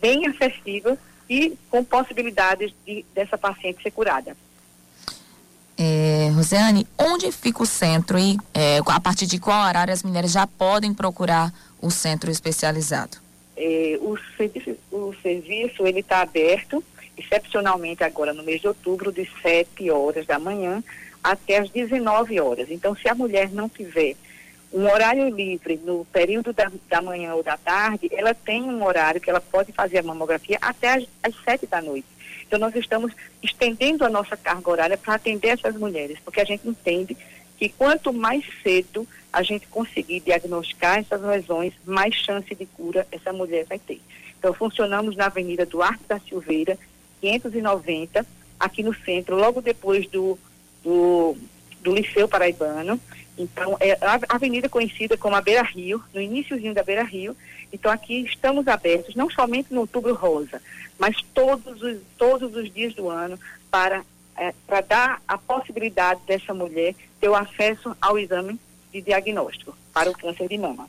bem 0.00 0.26
acessível 0.26 0.96
e 1.28 1.56
com 1.70 1.84
possibilidades 1.84 2.72
de 2.86 3.04
dessa 3.14 3.36
paciente 3.36 3.82
ser 3.82 3.90
curada. 3.90 4.36
É, 5.78 6.30
Rosiane, 6.34 6.86
onde 6.98 7.30
fica 7.30 7.62
o 7.62 7.66
centro 7.66 8.18
e 8.18 8.36
é, 8.52 8.78
a 8.84 9.00
partir 9.00 9.26
de 9.26 9.38
qual 9.38 9.64
horário 9.66 9.92
as 9.92 10.02
mulheres 10.02 10.32
já 10.32 10.46
podem 10.46 10.92
procurar 10.92 11.52
o 11.80 11.90
centro 11.90 12.30
especializado? 12.30 13.18
É, 13.56 13.96
o, 14.00 14.16
serviço, 14.36 14.76
o 14.90 15.14
serviço 15.22 15.86
ele 15.86 16.00
está 16.00 16.20
aberto 16.20 16.82
excepcionalmente 17.18 18.04
agora 18.04 18.32
no 18.32 18.42
mês 18.42 18.60
de 18.60 18.68
outubro, 18.68 19.12
de 19.12 19.28
7 19.42 19.90
horas 19.90 20.26
da 20.26 20.38
manhã 20.38 20.82
até 21.22 21.58
as 21.58 21.68
19 21.70 22.40
horas. 22.40 22.70
Então, 22.70 22.94
se 22.94 23.08
a 23.08 23.14
mulher 23.14 23.50
não 23.50 23.68
tiver 23.68 24.14
um 24.72 24.84
horário 24.84 25.28
livre 25.34 25.80
no 25.84 26.04
período 26.06 26.52
da, 26.52 26.70
da 26.88 27.02
manhã 27.02 27.34
ou 27.34 27.42
da 27.42 27.56
tarde, 27.56 28.08
ela 28.12 28.34
tem 28.34 28.62
um 28.62 28.84
horário 28.84 29.20
que 29.20 29.30
ela 29.30 29.40
pode 29.40 29.72
fazer 29.72 29.98
a 29.98 30.02
mamografia 30.02 30.58
até 30.60 30.94
as, 30.94 31.04
as 31.22 31.34
7 31.44 31.66
da 31.66 31.80
noite. 31.80 32.06
Então, 32.48 32.58
nós 32.58 32.74
estamos 32.74 33.12
estendendo 33.42 34.06
a 34.06 34.08
nossa 34.08 34.34
carga 34.34 34.70
horária 34.70 34.96
para 34.96 35.14
atender 35.14 35.48
essas 35.48 35.76
mulheres, 35.76 36.18
porque 36.24 36.40
a 36.40 36.44
gente 36.44 36.66
entende 36.66 37.14
que 37.58 37.68
quanto 37.68 38.10
mais 38.10 38.42
cedo 38.62 39.06
a 39.30 39.42
gente 39.42 39.66
conseguir 39.66 40.20
diagnosticar 40.20 40.98
essas 40.98 41.20
lesões, 41.20 41.74
mais 41.84 42.14
chance 42.14 42.54
de 42.54 42.64
cura 42.64 43.06
essa 43.12 43.34
mulher 43.34 43.66
vai 43.66 43.78
ter. 43.78 44.00
Então, 44.38 44.54
funcionamos 44.54 45.14
na 45.14 45.26
Avenida 45.26 45.66
Duarte 45.66 46.04
da 46.08 46.18
Silveira, 46.20 46.78
590, 47.20 48.24
aqui 48.58 48.82
no 48.82 48.94
centro, 48.94 49.36
logo 49.36 49.60
depois 49.60 50.08
do, 50.08 50.38
do, 50.82 51.36
do 51.82 51.94
Liceu 51.94 52.26
Paraibano. 52.26 52.98
Então, 53.36 53.76
é 53.78 53.92
a 54.00 54.20
avenida 54.30 54.70
conhecida 54.70 55.18
como 55.18 55.36
a 55.36 55.42
Beira 55.42 55.62
Rio, 55.62 56.02
no 56.14 56.20
iníciozinho 56.20 56.72
da 56.72 56.82
Beira 56.82 57.04
Rio. 57.04 57.36
Então, 57.72 57.90
aqui 57.90 58.24
estamos 58.24 58.66
abertos, 58.66 59.14
não 59.14 59.30
somente 59.30 59.72
no 59.72 59.82
Outubro 59.82 60.14
Rosa, 60.14 60.62
mas 60.98 61.20
todos 61.34 61.82
os, 61.82 61.98
todos 62.16 62.54
os 62.54 62.72
dias 62.72 62.94
do 62.94 63.08
ano, 63.08 63.38
para, 63.70 64.04
é, 64.36 64.54
para 64.66 64.80
dar 64.80 65.22
a 65.28 65.36
possibilidade 65.36 66.20
dessa 66.26 66.54
mulher 66.54 66.94
ter 67.20 67.28
o 67.28 67.34
acesso 67.34 67.94
ao 68.00 68.18
exame 68.18 68.58
de 68.92 69.02
diagnóstico 69.02 69.76
para 69.92 70.10
o 70.10 70.14
câncer 70.16 70.48
de 70.48 70.56
mama. 70.56 70.88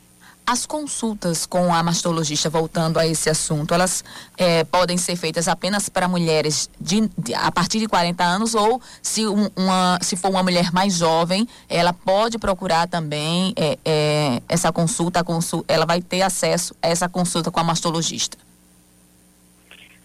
As 0.50 0.66
consultas 0.66 1.46
com 1.46 1.72
a 1.72 1.80
mastologista, 1.80 2.50
voltando 2.50 2.98
a 2.98 3.06
esse 3.06 3.30
assunto, 3.30 3.72
elas 3.72 4.02
é, 4.36 4.64
podem 4.64 4.96
ser 4.96 5.14
feitas 5.14 5.46
apenas 5.46 5.88
para 5.88 6.08
mulheres 6.08 6.68
de, 6.80 7.08
de, 7.16 7.32
a 7.34 7.52
partir 7.52 7.78
de 7.78 7.86
40 7.86 8.24
anos 8.24 8.56
ou 8.56 8.82
se, 9.00 9.28
um, 9.28 9.48
uma, 9.54 10.00
se 10.02 10.16
for 10.16 10.28
uma 10.28 10.42
mulher 10.42 10.72
mais 10.72 10.96
jovem, 10.96 11.46
ela 11.68 11.92
pode 11.92 12.36
procurar 12.36 12.88
também 12.88 13.54
é, 13.54 13.78
é, 13.84 14.42
essa 14.48 14.72
consulta, 14.72 15.24
ela 15.68 15.86
vai 15.86 16.02
ter 16.02 16.22
acesso 16.22 16.74
a 16.82 16.88
essa 16.88 17.08
consulta 17.08 17.48
com 17.52 17.60
a 17.60 17.62
mastologista. 17.62 18.36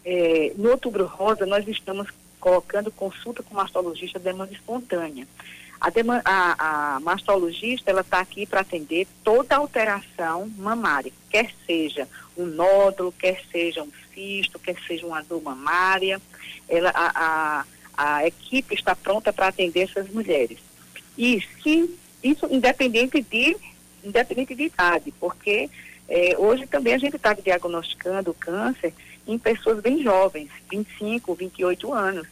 É, 0.06 0.54
no 0.56 0.70
Outubro 0.70 1.08
Rosa, 1.08 1.48
nós 1.48 1.68
estamos 1.68 2.08
colocando 2.40 2.92
consulta 2.92 3.42
com 3.42 3.56
mastologista 3.56 4.20
de 4.20 4.26
demanda 4.26 4.54
espontânea. 4.54 5.28
A, 5.80 5.92
a, 6.24 6.96
a 6.96 7.00
mastologista 7.00 7.92
ela 7.92 8.02
está 8.02 8.20
aqui 8.20 8.46
para 8.46 8.62
atender 8.62 9.08
toda 9.24 9.56
alteração 9.56 10.52
mamária, 10.58 11.12
quer 11.30 11.52
seja 11.66 12.08
um 12.38 12.46
nódulo, 12.46 13.12
quer 13.12 13.42
seja 13.52 13.84
um 13.84 13.92
cisto, 14.14 14.60
quer 14.60 14.78
seja 14.88 15.06
uma 15.06 15.22
dor 15.22 15.42
mamária. 15.42 16.22
Ela, 16.68 16.92
a, 16.96 17.12
a, 17.16 17.66
a 17.98 18.28
equipe 18.28 18.74
está 18.74 18.96
pronta 18.96 19.32
para 19.32 19.48
atender 19.48 19.82
essas 19.82 20.10
mulheres. 20.10 20.60
E 21.18 21.42
se, 21.62 21.90
isso 22.24 22.48
independente 22.50 23.22
de, 23.22 23.56
independente 24.04 24.56
de 24.56 24.64
idade, 24.64 25.14
porque 25.20 25.70
é, 26.08 26.36
hoje 26.38 26.68
também 26.68 26.94
a 26.94 26.98
gente 26.98 27.16
está 27.16 27.34
diagnosticando 27.34 28.34
câncer 28.34 28.94
em 29.28 29.38
pessoas 29.38 29.82
bem 29.82 30.04
jovens, 30.04 30.50
25, 30.70 31.34
28 31.34 31.94
anos. 31.94 32.28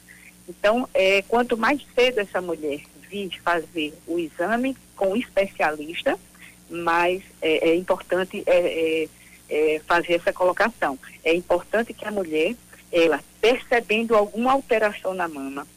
Então, 0.47 0.87
é, 0.93 1.21
quanto 1.23 1.57
mais 1.57 1.81
cedo 1.95 2.19
essa 2.19 2.41
mulher 2.41 2.81
vir 3.13 3.39
fazer 3.43 3.93
o 4.07 4.17
exame 4.17 4.75
com 4.95 5.11
o 5.11 5.15
especialista, 5.15 6.17
mas 6.67 7.21
é, 7.39 7.69
é 7.69 7.75
importante 7.75 8.41
é, 8.47 8.57
é, 8.57 9.09
é, 9.49 9.81
fazer 9.85 10.13
essa 10.13 10.33
colocação. 10.33 10.97
É 11.23 11.31
importante 11.31 11.93
que 11.93 12.05
a 12.05 12.11
mulher, 12.11 12.55
ela 12.91 13.19
percebendo 13.39 14.15
alguma 14.15 14.53
alteração 14.53 15.13
na 15.13 15.27
mama, 15.27 15.67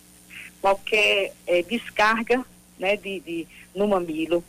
qualquer 0.63 1.35
é, 1.47 1.63
descarga 1.63 2.43
né, 2.79 2.97
de, 2.97 3.21
de, 3.21 3.47
no 3.75 3.87
mamilo, 3.87 4.43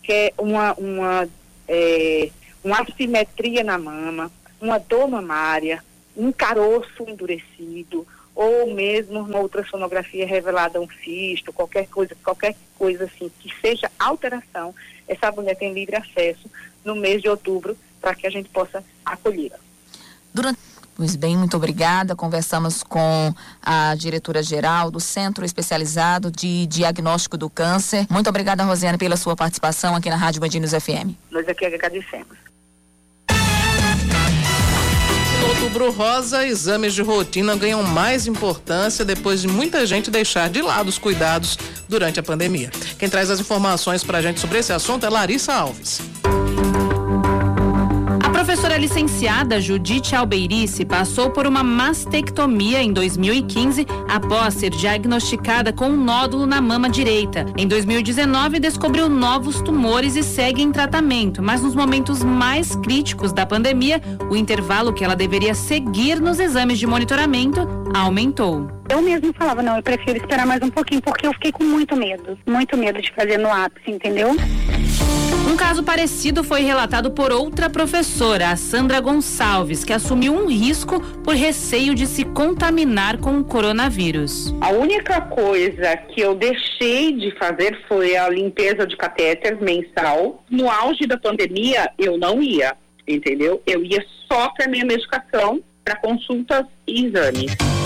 que 0.00 0.12
é 0.12 0.32
uma, 0.38 0.74
uma, 0.74 1.28
uma 2.62 2.80
assimetria 2.80 3.64
na 3.64 3.78
mama, 3.78 4.30
uma 4.60 4.78
dor 4.78 5.08
mamária, 5.08 5.82
um 6.16 6.30
caroço 6.30 7.04
endurecido, 7.08 8.06
ou 8.38 8.72
mesmo 8.72 9.18
uma 9.18 9.40
ultrassonografia 9.40 10.24
revelada 10.24 10.80
um 10.80 10.88
cisto, 11.02 11.52
qualquer 11.52 11.88
coisa, 11.88 12.16
qualquer 12.22 12.54
coisa 12.78 13.06
assim 13.06 13.28
que 13.40 13.52
seja 13.60 13.90
alteração, 13.98 14.72
essa 15.08 15.32
mulher 15.32 15.56
tem 15.56 15.74
livre 15.74 15.96
acesso 15.96 16.48
no 16.84 16.94
mês 16.94 17.20
de 17.20 17.28
outubro 17.28 17.76
para 18.00 18.14
que 18.14 18.28
a 18.28 18.30
gente 18.30 18.48
possa 18.48 18.84
acolhê-la. 19.04 19.58
Durante 20.32 20.60
Pois 20.94 21.14
bem, 21.14 21.36
muito 21.36 21.56
obrigada. 21.56 22.16
Conversamos 22.16 22.82
com 22.82 23.32
a 23.62 23.94
diretora-geral 23.94 24.90
do 24.90 24.98
Centro 24.98 25.44
Especializado 25.44 26.28
de 26.28 26.66
Diagnóstico 26.66 27.36
do 27.38 27.48
Câncer. 27.48 28.04
Muito 28.10 28.28
obrigada, 28.28 28.64
Rosiane, 28.64 28.98
pela 28.98 29.16
sua 29.16 29.36
participação 29.36 29.94
aqui 29.94 30.10
na 30.10 30.16
Rádio 30.16 30.40
Bandinos 30.40 30.72
FM. 30.72 31.14
Nós 31.30 31.48
aqui 31.48 31.66
agradecemos. 31.66 32.36
Outubro 35.68 35.92
Rosa, 35.92 36.46
exames 36.46 36.94
de 36.94 37.02
rotina 37.02 37.54
ganham 37.54 37.82
mais 37.82 38.26
importância 38.26 39.04
depois 39.04 39.42
de 39.42 39.48
muita 39.48 39.84
gente 39.84 40.10
deixar 40.10 40.48
de 40.48 40.62
lado 40.62 40.88
os 40.88 40.96
cuidados 40.96 41.58
durante 41.86 42.18
a 42.18 42.22
pandemia. 42.22 42.70
Quem 42.98 43.06
traz 43.06 43.28
as 43.28 43.38
informações 43.38 44.02
para 44.02 44.16
a 44.16 44.22
gente 44.22 44.40
sobre 44.40 44.60
esse 44.60 44.72
assunto 44.72 45.04
é 45.04 45.10
Larissa 45.10 45.52
Alves 45.52 46.00
professora 48.48 48.78
licenciada 48.78 49.60
Judite 49.60 50.16
Albeirice 50.16 50.82
passou 50.82 51.28
por 51.28 51.46
uma 51.46 51.62
mastectomia 51.62 52.82
em 52.82 52.90
2015 52.90 53.86
após 54.08 54.54
ser 54.54 54.70
diagnosticada 54.70 55.70
com 55.70 55.90
um 55.90 56.02
nódulo 56.02 56.46
na 56.46 56.58
mama 56.58 56.88
direita. 56.88 57.44
Em 57.58 57.68
2019, 57.68 58.58
descobriu 58.58 59.06
novos 59.06 59.60
tumores 59.60 60.16
e 60.16 60.22
segue 60.22 60.62
em 60.62 60.72
tratamento, 60.72 61.42
mas 61.42 61.60
nos 61.60 61.74
momentos 61.74 62.24
mais 62.24 62.74
críticos 62.76 63.34
da 63.34 63.44
pandemia, 63.44 64.00
o 64.30 64.34
intervalo 64.34 64.94
que 64.94 65.04
ela 65.04 65.14
deveria 65.14 65.52
seguir 65.54 66.18
nos 66.18 66.40
exames 66.40 66.78
de 66.78 66.86
monitoramento 66.86 67.68
aumentou. 67.94 68.66
Eu 68.88 69.02
mesmo 69.02 69.30
falava, 69.34 69.62
não, 69.62 69.76
eu 69.76 69.82
prefiro 69.82 70.16
esperar 70.16 70.46
mais 70.46 70.62
um 70.62 70.70
pouquinho, 70.70 71.02
porque 71.02 71.26
eu 71.26 71.34
fiquei 71.34 71.52
com 71.52 71.64
muito 71.64 71.94
medo, 71.94 72.38
muito 72.46 72.78
medo 72.78 73.02
de 73.02 73.12
fazer 73.12 73.36
no 73.36 73.52
ápice, 73.52 73.90
entendeu? 73.90 74.34
Um 75.48 75.56
caso 75.56 75.82
parecido 75.82 76.44
foi 76.44 76.60
relatado 76.60 77.10
por 77.10 77.32
outra 77.32 77.70
professora, 77.70 78.50
a 78.50 78.56
Sandra 78.56 79.00
Gonçalves, 79.00 79.82
que 79.82 79.94
assumiu 79.94 80.34
um 80.34 80.46
risco 80.46 81.00
por 81.24 81.34
receio 81.34 81.94
de 81.94 82.06
se 82.06 82.22
contaminar 82.22 83.16
com 83.16 83.38
o 83.38 83.44
coronavírus. 83.44 84.54
A 84.60 84.68
única 84.68 85.22
coisa 85.22 85.96
que 85.96 86.20
eu 86.20 86.34
deixei 86.34 87.12
de 87.12 87.30
fazer 87.38 87.82
foi 87.88 88.14
a 88.14 88.28
limpeza 88.28 88.86
de 88.86 88.94
catéter 88.94 89.58
mensal. 89.58 90.44
No 90.50 90.70
auge 90.70 91.06
da 91.06 91.16
pandemia, 91.16 91.90
eu 91.98 92.18
não 92.18 92.42
ia, 92.42 92.76
entendeu? 93.08 93.62
Eu 93.66 93.82
ia 93.82 94.04
só 94.30 94.50
para 94.50 94.68
minha 94.68 94.84
medicação, 94.84 95.62
para 95.82 95.96
consultas 95.96 96.66
e 96.86 97.06
exames. 97.06 97.77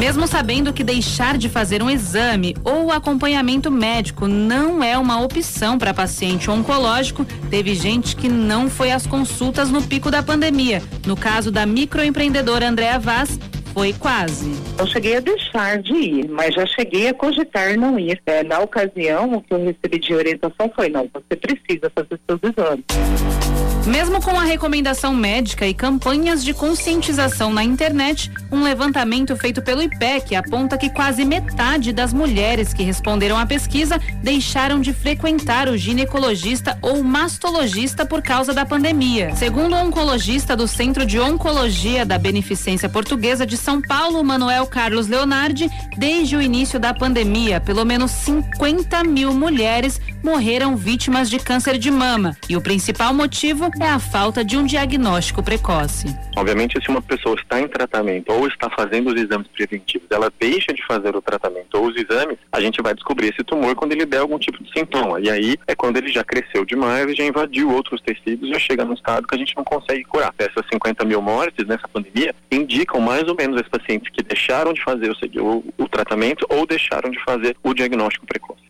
Mesmo 0.00 0.26
sabendo 0.26 0.72
que 0.72 0.82
deixar 0.82 1.36
de 1.36 1.46
fazer 1.46 1.82
um 1.82 1.90
exame 1.90 2.56
ou 2.64 2.90
acompanhamento 2.90 3.70
médico 3.70 4.26
não 4.26 4.82
é 4.82 4.96
uma 4.96 5.20
opção 5.20 5.76
para 5.76 5.92
paciente 5.92 6.50
oncológico, 6.50 7.22
teve 7.50 7.74
gente 7.74 8.16
que 8.16 8.26
não 8.26 8.70
foi 8.70 8.92
às 8.92 9.06
consultas 9.06 9.70
no 9.70 9.82
pico 9.82 10.10
da 10.10 10.22
pandemia. 10.22 10.82
No 11.06 11.14
caso 11.14 11.52
da 11.52 11.66
microempreendedora 11.66 12.66
Andréa 12.66 12.98
Vaz, 12.98 13.38
foi 13.74 13.92
quase. 13.92 14.50
Eu 14.78 14.86
cheguei 14.86 15.18
a 15.18 15.20
deixar 15.20 15.82
de 15.82 15.92
ir, 15.92 16.28
mas 16.30 16.54
já 16.54 16.64
cheguei 16.64 17.08
a 17.08 17.12
cogitar 17.12 17.76
não 17.76 17.98
ir. 17.98 18.18
É, 18.24 18.42
na 18.42 18.58
ocasião, 18.60 19.34
o 19.34 19.42
que 19.42 19.52
eu 19.52 19.62
recebi 19.62 19.98
de 19.98 20.14
orientação 20.14 20.72
foi: 20.74 20.88
não, 20.88 21.10
você 21.12 21.36
precisa 21.36 21.92
fazer 21.94 22.18
seus 22.26 22.40
exames. 22.42 23.69
Mesmo 23.86 24.20
com 24.20 24.38
a 24.38 24.44
recomendação 24.44 25.14
médica 25.14 25.66
e 25.66 25.72
campanhas 25.72 26.44
de 26.44 26.52
conscientização 26.52 27.50
na 27.50 27.64
internet, 27.64 28.30
um 28.52 28.62
levantamento 28.62 29.34
feito 29.36 29.62
pelo 29.62 29.82
IPEC 29.82 30.36
aponta 30.36 30.76
que 30.76 30.90
quase 30.90 31.24
metade 31.24 31.90
das 31.90 32.12
mulheres 32.12 32.74
que 32.74 32.82
responderam 32.82 33.38
à 33.38 33.46
pesquisa 33.46 33.98
deixaram 34.22 34.80
de 34.80 34.92
frequentar 34.92 35.66
o 35.66 35.78
ginecologista 35.78 36.78
ou 36.82 37.02
mastologista 37.02 38.04
por 38.04 38.20
causa 38.20 38.52
da 38.52 38.66
pandemia. 38.66 39.34
Segundo 39.34 39.74
o 39.74 39.78
oncologista 39.78 40.54
do 40.54 40.68
Centro 40.68 41.06
de 41.06 41.18
Oncologia 41.18 42.04
da 42.04 42.18
Beneficência 42.18 42.88
Portuguesa 42.88 43.46
de 43.46 43.56
São 43.56 43.80
Paulo, 43.80 44.22
Manuel 44.22 44.66
Carlos 44.66 45.08
Leonardi, 45.08 45.70
desde 45.96 46.36
o 46.36 46.42
início 46.42 46.78
da 46.78 46.92
pandemia, 46.92 47.60
pelo 47.60 47.84
menos 47.86 48.10
50 48.10 49.02
mil 49.04 49.32
mulheres 49.32 49.98
morreram 50.22 50.76
vítimas 50.76 51.30
de 51.30 51.38
câncer 51.38 51.78
de 51.78 51.90
mama. 51.90 52.36
E 52.48 52.56
o 52.56 52.60
principal 52.60 53.14
motivo 53.14 53.69
é 53.80 53.88
a 53.88 53.98
falta 53.98 54.44
de 54.44 54.56
um 54.56 54.64
diagnóstico 54.64 55.42
precoce. 55.42 56.06
Obviamente, 56.36 56.82
se 56.82 56.88
uma 56.88 57.02
pessoa 57.02 57.36
está 57.36 57.60
em 57.60 57.68
tratamento 57.68 58.32
ou 58.32 58.46
está 58.46 58.68
fazendo 58.70 59.12
os 59.12 59.20
exames 59.20 59.46
preventivos, 59.48 60.08
ela 60.10 60.32
deixa 60.40 60.72
de 60.72 60.84
fazer 60.86 61.14
o 61.14 61.22
tratamento 61.22 61.76
ou 61.76 61.86
os 61.88 61.96
exames, 61.96 62.38
a 62.50 62.60
gente 62.60 62.82
vai 62.82 62.94
descobrir 62.94 63.28
esse 63.28 63.44
tumor 63.44 63.74
quando 63.74 63.92
ele 63.92 64.06
der 64.06 64.18
algum 64.18 64.38
tipo 64.38 64.62
de 64.62 64.72
sintoma. 64.72 65.20
E 65.20 65.30
aí 65.30 65.56
é 65.66 65.74
quando 65.74 65.96
ele 65.96 66.08
já 66.08 66.24
cresceu 66.24 66.64
demais 66.64 67.08
e 67.10 67.14
já 67.14 67.24
invadiu 67.24 67.70
outros 67.70 68.00
tecidos 68.00 68.48
e 68.48 68.52
já 68.52 68.58
chega 68.58 68.84
num 68.84 68.94
estado 68.94 69.26
que 69.26 69.34
a 69.34 69.38
gente 69.38 69.56
não 69.56 69.64
consegue 69.64 70.04
curar. 70.04 70.34
Essas 70.38 70.64
50 70.72 71.04
mil 71.04 71.20
mortes 71.20 71.66
nessa 71.66 71.86
pandemia 71.88 72.34
indicam 72.50 73.00
mais 73.00 73.28
ou 73.28 73.36
menos 73.36 73.56
esses 73.56 73.70
pacientes 73.70 74.10
que 74.12 74.22
deixaram 74.22 74.72
de 74.72 74.82
fazer 74.82 75.10
o, 75.10 75.42
o, 75.42 75.64
o 75.84 75.88
tratamento 75.88 76.46
ou 76.48 76.66
deixaram 76.66 77.10
de 77.10 77.22
fazer 77.24 77.56
o 77.62 77.74
diagnóstico 77.74 78.26
precoce. 78.26 78.60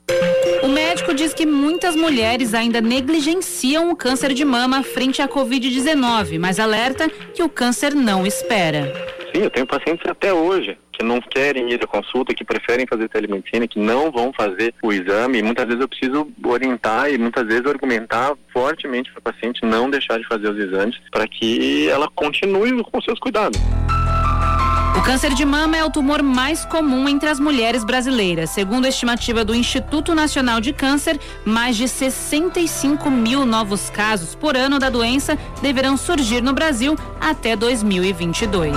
O 0.62 0.68
médico 0.68 1.14
diz 1.14 1.32
que 1.32 1.46
muitas 1.46 1.96
mulheres 1.96 2.52
ainda 2.52 2.80
negligenciam 2.80 3.90
o 3.90 3.96
câncer 3.96 4.34
de 4.34 4.44
mama 4.44 4.82
frente 4.92 5.22
à 5.22 5.28
Covid-19, 5.28 6.38
mas 6.38 6.58
alerta 6.58 7.08
que 7.08 7.42
o 7.42 7.48
câncer 7.48 7.94
não 7.94 8.26
espera. 8.26 8.92
Sim, 9.34 9.42
eu 9.42 9.50
tenho 9.50 9.66
pacientes 9.66 10.04
até 10.08 10.32
hoje 10.32 10.76
que 10.92 11.04
não 11.04 11.20
querem 11.20 11.72
ir 11.72 11.82
à 11.82 11.86
consulta, 11.86 12.34
que 12.34 12.44
preferem 12.44 12.86
fazer 12.86 13.08
telemedicina, 13.08 13.66
que 13.66 13.78
não 13.78 14.10
vão 14.10 14.32
fazer 14.32 14.74
o 14.82 14.92
exame. 14.92 15.38
E 15.38 15.42
muitas 15.42 15.66
vezes 15.66 15.80
eu 15.80 15.88
preciso 15.88 16.28
orientar 16.44 17.10
e 17.10 17.16
muitas 17.16 17.46
vezes 17.46 17.64
argumentar 17.66 18.34
fortemente 18.52 19.10
para 19.10 19.20
o 19.20 19.22
paciente 19.22 19.64
não 19.64 19.88
deixar 19.88 20.18
de 20.18 20.26
fazer 20.26 20.50
os 20.50 20.58
exames 20.58 20.98
para 21.10 21.26
que 21.26 21.88
ela 21.88 22.08
continue 22.14 22.82
com 22.82 23.00
seus 23.00 23.18
cuidados. 23.18 23.58
O 24.96 25.02
câncer 25.02 25.32
de 25.34 25.44
mama 25.44 25.76
é 25.76 25.84
o 25.84 25.90
tumor 25.90 26.22
mais 26.22 26.64
comum 26.64 27.08
entre 27.08 27.28
as 27.28 27.38
mulheres 27.38 27.84
brasileiras. 27.84 28.50
Segundo 28.50 28.86
a 28.86 28.88
estimativa 28.88 29.44
do 29.44 29.54
Instituto 29.54 30.14
Nacional 30.14 30.60
de 30.60 30.72
Câncer, 30.72 31.18
mais 31.44 31.76
de 31.76 31.88
65 31.88 33.10
mil 33.10 33.46
novos 33.46 33.88
casos 33.88 34.34
por 34.34 34.56
ano 34.56 34.78
da 34.78 34.90
doença 34.90 35.38
deverão 35.62 35.96
surgir 35.96 36.42
no 36.42 36.52
Brasil 36.52 36.96
até 37.20 37.54
2022. 37.54 38.76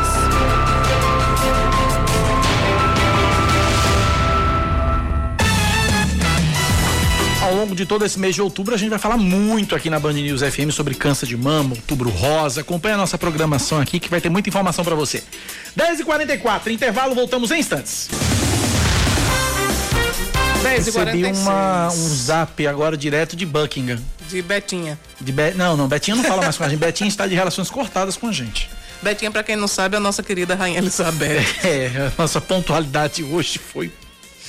Longo 7.63 7.75
de 7.75 7.85
todo 7.85 8.03
esse 8.05 8.19
mês 8.19 8.35
de 8.35 8.41
outubro, 8.41 8.75
a 8.75 8.77
gente 8.77 8.89
vai 8.89 8.99
falar 8.99 9.17
muito 9.17 9.73
aqui 9.73 9.89
na 9.89 9.97
Band 9.97 10.13
News 10.13 10.41
FM 10.41 10.69
sobre 10.71 10.93
câncer 10.95 11.25
de 11.25 11.37
mama, 11.37 11.71
outubro 11.71 12.09
rosa. 12.09 12.59
Acompanhe 12.59 12.95
a 12.95 12.97
nossa 12.97 13.17
programação 13.17 13.79
aqui 13.79 14.01
que 14.01 14.09
vai 14.09 14.19
ter 14.19 14.29
muita 14.29 14.49
informação 14.49 14.83
para 14.83 14.95
você. 14.95 15.23
10h44, 15.77 16.67
intervalo, 16.67 17.15
voltamos 17.15 17.51
em 17.51 17.59
instantes. 17.59 18.09
10 20.61 20.85
Recebi 20.85 21.25
uma, 21.25 21.87
um 21.87 22.07
zap 22.09 22.67
agora 22.67 22.97
direto 22.97 23.35
de 23.35 23.45
Buckingham. 23.45 23.99
De 24.29 24.41
Betinha. 24.41 24.99
De 25.21 25.31
Be... 25.31 25.53
Não, 25.55 25.77
não, 25.77 25.87
Betinha 25.87 26.15
não 26.15 26.23
fala 26.23 26.41
mais 26.41 26.57
com 26.57 26.63
a 26.65 26.69
gente. 26.69 26.79
Betinha 26.79 27.07
está 27.07 27.27
de 27.27 27.35
relações 27.35 27.69
cortadas 27.69 28.17
com 28.17 28.27
a 28.27 28.31
gente. 28.31 28.69
Betinha, 29.01 29.31
para 29.31 29.43
quem 29.43 29.55
não 29.55 29.67
sabe, 29.69 29.95
é 29.95 29.97
a 29.97 30.01
nossa 30.01 30.21
querida 30.21 30.55
Rainha 30.55 30.79
Elizabeth. 30.79 31.43
É, 31.63 32.11
a 32.17 32.21
nossa 32.21 32.41
pontualidade 32.41 33.23
hoje 33.23 33.57
foi 33.57 33.91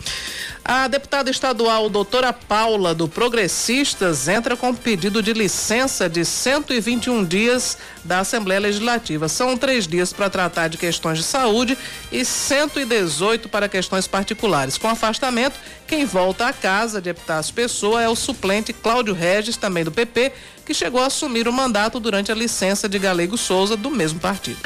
A 0.66 0.88
deputada 0.88 1.30
estadual 1.30 1.90
doutora 1.90 2.32
Paula, 2.32 2.94
do 2.94 3.06
Progressistas, 3.06 4.28
entra 4.28 4.56
com 4.56 4.74
pedido 4.74 5.22
de 5.22 5.34
licença 5.34 6.08
de 6.08 6.24
121 6.24 7.22
dias 7.22 7.76
da 8.02 8.20
Assembleia 8.20 8.60
Legislativa. 8.60 9.28
São 9.28 9.58
três 9.58 9.86
dias 9.86 10.10
para 10.10 10.30
tratar 10.30 10.68
de 10.68 10.78
questões 10.78 11.18
de 11.18 11.24
saúde 11.24 11.76
e 12.10 12.24
118 12.24 13.46
para 13.50 13.68
questões 13.68 14.06
particulares. 14.06 14.78
Com 14.78 14.88
afastamento, 14.88 15.60
quem 15.86 16.06
volta 16.06 16.46
à 16.46 16.52
casa 16.54 16.98
de 16.98 17.10
Epitácio 17.10 17.52
Pessoa 17.52 18.00
é 18.00 18.08
o 18.08 18.16
suplente 18.16 18.72
Cláudio 18.72 19.12
Regis, 19.12 19.58
também 19.58 19.84
do 19.84 19.92
PP, 19.92 20.32
que 20.64 20.72
chegou 20.72 21.02
a 21.02 21.08
assumir 21.08 21.46
o 21.46 21.52
mandato 21.52 22.00
durante 22.00 22.32
a 22.32 22.34
licença 22.34 22.88
de 22.88 22.98
Galego 22.98 23.36
Souza, 23.36 23.76
do 23.76 23.90
mesmo 23.90 24.18
partido. 24.18 24.60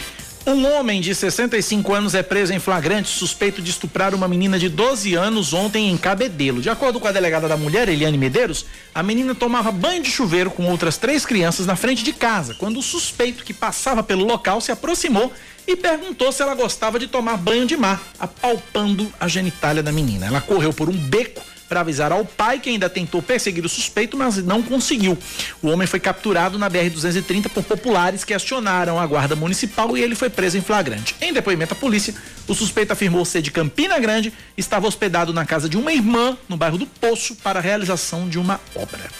Um 0.46 0.66
homem 0.66 1.00
de 1.00 1.14
65 1.14 1.92
anos 1.92 2.14
é 2.14 2.22
preso 2.22 2.52
em 2.54 2.58
flagrante 2.58 3.10
suspeito 3.10 3.60
de 3.60 3.70
estuprar 3.70 4.14
uma 4.14 4.26
menina 4.26 4.58
de 4.58 4.68
12 4.68 5.14
anos 5.14 5.52
ontem 5.52 5.90
em 5.90 5.96
Cabedelo. 5.96 6.62
De 6.62 6.70
acordo 6.70 6.98
com 6.98 7.06
a 7.06 7.12
delegada 7.12 7.46
da 7.46 7.56
mulher, 7.56 7.88
Eliane 7.88 8.16
Medeiros, 8.16 8.64
a 8.94 9.02
menina 9.02 9.34
tomava 9.34 9.70
banho 9.70 10.02
de 10.02 10.10
chuveiro 10.10 10.50
com 10.50 10.64
outras 10.70 10.96
três 10.96 11.26
crianças 11.26 11.66
na 11.66 11.76
frente 11.76 12.02
de 12.02 12.12
casa, 12.12 12.54
quando 12.54 12.78
o 12.78 12.82
suspeito 12.82 13.44
que 13.44 13.52
passava 13.52 14.02
pelo 14.02 14.24
local 14.24 14.60
se 14.60 14.72
aproximou 14.72 15.32
e 15.66 15.76
perguntou 15.76 16.32
se 16.32 16.42
ela 16.42 16.54
gostava 16.54 16.98
de 16.98 17.08
tomar 17.08 17.36
banho 17.36 17.66
de 17.66 17.76
mar, 17.76 18.02
apalpando 18.18 19.12
a 19.20 19.28
genitália 19.28 19.82
da 19.82 19.92
menina. 19.92 20.26
Ela 20.26 20.40
correu 20.40 20.72
por 20.72 20.88
um 20.88 20.96
beco 20.96 21.42
para 21.68 21.80
avisar 21.80 22.10
ao 22.10 22.24
pai 22.24 22.58
que 22.58 22.70
ainda 22.70 22.88
tentou 22.88 23.20
perseguir 23.20 23.64
o 23.64 23.68
suspeito, 23.68 24.16
mas 24.16 24.38
não 24.38 24.62
conseguiu. 24.62 25.18
O 25.62 25.68
homem 25.68 25.86
foi 25.86 26.00
capturado 26.00 26.58
na 26.58 26.70
BR-230 26.70 27.48
por 27.50 27.62
populares 27.62 28.24
que 28.24 28.32
acionaram 28.32 28.98
a 28.98 29.06
guarda 29.06 29.36
municipal 29.36 29.96
e 29.96 30.02
ele 30.02 30.14
foi 30.14 30.30
preso 30.30 30.56
em 30.56 30.62
flagrante. 30.62 31.14
Em 31.20 31.32
depoimento 31.32 31.74
à 31.74 31.76
polícia, 31.76 32.14
o 32.46 32.54
suspeito 32.54 32.92
afirmou 32.92 33.24
ser 33.24 33.42
de 33.42 33.50
Campina 33.50 33.98
Grande, 33.98 34.32
estava 34.56 34.86
hospedado 34.86 35.32
na 35.32 35.44
casa 35.44 35.68
de 35.68 35.76
uma 35.76 35.92
irmã 35.92 36.36
no 36.48 36.56
bairro 36.56 36.78
do 36.78 36.86
Poço 36.86 37.36
para 37.36 37.58
a 37.58 37.62
realização 37.62 38.28
de 38.28 38.38
uma 38.38 38.60
obra. 38.74 39.10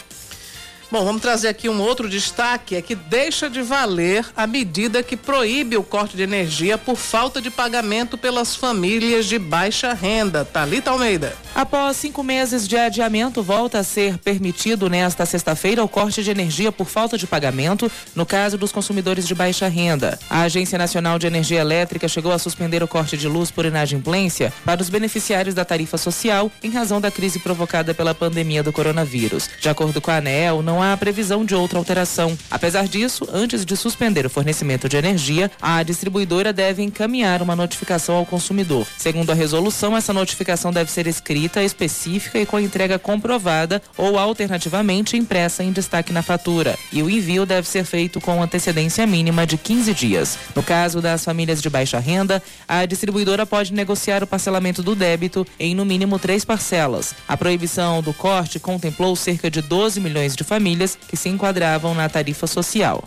Bom, 0.90 1.05
vamos 1.05 1.20
trazer 1.20 1.48
aqui 1.48 1.69
um 1.69 1.82
outro 1.82 2.09
destaque, 2.09 2.74
é 2.74 2.81
que 2.81 2.94
deixa 2.94 3.51
de 3.51 3.60
valer 3.60 4.24
a 4.35 4.47
medida 4.47 5.02
que 5.02 5.19
proíbe 5.19 5.77
o 5.77 5.82
corte 5.82 6.16
de 6.16 6.23
energia 6.23 6.78
por 6.78 6.97
falta 6.97 7.43
de 7.43 7.51
pagamento 7.51 8.16
pelas 8.16 8.56
famílias 8.56 9.27
de 9.27 9.39
baixa 9.39 9.93
renda. 9.93 10.47
Talita 10.47 10.90
Almeida. 10.90 11.36
Após 11.55 11.98
cinco 11.98 12.23
meses 12.23 12.66
de 12.66 12.77
adiamento, 12.78 13.43
volta 13.43 13.81
a 13.81 13.85
ser 13.85 14.16
permitido 14.16 14.89
nesta 14.89 15.27
sexta-feira 15.27 15.85
o 15.85 15.89
corte 15.89 16.23
de 16.23 16.31
energia 16.31 16.73
por 16.73 16.86
falta 16.86 17.19
de 17.19 17.27
pagamento 17.27 17.90
no 18.15 18.24
caso 18.24 18.56
dos 18.56 18.73
consumidores 18.73 19.27
de 19.27 19.35
baixa 19.35 19.69
renda. 19.69 20.19
A 20.31 20.43
Agência 20.43 20.78
Nacional 20.78 21.19
de 21.19 21.27
Energia 21.27 21.60
Elétrica 21.60 22.09
chegou 22.09 22.32
a 22.32 22.39
suspender 22.39 22.82
o 22.82 22.89
corte 22.89 23.16
de 23.16 23.28
luz 23.28 23.51
por 23.51 23.66
inadimplência 23.66 24.51
para 24.65 24.81
os 24.81 24.89
beneficiários 24.89 25.55
da 25.55 25.66
tarifa 25.66 25.98
social 25.98 26.51
em 26.62 26.70
razão 26.70 26.98
da 26.98 27.10
crise 27.10 27.40
provocada 27.40 27.93
pela 27.93 28.15
pandemia 28.15 28.62
do 28.62 28.73
coronavírus. 28.73 29.51
De 29.60 29.69
acordo 29.69 30.01
com 30.01 30.10
a 30.10 30.16
ANEEL, 30.16 30.62
não 30.62 30.77
há 30.82 30.96
previsão 30.96 31.44
de 31.44 31.55
outra 31.55 31.78
alteração. 31.78 32.36
Apesar 32.50 32.86
disso, 32.86 33.28
antes 33.32 33.64
de 33.64 33.76
suspender 33.76 34.24
o 34.24 34.30
fornecimento 34.30 34.88
de 34.88 34.96
energia, 34.96 35.50
a 35.60 35.82
distribuidora 35.82 36.52
deve 36.52 36.82
encaminhar 36.82 37.42
uma 37.42 37.56
notificação 37.56 38.16
ao 38.16 38.26
consumidor. 38.26 38.86
Segundo 38.96 39.30
a 39.30 39.34
resolução, 39.34 39.96
essa 39.96 40.12
notificação 40.12 40.72
deve 40.72 40.90
ser 40.90 41.06
escrita, 41.06 41.62
específica 41.62 42.38
e 42.38 42.46
com 42.46 42.60
entrega 42.60 42.98
comprovada 42.98 43.82
ou 43.96 44.18
alternativamente 44.18 45.16
impressa 45.16 45.64
em 45.64 45.72
destaque 45.72 46.12
na 46.12 46.22
fatura. 46.22 46.78
E 46.92 47.02
o 47.02 47.10
envio 47.10 47.44
deve 47.44 47.66
ser 47.66 47.84
feito 47.84 48.20
com 48.20 48.42
antecedência 48.42 49.06
mínima 49.06 49.46
de 49.46 49.56
15 49.56 49.92
dias. 49.94 50.38
No 50.55 50.62
caso 50.62 51.00
das 51.00 51.24
famílias 51.24 51.60
de 51.60 51.68
baixa 51.68 51.98
renda, 51.98 52.42
a 52.66 52.84
distribuidora 52.86 53.44
pode 53.44 53.72
negociar 53.72 54.22
o 54.22 54.26
parcelamento 54.26 54.82
do 54.82 54.94
débito 54.94 55.46
em 55.59 55.74
no 55.74 55.84
mínimo 55.84 56.18
três 56.18 56.44
parcelas. 56.44 57.14
A 57.26 57.36
proibição 57.36 58.02
do 58.02 58.12
corte 58.12 58.60
contemplou 58.60 59.16
cerca 59.16 59.50
de 59.50 59.60
12 59.60 60.00
milhões 60.00 60.36
de 60.36 60.44
famílias 60.44 60.68
famílias 60.69 60.97
que 60.97 61.16
se 61.16 61.28
enquadravam 61.31 61.95
na 61.95 62.09
tarifa 62.09 62.47
social. 62.47 63.03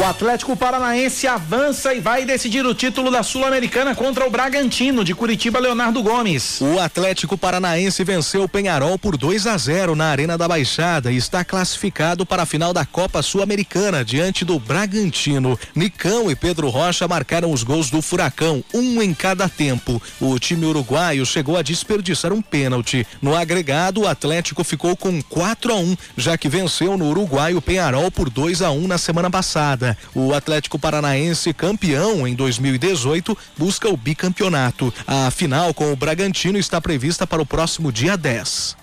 O 0.00 0.04
Atlético 0.04 0.56
Paranaense 0.56 1.28
avança 1.28 1.94
e 1.94 2.00
vai 2.00 2.24
decidir 2.24 2.64
o 2.64 2.74
título 2.74 3.10
da 3.10 3.22
Sul-Americana 3.22 3.94
contra 3.94 4.26
o 4.26 4.30
Bragantino 4.30 5.04
de 5.04 5.14
Curitiba 5.14 5.60
Leonardo 5.60 6.02
Gomes. 6.02 6.60
O 6.62 6.80
Atlético 6.80 7.36
Paranaense 7.36 8.02
venceu 8.02 8.42
o 8.42 8.48
Penharol 8.48 8.98
por 8.98 9.18
2 9.18 9.46
a 9.46 9.56
0 9.56 9.94
na 9.94 10.06
Arena 10.06 10.38
da 10.38 10.48
Baixada 10.48 11.12
e 11.12 11.16
está 11.16 11.44
classificado 11.44 12.24
para 12.24 12.42
a 12.42 12.46
final 12.46 12.72
da 12.72 12.86
Copa 12.86 13.22
Sul-Americana 13.22 14.02
diante 14.02 14.46
do 14.46 14.58
Bragantino. 14.58 15.58
Nicão 15.74 16.30
e 16.30 16.34
Pedro 16.34 16.70
Rocha 16.70 17.06
marcaram 17.06 17.52
os 17.52 17.62
gols 17.62 17.90
do 17.90 18.00
Furacão, 18.00 18.64
um 18.74 19.00
em 19.02 19.12
cada 19.12 19.48
tempo. 19.48 20.02
O 20.18 20.38
time 20.38 20.64
uruguaio 20.64 21.24
chegou 21.26 21.56
a 21.56 21.62
desperdiçar 21.62 22.32
um 22.32 22.40
pênalti. 22.40 23.06
No 23.20 23.36
agregado, 23.36 24.00
o 24.00 24.08
Atlético 24.08 24.64
ficou 24.64 24.96
com 24.96 25.22
4 25.22 25.72
a 25.72 25.76
1, 25.76 25.96
já 26.16 26.38
que 26.38 26.48
venceu 26.48 26.96
no 26.96 27.10
Uruguai 27.10 27.54
o 27.54 27.62
Penharol 27.62 28.10
por 28.10 28.30
2 28.30 28.62
a 28.62 28.70
1 28.70 28.88
na 28.88 28.98
semana 28.98 29.30
passada. 29.30 29.81
O 30.14 30.34
Atlético 30.34 30.78
Paranaense, 30.78 31.52
campeão 31.52 32.26
em 32.26 32.34
2018, 32.34 33.36
busca 33.56 33.88
o 33.88 33.96
bicampeonato. 33.96 34.92
A 35.06 35.30
final 35.30 35.72
com 35.74 35.92
o 35.92 35.96
Bragantino 35.96 36.58
está 36.58 36.80
prevista 36.80 37.26
para 37.26 37.42
o 37.42 37.46
próximo 37.46 37.92
dia 37.92 38.16
10. 38.16 38.76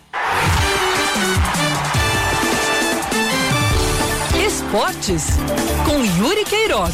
Esportes 4.45 5.25
com 5.85 6.03
Yuri 6.23 6.45
Queiroga. 6.45 6.93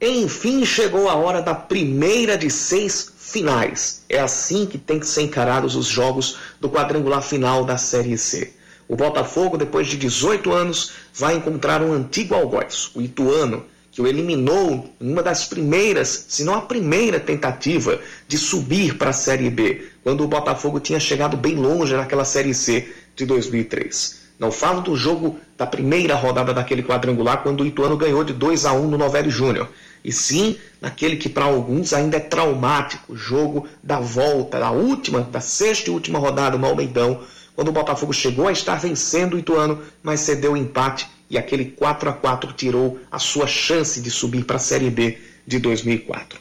Enfim, 0.00 0.64
chegou 0.64 1.08
a 1.08 1.14
hora 1.14 1.42
da 1.42 1.54
primeira 1.54 2.38
de 2.38 2.48
seis 2.48 3.12
finais. 3.18 4.04
É 4.08 4.20
assim 4.20 4.64
que 4.64 4.78
tem 4.78 5.00
que 5.00 5.06
ser 5.06 5.22
encarados 5.22 5.74
os 5.74 5.86
jogos 5.86 6.36
do 6.60 6.70
quadrangular 6.70 7.22
final 7.22 7.64
da 7.64 7.76
Série 7.76 8.16
C. 8.16 8.54
O 8.88 8.96
Botafogo, 8.96 9.58
depois 9.58 9.86
de 9.86 9.98
18 9.98 10.50
anos, 10.50 10.92
vai 11.14 11.36
encontrar 11.36 11.82
um 11.82 11.92
antigo 11.92 12.34
algoz, 12.34 12.90
o 12.94 13.02
Ituano, 13.02 13.64
que 13.92 14.00
o 14.00 14.06
eliminou 14.06 14.90
em 14.98 15.12
uma 15.12 15.22
das 15.22 15.44
primeiras, 15.44 16.26
se 16.28 16.42
não 16.42 16.54
a 16.54 16.62
primeira 16.62 17.20
tentativa 17.20 18.00
de 18.26 18.38
subir 18.38 18.96
para 18.96 19.10
a 19.10 19.12
Série 19.12 19.50
B, 19.50 19.88
quando 20.02 20.24
o 20.24 20.28
Botafogo 20.28 20.80
tinha 20.80 20.98
chegado 20.98 21.36
bem 21.36 21.56
longe 21.56 21.94
naquela 21.94 22.24
Série 22.24 22.54
C 22.54 22.88
de 23.14 23.26
2003. 23.26 24.20
Não 24.38 24.52
falo 24.52 24.80
do 24.80 24.96
jogo 24.96 25.38
da 25.56 25.66
primeira 25.66 26.14
rodada 26.14 26.54
daquele 26.54 26.82
quadrangular, 26.82 27.42
quando 27.42 27.62
o 27.62 27.66
Ituano 27.66 27.96
ganhou 27.96 28.22
de 28.22 28.32
2 28.32 28.64
a 28.64 28.72
1 28.72 28.86
no 28.86 28.96
Novelli 28.96 29.30
Júnior. 29.30 29.68
E 30.04 30.12
sim, 30.12 30.56
naquele 30.80 31.16
que 31.16 31.28
para 31.28 31.44
alguns 31.44 31.92
ainda 31.92 32.16
é 32.16 32.20
traumático, 32.20 33.12
o 33.12 33.16
jogo 33.16 33.66
da 33.82 33.98
volta, 33.98 34.60
da 34.60 34.70
última, 34.70 35.22
da 35.22 35.40
sexta 35.40 35.90
e 35.90 35.92
última 35.92 36.20
rodada 36.20 36.56
no 36.56 36.66
Almeidão, 36.66 37.20
quando 37.58 37.70
o 37.70 37.72
Botafogo 37.72 38.12
chegou 38.12 38.46
a 38.46 38.52
estar 38.52 38.76
vencendo 38.76 39.34
o 39.34 39.38
Ituano, 39.40 39.82
mas 40.00 40.20
cedeu 40.20 40.52
o 40.52 40.56
empate 40.56 41.08
e 41.28 41.36
aquele 41.36 41.64
4 41.64 42.08
a 42.08 42.12
4 42.12 42.52
tirou 42.52 43.00
a 43.10 43.18
sua 43.18 43.48
chance 43.48 44.00
de 44.00 44.12
subir 44.12 44.44
para 44.44 44.54
a 44.54 44.60
Série 44.60 44.88
B 44.88 45.18
de 45.44 45.58
2004. 45.58 46.38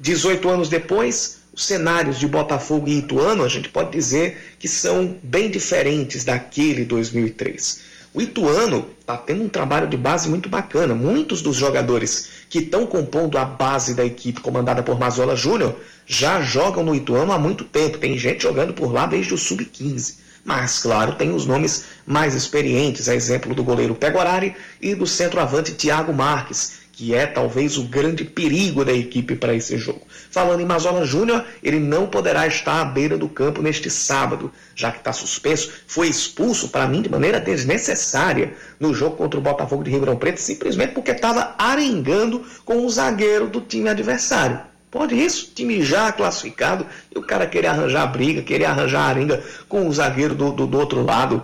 18 0.00 0.48
anos 0.48 0.70
depois, 0.70 1.40
os 1.52 1.62
cenários 1.62 2.18
de 2.18 2.26
Botafogo 2.26 2.88
e 2.88 3.00
Ituano, 3.00 3.44
a 3.44 3.48
gente 3.50 3.68
pode 3.68 3.90
dizer 3.90 4.56
que 4.58 4.66
são 4.66 5.18
bem 5.22 5.50
diferentes 5.50 6.24
daquele 6.24 6.86
2003. 6.86 7.82
O 8.14 8.22
Ituano 8.22 8.88
está 8.98 9.14
tendo 9.14 9.44
um 9.44 9.50
trabalho 9.50 9.86
de 9.86 9.96
base 9.98 10.26
muito 10.26 10.48
bacana. 10.48 10.94
Muitos 10.94 11.42
dos 11.42 11.56
jogadores 11.56 12.30
que 12.48 12.60
estão 12.60 12.86
compondo 12.86 13.36
a 13.36 13.44
base 13.44 13.92
da 13.92 14.06
equipe 14.06 14.40
comandada 14.40 14.82
por 14.82 14.98
Mazola 14.98 15.36
Júnior 15.36 15.76
já 16.06 16.40
jogam 16.40 16.82
no 16.82 16.94
Ituano 16.94 17.30
há 17.32 17.38
muito 17.38 17.62
tempo. 17.62 17.98
Tem 17.98 18.16
gente 18.16 18.44
jogando 18.44 18.72
por 18.72 18.90
lá 18.90 19.04
desde 19.04 19.34
o 19.34 19.36
sub-15. 19.36 20.24
Mas, 20.46 20.78
claro, 20.78 21.16
tem 21.16 21.34
os 21.34 21.44
nomes 21.44 21.86
mais 22.06 22.36
experientes, 22.36 23.08
a 23.08 23.14
exemplo 23.16 23.52
do 23.52 23.64
goleiro 23.64 23.96
Pegorari 23.96 24.54
e 24.80 24.94
do 24.94 25.04
centroavante 25.04 25.74
Thiago 25.74 26.12
Marques, 26.12 26.86
que 26.92 27.12
é 27.12 27.26
talvez 27.26 27.76
o 27.76 27.82
grande 27.82 28.24
perigo 28.24 28.84
da 28.84 28.92
equipe 28.92 29.34
para 29.34 29.52
esse 29.52 29.76
jogo. 29.76 30.02
Falando 30.30 30.60
em 30.60 30.64
Mazola 30.64 31.04
Júnior, 31.04 31.44
ele 31.64 31.80
não 31.80 32.06
poderá 32.06 32.46
estar 32.46 32.80
à 32.80 32.84
beira 32.84 33.18
do 33.18 33.28
campo 33.28 33.60
neste 33.60 33.90
sábado, 33.90 34.52
já 34.76 34.92
que 34.92 34.98
está 34.98 35.12
suspenso, 35.12 35.72
foi 35.84 36.06
expulso, 36.06 36.68
para 36.68 36.86
mim, 36.86 37.02
de 37.02 37.10
maneira 37.10 37.40
desnecessária 37.40 38.54
no 38.78 38.94
jogo 38.94 39.16
contra 39.16 39.40
o 39.40 39.42
Botafogo 39.42 39.82
de 39.82 39.90
Ribeirão 39.90 40.16
Preto, 40.16 40.40
simplesmente 40.40 40.92
porque 40.92 41.10
estava 41.10 41.56
arengando 41.58 42.46
com 42.64 42.86
o 42.86 42.88
zagueiro 42.88 43.48
do 43.48 43.60
time 43.60 43.88
adversário. 43.88 44.60
Pode 44.90 45.14
isso, 45.14 45.52
time 45.54 45.82
já 45.82 46.12
classificado, 46.12 46.86
e 47.14 47.18
o 47.18 47.22
cara 47.22 47.46
querer 47.46 47.68
arranjar 47.68 48.06
briga, 48.06 48.42
querer 48.42 48.66
arranjar 48.66 49.02
arenga 49.02 49.42
com 49.68 49.86
o 49.86 49.92
zagueiro 49.92 50.34
do, 50.34 50.52
do, 50.52 50.66
do 50.66 50.78
outro 50.78 51.04
lado. 51.04 51.42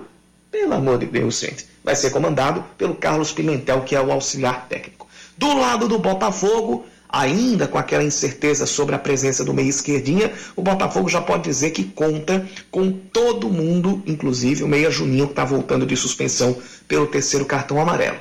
Pelo 0.50 0.74
amor 0.74 0.98
de 0.98 1.06
Deus, 1.06 1.40
gente. 1.40 1.66
Vai 1.82 1.96
ser 1.96 2.10
comandado 2.10 2.64
pelo 2.78 2.94
Carlos 2.94 3.32
Pimentel, 3.32 3.82
que 3.82 3.96
é 3.96 4.00
o 4.00 4.12
auxiliar 4.12 4.66
técnico. 4.68 5.08
Do 5.36 5.58
lado 5.58 5.88
do 5.88 5.98
Botafogo, 5.98 6.86
ainda 7.08 7.66
com 7.66 7.76
aquela 7.76 8.04
incerteza 8.04 8.64
sobre 8.64 8.94
a 8.94 8.98
presença 8.98 9.44
do 9.44 9.52
meio 9.52 9.68
esquerdinha, 9.68 10.32
o 10.56 10.62
Botafogo 10.62 11.08
já 11.08 11.20
pode 11.20 11.44
dizer 11.44 11.70
que 11.70 11.84
conta 11.84 12.46
com 12.70 12.90
todo 12.90 13.50
mundo, 13.50 14.02
inclusive 14.06 14.62
o 14.62 14.68
meia 14.68 14.90
Juninho, 14.90 15.26
que 15.26 15.32
está 15.32 15.44
voltando 15.44 15.84
de 15.84 15.96
suspensão 15.96 16.56
pelo 16.86 17.06
terceiro 17.06 17.44
cartão 17.44 17.80
amarelo. 17.80 18.18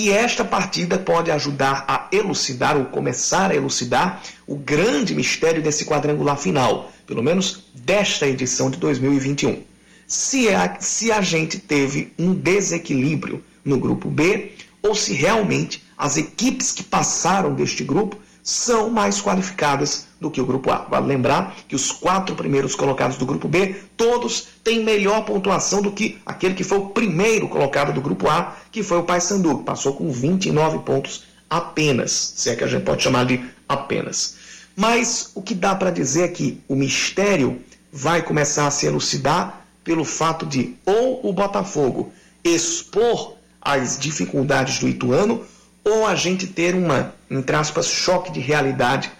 E 0.00 0.10
esta 0.10 0.44
partida 0.44 0.96
pode 0.96 1.28
ajudar 1.28 1.84
a 1.88 2.06
elucidar 2.12 2.76
ou 2.76 2.84
começar 2.84 3.50
a 3.50 3.56
elucidar 3.56 4.22
o 4.46 4.54
grande 4.54 5.12
mistério 5.12 5.60
desse 5.60 5.84
quadrangular 5.84 6.38
final, 6.38 6.92
pelo 7.04 7.20
menos 7.20 7.64
desta 7.74 8.24
edição 8.24 8.70
de 8.70 8.78
2021. 8.78 9.64
Se 10.06 10.54
a, 10.54 10.76
se 10.78 11.10
a 11.10 11.20
gente 11.20 11.58
teve 11.58 12.12
um 12.16 12.32
desequilíbrio 12.32 13.42
no 13.64 13.76
grupo 13.76 14.08
B 14.08 14.52
ou 14.80 14.94
se 14.94 15.14
realmente 15.14 15.82
as 15.98 16.16
equipes 16.16 16.70
que 16.70 16.84
passaram 16.84 17.52
deste 17.52 17.82
grupo 17.82 18.16
são 18.42 18.90
mais 18.90 19.20
qualificadas 19.20 20.06
do 20.20 20.30
que 20.30 20.40
o 20.40 20.46
grupo 20.46 20.70
A. 20.70 20.78
Vale 20.78 21.06
lembrar 21.06 21.54
que 21.68 21.76
os 21.76 21.92
quatro 21.92 22.34
primeiros 22.34 22.74
colocados 22.74 23.16
do 23.16 23.26
grupo 23.26 23.46
B, 23.46 23.76
todos 23.96 24.48
têm 24.64 24.84
melhor 24.84 25.24
pontuação 25.24 25.82
do 25.82 25.92
que 25.92 26.18
aquele 26.24 26.54
que 26.54 26.64
foi 26.64 26.78
o 26.78 26.88
primeiro 26.88 27.48
colocado 27.48 27.92
do 27.92 28.00
grupo 28.00 28.28
A, 28.28 28.56
que 28.72 28.82
foi 28.82 28.98
o 28.98 29.04
Paysandu, 29.04 29.58
que 29.58 29.64
passou 29.64 29.94
com 29.94 30.10
29 30.10 30.80
pontos 30.80 31.24
apenas, 31.48 32.34
se 32.36 32.50
é 32.50 32.56
que 32.56 32.64
a 32.64 32.66
gente 32.66 32.84
pode 32.84 33.02
chamar 33.02 33.24
de 33.26 33.42
apenas. 33.68 34.36
Mas 34.76 35.30
o 35.34 35.42
que 35.42 35.54
dá 35.54 35.74
para 35.74 35.90
dizer 35.90 36.22
é 36.22 36.28
que 36.28 36.60
o 36.68 36.74
mistério 36.74 37.60
vai 37.92 38.22
começar 38.22 38.66
a 38.66 38.70
se 38.70 38.86
elucidar 38.86 39.66
pelo 39.82 40.04
fato 40.04 40.44
de 40.44 40.76
ou 40.84 41.28
o 41.28 41.32
Botafogo 41.32 42.12
expor 42.44 43.34
as 43.60 43.98
dificuldades 43.98 44.78
do 44.78 44.88
Ituano 44.88 45.44
ou 45.88 46.06
a 46.06 46.14
gente 46.14 46.46
ter 46.46 46.74
uma, 46.74 47.14
entre 47.30 47.56
aspas, 47.56 47.86
choque 47.86 48.30
de 48.30 48.40
realidade 48.40 49.10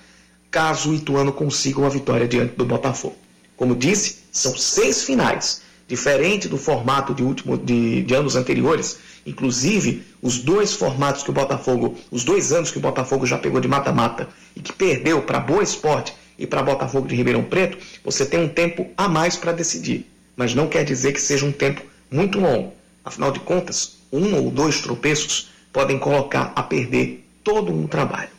caso 0.51 0.91
o 0.91 0.95
Ituano 0.95 1.33
consiga 1.33 1.81
uma 1.81 1.91
vitória 1.91 2.27
diante 2.27 2.55
do 2.55 2.65
Botafogo. 2.65 3.17
Como 3.57 3.75
disse, 3.75 4.19
são 4.31 4.57
seis 4.57 5.03
finais. 5.03 5.63
Diferente 5.87 6.49
do 6.49 6.59
formato 6.59 7.15
de, 7.15 7.23
último, 7.23 7.57
de, 7.57 8.03
de 8.03 8.15
anos 8.15 8.37
anteriores, 8.37 8.99
inclusive 9.25 10.03
os 10.21 10.39
dois 10.39 10.75
formatos 10.75 11.23
que 11.23 11.31
o 11.31 11.33
Botafogo, 11.33 11.97
os 12.11 12.25
dois 12.25 12.53
anos 12.53 12.71
que 12.71 12.77
o 12.77 12.81
Botafogo 12.81 13.25
já 13.25 13.39
pegou 13.39 13.59
de 13.59 13.69
mata-mata 13.69 14.29
e 14.55 14.61
que 14.61 14.73
perdeu 14.73 15.23
para 15.23 15.41
Boa 15.41 15.63
Esporte 15.63 16.15
e 16.39 16.47
para 16.47 16.63
Botafogo 16.63 17.09
de 17.09 17.17
Ribeirão 17.17 17.43
Preto, 17.43 17.79
você 18.05 18.27
tem 18.27 18.41
um 18.41 18.49
tempo 18.49 18.87
a 18.97 19.09
mais 19.09 19.37
para 19.37 19.53
decidir. 19.53 20.07
Mas 20.37 20.55
não 20.55 20.69
quer 20.69 20.85
dizer 20.85 21.13
que 21.13 21.21
seja 21.21 21.47
um 21.47 21.53
tempo 21.53 21.83
muito 22.11 22.39
longo. 22.39 22.73
Afinal 23.03 23.33
de 23.33 23.41
contas, 23.41 23.97
um 24.13 24.37
ou 24.37 24.51
dois 24.51 24.81
tropeços 24.81 25.49
podem 25.79 25.97
colocar 25.97 26.51
a 26.57 26.63
perder 26.65 27.25
todo 27.45 27.73
um 27.73 27.87
trabalho. 27.87 28.31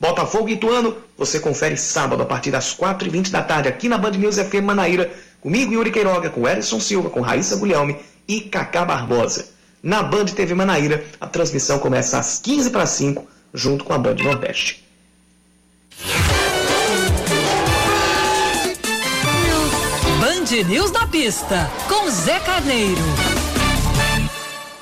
Botafogo 0.00 0.48
e 0.48 0.54
Ituano, 0.54 0.96
você 1.16 1.38
confere 1.38 1.76
sábado 1.76 2.20
a 2.20 2.26
partir 2.26 2.50
das 2.50 2.76
4h20 2.76 3.30
da 3.30 3.40
tarde 3.40 3.68
aqui 3.68 3.88
na 3.88 3.96
Band 3.96 4.10
News 4.10 4.36
FM 4.36 4.64
Manaíra, 4.64 5.08
comigo 5.40 5.72
Yuri 5.72 5.92
Queiroga, 5.92 6.28
com 6.28 6.48
Erison 6.48 6.80
Silva, 6.80 7.08
com 7.08 7.20
Raíssa 7.20 7.54
Guilherme 7.54 7.98
e 8.26 8.40
Cacá 8.40 8.84
Barbosa. 8.84 9.46
Na 9.80 10.02
Band 10.02 10.24
TV 10.24 10.54
Manaíra, 10.54 11.04
a 11.20 11.28
transmissão 11.28 11.78
começa 11.78 12.18
às 12.18 12.40
15 12.40 12.70
para 12.70 12.84
5, 12.84 13.24
junto 13.54 13.84
com 13.84 13.92
a 13.92 13.98
Band 13.98 14.16
Nordeste. 14.16 14.84
Band 20.20 20.64
News 20.68 20.90
na 20.90 21.06
pista, 21.06 21.70
com 21.88 22.10
Zé 22.10 22.40
Carneiro. 22.40 23.37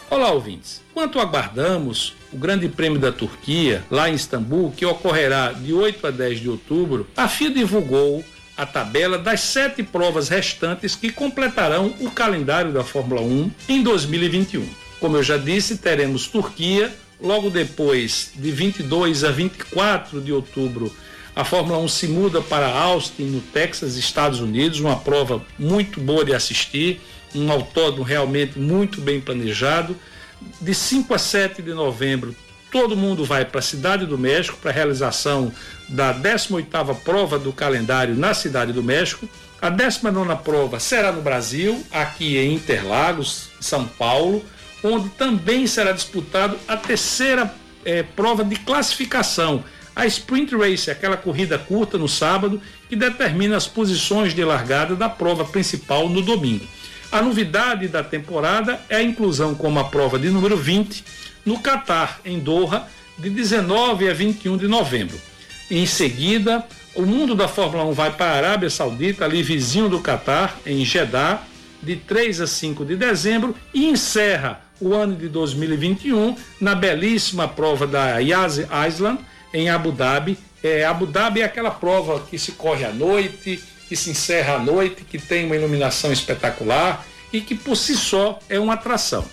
Olá, 0.08 0.30
ouvintes. 0.30 0.80
Quanto 0.94 1.18
aguardamos 1.18 2.14
o 2.32 2.36
Grande 2.36 2.68
Prêmio 2.68 3.00
da 3.00 3.10
Turquia, 3.10 3.84
lá 3.90 4.08
em 4.08 4.14
Istambul, 4.14 4.70
que 4.70 4.86
ocorrerá 4.86 5.50
de 5.50 5.72
8 5.72 6.06
a 6.06 6.10
10 6.12 6.40
de 6.40 6.48
outubro, 6.48 7.08
a 7.16 7.26
FIA 7.26 7.50
divulgou 7.50 8.24
a 8.56 8.64
tabela 8.64 9.18
das 9.18 9.40
sete 9.40 9.82
provas 9.82 10.28
restantes 10.28 10.94
que 10.94 11.10
completarão 11.10 11.92
o 11.98 12.08
calendário 12.08 12.72
da 12.72 12.84
Fórmula 12.84 13.20
1 13.20 13.50
em 13.68 13.82
2021. 13.82 14.64
Como 15.00 15.16
eu 15.16 15.24
já 15.24 15.36
disse, 15.36 15.78
teremos 15.78 16.28
Turquia, 16.28 16.94
logo 17.20 17.50
depois, 17.50 18.30
de 18.36 18.52
22 18.52 19.24
a 19.24 19.32
24 19.32 20.20
de 20.20 20.32
outubro, 20.32 20.94
a 21.34 21.44
Fórmula 21.44 21.78
1 21.80 21.88
se 21.88 22.08
muda 22.08 22.40
para 22.40 22.66
Austin, 22.66 23.24
no 23.24 23.40
Texas, 23.40 23.96
Estados 23.96 24.40
Unidos, 24.40 24.80
uma 24.80 24.96
prova 24.96 25.44
muito 25.58 26.00
boa 26.00 26.24
de 26.24 26.32
assistir, 26.32 26.98
um 27.36 27.50
autódromo 27.50 28.02
realmente 28.02 28.58
muito 28.58 29.00
bem 29.00 29.20
planejado. 29.20 29.96
De 30.60 30.74
5 30.74 31.14
a 31.14 31.18
7 31.18 31.62
de 31.62 31.72
novembro, 31.72 32.34
todo 32.70 32.96
mundo 32.96 33.24
vai 33.24 33.44
para 33.44 33.60
a 33.60 33.62
Cidade 33.62 34.06
do 34.06 34.18
México 34.18 34.58
para 34.60 34.70
a 34.70 34.74
realização 34.74 35.52
da 35.88 36.12
18ª 36.12 36.94
prova 36.96 37.38
do 37.38 37.52
calendário 37.52 38.14
na 38.14 38.34
Cidade 38.34 38.72
do 38.72 38.82
México. 38.82 39.28
A 39.60 39.70
19ª 39.70 40.36
prova 40.38 40.78
será 40.78 41.10
no 41.10 41.22
Brasil, 41.22 41.82
aqui 41.90 42.36
em 42.36 42.54
Interlagos, 42.54 43.48
São 43.60 43.86
Paulo, 43.86 44.44
onde 44.82 45.08
também 45.10 45.66
será 45.66 45.92
disputado 45.92 46.58
a 46.68 46.76
terceira 46.76 47.52
eh, 47.84 48.02
prova 48.02 48.44
de 48.44 48.56
classificação, 48.56 49.64
a 49.94 50.04
Sprint 50.04 50.54
Race, 50.54 50.90
aquela 50.90 51.16
corrida 51.16 51.58
curta 51.58 51.96
no 51.96 52.06
sábado 52.06 52.60
que 52.86 52.94
determina 52.94 53.56
as 53.56 53.66
posições 53.66 54.34
de 54.34 54.44
largada 54.44 54.94
da 54.94 55.08
prova 55.08 55.44
principal 55.44 56.08
no 56.08 56.20
domingo. 56.20 56.66
A 57.16 57.22
novidade 57.22 57.88
da 57.88 58.05
temporada 58.05 58.78
é 58.90 58.97
a 58.97 59.02
inclusão 59.02 59.55
como 59.55 59.78
a 59.78 59.84
prova 59.84 60.18
de 60.18 60.28
número 60.28 60.55
20 60.55 61.02
no 61.47 61.59
Catar, 61.59 62.20
em 62.26 62.38
Doha, 62.38 62.86
de 63.16 63.30
19 63.30 64.10
a 64.10 64.12
21 64.12 64.59
de 64.59 64.68
novembro. 64.68 65.18
Em 65.70 65.86
seguida, 65.86 66.62
o 66.94 67.06
mundo 67.06 67.34
da 67.34 67.48
Fórmula 67.48 67.86
1 67.86 67.93
vai 67.93 68.10
para 68.10 68.32
a 68.32 68.36
Arábia 68.36 68.68
Saudita, 68.68 69.24
ali 69.24 69.43
vizinho 69.43 69.88
do 69.88 70.01
Catar, 70.01 70.59
em 70.66 70.84
Jeddah, 70.84 71.43
de 71.82 71.97
3 71.97 72.43
a 72.43 72.47
5 72.47 72.84
de 72.84 72.97
dezembro, 72.97 73.56
e 73.72 73.86
encerra 73.86 74.60
o 74.78 74.93
ano 74.93 75.16
de 75.16 75.26
2021 75.26 76.36
na 76.60 76.74
belíssima 76.74 77.48
prova 77.48 77.86
da 77.86 78.18
Yas 78.18 78.59
Island, 78.86 79.20
em 79.55 79.70
Abu 79.70 79.90
Dhabi. 79.90 80.36
É, 80.62 80.84
Abu 80.84 81.06
Dhabi 81.06 81.40
é 81.40 81.44
aquela 81.44 81.70
prova 81.70 82.20
que 82.20 82.38
se 82.38 82.52
corre 82.52 82.84
à 82.84 82.93
noite, 82.93 83.59
que 83.88 83.96
se 83.96 84.10
encerra 84.10 84.54
à 84.54 84.58
noite, 84.58 85.04
que 85.04 85.18
tem 85.18 85.46
uma 85.46 85.56
iluminação 85.56 86.12
espetacular 86.12 87.06
e 87.32 87.40
que 87.40 87.54
por 87.54 87.76
si 87.76 87.96
só 87.96 88.38
é 88.48 88.58
uma 88.58 88.74
atração. 88.74 89.24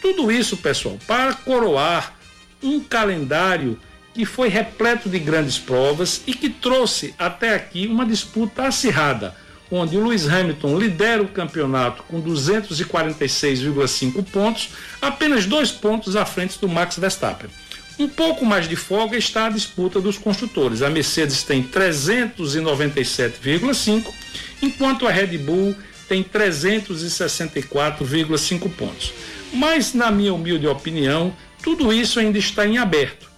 Tudo 0.00 0.30
isso, 0.30 0.56
pessoal, 0.58 0.98
para 1.06 1.34
coroar 1.34 2.14
um 2.62 2.80
calendário 2.80 3.78
que 4.12 4.24
foi 4.24 4.48
repleto 4.48 5.08
de 5.08 5.18
grandes 5.18 5.58
provas 5.58 6.22
e 6.26 6.34
que 6.34 6.48
trouxe 6.48 7.14
até 7.18 7.54
aqui 7.54 7.86
uma 7.86 8.06
disputa 8.06 8.66
acirrada, 8.66 9.34
onde 9.70 9.96
o 9.96 10.06
Lewis 10.06 10.28
Hamilton 10.28 10.78
lidera 10.78 11.22
o 11.22 11.28
campeonato 11.28 12.04
com 12.04 12.22
246,5 12.22 14.24
pontos, 14.30 14.68
apenas 15.02 15.46
dois 15.46 15.72
pontos 15.72 16.14
à 16.14 16.24
frente 16.24 16.60
do 16.60 16.68
Max 16.68 16.96
Verstappen. 16.96 17.50
Um 17.98 18.08
pouco 18.08 18.44
mais 18.44 18.68
de 18.68 18.74
folga 18.74 19.16
está 19.16 19.46
a 19.46 19.50
disputa 19.50 20.00
dos 20.00 20.18
construtores. 20.18 20.82
A 20.82 20.90
Mercedes 20.90 21.44
tem 21.44 21.62
397,5, 21.62 24.12
enquanto 24.60 25.06
a 25.06 25.12
Red 25.12 25.38
Bull 25.38 25.76
tem 26.08 26.24
364,5 26.24 28.68
pontos. 28.72 29.12
Mas, 29.52 29.94
na 29.94 30.10
minha 30.10 30.34
humilde 30.34 30.66
opinião, 30.66 31.32
tudo 31.62 31.92
isso 31.92 32.18
ainda 32.18 32.38
está 32.38 32.66
em 32.66 32.78
aberto. 32.78 33.30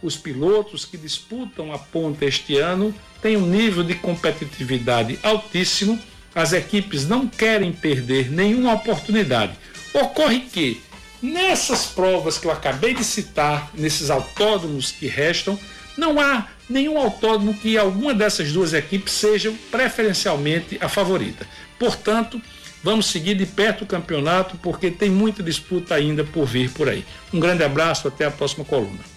Os 0.00 0.16
pilotos 0.16 0.84
que 0.84 0.96
disputam 0.96 1.72
a 1.72 1.78
ponta 1.78 2.24
este 2.24 2.58
ano 2.58 2.94
têm 3.20 3.36
um 3.36 3.46
nível 3.46 3.82
de 3.82 3.96
competitividade 3.96 5.18
altíssimo. 5.22 5.98
As 6.32 6.52
equipes 6.52 7.08
não 7.08 7.26
querem 7.26 7.72
perder 7.72 8.30
nenhuma 8.30 8.74
oportunidade. 8.74 9.58
Ocorre 9.92 10.38
que, 10.40 10.80
Nessas 11.22 11.86
provas 11.86 12.38
que 12.38 12.46
eu 12.46 12.50
acabei 12.50 12.94
de 12.94 13.02
citar, 13.02 13.70
nesses 13.74 14.10
autódromos 14.10 14.92
que 14.92 15.06
restam, 15.06 15.58
não 15.96 16.20
há 16.20 16.48
nenhum 16.68 16.98
autódromo 16.98 17.54
que 17.54 17.78
alguma 17.78 18.12
dessas 18.12 18.52
duas 18.52 18.74
equipes 18.74 19.14
seja 19.14 19.52
preferencialmente 19.70 20.78
a 20.80 20.88
favorita. 20.88 21.46
Portanto, 21.78 22.40
vamos 22.82 23.06
seguir 23.06 23.34
de 23.34 23.46
perto 23.46 23.84
o 23.84 23.86
campeonato 23.86 24.56
porque 24.58 24.90
tem 24.90 25.10
muita 25.10 25.42
disputa 25.42 25.94
ainda 25.94 26.22
por 26.24 26.44
vir 26.44 26.70
por 26.70 26.88
aí. 26.88 27.04
Um 27.32 27.40
grande 27.40 27.64
abraço, 27.64 28.08
até 28.08 28.26
a 28.26 28.30
próxima 28.30 28.64
coluna. 28.64 29.15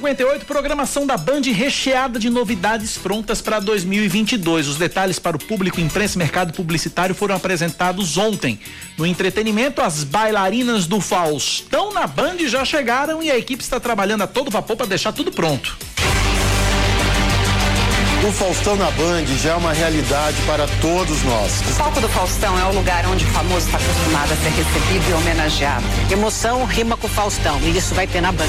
58, 0.00 0.46
programação 0.46 1.06
da 1.06 1.18
Band 1.18 1.42
recheada 1.52 2.18
de 2.18 2.30
novidades 2.30 2.96
prontas 2.96 3.42
para 3.42 3.60
2022. 3.60 4.66
Os 4.66 4.76
detalhes 4.78 5.18
para 5.18 5.36
o 5.36 5.38
público, 5.38 5.78
imprensa 5.78 6.16
e 6.16 6.18
mercado 6.18 6.54
publicitário 6.54 7.14
foram 7.14 7.34
apresentados 7.34 8.16
ontem. 8.16 8.58
No 8.96 9.04
entretenimento, 9.04 9.82
as 9.82 10.02
bailarinas 10.02 10.86
do 10.86 11.02
Faustão 11.02 11.92
na 11.92 12.06
Band 12.06 12.38
já 12.46 12.64
chegaram 12.64 13.22
e 13.22 13.30
a 13.30 13.36
equipe 13.36 13.62
está 13.62 13.78
trabalhando 13.78 14.22
a 14.22 14.26
todo 14.26 14.50
vapor 14.50 14.74
para 14.74 14.86
deixar 14.86 15.12
tudo 15.12 15.30
pronto. 15.30 15.76
O 18.26 18.32
Faustão 18.32 18.76
na 18.76 18.90
Band 18.90 19.26
já 19.42 19.52
é 19.52 19.54
uma 19.54 19.72
realidade 19.72 20.36
para 20.46 20.66
todos 20.80 21.22
nós. 21.24 21.60
O 21.72 21.76
palco 21.76 22.00
do 22.00 22.08
Faustão 22.08 22.58
é 22.58 22.64
o 22.64 22.72
lugar 22.74 23.06
onde 23.06 23.24
o 23.24 23.28
famoso 23.28 23.66
está 23.66 23.78
acostumado 23.78 24.32
a 24.32 24.36
ser 24.36 24.50
recebido 24.50 25.10
e 25.10 25.12
homenageado. 25.14 25.84
Emoção 26.10 26.64
rima 26.64 26.96
com 26.96 27.08
Faustão 27.08 27.58
e 27.62 27.76
isso 27.76 27.94
vai 27.94 28.06
ter 28.06 28.20
na 28.20 28.30
Band. 28.32 28.46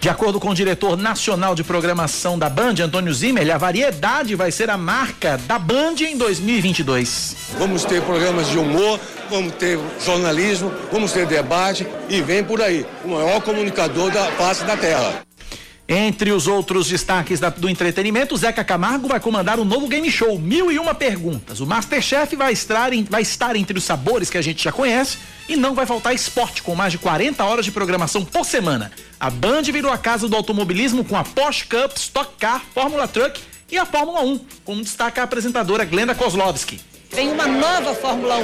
De 0.00 0.08
acordo 0.08 0.38
com 0.38 0.50
o 0.50 0.54
diretor 0.54 0.96
nacional 0.96 1.56
de 1.56 1.64
programação 1.64 2.38
da 2.38 2.48
Band, 2.48 2.74
Antônio 2.80 3.12
Zimmer, 3.12 3.52
a 3.52 3.58
variedade 3.58 4.36
vai 4.36 4.52
ser 4.52 4.70
a 4.70 4.76
marca 4.76 5.36
da 5.38 5.58
Band 5.58 5.96
em 6.00 6.16
2022. 6.16 7.36
Vamos 7.58 7.84
ter 7.84 8.00
programas 8.02 8.48
de 8.48 8.58
humor, 8.58 9.00
vamos 9.28 9.54
ter 9.54 9.76
jornalismo, 10.04 10.72
vamos 10.92 11.10
ter 11.10 11.26
debate 11.26 11.84
e 12.08 12.20
vem 12.20 12.44
por 12.44 12.62
aí, 12.62 12.86
o 13.04 13.08
maior 13.08 13.40
comunicador 13.42 14.12
da 14.12 14.30
face 14.32 14.64
da 14.64 14.76
Terra. 14.76 15.27
Entre 15.90 16.30
os 16.32 16.46
outros 16.46 16.86
destaques 16.86 17.40
da, 17.40 17.48
do 17.48 17.66
entretenimento, 17.66 18.36
Zeca 18.36 18.62
Camargo 18.62 19.08
vai 19.08 19.18
comandar 19.18 19.58
um 19.58 19.64
novo 19.64 19.88
game 19.88 20.10
show, 20.10 20.38
Mil 20.38 20.70
e 20.70 20.78
Uma 20.78 20.94
Perguntas. 20.94 21.60
O 21.60 21.66
Masterchef 21.66 22.36
vai 22.36 22.52
estar, 22.52 22.90
vai 23.08 23.22
estar 23.22 23.56
entre 23.56 23.78
os 23.78 23.84
sabores 23.84 24.28
que 24.28 24.36
a 24.36 24.42
gente 24.42 24.62
já 24.62 24.70
conhece 24.70 25.16
e 25.48 25.56
não 25.56 25.74
vai 25.74 25.86
faltar 25.86 26.14
esporte, 26.14 26.62
com 26.62 26.74
mais 26.74 26.92
de 26.92 26.98
40 26.98 27.42
horas 27.42 27.64
de 27.64 27.72
programação 27.72 28.22
por 28.22 28.44
semana. 28.44 28.92
A 29.18 29.30
Band 29.30 29.62
virou 29.62 29.90
a 29.90 29.96
casa 29.96 30.28
do 30.28 30.36
automobilismo 30.36 31.02
com 31.02 31.16
a 31.16 31.24
Porsche 31.24 31.64
Cup, 31.64 31.96
Stock 31.96 32.32
Car, 32.38 32.62
Fórmula 32.74 33.08
Truck 33.08 33.40
e 33.70 33.78
a 33.78 33.86
Fórmula 33.86 34.20
1, 34.20 34.40
como 34.66 34.82
destaca 34.82 35.22
a 35.22 35.24
apresentadora 35.24 35.86
Glenda 35.86 36.14
Kozlovski. 36.14 36.78
Vem 37.18 37.32
uma 37.32 37.48
nova 37.48 37.96
Fórmula 37.96 38.36
1 38.36 38.40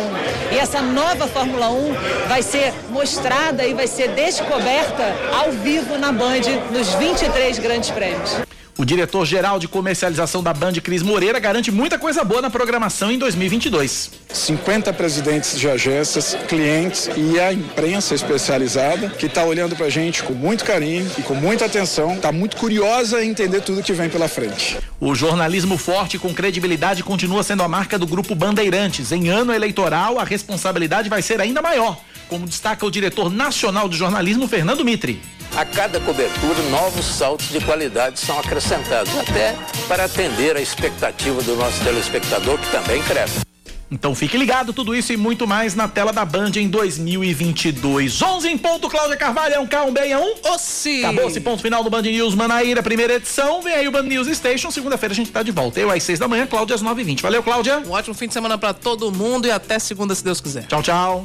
e 0.53 0.59
essa 0.59 0.83
nova 0.83 1.29
Fórmula 1.29 1.71
1 1.71 1.95
vai 2.27 2.43
ser 2.43 2.75
mostrada 2.91 3.65
e 3.65 3.73
vai 3.73 3.87
ser 3.87 4.09
descoberta 4.09 5.15
ao 5.33 5.53
vivo 5.53 5.97
na 5.97 6.11
Band 6.11 6.41
nos 6.73 6.93
23 6.95 7.61
grandes 7.61 7.93
prêmios. 7.93 8.37
O 8.77 8.85
diretor-geral 8.85 9.61
de 9.61 9.69
comercialização 9.69 10.43
da 10.43 10.53
Band, 10.53 10.73
Cris 10.83 11.01
Moreira, 11.01 11.39
garante 11.39 11.71
muita 11.71 11.97
coisa 11.97 12.25
boa 12.25 12.43
na 12.43 12.51
programação 12.51 13.09
em 13.09 13.17
2022. 13.19 14.11
50 14.33 14.93
presidentes 14.93 15.57
de 15.57 15.69
agências, 15.71 16.37
clientes 16.49 17.09
e 17.17 17.39
a 17.39 17.53
imprensa 17.53 18.17
especializada 18.17 19.11
que 19.11 19.27
está 19.27 19.45
olhando 19.45 19.77
para 19.77 19.87
a 19.87 19.91
gente 19.91 20.25
com 20.25 20.33
muito 20.33 20.65
carinho 20.65 21.09
e 21.17 21.23
com 21.23 21.35
muita 21.35 21.67
atenção, 21.67 22.15
está 22.15 22.33
muito 22.33 22.57
curiosa 22.57 23.25
em 23.25 23.31
entender 23.31 23.61
tudo 23.61 23.81
que 23.81 23.93
vem 23.93 24.09
pela 24.09 24.27
frente. 24.27 24.77
O 25.01 25.15
jornalismo 25.15 25.79
forte 25.79 26.19
com 26.19 26.35
credibilidade 26.35 27.05
continua 27.05 27.45
sendo 27.45 27.63
a 27.63 27.69
marca 27.69 27.97
do 27.97 28.09
Grupo 28.09 28.35
Bandeirantes. 28.35 29.13
Em 29.13 29.29
ano 29.29 29.53
eleitoral, 29.53 30.19
a 30.19 30.25
responsabilidade 30.25 31.09
vai 31.09 31.23
ser 31.23 31.41
ainda 31.41 31.63
maior, 31.63 31.97
como 32.29 32.47
destaca 32.47 32.85
o 32.85 32.91
diretor 32.91 33.31
nacional 33.31 33.89
de 33.89 33.97
jornalismo, 33.97 34.49
Fernando 34.49 34.85
Mitri. 34.85 35.21
A 35.57 35.65
cada 35.65 36.01
cobertura, 36.01 36.63
novos 36.71 37.05
saltos 37.05 37.49
de 37.49 37.61
qualidade 37.61 38.19
são 38.19 38.39
acrescentados, 38.39 39.17
até 39.17 39.57
para 39.87 40.05
atender 40.05 40.57
a 40.57 40.61
expectativa 40.61 41.41
do 41.43 41.55
nosso 41.55 41.83
telespectador, 41.85 42.59
que 42.59 42.71
também 42.73 43.03
cresce. 43.05 43.54
Então 43.95 44.13
fique 44.13 44.37
ligado, 44.37 44.73
tudo 44.73 44.93
isso 44.93 45.13
e 45.13 45.17
muito 45.17 45.47
mais 45.47 45.77
na 45.77 45.87
tela 45.87 46.13
da 46.13 46.25
Band 46.25 46.51
em 46.57 46.69
2022. 46.69 48.21
11 48.21 48.49
em 48.49 48.59
ponto, 48.59 48.91
Cláudia 48.91 49.17
Carvalho, 49.17 49.55
é 49.55 49.61
um 49.61 49.67
K, 49.69 49.85
um 49.85 49.93
B, 49.93 50.01
é 50.01 50.19
um 50.19 50.35
Ossi. 50.53 51.05
Acabou 51.05 51.29
esse 51.29 51.41
ponto 51.41 51.63
final 51.63 51.85
do 51.85 51.89
Band 51.89 52.03
News 52.03 52.35
Manaíra, 52.35 52.83
primeira 52.83 53.15
edição. 53.15 53.63
Vem 53.63 53.73
aí 53.73 53.87
o 53.87 53.93
Band 53.93 54.03
News 54.03 54.27
Station. 54.37 54.73
Segunda-feira 54.73 55.13
a 55.13 55.17
gente 55.17 55.31
tá 55.31 55.45
de 55.45 55.53
volta. 55.53 55.79
Eu 55.79 55.93
às 55.93 56.03
6 56.03 56.19
da 56.19 56.27
manhã, 56.27 56.45
Cláudia 56.45 56.75
às 56.75 56.83
9h20. 56.83 57.23
Valeu, 57.23 57.41
Cláudia. 57.41 57.79
Um 57.87 57.93
ótimo 57.93 58.17
fim 58.17 58.27
de 58.27 58.35
semana 58.35 58.59
para 58.59 58.75
todo 58.75 59.13
mundo 59.13 59.47
e 59.47 59.53
até 59.53 59.79
segunda, 59.79 60.13
se 60.13 60.25
Deus 60.25 60.41
quiser. 60.41 60.67
Tchau, 60.67 60.83
tchau. 60.83 61.25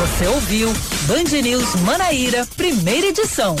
Você 0.00 0.26
ouviu 0.28 0.72
Band 1.02 1.42
News 1.42 1.74
Manaíra, 1.82 2.48
primeira 2.56 3.08
edição. 3.08 3.54